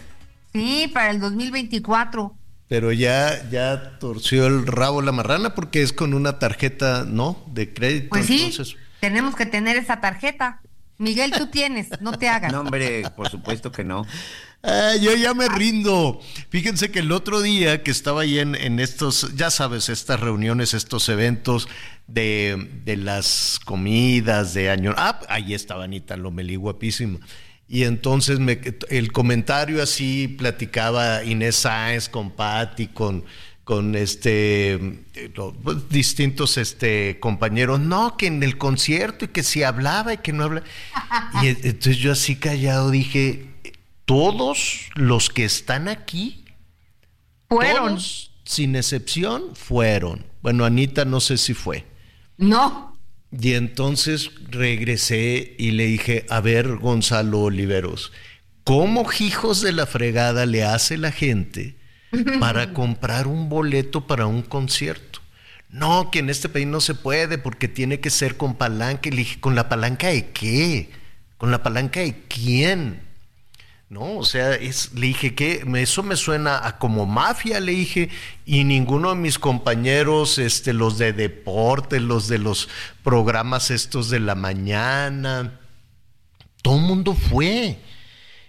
Sí, 0.54 0.90
para 0.94 1.12
el 1.12 1.20
2024. 1.20 2.34
Pero 2.70 2.94
ya, 2.94 3.50
ya 3.52 4.00
torció 4.00 4.48
el 4.48 4.66
rabo 4.66 5.02
la 5.02 5.12
marrana 5.12 5.56
porque 5.56 5.82
es 5.82 5.92
con 5.92 6.14
una 6.14 6.40
tarjeta, 6.40 7.04
¿no? 7.06 7.44
De 7.48 7.74
crédito. 7.74 8.08
Pues 8.12 8.28
sí, 8.28 8.46
entonces- 8.46 8.78
tenemos 9.06 9.36
que 9.36 9.46
tener 9.46 9.78
esa 9.78 10.02
tarjeta. 10.02 10.62
Miguel, 10.98 11.32
tú 11.32 11.46
tienes, 11.48 11.90
no 12.02 12.14
te 12.18 12.28
hagas. 12.28 12.52
No, 12.52 12.62
hombre, 12.62 13.04
por 13.16 13.30
supuesto 13.30 13.72
que 13.72 13.84
no. 13.84 14.04
Ah, 14.64 14.94
yo 15.00 15.14
ya 15.14 15.36
me 15.36 15.48
rindo. 15.48 16.20
Fíjense 16.50 16.90
que 16.90 17.00
el 17.00 17.12
otro 17.12 17.42
día 17.42 17.84
que 17.84 17.92
estaba 17.92 18.22
ahí 18.22 18.40
en, 18.40 18.56
en 18.56 18.80
estos, 18.80 19.36
ya 19.36 19.52
sabes, 19.52 19.90
estas 19.90 20.20
reuniones, 20.20 20.74
estos 20.74 21.08
eventos 21.10 21.68
de, 22.08 22.72
de 22.84 22.98
las 22.98 23.60
comidas 23.64 24.56
de 24.56 24.72
año. 24.72 24.96
Ah, 24.98 25.20
ahí 25.30 25.54
estaba 25.54 25.84
Anita 25.84 26.18
Lomelí, 26.18 26.56
guapísima. 26.56 27.20
Y 27.68 27.84
entonces 27.84 28.40
me, 28.40 28.60
el 28.90 29.12
comentario 29.12 29.84
así 29.84 30.28
platicaba 30.28 31.24
Inés 31.24 31.58
Sáenz 31.58 32.10
con 32.10 32.32
Patti, 32.32 32.88
con, 32.88 33.24
con 33.66 33.96
este 33.96 34.80
los, 35.36 35.54
pues, 35.62 35.90
distintos 35.90 36.58
este 36.58 37.20
compañeros, 37.20 37.80
no, 37.80 38.16
que 38.16 38.28
en 38.28 38.42
el 38.44 38.58
concierto 38.58 39.26
y 39.26 39.30
que 39.30 39.44
si 39.44 39.64
hablaba 39.64 40.14
y 40.14 40.18
que 40.20 40.32
no 40.32 40.44
hablaba. 40.46 40.66
Y 41.42 41.48
e- 41.48 41.58
entonces 41.64 41.98
yo 41.98 42.14
así 42.14 42.38
callado 42.38 42.92
dije, 42.92 43.48
todos 44.06 44.90
los 44.94 45.30
que 45.30 45.44
están 45.44 45.88
aquí 45.90 46.46
Fueron. 47.50 47.96
todos, 47.96 48.32
sin 48.46 48.76
excepción, 48.76 49.56
fueron. 49.56 50.26
Bueno, 50.42 50.64
Anita 50.64 51.04
no 51.06 51.20
sé 51.20 51.38
si 51.38 51.54
fue. 51.56 51.86
No. 52.38 52.96
Y 53.32 53.54
entonces 53.54 54.30
regresé 54.50 55.56
y 55.58 55.72
le 55.72 55.88
dije, 55.88 56.26
a 56.30 56.40
ver, 56.40 56.76
Gonzalo 56.78 57.42
Oliveros, 57.42 58.12
¿cómo 58.64 59.08
hijos 59.20 59.62
de 59.62 59.72
la 59.74 59.88
fregada 59.88 60.46
le 60.46 60.64
hace 60.64 60.98
la 60.98 61.12
gente 61.12 61.76
para 62.40 62.74
comprar 62.74 63.28
un 63.28 63.50
boleto 63.50 64.08
para 64.08 64.28
un 64.28 64.42
concierto? 64.42 65.20
No, 65.70 66.10
que 66.12 66.20
en 66.20 66.30
este 66.30 66.50
país 66.50 66.68
no 66.68 66.80
se 66.80 66.94
puede 66.94 67.38
porque 67.38 67.68
tiene 67.68 68.00
que 68.00 68.10
ser 68.10 68.38
con 68.38 68.56
palanca. 68.56 69.10
Y 69.10 69.12
le 69.12 69.18
dije, 69.18 69.40
¿con 69.40 69.56
la 69.56 69.68
palanca 69.68 70.08
de 70.08 70.30
qué? 70.30 70.90
¿Con 71.38 71.52
la 71.52 71.64
palanca 71.64 72.00
de 72.00 72.24
quién? 72.28 73.02
¿no? 73.90 74.18
O 74.18 74.24
sea, 74.24 74.56
es, 74.56 74.94
le 74.94 75.08
dije 75.08 75.36
que 75.36 75.64
eso 75.76 76.04
me 76.04 76.16
suena 76.16 76.66
a 76.66 76.78
como 76.78 77.06
mafia, 77.06 77.60
le 77.60 77.72
dije, 77.72 78.10
y 78.46 78.64
ninguno 78.64 79.10
de 79.10 79.16
mis 79.16 79.38
compañeros, 79.38 80.38
este, 80.38 80.74
los 80.74 80.98
de 80.98 81.14
deporte, 81.14 82.00
los 82.00 82.28
de 82.28 82.40
los 82.40 82.68
programas 83.04 83.72
estos 83.72 84.10
de 84.10 84.20
la 84.20 84.36
mañana, 84.36 85.60
todo 86.62 86.78
el 86.78 86.82
mundo 86.82 87.14
fue. 87.14 87.80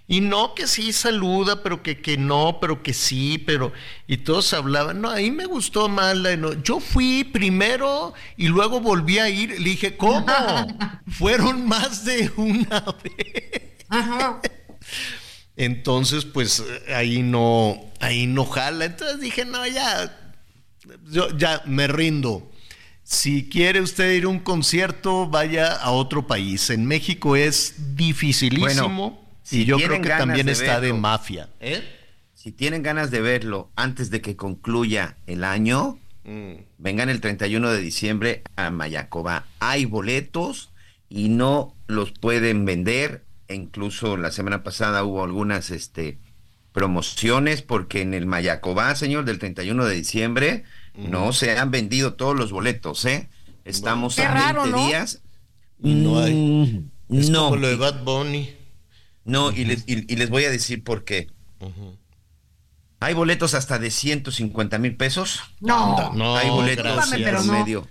Y 0.08 0.20
no 0.20 0.54
que 0.54 0.68
sí 0.68 0.92
saluda, 0.92 1.64
pero 1.64 1.82
que, 1.82 2.00
que 2.00 2.16
no, 2.16 2.58
pero 2.60 2.82
que 2.82 2.94
sí, 2.94 3.38
pero... 3.38 3.72
Y 4.06 4.18
todos 4.18 4.52
hablaban, 4.52 5.00
no, 5.00 5.10
ahí 5.10 5.32
me 5.32 5.46
gustó 5.46 5.88
más 5.88 6.16
la... 6.16 6.36
no, 6.36 6.52
yo 6.62 6.78
fui 6.78 7.24
primero 7.24 8.14
y 8.36 8.46
luego 8.46 8.80
volví 8.80 9.18
a 9.18 9.28
ir. 9.28 9.58
Le 9.58 9.70
dije, 9.70 9.96
¿cómo? 9.96 10.26
Fueron 11.08 11.66
más 11.66 12.04
de 12.04 12.30
una 12.36 12.84
vez. 13.02 13.72
Entonces, 15.56 16.24
pues 16.24 16.62
ahí 16.94 17.22
no, 17.22 17.80
ahí 17.98 18.28
no 18.28 18.44
jala. 18.44 18.84
Entonces 18.84 19.20
dije, 19.20 19.44
no, 19.44 19.66
ya, 19.66 20.32
yo 21.10 21.36
ya 21.36 21.62
me 21.66 21.88
rindo. 21.88 22.48
Si 23.02 23.48
quiere 23.48 23.80
usted 23.80 24.12
ir 24.12 24.24
a 24.24 24.28
un 24.28 24.40
concierto, 24.40 25.26
vaya 25.26 25.72
a 25.72 25.90
otro 25.90 26.28
país. 26.28 26.70
En 26.70 26.86
México 26.86 27.34
es 27.34 27.96
dificilísimo 27.96 28.88
Bueno, 28.88 29.25
si 29.46 29.62
y 29.62 29.64
yo 29.64 29.76
creo 29.76 30.00
que 30.02 30.08
también 30.08 30.46
de 30.46 30.52
está 30.52 30.80
de 30.80 30.92
mafia. 30.92 31.48
Si 32.34 32.52
tienen 32.52 32.82
ganas 32.82 33.10
de 33.10 33.20
verlo 33.20 33.70
antes 33.76 34.10
de 34.10 34.20
que 34.20 34.36
concluya 34.36 35.16
el 35.26 35.44
año, 35.44 35.98
Mm. 36.24 36.64
vengan 36.78 37.08
el 37.08 37.20
31 37.20 37.70
de 37.70 37.80
diciembre 37.80 38.42
a 38.56 38.70
Mayacoba. 38.72 39.44
Hay 39.60 39.84
boletos 39.84 40.70
y 41.08 41.28
no 41.28 41.76
los 41.86 42.10
pueden 42.10 42.64
vender. 42.64 43.22
E 43.46 43.54
incluso 43.54 44.16
la 44.16 44.32
semana 44.32 44.64
pasada 44.64 45.04
hubo 45.04 45.22
algunas 45.22 45.70
este, 45.70 46.18
promociones 46.72 47.62
porque 47.62 48.02
en 48.02 48.12
el 48.12 48.26
Mayacoba, 48.26 48.92
señor, 48.96 49.24
del 49.24 49.38
31 49.38 49.84
de 49.84 49.94
diciembre, 49.94 50.64
no 50.96 51.32
se 51.32 51.56
han 51.56 51.70
vendido 51.70 52.14
todos 52.14 52.34
los 52.36 52.50
boletos, 52.50 53.04
¿eh? 53.04 53.28
Estamos 53.64 54.16
Qué 54.16 54.22
a 54.22 54.34
raro, 54.34 54.62
20 54.62 54.76
¿no? 54.80 54.86
días. 54.88 55.22
Y 55.80 55.94
no 55.94 56.18
hay. 56.18 56.34
Mm, 56.34 56.90
Es 57.18 57.30
no. 57.30 57.44
como 57.44 57.56
lo 57.56 57.68
de 57.68 57.76
Bad 57.76 58.02
Bunny. 58.02 58.50
No, 59.26 59.50
y, 59.52 59.64
les, 59.64 59.84
y- 59.86 60.10
y 60.12 60.16
les 60.16 60.30
voy 60.30 60.44
a 60.44 60.50
decir 60.50 60.82
por 60.84 61.04
qué. 61.04 61.28
Hay 63.00 63.12
boletos 63.14 63.54
hasta 63.54 63.78
de 63.78 63.90
150 63.90 64.78
mil 64.78 64.96
pesos. 64.96 65.42
No. 65.60 66.12
No, 66.14 66.36
hay 66.36 66.48
boletos 66.48 66.84
gracias. 66.84 67.12
en 67.20 67.24
no. 67.34 67.42
promedio. 67.42 67.88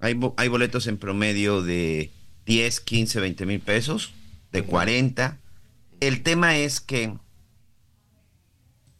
Hay, 0.00 0.14
bo- 0.14 0.34
hay 0.36 0.48
boletos 0.48 0.86
en 0.86 0.98
promedio 0.98 1.62
de 1.62 2.10
10, 2.46 2.80
15, 2.80 3.20
20 3.20 3.46
mil 3.46 3.60
pesos, 3.60 4.12
de 4.52 4.62
40. 4.62 5.38
El 6.00 6.22
tema 6.22 6.56
es 6.56 6.80
que 6.80 7.14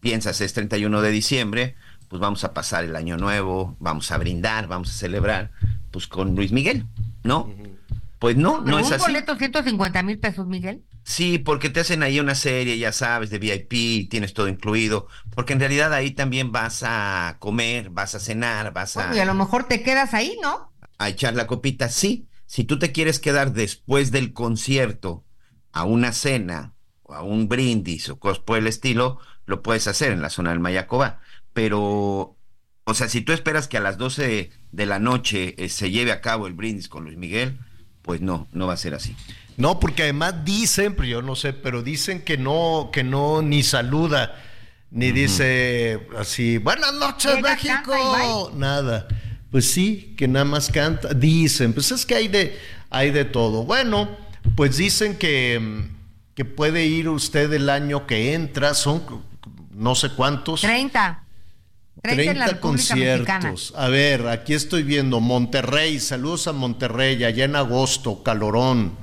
piensas, 0.01 0.41
es 0.41 0.53
31 0.53 1.01
de 1.03 1.11
diciembre, 1.11 1.75
pues 2.09 2.21
vamos 2.21 2.45
a 2.45 2.53
pasar 2.53 2.85
el 2.85 2.97
año 2.97 3.17
nuevo, 3.17 3.77
vamos 3.81 4.11
a 4.11 4.19
brindar, 4.19 4.67
vamos 4.67 4.91
a 4.91 4.93
celebrar, 4.93 5.51
pues 5.91 6.07
con 6.07 6.35
Luis 6.35 6.53
Miguel, 6.53 6.87
¿no? 7.23 7.53
Pues 8.25 8.39
no, 8.39 8.63
no 8.63 8.79
es 8.79 8.87
un 8.87 8.95
así. 8.95 9.03
boleto 9.03 9.37
150 9.37 10.03
mil 10.03 10.19
pesos, 10.19 10.47
Miguel. 10.47 10.83
Sí, 11.03 11.39
porque 11.39 11.69
te 11.69 11.81
hacen 11.81 12.03
ahí 12.03 12.19
una 12.19 12.35
serie, 12.35 12.79
ya 12.79 12.91
sabes, 12.91 13.29
de 13.29 13.39
VIP, 13.39 14.09
tienes 14.09 14.33
todo 14.33 14.49
incluido, 14.49 15.09
porque 15.35 15.53
en 15.53 15.61
realidad 15.61 15.93
ahí 15.93 16.13
también 16.13 16.51
vas 16.51 16.83
a 16.87 17.37
comer, 17.39 17.91
vas 17.91 18.15
a 18.15 18.21
cenar, 18.21 18.73
vas 18.73 18.97
a, 18.97 19.01
Bueno, 19.01 19.17
y 19.17 19.19
a 19.19 19.27
lo 19.27 19.35
mejor 19.35 19.65
te 19.65 19.83
quedas 19.83 20.15
ahí, 20.15 20.39
¿no? 20.41 20.73
a 20.97 21.11
echar 21.11 21.35
la 21.35 21.47
copita. 21.47 21.91
Sí, 21.91 22.27
si 22.47 22.65
tú 22.65 22.79
te 22.79 22.93
quieres 22.93 23.21
quedar 23.21 23.53
después 23.53 24.11
del 24.11 24.33
concierto 24.33 25.27
a 25.73 25.85
una 25.85 26.13
cena 26.13 26.73
o 27.03 27.13
a 27.13 27.23
un 27.23 27.47
brindis 27.47 28.09
o 28.09 28.19
cosas 28.19 28.39
por 28.39 28.57
el 28.57 28.67
estilo, 28.67 29.19
lo 29.45 29.63
puedes 29.63 29.87
hacer 29.87 30.13
en 30.13 30.23
la 30.23 30.31
zona 30.31 30.49
del 30.49 30.61
Mayacoba. 30.61 31.21
Pero, 31.53 32.39
o 32.85 32.95
sea, 32.95 33.11
si 33.11 33.21
tú 33.21 33.33
esperas 33.33 33.69
que 33.69 33.77
a 33.77 33.83
las 33.83 33.99
12 33.99 34.51
de 34.73 34.87
la 34.87 34.99
noche 34.99 35.63
eh, 35.63 35.69
se 35.69 35.91
lleve 35.91 36.11
a 36.13 36.23
cabo 36.23 36.47
el 36.47 36.55
brindis 36.55 36.89
con 36.89 37.05
Luis 37.05 37.19
Miguel, 37.19 37.59
pues 38.05 38.21
no, 38.21 38.47
no 38.53 38.67
va 38.67 38.75
a 38.75 38.77
ser 38.77 38.95
así. 38.95 39.17
No, 39.57 39.81
porque 39.81 40.03
además 40.03 40.45
dicen, 40.45 40.95
pero 40.95 41.09
yo 41.09 41.23
no 41.23 41.35
sé, 41.35 41.53
pero 41.53 41.83
dicen 41.83 42.23
que 42.23 42.37
no, 42.37 42.91
que 42.93 43.03
no 43.03 43.41
ni 43.41 43.63
saluda, 43.63 44.43
ni 44.91 45.11
dice 45.11 46.07
así, 46.19 46.59
buenas 46.59 46.93
noches 46.95 47.37
Llega, 47.37 47.55
México, 47.55 48.53
y 48.53 48.57
nada. 48.57 49.09
Pues 49.51 49.71
sí, 49.71 50.15
que 50.19 50.29
nada 50.29 50.45
más 50.45 50.71
canta, 50.71 51.15
dicen, 51.15 51.73
pues 51.73 51.93
es 51.93 52.05
que 52.05 52.15
hay 52.15 52.29
de, 52.29 52.59
hay 52.91 53.11
de 53.11 53.25
todo. 53.25 53.65
Bueno, 53.65 54.09
pues 54.55 54.77
dicen 54.77 55.17
que, 55.17 55.89
que 56.35 56.45
puede 56.45 56.85
ir 56.85 57.09
usted 57.09 57.53
el 57.53 57.71
año 57.71 58.07
que 58.07 58.35
entra, 58.35 58.75
son 58.75 59.03
no 59.73 59.95
sé 59.95 60.11
cuántos. 60.11 60.61
30. 60.61 61.24
30, 62.05 62.33
en 62.33 62.39
la 62.39 62.45
30 62.47 62.55
República 62.55 62.95
Mexicana. 62.95 63.41
conciertos. 63.41 63.73
A 63.77 63.89
ver, 63.89 64.29
aquí 64.29 64.53
estoy 64.53 64.83
viendo 64.83 65.21
Monterrey, 65.21 65.99
saludos 65.99 66.47
a 66.47 66.53
Monterrey, 66.53 67.25
allá 67.25 67.45
en 67.47 67.57
agosto, 67.57 68.23
calorón. 68.23 68.97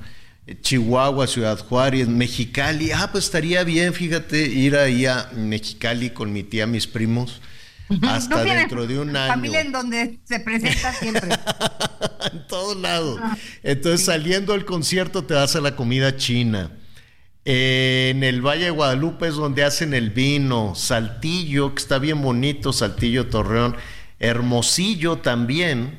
eh, 0.46 0.56
Chihuahua, 0.60 1.26
Ciudad 1.26 1.58
Juárez, 1.58 2.06
Mexicali. 2.08 2.92
Ah, 2.92 3.08
pues 3.10 3.24
estaría 3.24 3.64
bien, 3.64 3.92
fíjate, 3.92 4.46
ir 4.46 4.76
ahí 4.76 5.06
a 5.06 5.30
Mexicali 5.34 6.10
con 6.10 6.32
mi 6.32 6.44
tía, 6.44 6.66
mis 6.66 6.86
primos, 6.86 7.40
hasta 8.02 8.44
dentro 8.44 8.86
de 8.86 8.98
un 9.00 9.16
año. 9.16 9.32
Familia 9.34 9.60
en 9.60 9.72
donde 9.72 10.20
se 10.24 10.40
presenta 10.40 10.92
siempre. 10.92 11.28
en 12.32 12.46
todos 12.46 12.76
lados. 12.76 13.20
Entonces, 13.64 14.06
saliendo 14.06 14.52
del 14.52 14.64
concierto, 14.64 15.24
te 15.24 15.34
vas 15.34 15.56
a 15.56 15.60
la 15.60 15.74
comida 15.76 16.16
china. 16.16 16.70
En 17.44 18.22
el 18.22 18.40
Valle 18.40 18.64
de 18.66 18.70
Guadalupe 18.70 19.26
es 19.28 19.34
donde 19.34 19.64
hacen 19.64 19.94
el 19.94 20.10
vino. 20.10 20.74
Saltillo, 20.74 21.74
que 21.74 21.82
está 21.82 21.98
bien 21.98 22.22
bonito, 22.22 22.72
Saltillo 22.72 23.26
Torreón. 23.28 23.76
Hermosillo 24.20 25.16
también. 25.18 25.98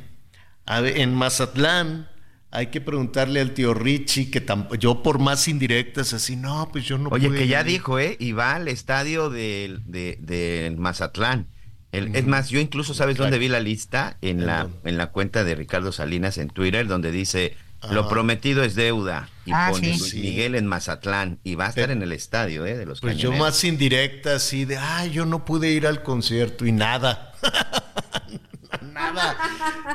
En 0.67 1.13
Mazatlán. 1.13 2.07
Hay 2.55 2.67
que 2.67 2.81
preguntarle 2.81 3.41
al 3.41 3.51
tío 3.55 3.73
Richie, 3.73 4.29
que 4.29 4.45
yo 4.77 5.01
por 5.01 5.17
más 5.17 5.47
indirectas, 5.47 6.13
así, 6.13 6.35
no, 6.35 6.69
pues 6.71 6.85
yo 6.85 6.99
no 6.99 7.09
Oye, 7.09 7.27
pude 7.27 7.39
que 7.39 7.47
ya 7.47 7.61
ir". 7.61 7.65
dijo, 7.65 7.97
¿eh? 7.97 8.15
Y 8.19 8.33
va 8.33 8.53
al 8.53 8.67
estadio 8.67 9.31
del 9.31 9.81
de, 9.87 10.19
del 10.21 10.77
Mazatlán. 10.77 11.47
El- 11.91 12.15
Es 12.15 12.27
más, 12.27 12.49
yo 12.51 12.59
incluso, 12.59 12.93
¿sabes 12.93 13.17
dónde 13.17 13.39
vi 13.39 13.47
la 13.47 13.59
lista? 13.59 14.17
En 14.21 14.45
la, 14.45 14.67
en 14.83 14.97
la 14.97 15.07
cuenta 15.07 15.43
de 15.43 15.55
Ricardo 15.55 15.91
Salinas 15.91 16.37
en 16.37 16.49
Twitter, 16.49 16.85
donde 16.85 17.11
dice, 17.11 17.57
lo 17.91 18.07
prometido 18.07 18.63
es 18.63 18.75
deuda. 18.75 19.29
Y 19.45 19.51
Ah, 19.53 19.69
pone 19.71 19.93
sí. 19.93 19.99
Luis 19.99 20.11
Sí. 20.11 20.19
Miguel 20.21 20.55
en 20.55 20.65
Mazatlán. 20.67 21.39
Y 21.43 21.55
va 21.55 21.65
a 21.65 21.69
estar 21.69 21.83
Pero- 21.85 21.93
en 21.93 22.01
el 22.03 22.11
estadio, 22.13 22.65
¿eh? 22.65 22.77
De 22.77 22.85
los 22.85 23.01
Pues 23.01 23.17
yo 23.17 23.31
más 23.33 23.63
indirecta, 23.63 24.35
así 24.35 24.65
de, 24.65 24.77
ay, 24.77 25.11
yo 25.11 25.25
no 25.25 25.43
pude 25.45 25.69
ir 25.71 25.85
al 25.87 26.01
concierto 26.03 26.65
y 26.65 26.71
nada. 26.71 27.33
nada, 28.93 29.37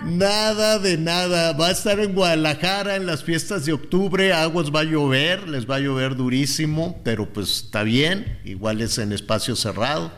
nada 0.05 0.78
de 0.78 0.98
nada. 0.98 1.52
Va 1.52 1.69
a 1.69 1.70
estar 1.70 1.98
en 2.01 2.15
Guadalajara 2.15 2.97
en 2.97 3.06
las 3.06 3.24
fiestas 3.24 3.65
de 3.65 3.73
octubre. 3.73 4.32
Aguas 4.32 4.70
va 4.74 4.81
a 4.81 4.85
llover, 4.85 5.48
les 5.48 5.69
va 5.69 5.77
a 5.77 5.81
llover 5.81 6.15
durísimo, 6.16 7.01
pero 7.05 7.32
pues 7.32 7.51
está 7.65 7.82
bien. 7.82 8.39
Igual 8.44 8.81
es 8.81 8.98
en 8.98 9.12
espacio 9.12 9.56
cerrado. 9.56 10.12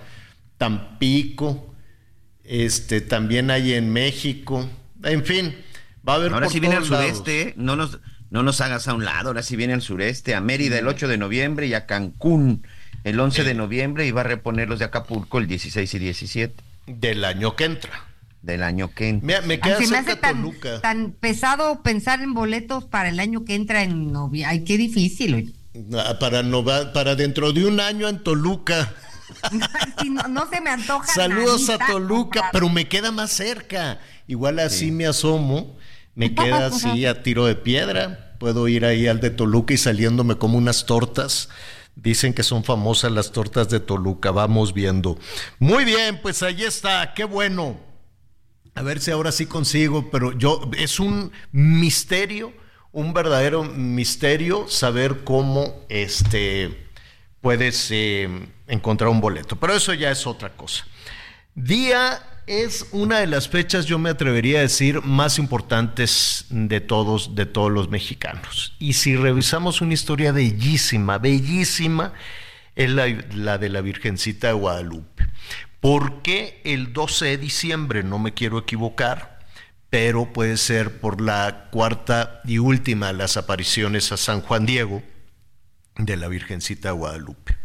Tampico, 0.59 1.73
este, 2.45 3.01
también 3.01 3.51
hay 3.51 3.73
en 3.75 3.93
México. 3.93 4.69
En 5.05 5.25
fin, 5.25 5.57
va 6.09 6.15
a 6.15 6.17
haber 6.17 6.33
Ahora 6.33 6.47
por 6.47 6.53
sí 6.53 6.61
viene 6.61 6.77
al 6.77 6.83
todos 6.85 6.91
lados. 7.01 7.19
sureste, 7.19 7.55
no 7.57 7.77
nos, 7.77 7.99
no 8.31 8.43
nos 8.43 8.61
hagas 8.61 8.89
a 8.89 8.95
un 8.95 9.05
lado, 9.05 9.29
ahora 9.29 9.43
sí 9.43 9.57
viene 9.57 9.73
al 9.75 9.83
sureste, 9.83 10.35
a 10.35 10.41
Mérida 10.41 10.79
el 10.79 10.89
8 10.89 11.09
de 11.09 11.19
noviembre 11.19 11.67
y 11.67 11.75
a 11.75 11.87
Cancún 11.87 12.67
el 13.05 13.19
11 13.19 13.45
de 13.45 13.55
noviembre 13.55 14.07
y 14.07 14.11
va 14.11 14.21
a 14.21 14.25
reponer 14.25 14.69
los 14.69 14.79
de 14.79 14.85
Acapulco 14.85 15.39
el 15.39 15.47
16 15.47 15.95
y 15.95 15.99
17 15.99 16.55
Del 16.87 17.25
año 17.25 17.57
que 17.57 17.65
entra. 17.65 18.05
del 18.43 18.63
año 18.63 18.93
que 18.95 19.09
entra. 19.09 19.41
Me, 19.41 19.47
me 19.47 19.61
queda 19.61 19.79
se 19.79 19.87
me 19.89 19.97
hace 19.99 20.11
cerca 20.13 20.21
tan, 20.21 20.37
Toluca. 20.43 20.81
tan 20.81 21.13
pesado 21.13 21.83
pensar 21.83 22.21
en 22.23 22.35
boletos 22.35 22.85
para 22.85 23.09
el 23.09 23.19
año 23.21 23.45
que 23.45 23.55
entra 23.55 23.83
en 23.83 24.13
noviembre. 24.13 24.47
Ay, 24.51 24.65
qué 24.65 24.77
difícil. 24.79 25.35
oye. 25.35 25.53
Ah, 25.99 26.19
Para, 26.19 26.43
nova- 26.43 26.93
para 26.93 27.15
dentro 27.17 27.53
de 27.53 27.65
un 27.67 27.81
año 27.81 28.09
en 28.09 28.23
Toluca. 28.23 28.93
No, 30.07 30.27
no 30.29 30.49
se 30.51 30.61
me 30.61 30.71
antoja. 30.71 31.07
Saludos 31.07 31.71
a 31.71 31.79
Toluca, 31.79 32.41
comprar. 32.41 32.51
pero 32.53 32.69
me 32.69 32.89
queda 32.89 33.13
más 33.13 33.31
cerca. 33.31 33.99
Igual 34.27 34.59
así 34.59 34.91
me 34.91 35.07
asomo, 35.07 35.77
me 36.15 36.35
queda 36.35 36.67
así 36.67 37.07
a 37.07 37.23
tiro 37.23 37.47
de 37.47 37.55
piedra. 37.55 38.37
Puedo 38.39 38.69
ir 38.69 38.85
ahí 38.85 39.07
al 39.07 39.21
de 39.21 39.31
Toluca 39.31 39.75
y 39.75 39.77
saliéndome 39.77 40.37
como 40.37 40.59
unas 40.59 40.87
tortas. 40.87 41.51
Dicen 41.95 42.33
que 42.33 42.43
son 42.43 42.65
famosas 42.65 43.13
las 43.13 43.33
tortas 43.33 43.69
de 43.69 43.81
Toluca, 43.81 44.31
vamos 44.31 44.73
viendo. 44.73 45.19
Muy 45.59 45.85
bien, 45.85 46.21
pues 46.23 46.43
ahí 46.43 46.63
está, 46.63 47.13
qué 47.15 47.25
bueno. 47.25 47.79
A 48.75 48.83
ver 48.83 49.01
si 49.01 49.11
ahora 49.11 49.33
sí 49.33 49.47
consigo, 49.47 50.11
pero 50.11 50.33
yo 50.39 50.71
es 50.79 51.01
un 51.01 51.33
misterio, 51.53 52.53
un 52.93 53.13
verdadero 53.13 53.65
misterio 53.65 54.69
saber 54.69 55.25
cómo 55.25 55.85
este 55.89 56.89
puedes 57.41 57.91
eh, 57.91 58.29
encontrar 58.69 59.11
un 59.11 59.21
boleto. 59.21 59.57
Pero 59.57 59.75
eso 59.75 59.93
ya 59.93 60.11
es 60.11 60.27
otra 60.27 60.57
cosa. 60.57 60.87
Día 61.55 62.23
es 62.51 62.87
una 62.91 63.21
de 63.21 63.29
las 63.29 63.49
fechas, 63.49 63.87
yo 63.87 64.01
me 64.01 64.11
atrevería 64.11 64.59
a 64.59 64.63
decir, 64.63 65.03
más 65.03 65.39
importantes 65.39 66.47
de 66.51 66.81
todos, 66.81 67.37
de 67.37 67.47
todos 67.47 67.71
los 67.71 67.91
mexicanos. 67.91 68.75
Y 68.81 68.95
si 68.95 69.15
revisamos 69.15 69.81
una 69.81 69.95
historia 69.95 70.33
bellísima, 70.33 71.19
bellísima, 71.19 72.13
es 72.75 72.91
la, 72.91 73.07
la 73.35 73.59
de 73.59 73.69
la 73.69 73.83
Virgencita 73.83 74.49
de 74.49 74.55
Guadalupe. 74.55 75.29
¿Por 75.79 76.23
qué 76.23 76.61
el 76.65 76.93
12 76.93 77.27
de 77.27 77.39
diciembre? 77.39 78.03
No 78.03 78.19
me 78.19 78.35
quiero 78.35 78.59
equivocar, 78.59 79.39
pero 79.89 80.33
puede 80.33 80.57
ser 80.57 80.99
por 80.99 81.21
la 81.21 81.69
cuarta 81.71 82.41
y 82.45 82.59
última 82.59 83.09
de 83.09 83.13
las 83.13 83.37
apariciones 83.37 84.11
a 84.11 84.17
San 84.17 84.41
Juan 84.41 84.67
Diego 84.67 85.05
de 85.97 86.17
la 86.17 86.27
Virgencita 86.27 86.89
de 86.89 86.95
Guadalupe. 86.95 87.57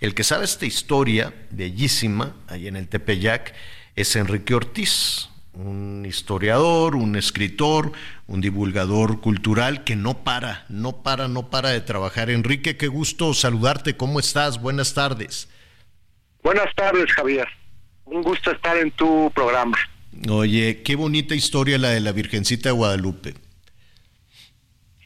El 0.00 0.14
que 0.14 0.24
sabe 0.24 0.46
esta 0.46 0.64
historia 0.64 1.34
bellísima, 1.50 2.36
ahí 2.48 2.68
en 2.68 2.76
el 2.76 2.88
Tepeyac, 2.88 3.54
es 3.96 4.16
Enrique 4.16 4.54
Ortiz, 4.54 5.28
un 5.52 6.04
historiador, 6.06 6.96
un 6.96 7.16
escritor, 7.16 7.92
un 8.26 8.40
divulgador 8.40 9.20
cultural 9.20 9.84
que 9.84 9.96
no 9.96 10.24
para, 10.24 10.64
no 10.68 11.02
para, 11.02 11.28
no 11.28 11.50
para 11.50 11.70
de 11.70 11.80
trabajar. 11.80 12.30
Enrique, 12.30 12.76
qué 12.76 12.88
gusto 12.88 13.34
saludarte, 13.34 13.96
¿cómo 13.96 14.20
estás? 14.20 14.60
Buenas 14.60 14.94
tardes. 14.94 15.48
Buenas 16.42 16.74
tardes, 16.74 17.12
Javier. 17.12 17.48
Un 18.04 18.22
gusto 18.22 18.50
estar 18.50 18.76
en 18.76 18.90
tu 18.92 19.30
programa. 19.34 19.76
Oye, 20.28 20.82
qué 20.82 20.96
bonita 20.96 21.34
historia 21.34 21.78
la 21.78 21.90
de 21.90 22.00
la 22.00 22.12
Virgencita 22.12 22.70
de 22.70 22.74
Guadalupe. 22.74 23.34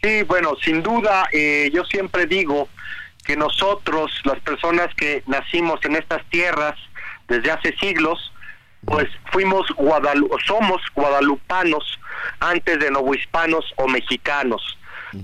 Sí, 0.02 0.22
bueno, 0.22 0.54
sin 0.62 0.82
duda, 0.82 1.28
eh, 1.32 1.70
yo 1.72 1.84
siempre 1.84 2.26
digo 2.26 2.68
que 3.24 3.36
nosotros, 3.36 4.12
las 4.24 4.38
personas 4.40 4.94
que 4.94 5.22
nacimos 5.26 5.80
en 5.84 5.96
estas 5.96 6.22
tierras 6.28 6.74
desde 7.26 7.50
hace 7.50 7.74
siglos, 7.78 8.33
pues 8.86 9.08
fuimos 9.32 9.66
guadalu 9.76 10.28
somos 10.46 10.80
guadalupanos 10.94 11.98
antes 12.40 12.78
de 12.78 12.90
novohispanos 12.90 13.72
o 13.76 13.88
mexicanos, 13.88 14.78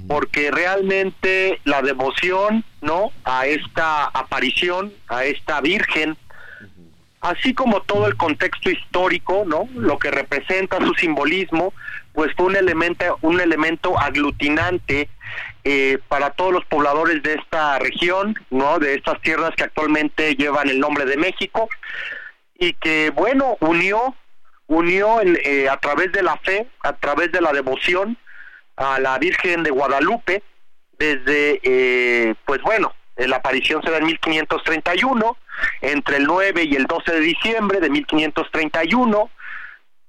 porque 0.07 0.51
realmente 0.51 1.61
la 1.65 1.83
devoción, 1.83 2.65
¿no? 2.81 3.11
A 3.25 3.47
esta 3.47 4.05
aparición, 4.05 4.93
a 5.09 5.25
esta 5.25 5.61
Virgen, 5.61 6.17
así 7.21 7.55
como 7.55 7.83
todo 7.83 8.07
el 8.07 8.17
contexto 8.17 8.71
histórico, 8.71 9.45
¿no? 9.47 9.69
Lo 9.75 9.99
que 9.99 10.11
representa 10.11 10.79
su 10.79 10.95
simbolismo, 10.95 11.73
pues 12.13 12.33
fue 12.37 12.47
un 12.47 12.57
elemento, 12.57 13.19
un 13.23 13.41
elemento 13.41 13.99
aglutinante 13.99 15.09
eh, 15.65 15.99
para 16.09 16.31
todos 16.31 16.53
los 16.53 16.65
pobladores 16.67 17.23
de 17.23 17.35
esta 17.35 17.79
región, 17.79 18.35
¿no? 18.51 18.79
De 18.79 18.95
estas 18.95 19.21
tierras 19.21 19.55
que 19.57 19.65
actualmente 19.65 20.35
llevan 20.37 20.69
el 20.69 20.81
nombre 20.81 21.05
de 21.05 21.17
México 21.17 21.69
y 22.61 22.75
que, 22.75 23.11
bueno, 23.11 23.57
unió, 23.61 24.15
unió 24.69 25.21
en, 25.21 25.37
eh, 25.43 25.69
a 25.69 25.79
través 25.79 26.13
de 26.13 26.23
la 26.23 26.37
fe, 26.37 26.69
a 26.85 26.93
través 26.93 27.33
de 27.33 27.41
la 27.41 27.53
devoción 27.53 28.17
a 28.77 29.01
la 29.01 29.19
Virgen 29.19 29.63
de 29.63 29.71
Guadalupe, 29.71 30.43
desde, 30.99 31.61
eh, 31.63 32.35
pues 32.45 32.61
bueno, 32.61 32.95
la 33.17 33.37
aparición 33.37 33.83
se 33.83 33.91
da 33.91 33.97
en 33.97 34.07
1531, 34.07 35.37
entre 35.81 36.19
el 36.19 36.25
9 36.25 36.65
y 36.65 36.77
el 36.77 36.85
12 36.87 37.13
de 37.13 37.21
diciembre 37.21 37.81
de 37.81 37.91
1531. 37.91 39.31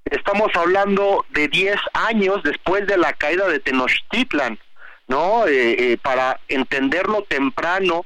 Estamos 0.05 0.49
hablando 0.55 1.25
de 1.29 1.47
10 1.47 1.77
años 1.93 2.43
después 2.43 2.85
de 2.85 2.97
la 2.97 3.13
caída 3.13 3.47
de 3.47 3.59
Tenochtitlan, 3.59 4.59
¿no? 5.07 5.47
Eh, 5.47 5.93
eh, 5.93 5.97
para 6.01 6.39
entenderlo 6.49 7.23
temprano 7.23 8.05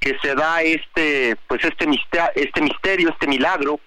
que 0.00 0.16
se 0.22 0.34
da 0.34 0.62
este, 0.62 1.36
pues 1.46 1.64
este 1.64 1.86
misterio, 1.86 2.30
este 2.34 2.62
misterio, 2.62 3.08
este 3.10 3.26
milagro. 3.26 3.80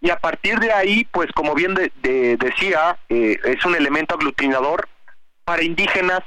Y 0.00 0.10
a 0.10 0.16
partir 0.18 0.58
de 0.58 0.72
ahí, 0.72 1.06
pues 1.10 1.30
como 1.32 1.54
bien 1.54 1.74
de, 1.74 1.90
de, 2.02 2.36
decía, 2.36 2.96
eh, 3.08 3.38
es 3.44 3.64
un 3.64 3.74
elemento 3.74 4.14
aglutinador 4.14 4.88
para 5.44 5.62
indígenas, 5.62 6.20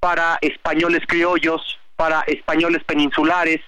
para 0.00 0.38
españoles 0.40 1.02
criollos, 1.06 1.78
para 1.96 2.22
españoles 2.22 2.82
peninsulares, 2.84 3.60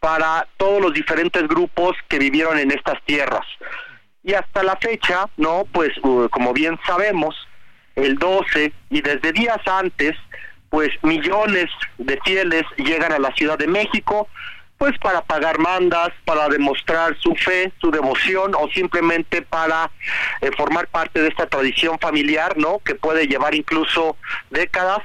para 0.00 0.46
todos 0.56 0.80
los 0.80 0.92
diferentes 0.92 1.46
grupos 1.48 1.96
que 2.08 2.18
vivieron 2.18 2.58
en 2.58 2.70
estas 2.70 3.02
tierras. 3.04 3.46
Y 4.22 4.34
hasta 4.34 4.62
la 4.62 4.76
fecha, 4.76 5.26
¿no? 5.36 5.64
Pues 5.72 5.90
como 6.30 6.52
bien 6.52 6.78
sabemos, 6.84 7.34
el 7.94 8.18
12 8.18 8.72
y 8.90 9.00
desde 9.00 9.32
días 9.32 9.60
antes, 9.66 10.16
pues 10.76 10.90
millones 11.00 11.70
de 11.96 12.20
fieles 12.22 12.64
llegan 12.76 13.10
a 13.10 13.18
la 13.18 13.32
Ciudad 13.32 13.56
de 13.56 13.66
México, 13.66 14.28
pues 14.76 14.92
para 14.98 15.22
pagar 15.22 15.58
mandas, 15.58 16.10
para 16.26 16.50
demostrar 16.50 17.16
su 17.18 17.34
fe, 17.34 17.72
su 17.80 17.90
devoción 17.90 18.54
o 18.54 18.68
simplemente 18.68 19.40
para 19.40 19.90
eh, 20.42 20.50
formar 20.54 20.86
parte 20.88 21.22
de 21.22 21.28
esta 21.28 21.46
tradición 21.46 21.98
familiar, 21.98 22.58
¿no? 22.58 22.80
Que 22.80 22.94
puede 22.94 23.26
llevar 23.26 23.54
incluso 23.54 24.18
décadas 24.50 24.98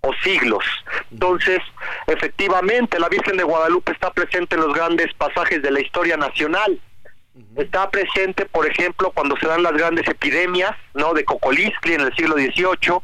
o 0.00 0.12
siglos. 0.22 0.64
Entonces, 1.10 1.58
efectivamente, 2.06 3.00
la 3.00 3.08
Virgen 3.08 3.36
de 3.36 3.42
Guadalupe 3.42 3.90
está 3.90 4.12
presente 4.12 4.54
en 4.54 4.60
los 4.60 4.74
grandes 4.74 5.12
pasajes 5.14 5.60
de 5.60 5.72
la 5.72 5.80
historia 5.80 6.16
nacional. 6.16 6.80
Está 7.56 7.90
presente, 7.90 8.46
por 8.46 8.66
ejemplo, 8.66 9.10
cuando 9.12 9.36
se 9.36 9.46
dan 9.46 9.62
las 9.62 9.72
grandes 9.72 10.08
epidemias, 10.08 10.72
¿no? 10.94 11.12
De 11.12 11.24
Cocolistli 11.24 11.94
en 11.94 12.02
el 12.02 12.14
siglo 12.14 12.34
XVIII, 12.36 12.98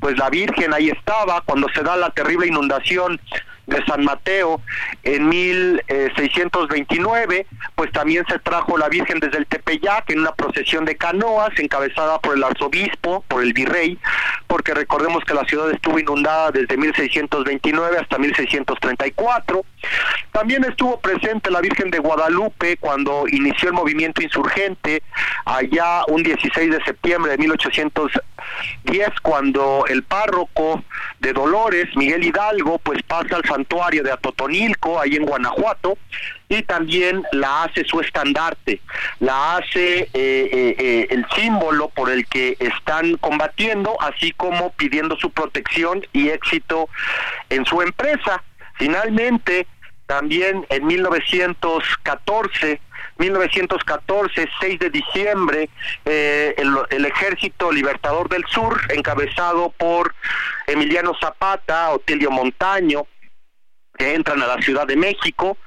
pues 0.00 0.18
la 0.18 0.30
Virgen 0.30 0.74
ahí 0.74 0.90
estaba. 0.90 1.40
Cuando 1.42 1.68
se 1.68 1.82
da 1.82 1.96
la 1.96 2.10
terrible 2.10 2.46
inundación 2.46 3.20
de 3.68 3.84
San 3.84 4.04
Mateo 4.04 4.60
en 5.02 5.28
1629, 5.28 7.46
pues 7.74 7.92
también 7.92 8.24
se 8.28 8.38
trajo 8.38 8.78
la 8.78 8.88
Virgen 8.88 9.20
desde 9.20 9.36
el 9.38 9.46
Tepeyac 9.46 10.08
en 10.10 10.20
una 10.20 10.32
procesión 10.32 10.86
de 10.86 10.96
canoas 10.96 11.50
encabezada 11.58 12.18
por 12.18 12.36
el 12.36 12.44
arzobispo, 12.44 13.24
por 13.28 13.42
el 13.42 13.52
virrey, 13.52 13.98
porque 14.46 14.72
recordemos 14.74 15.24
que 15.24 15.34
la 15.34 15.44
ciudad 15.44 15.70
estuvo 15.70 15.98
inundada 15.98 16.50
desde 16.50 16.76
1629 16.76 17.98
hasta 17.98 18.18
1634. 18.18 19.64
También 20.32 20.64
estuvo 20.64 20.98
presente 21.00 21.50
la 21.50 21.60
Virgen 21.60 21.90
de 21.90 21.98
Guadalupe 21.98 22.78
cuando 22.78 23.26
inició 23.28 23.68
el 23.68 23.74
movimiento 23.74 24.22
insurgente, 24.22 25.02
allá 25.44 26.04
un 26.08 26.22
16 26.22 26.70
de 26.70 26.82
septiembre 26.84 27.32
de 27.32 27.38
1810, 28.84 29.20
cuando 29.20 29.84
el 29.88 30.02
párroco 30.02 30.82
de 31.20 31.32
Dolores, 31.32 31.88
Miguel 31.96 32.24
Hidalgo, 32.24 32.78
pues 32.78 33.02
pasa 33.02 33.36
al 33.36 33.44
santuario 33.44 34.02
de 34.02 34.12
Atotonilco, 34.12 35.00
ahí 35.00 35.16
en 35.16 35.26
Guanajuato, 35.26 35.98
y 36.48 36.62
también 36.62 37.22
la 37.32 37.64
hace 37.64 37.84
su 37.84 38.00
estandarte, 38.00 38.80
la 39.20 39.56
hace 39.56 40.00
eh, 40.00 40.08
eh, 40.14 40.76
eh, 40.78 41.06
el 41.10 41.26
símbolo 41.34 41.88
por 41.90 42.10
el 42.10 42.26
que 42.26 42.56
están 42.58 43.16
combatiendo, 43.16 44.00
así 44.00 44.32
como 44.32 44.70
pidiendo 44.72 45.16
su 45.16 45.30
protección 45.30 46.06
y 46.12 46.30
éxito 46.30 46.88
en 47.50 47.66
su 47.66 47.82
empresa. 47.82 48.42
Finalmente, 48.74 49.66
también 50.06 50.66
en 50.70 50.86
1914, 50.86 52.80
1914, 53.18 54.48
6 54.60 54.78
de 54.78 54.90
diciembre, 54.90 55.68
eh, 56.04 56.54
el, 56.56 57.04
Ejército 57.04 57.70
Libertador 57.72 58.28
del 58.28 58.44
Sur, 58.46 58.80
encabezado 58.90 59.70
por 59.76 60.14
Emiliano 60.66 61.12
Zapata, 61.20 61.90
Otilio 61.90 62.30
Montaño, 62.30 63.06
que 63.96 64.14
entran 64.14 64.40
a 64.40 64.46
la 64.46 64.62
Ciudad 64.62 64.86
de 64.86 64.96
México 64.96 65.58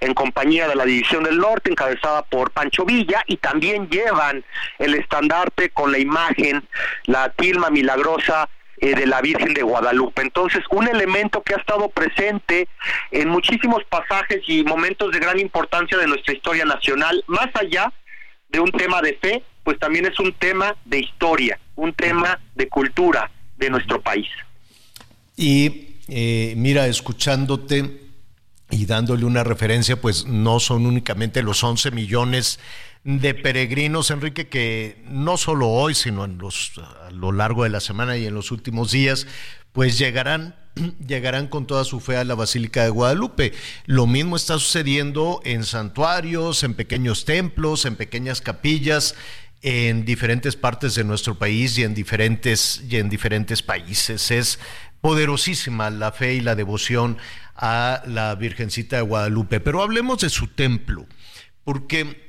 en 0.00 0.12
compañía 0.12 0.68
de 0.68 0.74
la 0.74 0.84
División 0.84 1.24
del 1.24 1.38
Norte, 1.38 1.70
encabezada 1.70 2.22
por 2.22 2.50
Pancho 2.50 2.84
Villa, 2.84 3.24
y 3.26 3.38
también 3.38 3.88
llevan 3.88 4.44
el 4.78 4.94
estandarte 4.94 5.70
con 5.70 5.90
la 5.90 5.98
imagen, 5.98 6.68
la 7.04 7.30
tilma 7.30 7.70
milagrosa 7.70 8.50
eh, 8.80 8.94
de 8.94 9.06
la 9.06 9.20
Virgen 9.20 9.54
de 9.54 9.62
Guadalupe. 9.62 10.22
Entonces, 10.22 10.62
un 10.70 10.88
elemento 10.88 11.42
que 11.42 11.54
ha 11.54 11.58
estado 11.58 11.88
presente 11.88 12.68
en 13.10 13.28
muchísimos 13.28 13.82
pasajes 13.88 14.40
y 14.46 14.64
momentos 14.64 15.12
de 15.12 15.18
gran 15.18 15.38
importancia 15.38 15.98
de 15.98 16.06
nuestra 16.06 16.34
historia 16.34 16.64
nacional, 16.64 17.22
más 17.26 17.48
allá 17.54 17.92
de 18.48 18.60
un 18.60 18.70
tema 18.70 19.02
de 19.02 19.14
fe, 19.14 19.42
pues 19.64 19.78
también 19.78 20.06
es 20.06 20.18
un 20.18 20.32
tema 20.32 20.74
de 20.84 21.00
historia, 21.00 21.58
un 21.76 21.92
tema 21.92 22.40
de 22.54 22.68
cultura 22.68 23.30
de 23.56 23.70
nuestro 23.70 24.00
país. 24.00 24.28
Y 25.36 25.96
eh, 26.08 26.54
mira, 26.56 26.86
escuchándote 26.86 28.00
y 28.70 28.86
dándole 28.86 29.24
una 29.24 29.44
referencia, 29.44 30.00
pues 30.00 30.26
no 30.26 30.60
son 30.60 30.86
únicamente 30.86 31.42
los 31.42 31.62
11 31.62 31.90
millones 31.90 32.58
de 33.16 33.32
peregrinos, 33.32 34.10
Enrique, 34.10 34.48
que 34.48 35.02
no 35.06 35.38
solo 35.38 35.68
hoy, 35.68 35.94
sino 35.94 36.26
en 36.26 36.36
los, 36.36 36.72
a 36.76 37.10
lo 37.10 37.32
largo 37.32 37.64
de 37.64 37.70
la 37.70 37.80
semana 37.80 38.18
y 38.18 38.26
en 38.26 38.34
los 38.34 38.50
últimos 38.50 38.92
días, 38.92 39.26
pues 39.72 39.96
llegarán 39.96 40.54
llegarán 41.06 41.46
con 41.46 41.66
toda 41.66 41.84
su 41.84 42.00
fe 42.00 42.18
a 42.18 42.24
la 42.24 42.34
Basílica 42.34 42.84
de 42.84 42.90
Guadalupe. 42.90 43.54
Lo 43.86 44.06
mismo 44.06 44.36
está 44.36 44.58
sucediendo 44.58 45.40
en 45.44 45.64
santuarios, 45.64 46.62
en 46.64 46.74
pequeños 46.74 47.24
templos, 47.24 47.86
en 47.86 47.96
pequeñas 47.96 48.42
capillas, 48.42 49.14
en 49.62 50.04
diferentes 50.04 50.56
partes 50.56 50.94
de 50.94 51.04
nuestro 51.04 51.38
país 51.38 51.78
y 51.78 51.84
en 51.84 51.94
diferentes, 51.94 52.84
y 52.90 52.96
en 52.96 53.08
diferentes 53.08 53.62
países. 53.62 54.30
Es 54.30 54.58
poderosísima 55.00 55.88
la 55.88 56.12
fe 56.12 56.34
y 56.34 56.42
la 56.42 56.54
devoción 56.54 57.16
a 57.56 58.02
la 58.06 58.34
Virgencita 58.34 58.96
de 58.96 59.02
Guadalupe. 59.02 59.60
Pero 59.60 59.82
hablemos 59.82 60.20
de 60.20 60.28
su 60.28 60.48
templo, 60.48 61.06
porque 61.64 62.27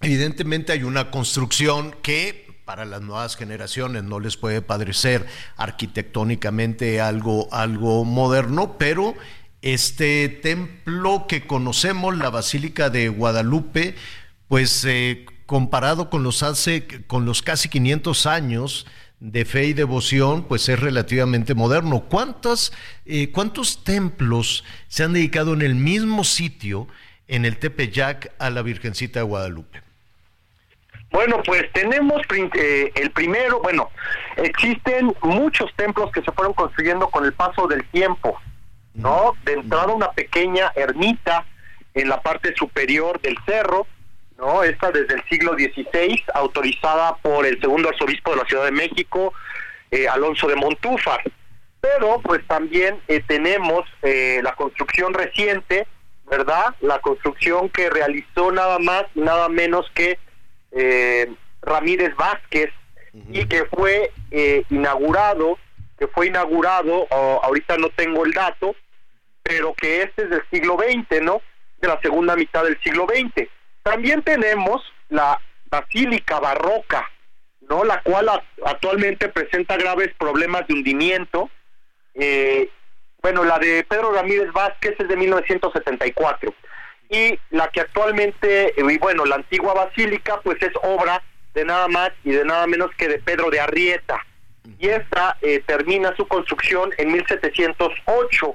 evidentemente 0.00 0.72
hay 0.72 0.82
una 0.82 1.10
construcción 1.10 1.94
que 2.02 2.48
para 2.64 2.84
las 2.84 3.02
nuevas 3.02 3.36
generaciones 3.36 4.04
no 4.04 4.20
les 4.20 4.36
puede 4.36 4.62
parecer 4.62 5.26
arquitectónicamente 5.56 7.00
algo, 7.00 7.48
algo 7.52 8.04
moderno, 8.04 8.76
pero 8.78 9.14
este 9.62 10.28
templo 10.28 11.26
que 11.28 11.46
conocemos, 11.46 12.16
la 12.16 12.30
Basílica 12.30 12.88
de 12.88 13.08
Guadalupe, 13.08 13.96
pues 14.48 14.84
eh, 14.84 15.26
comparado 15.46 16.10
con 16.10 16.22
los 16.22 16.42
hace 16.42 16.86
con 17.06 17.24
los 17.24 17.42
casi 17.42 17.68
500 17.68 18.26
años 18.26 18.86
de 19.18 19.44
fe 19.44 19.66
y 19.66 19.72
devoción, 19.74 20.44
pues 20.44 20.68
es 20.68 20.78
relativamente 20.78 21.54
moderno. 21.54 22.04
¿Cuántos, 22.08 22.72
eh, 23.04 23.30
¿Cuántos 23.32 23.84
templos 23.84 24.64
se 24.88 25.02
han 25.02 25.12
dedicado 25.12 25.52
en 25.52 25.62
el 25.62 25.74
mismo 25.74 26.24
sitio, 26.24 26.88
en 27.28 27.44
el 27.44 27.58
Tepeyac, 27.58 28.32
a 28.38 28.48
la 28.48 28.62
Virgencita 28.62 29.20
de 29.20 29.24
Guadalupe? 29.24 29.89
Bueno, 31.10 31.42
pues 31.44 31.70
tenemos 31.72 32.22
eh, 32.54 32.92
el 32.94 33.10
primero, 33.10 33.60
bueno, 33.60 33.90
existen 34.36 35.12
muchos 35.22 35.74
templos 35.74 36.10
que 36.12 36.22
se 36.22 36.30
fueron 36.32 36.54
construyendo 36.54 37.08
con 37.08 37.24
el 37.24 37.32
paso 37.32 37.66
del 37.66 37.84
tiempo, 37.88 38.40
¿no? 38.94 39.34
De 39.44 39.54
entrada 39.54 39.92
una 39.92 40.12
pequeña 40.12 40.72
ermita 40.76 41.44
en 41.94 42.08
la 42.08 42.20
parte 42.22 42.54
superior 42.54 43.20
del 43.20 43.36
cerro, 43.44 43.86
¿no? 44.38 44.62
Esta 44.62 44.92
desde 44.92 45.14
el 45.14 45.24
siglo 45.28 45.54
XVI, 45.54 46.22
autorizada 46.34 47.16
por 47.16 47.44
el 47.44 47.60
segundo 47.60 47.88
arzobispo 47.88 48.30
de 48.30 48.36
la 48.36 48.44
Ciudad 48.44 48.64
de 48.64 48.72
México, 48.72 49.34
eh, 49.90 50.08
Alonso 50.08 50.46
de 50.46 50.56
Montúfar. 50.56 51.22
Pero 51.80 52.20
pues 52.20 52.46
también 52.46 53.00
eh, 53.08 53.22
tenemos 53.26 53.84
eh, 54.02 54.40
la 54.42 54.54
construcción 54.54 55.12
reciente, 55.12 55.88
¿verdad? 56.30 56.74
La 56.80 57.00
construcción 57.00 57.68
que 57.68 57.90
realizó 57.90 58.52
nada 58.52 58.78
más 58.78 59.04
y 59.14 59.20
nada 59.20 59.48
menos 59.48 59.90
que 59.94 60.18
eh, 60.72 61.32
Ramírez 61.62 62.14
Vázquez 62.16 62.70
y 63.30 63.44
que 63.46 63.64
fue 63.66 64.12
eh, 64.30 64.62
inaugurado, 64.70 65.58
que 65.98 66.06
fue 66.08 66.28
inaugurado, 66.28 67.06
o- 67.10 67.40
ahorita 67.42 67.76
no 67.76 67.88
tengo 67.90 68.24
el 68.24 68.32
dato, 68.32 68.74
pero 69.42 69.74
que 69.74 70.02
este 70.02 70.22
es 70.24 70.30
del 70.30 70.42
siglo 70.50 70.76
XX, 70.78 71.22
¿no? 71.22 71.42
De 71.78 71.88
la 71.88 72.00
segunda 72.00 72.36
mitad 72.36 72.62
del 72.64 72.80
siglo 72.82 73.06
XX. 73.08 73.48
También 73.82 74.22
tenemos 74.22 74.82
la 75.08 75.40
Basílica 75.70 76.38
Barroca, 76.40 77.10
¿no? 77.68 77.84
La 77.84 78.00
cual 78.02 78.28
a- 78.28 78.44
actualmente 78.66 79.28
presenta 79.28 79.76
graves 79.76 80.10
problemas 80.18 80.66
de 80.68 80.74
hundimiento. 80.74 81.50
Eh, 82.14 82.68
bueno, 83.22 83.44
la 83.44 83.58
de 83.58 83.84
Pedro 83.88 84.12
Ramírez 84.12 84.52
Vázquez 84.52 84.94
es 84.98 85.08
de 85.08 85.16
1974 85.16 86.54
y 87.10 87.38
la 87.50 87.68
que 87.68 87.80
actualmente, 87.80 88.68
eh, 88.68 88.84
y 88.88 88.98
bueno, 88.98 89.24
la 89.26 89.36
antigua 89.36 89.74
basílica, 89.74 90.40
pues 90.42 90.62
es 90.62 90.70
obra 90.82 91.22
de 91.54 91.64
nada 91.64 91.88
más 91.88 92.10
y 92.24 92.30
de 92.30 92.44
nada 92.44 92.66
menos 92.68 92.90
que 92.96 93.08
de 93.08 93.18
Pedro 93.18 93.50
de 93.50 93.60
Arrieta. 93.60 94.24
Y 94.78 94.88
esta 94.88 95.36
eh, 95.42 95.60
termina 95.66 96.14
su 96.16 96.26
construcción 96.28 96.92
en 96.98 97.10
1708. 97.12 98.54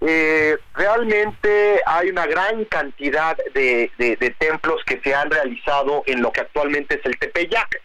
Eh, 0.00 0.56
realmente 0.74 1.80
hay 1.86 2.10
una 2.10 2.26
gran 2.26 2.64
cantidad 2.64 3.36
de, 3.54 3.90
de- 3.96 4.16
de 4.16 4.30
templos 4.30 4.82
que 4.84 5.00
se 5.02 5.14
han 5.14 5.30
realizado 5.30 6.02
en 6.06 6.20
lo 6.20 6.32
que 6.32 6.40
actualmente 6.40 6.96
es 6.98 7.06
el 7.06 7.16
Tepeyac. 7.18 7.80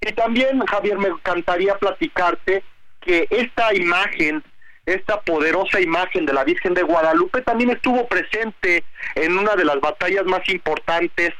Y 0.00 0.12
también, 0.12 0.60
Javier, 0.66 0.98
me 0.98 1.08
encantaría 1.08 1.76
platicarte 1.78 2.62
que 3.00 3.26
esta 3.30 3.72
imagen, 3.74 4.42
esta 4.86 5.20
poderosa 5.20 5.80
imagen 5.80 6.26
de 6.26 6.32
la 6.32 6.44
Virgen 6.44 6.74
de 6.74 6.82
Guadalupe 6.82 7.42
también 7.42 7.70
estuvo 7.70 8.06
presente 8.06 8.84
en 9.14 9.38
una 9.38 9.56
de 9.56 9.64
las 9.64 9.80
batallas 9.80 10.24
más 10.24 10.46
importantes 10.48 11.32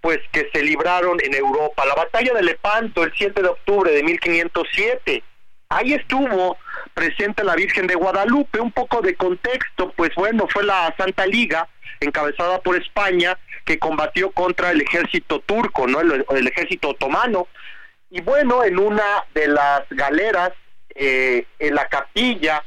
pues 0.00 0.20
que 0.32 0.50
se 0.52 0.62
libraron 0.62 1.18
en 1.22 1.34
Europa, 1.34 1.86
la 1.86 1.94
batalla 1.94 2.34
de 2.34 2.42
Lepanto 2.42 3.04
el 3.04 3.12
7 3.16 3.40
de 3.40 3.48
octubre 3.48 3.90
de 3.90 4.02
1507. 4.02 5.24
Ahí 5.70 5.94
estuvo 5.94 6.58
presente 6.92 7.42
la 7.42 7.54
Virgen 7.54 7.86
de 7.86 7.94
Guadalupe, 7.94 8.60
un 8.60 8.70
poco 8.70 9.00
de 9.00 9.14
contexto, 9.14 9.92
pues 9.96 10.10
bueno, 10.14 10.46
fue 10.52 10.62
la 10.62 10.94
Santa 10.98 11.26
Liga 11.26 11.66
encabezada 12.00 12.60
por 12.60 12.76
España 12.76 13.38
que 13.64 13.78
combatió 13.78 14.30
contra 14.30 14.72
el 14.72 14.82
ejército 14.82 15.40
turco, 15.40 15.86
¿no? 15.86 16.02
El, 16.02 16.24
el 16.28 16.46
ejército 16.48 16.90
otomano. 16.90 17.48
Y 18.10 18.20
bueno, 18.20 18.62
en 18.62 18.78
una 18.78 19.24
de 19.32 19.48
las 19.48 19.84
galeras, 19.88 20.52
eh, 20.94 21.46
en 21.58 21.74
la 21.74 21.88
capilla, 21.88 22.62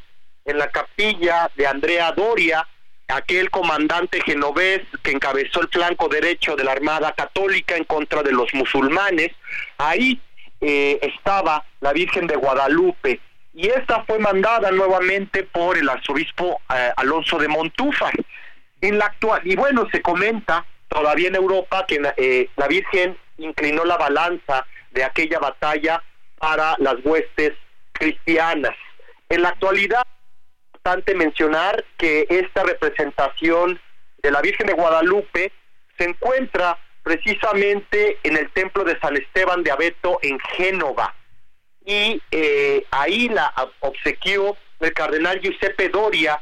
en 0.48 0.58
la 0.58 0.70
capilla 0.70 1.52
de 1.56 1.68
Andrea 1.68 2.12
Doria, 2.14 2.66
aquel 3.10 3.52
comandante 3.52 4.22
genovés 4.22 4.82
que 5.04 5.12
encabezó 5.12 5.62
el 5.62 5.68
flanco 5.68 6.08
derecho 6.08 6.56
de 6.56 6.64
la 6.64 6.72
Armada 6.72 7.12
Católica 7.12 7.76
en 7.76 7.84
contra 7.84 8.24
de 8.24 8.32
los 8.32 8.54
musulmanes, 8.54 9.32
ahí 9.78 10.20
eh, 10.62 11.00
estaba 11.02 11.64
la 11.82 11.94
Virgen 11.94 12.28
de 12.28 12.36
Guadalupe 12.38 13.20
y 13.54 13.68
esta 13.68 14.04
fue 14.06 14.20
mandada 14.20 14.72
nuevamente 14.72 15.44
por 15.44 15.78
el 15.78 15.90
arzobispo 15.90 16.62
eh, 16.74 16.92
Alonso 16.96 17.38
de 17.38 17.48
Montúfar. 17.48 18.14
En 18.82 18.98
la 18.98 19.06
actual 19.06 19.42
y 19.44 19.56
bueno 19.56 19.88
se 19.92 20.02
comenta 20.02 20.66
todavía 20.88 21.28
en 21.28 21.36
Europa 21.36 21.86
que 21.88 22.00
eh, 22.18 22.50
la 22.56 22.68
Virgen 22.68 23.18
inclinó 23.38 23.84
la 23.84 23.98
balanza 23.98 24.66
de 24.92 25.04
aquella 25.04 25.40
batalla 25.40 26.02
para 26.40 26.76
las 26.80 26.96
huestes 27.04 27.54
cristianas. 27.92 28.76
En 29.30 29.42
la 29.42 29.50
actualidad 29.50 30.04
mencionar 31.16 31.84
que 31.98 32.26
esta 32.30 32.64
representación 32.64 33.80
de 34.24 34.32
la 34.32 34.42
Virgen 34.42 34.68
de 34.68 34.74
Guadalupe 34.74 35.52
se 35.98 36.04
encuentra 36.06 36.78
precisamente 37.04 38.18
en 38.24 38.38
el 38.38 38.50
templo 38.52 38.84
de 38.84 39.00
San 39.00 39.16
Esteban 39.16 39.64
de 39.64 39.72
Abeto 39.72 40.20
en 40.22 40.40
Génova. 40.40 41.14
Y 41.86 42.22
eh, 42.32 42.86
ahí 42.92 43.30
la 43.30 43.54
obsequió 43.80 44.58
el 44.80 44.94
cardenal 44.94 45.40
Giuseppe 45.42 45.90
Doria 45.90 46.40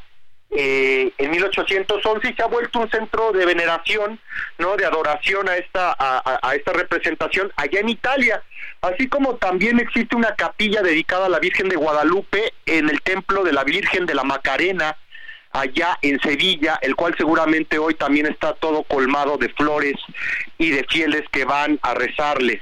eh, 0.52 1.12
en 1.18 1.32
1811 1.32 2.30
y 2.30 2.34
se 2.34 2.44
ha 2.44 2.48
vuelto 2.48 2.80
un 2.80 2.90
centro 2.90 3.32
de 3.32 3.46
veneración, 3.46 4.20
no, 4.58 4.76
de 4.78 4.86
adoración 4.86 5.50
a 5.50 5.58
esta 5.58 5.92
a, 5.92 6.18
a- 6.18 6.40
a 6.50 6.56
esta 6.56 6.72
representación 6.74 7.52
allá 7.58 7.80
en 7.80 7.90
Italia, 7.90 8.42
así 8.82 9.08
como 9.10 9.36
también 9.36 9.80
existe 9.80 10.16
una 10.16 10.36
capilla 10.36 10.82
dedicada 10.82 11.26
a 11.26 11.30
la 11.30 11.40
Virgen 11.40 11.68
de 11.70 11.76
Guadalupe 11.76 12.54
en 12.66 12.90
el 12.90 13.02
templo 13.02 13.44
de 13.44 13.54
la 13.54 13.64
Virgen 13.64 14.06
de 14.06 14.16
la 14.16 14.24
Macarena 14.24 14.96
allá 15.52 15.98
en 16.02 16.20
Sevilla, 16.20 16.78
el 16.82 16.96
cual 16.96 17.16
seguramente 17.18 17.78
hoy 17.78 17.94
también 17.96 18.26
está 18.26 18.54
todo 18.54 18.84
colmado 18.84 19.38
de 19.38 19.50
flores 19.50 19.96
y 20.58 20.70
de 20.72 20.84
fieles 20.86 21.24
que 21.32 21.46
van 21.46 21.80
a 21.82 21.94
rezarle. 21.94 22.60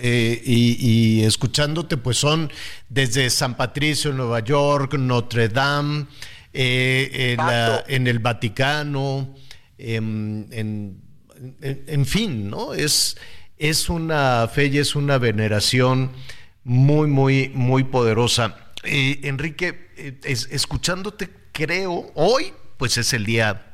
Eh, 0.00 0.42
y, 0.44 0.76
y 1.20 1.24
escuchándote, 1.24 1.96
pues 1.96 2.16
son 2.18 2.50
desde 2.88 3.30
San 3.30 3.56
Patricio, 3.56 4.12
Nueva 4.12 4.40
York, 4.40 4.94
Notre 4.94 5.48
Dame, 5.48 6.06
eh, 6.52 7.10
en, 7.32 7.36
la- 7.38 7.84
en 7.88 8.06
el 8.06 8.18
Vaticano, 8.18 9.34
em, 9.78 10.52
en, 10.52 11.00
en- 11.60 11.84
en 11.86 12.06
fin, 12.06 12.50
¿no? 12.50 12.74
Es, 12.74 13.16
es 13.58 13.88
una 13.88 14.48
fe 14.52 14.66
y 14.66 14.78
es 14.78 14.94
una 14.96 15.18
veneración 15.18 16.10
muy, 16.64 17.06
muy, 17.08 17.48
muy 17.54 17.84
poderosa. 17.84 18.72
Eh, 18.84 19.20
Enrique, 19.24 20.18
es- 20.24 20.48
escuchándote, 20.50 21.30
creo, 21.52 22.10
hoy, 22.14 22.52
pues 22.76 22.96
es 22.96 23.12
el 23.12 23.24
día 23.24 23.71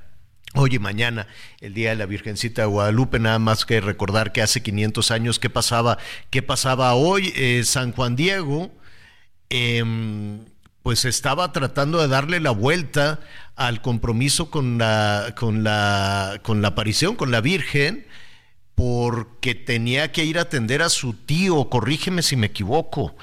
Hoy 0.55 0.77
y 0.77 0.79
mañana, 0.79 1.27
el 1.61 1.75
Día 1.75 1.91
de 1.91 1.97
la 1.97 2.07
Virgencita 2.07 2.63
de 2.63 2.69
Guadalupe, 2.69 3.19
nada 3.19 3.39
más 3.39 3.67
que 3.67 3.83
recordar 3.83 4.33
que 4.33 4.41
hace 4.41 4.63
500 4.63 5.11
años, 5.11 5.39
¿qué 5.39 5.51
pasaba, 5.51 5.99
qué 6.31 6.43
pasaba 6.43 6.95
hoy? 6.95 7.35
Eh, 7.37 7.63
San 7.65 7.93
Juan 7.93 8.17
Diego, 8.17 8.71
em, 9.51 10.47
pues 10.83 11.05
estaba 11.05 11.53
tratando 11.53 12.01
de 12.01 12.09
darle 12.09 12.41
la 12.41 12.51
vuelta 12.51 13.21
al 13.57 13.83
compromiso 13.83 14.51
con 14.51 14.79
la, 14.79 15.35
con 15.37 15.65
la, 15.65 16.41
con 16.43 16.63
la 16.63 16.69
aparición, 16.69 17.15
con 17.15 17.31
la 17.31 17.43
Virgen, 17.43 18.07
porque 18.75 19.55
tenía 19.55 20.13
que 20.13 20.25
ir 20.25 20.39
a 20.39 20.43
atender 20.43 20.81
a 20.81 20.89
su 20.89 21.13
tío, 21.13 21.69
corrígeme 21.69 22.23
si 22.23 22.37
me 22.37 22.47
equivoco. 22.47 23.17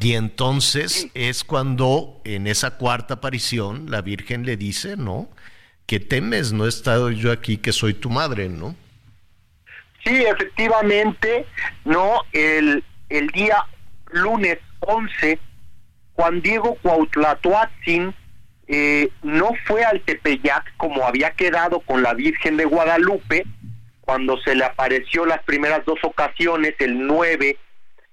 Y 0.00 0.14
entonces 0.14 1.08
es 1.14 1.44
cuando 1.44 2.20
en 2.24 2.48
esa 2.48 2.72
cuarta 2.72 3.14
aparición 3.14 3.88
la 3.88 4.02
Virgen 4.02 4.44
le 4.44 4.56
dice, 4.56 4.96
¿no? 4.96 5.30
Que 5.86 6.00
temes, 6.00 6.52
no 6.52 6.66
he 6.66 6.68
estado 6.68 7.10
yo 7.10 7.30
aquí, 7.30 7.58
que 7.58 7.72
soy 7.72 7.94
tu 7.94 8.10
madre, 8.10 8.48
¿no? 8.48 8.74
Sí, 10.04 10.24
efectivamente, 10.24 11.46
no, 11.84 12.22
el, 12.32 12.84
el 13.08 13.26
día 13.28 13.64
lunes 14.10 14.58
11, 14.80 15.38
Juan 16.14 16.40
Diego 16.42 16.76
Cuautlatoatzin 16.82 18.14
eh, 18.68 19.10
no 19.22 19.50
fue 19.64 19.84
al 19.84 20.00
Tepeyac 20.00 20.76
como 20.76 21.06
había 21.06 21.32
quedado 21.32 21.80
con 21.80 22.02
la 22.02 22.14
Virgen 22.14 22.56
de 22.56 22.64
Guadalupe 22.64 23.44
cuando 24.00 24.38
se 24.38 24.54
le 24.54 24.64
apareció 24.64 25.26
las 25.26 25.42
primeras 25.42 25.84
dos 25.84 25.98
ocasiones, 26.02 26.74
el 26.78 27.06
9, 27.06 27.58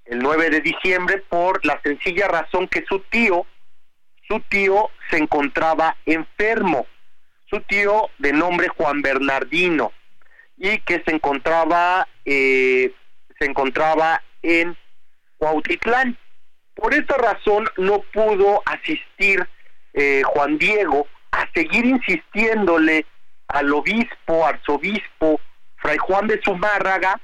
el 0.05 0.19
9 0.19 0.49
de 0.49 0.61
diciembre, 0.61 1.23
por 1.29 1.63
la 1.65 1.79
sencilla 1.83 2.27
razón 2.27 2.67
que 2.67 2.83
su 2.89 2.99
tío, 3.11 3.45
su 4.27 4.39
tío 4.49 4.89
se 5.11 5.17
encontraba 5.17 5.95
enfermo, 6.07 6.87
su 7.53 7.61
tío 7.61 8.09
de 8.17 8.33
nombre 8.33 8.67
Juan 8.69 9.03
Bernardino 9.03 9.91
y 10.57 10.79
que 10.79 11.03
se 11.05 11.11
encontraba 11.13 12.07
eh, 12.25 12.91
se 13.37 13.45
encontraba 13.45 14.23
en 14.41 14.75
Cuautitlán. 15.37 16.17
Por 16.73 16.95
esta 16.95 17.15
razón 17.17 17.69
no 17.77 18.01
pudo 18.11 18.63
asistir 18.65 19.47
eh, 19.93 20.23
Juan 20.25 20.57
Diego 20.57 21.07
a 21.31 21.47
seguir 21.53 21.85
insistiéndole 21.85 23.05
al 23.49 23.71
obispo, 23.71 24.45
arzobispo 24.45 25.39
Fray 25.75 25.97
Juan 25.99 26.27
de 26.27 26.41
Zumárraga 26.43 27.21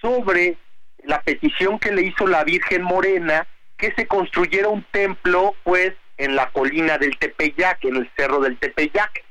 sobre 0.00 0.56
la 1.02 1.20
petición 1.22 1.80
que 1.80 1.90
le 1.90 2.02
hizo 2.02 2.28
la 2.28 2.44
Virgen 2.44 2.82
Morena 2.82 3.48
que 3.76 3.92
se 3.96 4.06
construyera 4.06 4.68
un 4.68 4.84
templo 4.92 5.56
pues 5.64 5.92
en 6.18 6.36
la 6.36 6.50
colina 6.50 6.98
del 6.98 7.18
Tepeyac, 7.18 7.84
en 7.84 7.96
el 7.96 8.10
cerro 8.16 8.38
del 8.38 8.56
Tepeyac. 8.58 9.24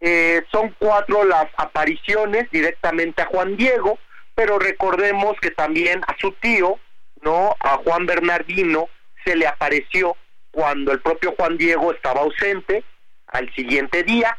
Eh, 0.00 0.42
son 0.52 0.74
cuatro 0.78 1.24
las 1.24 1.46
apariciones 1.56 2.50
directamente 2.50 3.22
a 3.22 3.26
Juan 3.26 3.56
Diego, 3.56 3.98
pero 4.34 4.58
recordemos 4.58 5.36
que 5.40 5.50
también 5.50 6.02
a 6.06 6.16
su 6.20 6.32
tío, 6.32 6.78
¿no? 7.22 7.56
A 7.60 7.78
Juan 7.78 8.06
Bernardino 8.06 8.88
se 9.24 9.34
le 9.34 9.46
apareció 9.46 10.16
cuando 10.52 10.92
el 10.92 11.00
propio 11.00 11.34
Juan 11.36 11.56
Diego 11.56 11.92
estaba 11.92 12.20
ausente 12.20 12.84
al 13.26 13.52
siguiente 13.54 14.04
día 14.04 14.38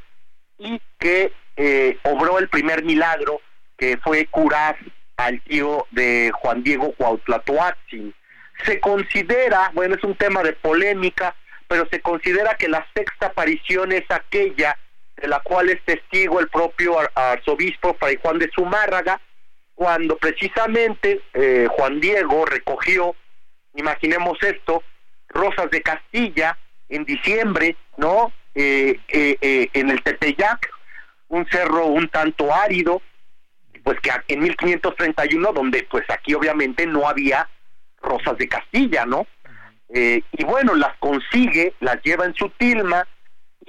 y 0.58 0.82
que 0.98 1.34
eh, 1.58 1.98
obró 2.04 2.40
el 2.40 2.48
primer 2.50 2.84
milagro 2.84 3.42
que 3.78 3.98
fue 3.98 4.26
curar 4.28 4.78
al 5.18 5.42
tío 5.42 5.86
de 5.92 6.32
Juan 6.34 6.64
Diego 6.64 6.94
Cuautlatoatzin. 6.94 8.14
Se 8.66 8.80
considera, 8.80 9.72
bueno, 9.74 9.96
es 9.96 10.04
un 10.04 10.16
tema 10.16 10.42
de 10.44 10.54
polémica, 10.54 11.36
pero 11.68 11.88
se 11.92 12.02
considera 12.02 12.56
que 12.56 12.70
la 12.70 12.86
sexta 12.94 13.28
aparición 13.28 13.92
es 13.92 14.04
aquella 14.10 14.78
de 15.22 15.28
la 15.28 15.40
cual 15.42 15.70
es 15.70 15.84
testigo 15.86 16.40
el 16.40 16.48
propio 16.50 17.00
ar- 17.00 17.12
arzobispo 17.16 17.96
Fray 18.00 18.18
Juan 18.22 18.40
de 18.40 18.50
Zumárraga, 18.54 19.20
cuando 19.76 20.18
precisamente 20.18 21.22
eh, 21.34 21.68
Juan 21.72 22.00
Diego 22.00 22.46
recogió, 22.46 23.16
imaginemos 23.76 24.38
esto, 24.44 24.84
rosas 25.30 25.70
de 25.72 25.82
Castilla 25.82 26.58
en 26.90 27.06
diciembre, 27.06 27.76
¿no? 27.98 28.32
Eh, 28.56 29.00
eh, 29.08 29.38
eh, 29.42 29.70
en 29.74 29.90
el 29.90 30.02
Tepeyac, 30.04 30.70
un 31.30 31.48
cerro 31.50 31.86
un 31.86 32.10
tanto 32.10 32.54
árido, 32.54 33.02
pues 33.84 34.00
que 34.02 34.12
en 34.28 34.42
1531, 34.42 35.54
donde 35.54 35.88
pues 35.90 36.04
aquí 36.10 36.34
obviamente 36.34 36.86
no 36.86 37.08
había 37.08 37.48
rosas 38.02 38.38
de 38.38 38.50
Castilla, 38.50 39.06
¿no? 39.06 39.28
Eh, 39.90 40.22
y 40.34 40.44
bueno, 40.44 40.76
las 40.76 40.96
consigue, 40.98 41.74
las 41.80 42.02
lleva 42.04 42.26
en 42.26 42.36
su 42.36 42.50
tilma 42.50 43.08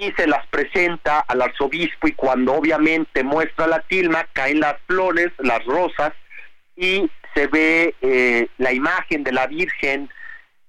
y 0.01 0.12
se 0.12 0.27
las 0.27 0.47
presenta 0.47 1.20
al 1.20 1.43
arzobispo 1.43 2.09
y 2.09 2.12
cuando 2.12 2.55
obviamente 2.55 3.22
muestra 3.22 3.66
la 3.66 3.81
tilma 3.81 4.27
caen 4.32 4.60
las 4.60 4.77
flores, 4.86 5.28
las 5.39 5.62
rosas 5.66 6.14
y 6.74 7.10
se 7.35 7.47
ve 7.48 7.94
eh, 8.01 8.48
la 8.56 8.72
imagen 8.72 9.22
de 9.24 9.32
la 9.32 9.47
Virgen 9.47 10.09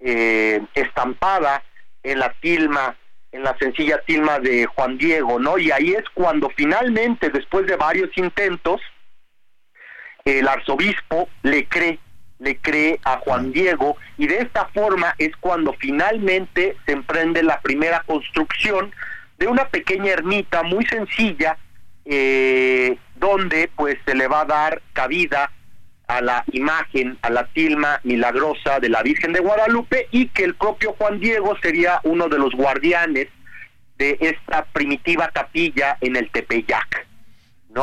eh, 0.02 0.62
estampada 0.74 1.64
en 2.04 2.20
la 2.20 2.34
tilma, 2.42 2.98
en 3.32 3.44
la 3.44 3.58
sencilla 3.58 4.02
tilma 4.06 4.40
de 4.40 4.66
Juan 4.66 4.98
Diego, 4.98 5.40
¿no? 5.40 5.58
Y 5.58 5.72
ahí 5.72 5.94
es 5.94 6.04
cuando 6.14 6.50
finalmente, 6.50 7.30
después 7.30 7.66
de 7.68 7.78
varios 7.78 8.10
intentos, 8.18 8.82
el 10.26 10.46
arzobispo 10.46 11.30
le 11.44 11.68
cree, 11.70 12.00
le 12.40 12.58
cree 12.58 13.00
a 13.06 13.20
Juan 13.20 13.54
Diego 13.54 13.96
y 14.18 14.28
de 14.28 14.40
esta 14.40 14.66
forma 14.74 15.16
es 15.18 15.32
cuando 15.38 15.74
finalmente 15.80 16.76
se 16.86 16.92
emprende 16.92 17.44
la 17.44 17.62
primera 17.62 18.04
construcción 18.06 18.94
de 19.42 19.48
una 19.48 19.68
pequeña 19.70 20.12
ermita 20.12 20.62
muy 20.62 20.86
sencilla 20.86 21.58
eh, 22.06 22.96
donde 23.16 23.72
pues 23.76 23.98
se 24.06 24.14
le 24.14 24.28
va 24.28 24.42
a 24.42 24.46
dar 24.46 24.84
cabida 24.94 25.52
a 26.06 26.22
la 26.22 26.44
imagen, 26.52 27.18
a 27.24 27.32
la 27.32 27.48
tilma 27.48 28.00
milagrosa 28.04 28.80
de 28.80 28.90
la 28.90 29.02
Virgen 29.02 29.34
de 29.34 29.40
Guadalupe 29.40 30.08
y 30.12 30.28
que 30.28 30.44
el 30.44 30.54
propio 30.54 30.94
Juan 30.94 31.20
Diego 31.20 31.58
sería 31.60 32.00
uno 32.04 32.30
de 32.30 32.38
los 32.38 32.54
guardianes 32.54 33.30
de 33.98 34.16
esta 34.20 34.66
primitiva 34.66 35.32
capilla 35.34 35.98
en 36.02 36.18
el 36.18 36.30
Tepeyac. 36.30 37.08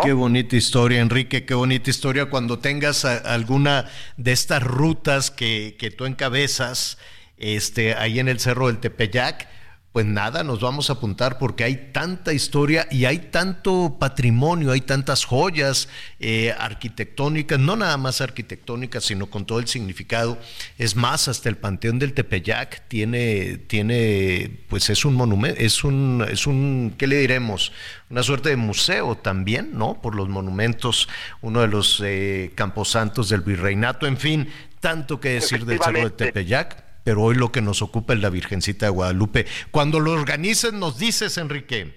Qué 0.04 0.12
bonita 0.12 0.54
historia, 0.54 1.00
Enrique, 1.00 1.44
qué 1.44 1.54
bonita 1.54 1.90
historia. 1.90 2.26
Cuando 2.26 2.60
tengas 2.60 3.04
alguna 3.04 3.86
de 4.16 4.30
estas 4.30 4.62
rutas 4.62 5.32
que, 5.32 5.74
que 5.76 5.90
tú 5.90 6.06
encabezas 6.06 6.98
este, 7.36 7.94
ahí 7.94 8.20
en 8.20 8.28
el 8.28 8.38
Cerro 8.38 8.68
del 8.68 8.78
Tepeyac, 8.78 9.48
pues 9.92 10.04
nada, 10.04 10.44
nos 10.44 10.60
vamos 10.60 10.90
a 10.90 10.94
apuntar 10.94 11.38
porque 11.38 11.64
hay 11.64 11.90
tanta 11.92 12.32
historia 12.32 12.86
y 12.90 13.06
hay 13.06 13.18
tanto 13.18 13.96
patrimonio, 13.98 14.72
hay 14.72 14.82
tantas 14.82 15.24
joyas 15.24 15.88
eh, 16.20 16.54
arquitectónicas, 16.58 17.58
no 17.58 17.74
nada 17.74 17.96
más 17.96 18.20
arquitectónicas, 18.20 19.04
sino 19.04 19.28
con 19.28 19.46
todo 19.46 19.58
el 19.60 19.66
significado. 19.66 20.38
Es 20.76 20.94
más, 20.94 21.26
hasta 21.26 21.48
el 21.48 21.56
Panteón 21.56 21.98
del 21.98 22.12
Tepeyac 22.12 22.86
tiene, 22.86 23.58
tiene 23.66 24.60
pues 24.68 24.90
es 24.90 25.04
un 25.06 25.14
monumento, 25.14 25.58
es 25.58 25.82
un, 25.82 26.24
es 26.30 26.46
un, 26.46 26.94
¿qué 26.98 27.06
le 27.06 27.16
diremos? 27.16 27.72
Una 28.10 28.22
suerte 28.22 28.50
de 28.50 28.56
museo 28.56 29.16
también, 29.16 29.70
¿no? 29.72 30.00
Por 30.02 30.14
los 30.14 30.28
monumentos, 30.28 31.08
uno 31.40 31.62
de 31.62 31.68
los 31.68 32.02
eh, 32.04 32.52
camposantos 32.54 33.30
del 33.30 33.40
virreinato, 33.40 34.06
en 34.06 34.18
fin, 34.18 34.48
tanto 34.80 35.18
que 35.18 35.30
decir 35.30 35.64
del 35.64 35.80
Cerro 35.80 36.04
de. 36.04 36.10
Tepeyac 36.10 36.87
pero 37.08 37.22
hoy 37.22 37.36
lo 37.36 37.50
que 37.50 37.62
nos 37.62 37.80
ocupa 37.80 38.12
es 38.12 38.20
la 38.20 38.28
Virgencita 38.28 38.84
de 38.84 38.90
Guadalupe. 38.90 39.46
Cuando 39.70 39.98
lo 39.98 40.12
organices, 40.12 40.74
nos 40.74 40.98
dices, 40.98 41.38
Enrique. 41.38 41.94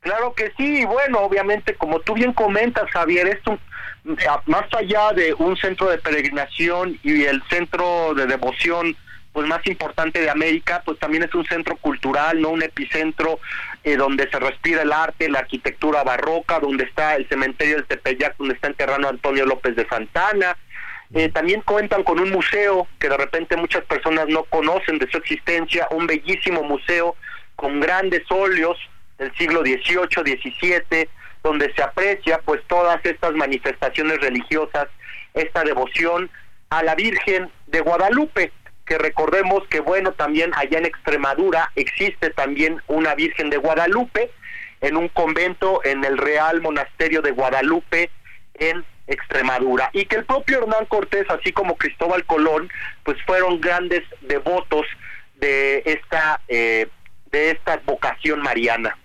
Claro 0.00 0.34
que 0.34 0.52
sí, 0.56 0.80
y 0.80 0.84
bueno, 0.84 1.20
obviamente, 1.20 1.76
como 1.76 2.00
tú 2.00 2.14
bien 2.14 2.32
comentas, 2.32 2.90
Javier, 2.90 3.28
esto 3.28 3.56
más 4.46 4.64
allá 4.76 5.12
de 5.12 5.32
un 5.34 5.56
centro 5.56 5.88
de 5.88 5.98
peregrinación 5.98 6.98
y 7.04 7.22
el 7.22 7.40
centro 7.48 8.12
de 8.14 8.26
devoción 8.26 8.96
pues 9.32 9.46
más 9.46 9.64
importante 9.68 10.20
de 10.20 10.28
América, 10.28 10.82
pues 10.84 10.98
también 10.98 11.22
es 11.22 11.32
un 11.32 11.44
centro 11.44 11.76
cultural, 11.76 12.40
no 12.40 12.48
un 12.48 12.64
epicentro 12.64 13.38
eh, 13.84 13.94
donde 13.94 14.28
se 14.28 14.40
respira 14.40 14.82
el 14.82 14.92
arte, 14.92 15.28
la 15.28 15.38
arquitectura 15.38 16.02
barroca, 16.02 16.58
donde 16.58 16.82
está 16.82 17.14
el 17.14 17.28
cementerio 17.28 17.76
del 17.76 17.86
Tepeyac, 17.86 18.36
donde 18.38 18.54
está 18.54 18.66
enterrado 18.66 19.08
Antonio 19.08 19.46
López 19.46 19.76
de 19.76 19.86
Santana. 19.86 20.56
Eh, 21.12 21.28
también 21.28 21.62
cuentan 21.62 22.04
con 22.04 22.20
un 22.20 22.30
museo 22.30 22.86
que 23.00 23.08
de 23.08 23.16
repente 23.16 23.56
muchas 23.56 23.84
personas 23.84 24.28
no 24.28 24.44
conocen 24.44 24.98
de 24.98 25.10
su 25.10 25.18
existencia, 25.18 25.88
un 25.90 26.06
bellísimo 26.06 26.62
museo 26.62 27.16
con 27.56 27.80
grandes 27.80 28.22
óleos 28.30 28.78
del 29.18 29.34
siglo 29.36 29.60
XVIII, 29.60 30.40
XVII, 30.40 31.08
donde 31.42 31.72
se 31.74 31.82
aprecia 31.82 32.38
pues 32.44 32.60
todas 32.68 33.04
estas 33.04 33.32
manifestaciones 33.32 34.20
religiosas, 34.20 34.86
esta 35.34 35.64
devoción 35.64 36.30
a 36.70 36.82
la 36.84 36.94
Virgen 36.94 37.50
de 37.66 37.80
Guadalupe, 37.80 38.52
que 38.86 38.96
recordemos 38.98 39.66
que 39.68 39.80
bueno, 39.80 40.12
también 40.12 40.52
allá 40.54 40.78
en 40.78 40.86
Extremadura 40.86 41.70
existe 41.74 42.30
también 42.30 42.80
una 42.86 43.14
Virgen 43.14 43.50
de 43.50 43.56
Guadalupe 43.56 44.30
en 44.80 44.96
un 44.96 45.08
convento 45.08 45.80
en 45.84 46.04
el 46.04 46.18
Real 46.18 46.60
Monasterio 46.60 47.20
de 47.20 47.32
Guadalupe 47.32 48.10
en 48.54 48.84
Extremadura 49.06 49.90
y 49.92 50.04
que 50.04 50.16
el 50.16 50.24
propio 50.24 50.62
Hernán 50.62 50.86
Cortés 50.86 51.26
así 51.30 51.52
como 51.52 51.76
Cristóbal 51.76 52.24
Colón 52.24 52.70
pues 53.02 53.18
fueron 53.26 53.60
grandes 53.60 54.02
devotos 54.22 54.86
de 55.40 55.82
esta 55.84 56.40
eh, 56.48 56.88
de 57.32 57.50
esta 57.52 57.80
vocación 57.86 58.40
mariana. 58.40 58.96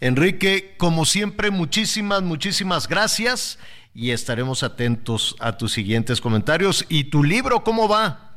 Enrique, 0.00 0.74
como 0.76 1.04
siempre, 1.04 1.50
muchísimas, 1.50 2.22
muchísimas 2.22 2.88
gracias 2.88 3.58
y 3.94 4.12
estaremos 4.12 4.62
atentos 4.62 5.34
a 5.40 5.56
tus 5.56 5.72
siguientes 5.72 6.20
comentarios. 6.20 6.86
¿Y 6.88 7.04
tu 7.04 7.24
libro 7.24 7.64
cómo 7.64 7.88
va? 7.88 8.27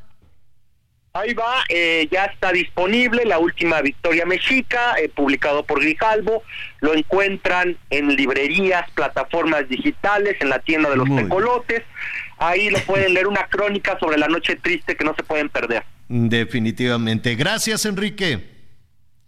Ahí 1.13 1.33
va, 1.33 1.63
eh, 1.67 2.07
ya 2.09 2.25
está 2.25 2.53
disponible 2.53 3.25
la 3.25 3.37
última 3.37 3.81
Victoria 3.81 4.25
Mexica, 4.25 4.95
eh, 4.97 5.09
publicado 5.09 5.65
por 5.65 5.81
Grijalbo. 5.81 6.41
Lo 6.79 6.93
encuentran 6.93 7.77
en 7.89 8.15
librerías, 8.15 8.89
plataformas 8.91 9.67
digitales, 9.67 10.37
en 10.39 10.47
la 10.49 10.59
tienda 10.59 10.89
de 10.89 10.95
los 10.95 11.07
Muy 11.07 11.17
bien. 11.17 11.27
tecolotes. 11.27 11.83
Ahí 12.37 12.69
lo 12.69 12.79
pueden 12.79 13.13
leer 13.13 13.27
una 13.27 13.45
crónica 13.47 13.99
sobre 13.99 14.17
la 14.17 14.29
noche 14.29 14.55
triste 14.55 14.95
que 14.95 15.03
no 15.03 15.13
se 15.13 15.23
pueden 15.23 15.49
perder. 15.49 15.83
Definitivamente. 16.07 17.35
Gracias, 17.35 17.85
Enrique. 17.85 18.49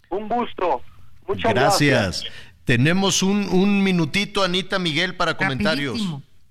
Un 0.09 0.29
gusto. 0.29 0.81
Muchas 1.27 1.53
Gracias. 1.53 2.23
Tenemos 2.63 3.23
un, 3.23 3.49
un 3.49 3.83
minutito, 3.83 4.41
Anita 4.41 4.79
Miguel, 4.79 5.15
para 5.15 5.35
comentarios. 5.35 5.99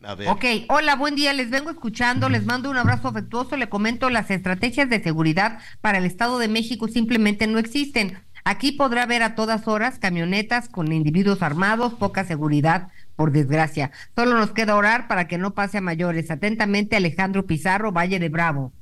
Rapidísimo. 0.03 0.09
A 0.09 0.15
ver. 0.15 0.29
Ok, 0.29 0.45
hola, 0.69 0.97
buen 0.97 1.15
día, 1.15 1.33
les 1.33 1.51
vengo 1.51 1.71
escuchando, 1.71 2.29
les 2.29 2.45
mando 2.45 2.71
un 2.71 2.77
abrazo 2.77 3.09
afectuoso, 3.09 3.57
le 3.57 3.69
comento 3.69 4.11
las 4.11 4.31
estrategias 4.31 4.91
de 4.91 5.03
seguridad 5.03 5.59
para 5.81 5.99
el 5.99 6.05
Estado 6.05 6.39
de 6.39 6.49
México 6.49 6.89
simplemente 6.89 7.47
no 7.47 7.59
existen. 7.59 8.19
Aquí 8.45 8.73
podrá 8.73 9.07
ver 9.07 9.23
a 9.23 9.37
todas 9.37 9.69
horas 9.69 10.01
camionetas 10.01 10.69
con 10.69 10.93
individuos 10.93 11.43
armados, 11.43 11.95
poca 11.95 12.25
seguridad, 12.25 12.89
por 13.15 13.31
desgracia. 13.31 13.93
Solo 14.17 14.35
nos 14.37 14.51
queda 14.51 14.75
orar 14.75 15.07
para 15.07 15.29
que 15.29 15.39
no 15.39 15.55
pase 15.55 15.79
a 15.79 15.81
mayores. 15.81 16.31
Atentamente, 16.31 16.97
Alejandro 16.97 17.47
Pizarro, 17.47 17.93
Valle 17.93 18.19
de 18.19 18.29
Bravo. 18.29 18.73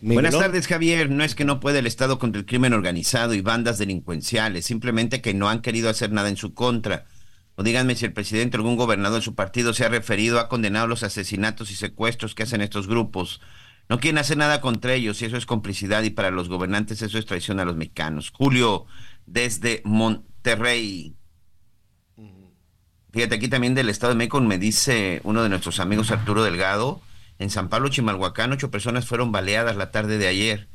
Buenas 0.00 0.36
tardes, 0.36 0.66
Javier. 0.66 1.08
No 1.08 1.22
es 1.22 1.34
que 1.34 1.44
no 1.44 1.60
pueda 1.60 1.78
el 1.78 1.86
Estado 1.86 2.18
contra 2.18 2.40
el 2.40 2.46
crimen 2.46 2.72
organizado 2.74 3.32
y 3.32 3.40
bandas 3.40 3.78
delincuenciales, 3.78 4.66
simplemente 4.66 5.22
que 5.22 5.34
no 5.34 5.48
han 5.48 5.62
querido 5.62 5.88
hacer 5.88 6.10
nada 6.10 6.28
en 6.28 6.36
su 6.36 6.52
contra. 6.52 7.06
O 7.56 7.62
díganme 7.62 7.94
si 7.94 8.04
el 8.04 8.12
presidente 8.12 8.56
o 8.56 8.60
algún 8.60 8.76
gobernador 8.76 9.20
de 9.20 9.24
su 9.24 9.34
partido 9.34 9.74
se 9.74 9.84
ha 9.84 9.88
referido, 9.88 10.40
ha 10.40 10.48
condenado 10.48 10.86
los 10.86 11.02
asesinatos 11.02 11.70
y 11.70 11.76
secuestros 11.76 12.34
que 12.34 12.42
hacen 12.42 12.60
estos 12.60 12.88
grupos. 12.88 13.40
No 13.88 14.00
quieren 14.00 14.18
hacer 14.18 14.36
nada 14.36 14.60
contra 14.60 14.94
ellos 14.94 15.20
y 15.20 15.26
eso 15.26 15.36
es 15.36 15.46
complicidad 15.46 16.02
y 16.02 16.10
para 16.10 16.30
los 16.30 16.48
gobernantes 16.48 17.02
eso 17.02 17.18
es 17.18 17.26
traición 17.26 17.60
a 17.60 17.64
los 17.64 17.76
mexicanos. 17.76 18.30
Julio, 18.30 18.86
desde 19.26 19.82
Monterrey. 19.84 21.14
Fíjate, 23.12 23.36
aquí 23.36 23.46
también 23.46 23.74
del 23.74 23.90
Estado 23.90 24.12
de 24.12 24.18
México 24.18 24.40
me 24.40 24.58
dice 24.58 25.20
uno 25.22 25.42
de 25.44 25.48
nuestros 25.48 25.78
amigos 25.78 26.10
Arturo 26.10 26.42
Delgado, 26.42 27.00
en 27.38 27.50
San 27.50 27.68
Pablo, 27.68 27.88
Chimalhuacán, 27.88 28.52
ocho 28.52 28.72
personas 28.72 29.06
fueron 29.06 29.30
baleadas 29.30 29.76
la 29.76 29.92
tarde 29.92 30.18
de 30.18 30.26
ayer. 30.26 30.68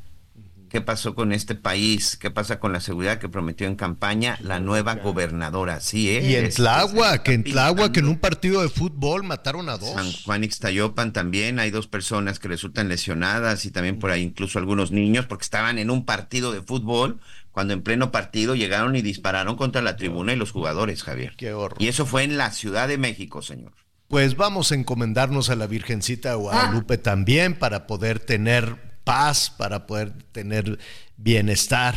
¿Qué 0.70 0.80
pasó 0.80 1.14
con 1.14 1.32
este 1.32 1.54
país? 1.56 2.16
¿Qué 2.16 2.30
pasa 2.30 2.60
con 2.60 2.72
la 2.72 2.80
seguridad 2.80 3.18
que 3.18 3.28
prometió 3.28 3.66
en 3.66 3.74
campaña 3.76 4.38
la 4.40 4.60
nueva 4.60 4.94
gobernadora? 4.94 5.80
Sí, 5.80 6.08
¿eh? 6.08 6.22
Y 6.30 6.36
en 6.36 6.46
Es- 6.46 6.54
Tláhuac, 6.54 7.28
en 7.28 7.44
Tláhuac, 7.44 7.96
en 7.96 8.06
un 8.06 8.18
partido 8.18 8.62
de 8.62 8.68
fútbol 8.68 9.24
mataron 9.24 9.68
a 9.68 9.76
dos. 9.76 9.92
San 9.92 10.12
Juan 10.24 10.44
Ixtayopan 10.44 11.12
también 11.12 11.58
hay 11.58 11.70
dos 11.70 11.88
personas 11.88 12.38
que 12.38 12.48
resultan 12.48 12.88
lesionadas 12.88 13.66
y 13.66 13.70
también 13.70 13.98
por 13.98 14.10
ahí 14.12 14.22
incluso 14.22 14.58
algunos 14.58 14.92
niños 14.92 15.26
porque 15.26 15.42
estaban 15.42 15.78
en 15.78 15.90
un 15.90 16.04
partido 16.06 16.52
de 16.52 16.62
fútbol 16.62 17.20
cuando 17.50 17.74
en 17.74 17.82
pleno 17.82 18.12
partido 18.12 18.54
llegaron 18.54 18.94
y 18.94 19.02
dispararon 19.02 19.56
contra 19.56 19.82
la 19.82 19.96
tribuna 19.96 20.32
y 20.32 20.36
los 20.36 20.52
jugadores, 20.52 21.02
Javier. 21.02 21.34
Qué 21.36 21.52
horror. 21.52 21.76
Y 21.82 21.88
eso 21.88 22.06
fue 22.06 22.22
en 22.22 22.38
la 22.38 22.52
Ciudad 22.52 22.86
de 22.86 22.96
México, 22.96 23.42
señor. 23.42 23.72
Pues 24.06 24.36
vamos 24.36 24.70
a 24.70 24.76
encomendarnos 24.76 25.50
a 25.50 25.56
la 25.56 25.66
Virgencita 25.66 26.30
de 26.30 26.34
Guadalupe 26.36 26.96
también 26.98 27.54
para 27.58 27.86
poder 27.88 28.18
tener 28.20 28.89
paz, 29.04 29.50
para 29.50 29.86
poder 29.86 30.12
tener 30.32 30.78
bienestar 31.16 31.94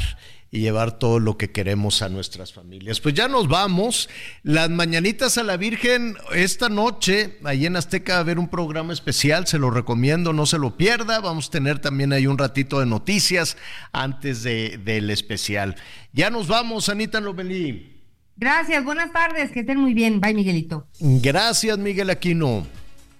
y 0.51 0.59
llevar 0.59 0.99
todo 0.99 1.17
lo 1.19 1.35
que 1.35 1.51
queremos 1.51 2.03
a 2.03 2.09
nuestras 2.09 2.53
familias. 2.53 2.99
Pues 2.99 3.15
ya 3.15 3.27
nos 3.27 3.47
vamos. 3.47 4.07
Las 4.43 4.69
mañanitas 4.69 5.39
a 5.39 5.43
la 5.43 5.57
Virgen 5.57 6.15
esta 6.31 6.69
noche, 6.69 7.39
ahí 7.43 7.65
en 7.65 7.75
Azteca 7.75 8.13
va 8.13 8.17
a 8.19 8.21
haber 8.21 8.37
un 8.37 8.47
programa 8.49 8.93
especial, 8.93 9.47
se 9.47 9.57
lo 9.57 9.71
recomiendo, 9.71 10.31
no 10.31 10.45
se 10.45 10.59
lo 10.59 10.77
pierda. 10.77 11.19
Vamos 11.21 11.47
a 11.47 11.51
tener 11.51 11.79
también 11.79 12.13
ahí 12.13 12.27
un 12.27 12.37
ratito 12.37 12.79
de 12.79 12.85
noticias 12.85 13.57
antes 13.93 14.43
de- 14.43 14.79
del 14.83 15.09
especial. 15.09 15.75
Ya 16.11 16.29
nos 16.29 16.47
vamos, 16.47 16.87
Anita 16.87 17.19
Lomelí. 17.19 17.89
Gracias, 18.35 18.83
buenas 18.83 19.11
tardes, 19.11 19.51
que 19.51 19.61
estén 19.61 19.79
muy 19.79 19.95
bien. 19.95 20.19
Bye, 20.21 20.35
Miguelito. 20.35 20.87
Gracias, 20.99 21.77
Miguel 21.79 22.11
Aquino. 22.11 22.67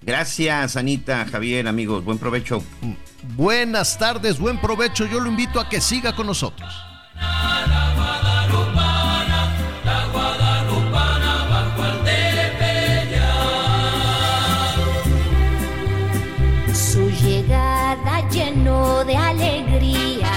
Gracias, 0.04 0.76
Anita, 0.76 1.26
Javier, 1.26 1.68
amigos. 1.68 2.04
Buen 2.04 2.20
provecho. 2.20 2.64
Buenas 3.24 3.98
tardes, 3.98 4.38
buen 4.38 4.60
provecho. 4.60 5.06
Yo 5.06 5.20
lo 5.20 5.30
invito 5.30 5.60
a 5.60 5.70
que 5.70 5.80
siga 5.80 6.14
con 6.14 6.28
nosotros. 6.28 6.74
Su 16.74 17.10
llegada 17.10 18.30
llenó 18.30 19.04
de 19.06 19.16
alegría, 19.16 20.32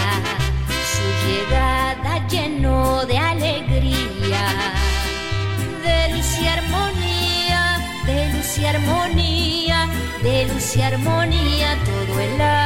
su 0.93 1.29
llegada 1.29 2.27
llenó 2.29 3.05
de 3.05 3.19
alegría, 3.19 4.49
de 5.85 6.15
luz 6.15 6.39
y 6.41 6.47
armonía, 6.47 7.79
de 8.07 8.33
luz 8.33 8.59
y 8.59 8.65
armonía, 8.65 9.89
de 10.23 10.47
luz 10.47 10.77
y 10.77 10.83
armonía, 10.83 11.77
todo 11.85 12.21
el 12.21 12.41
Anahuac. 12.41 12.66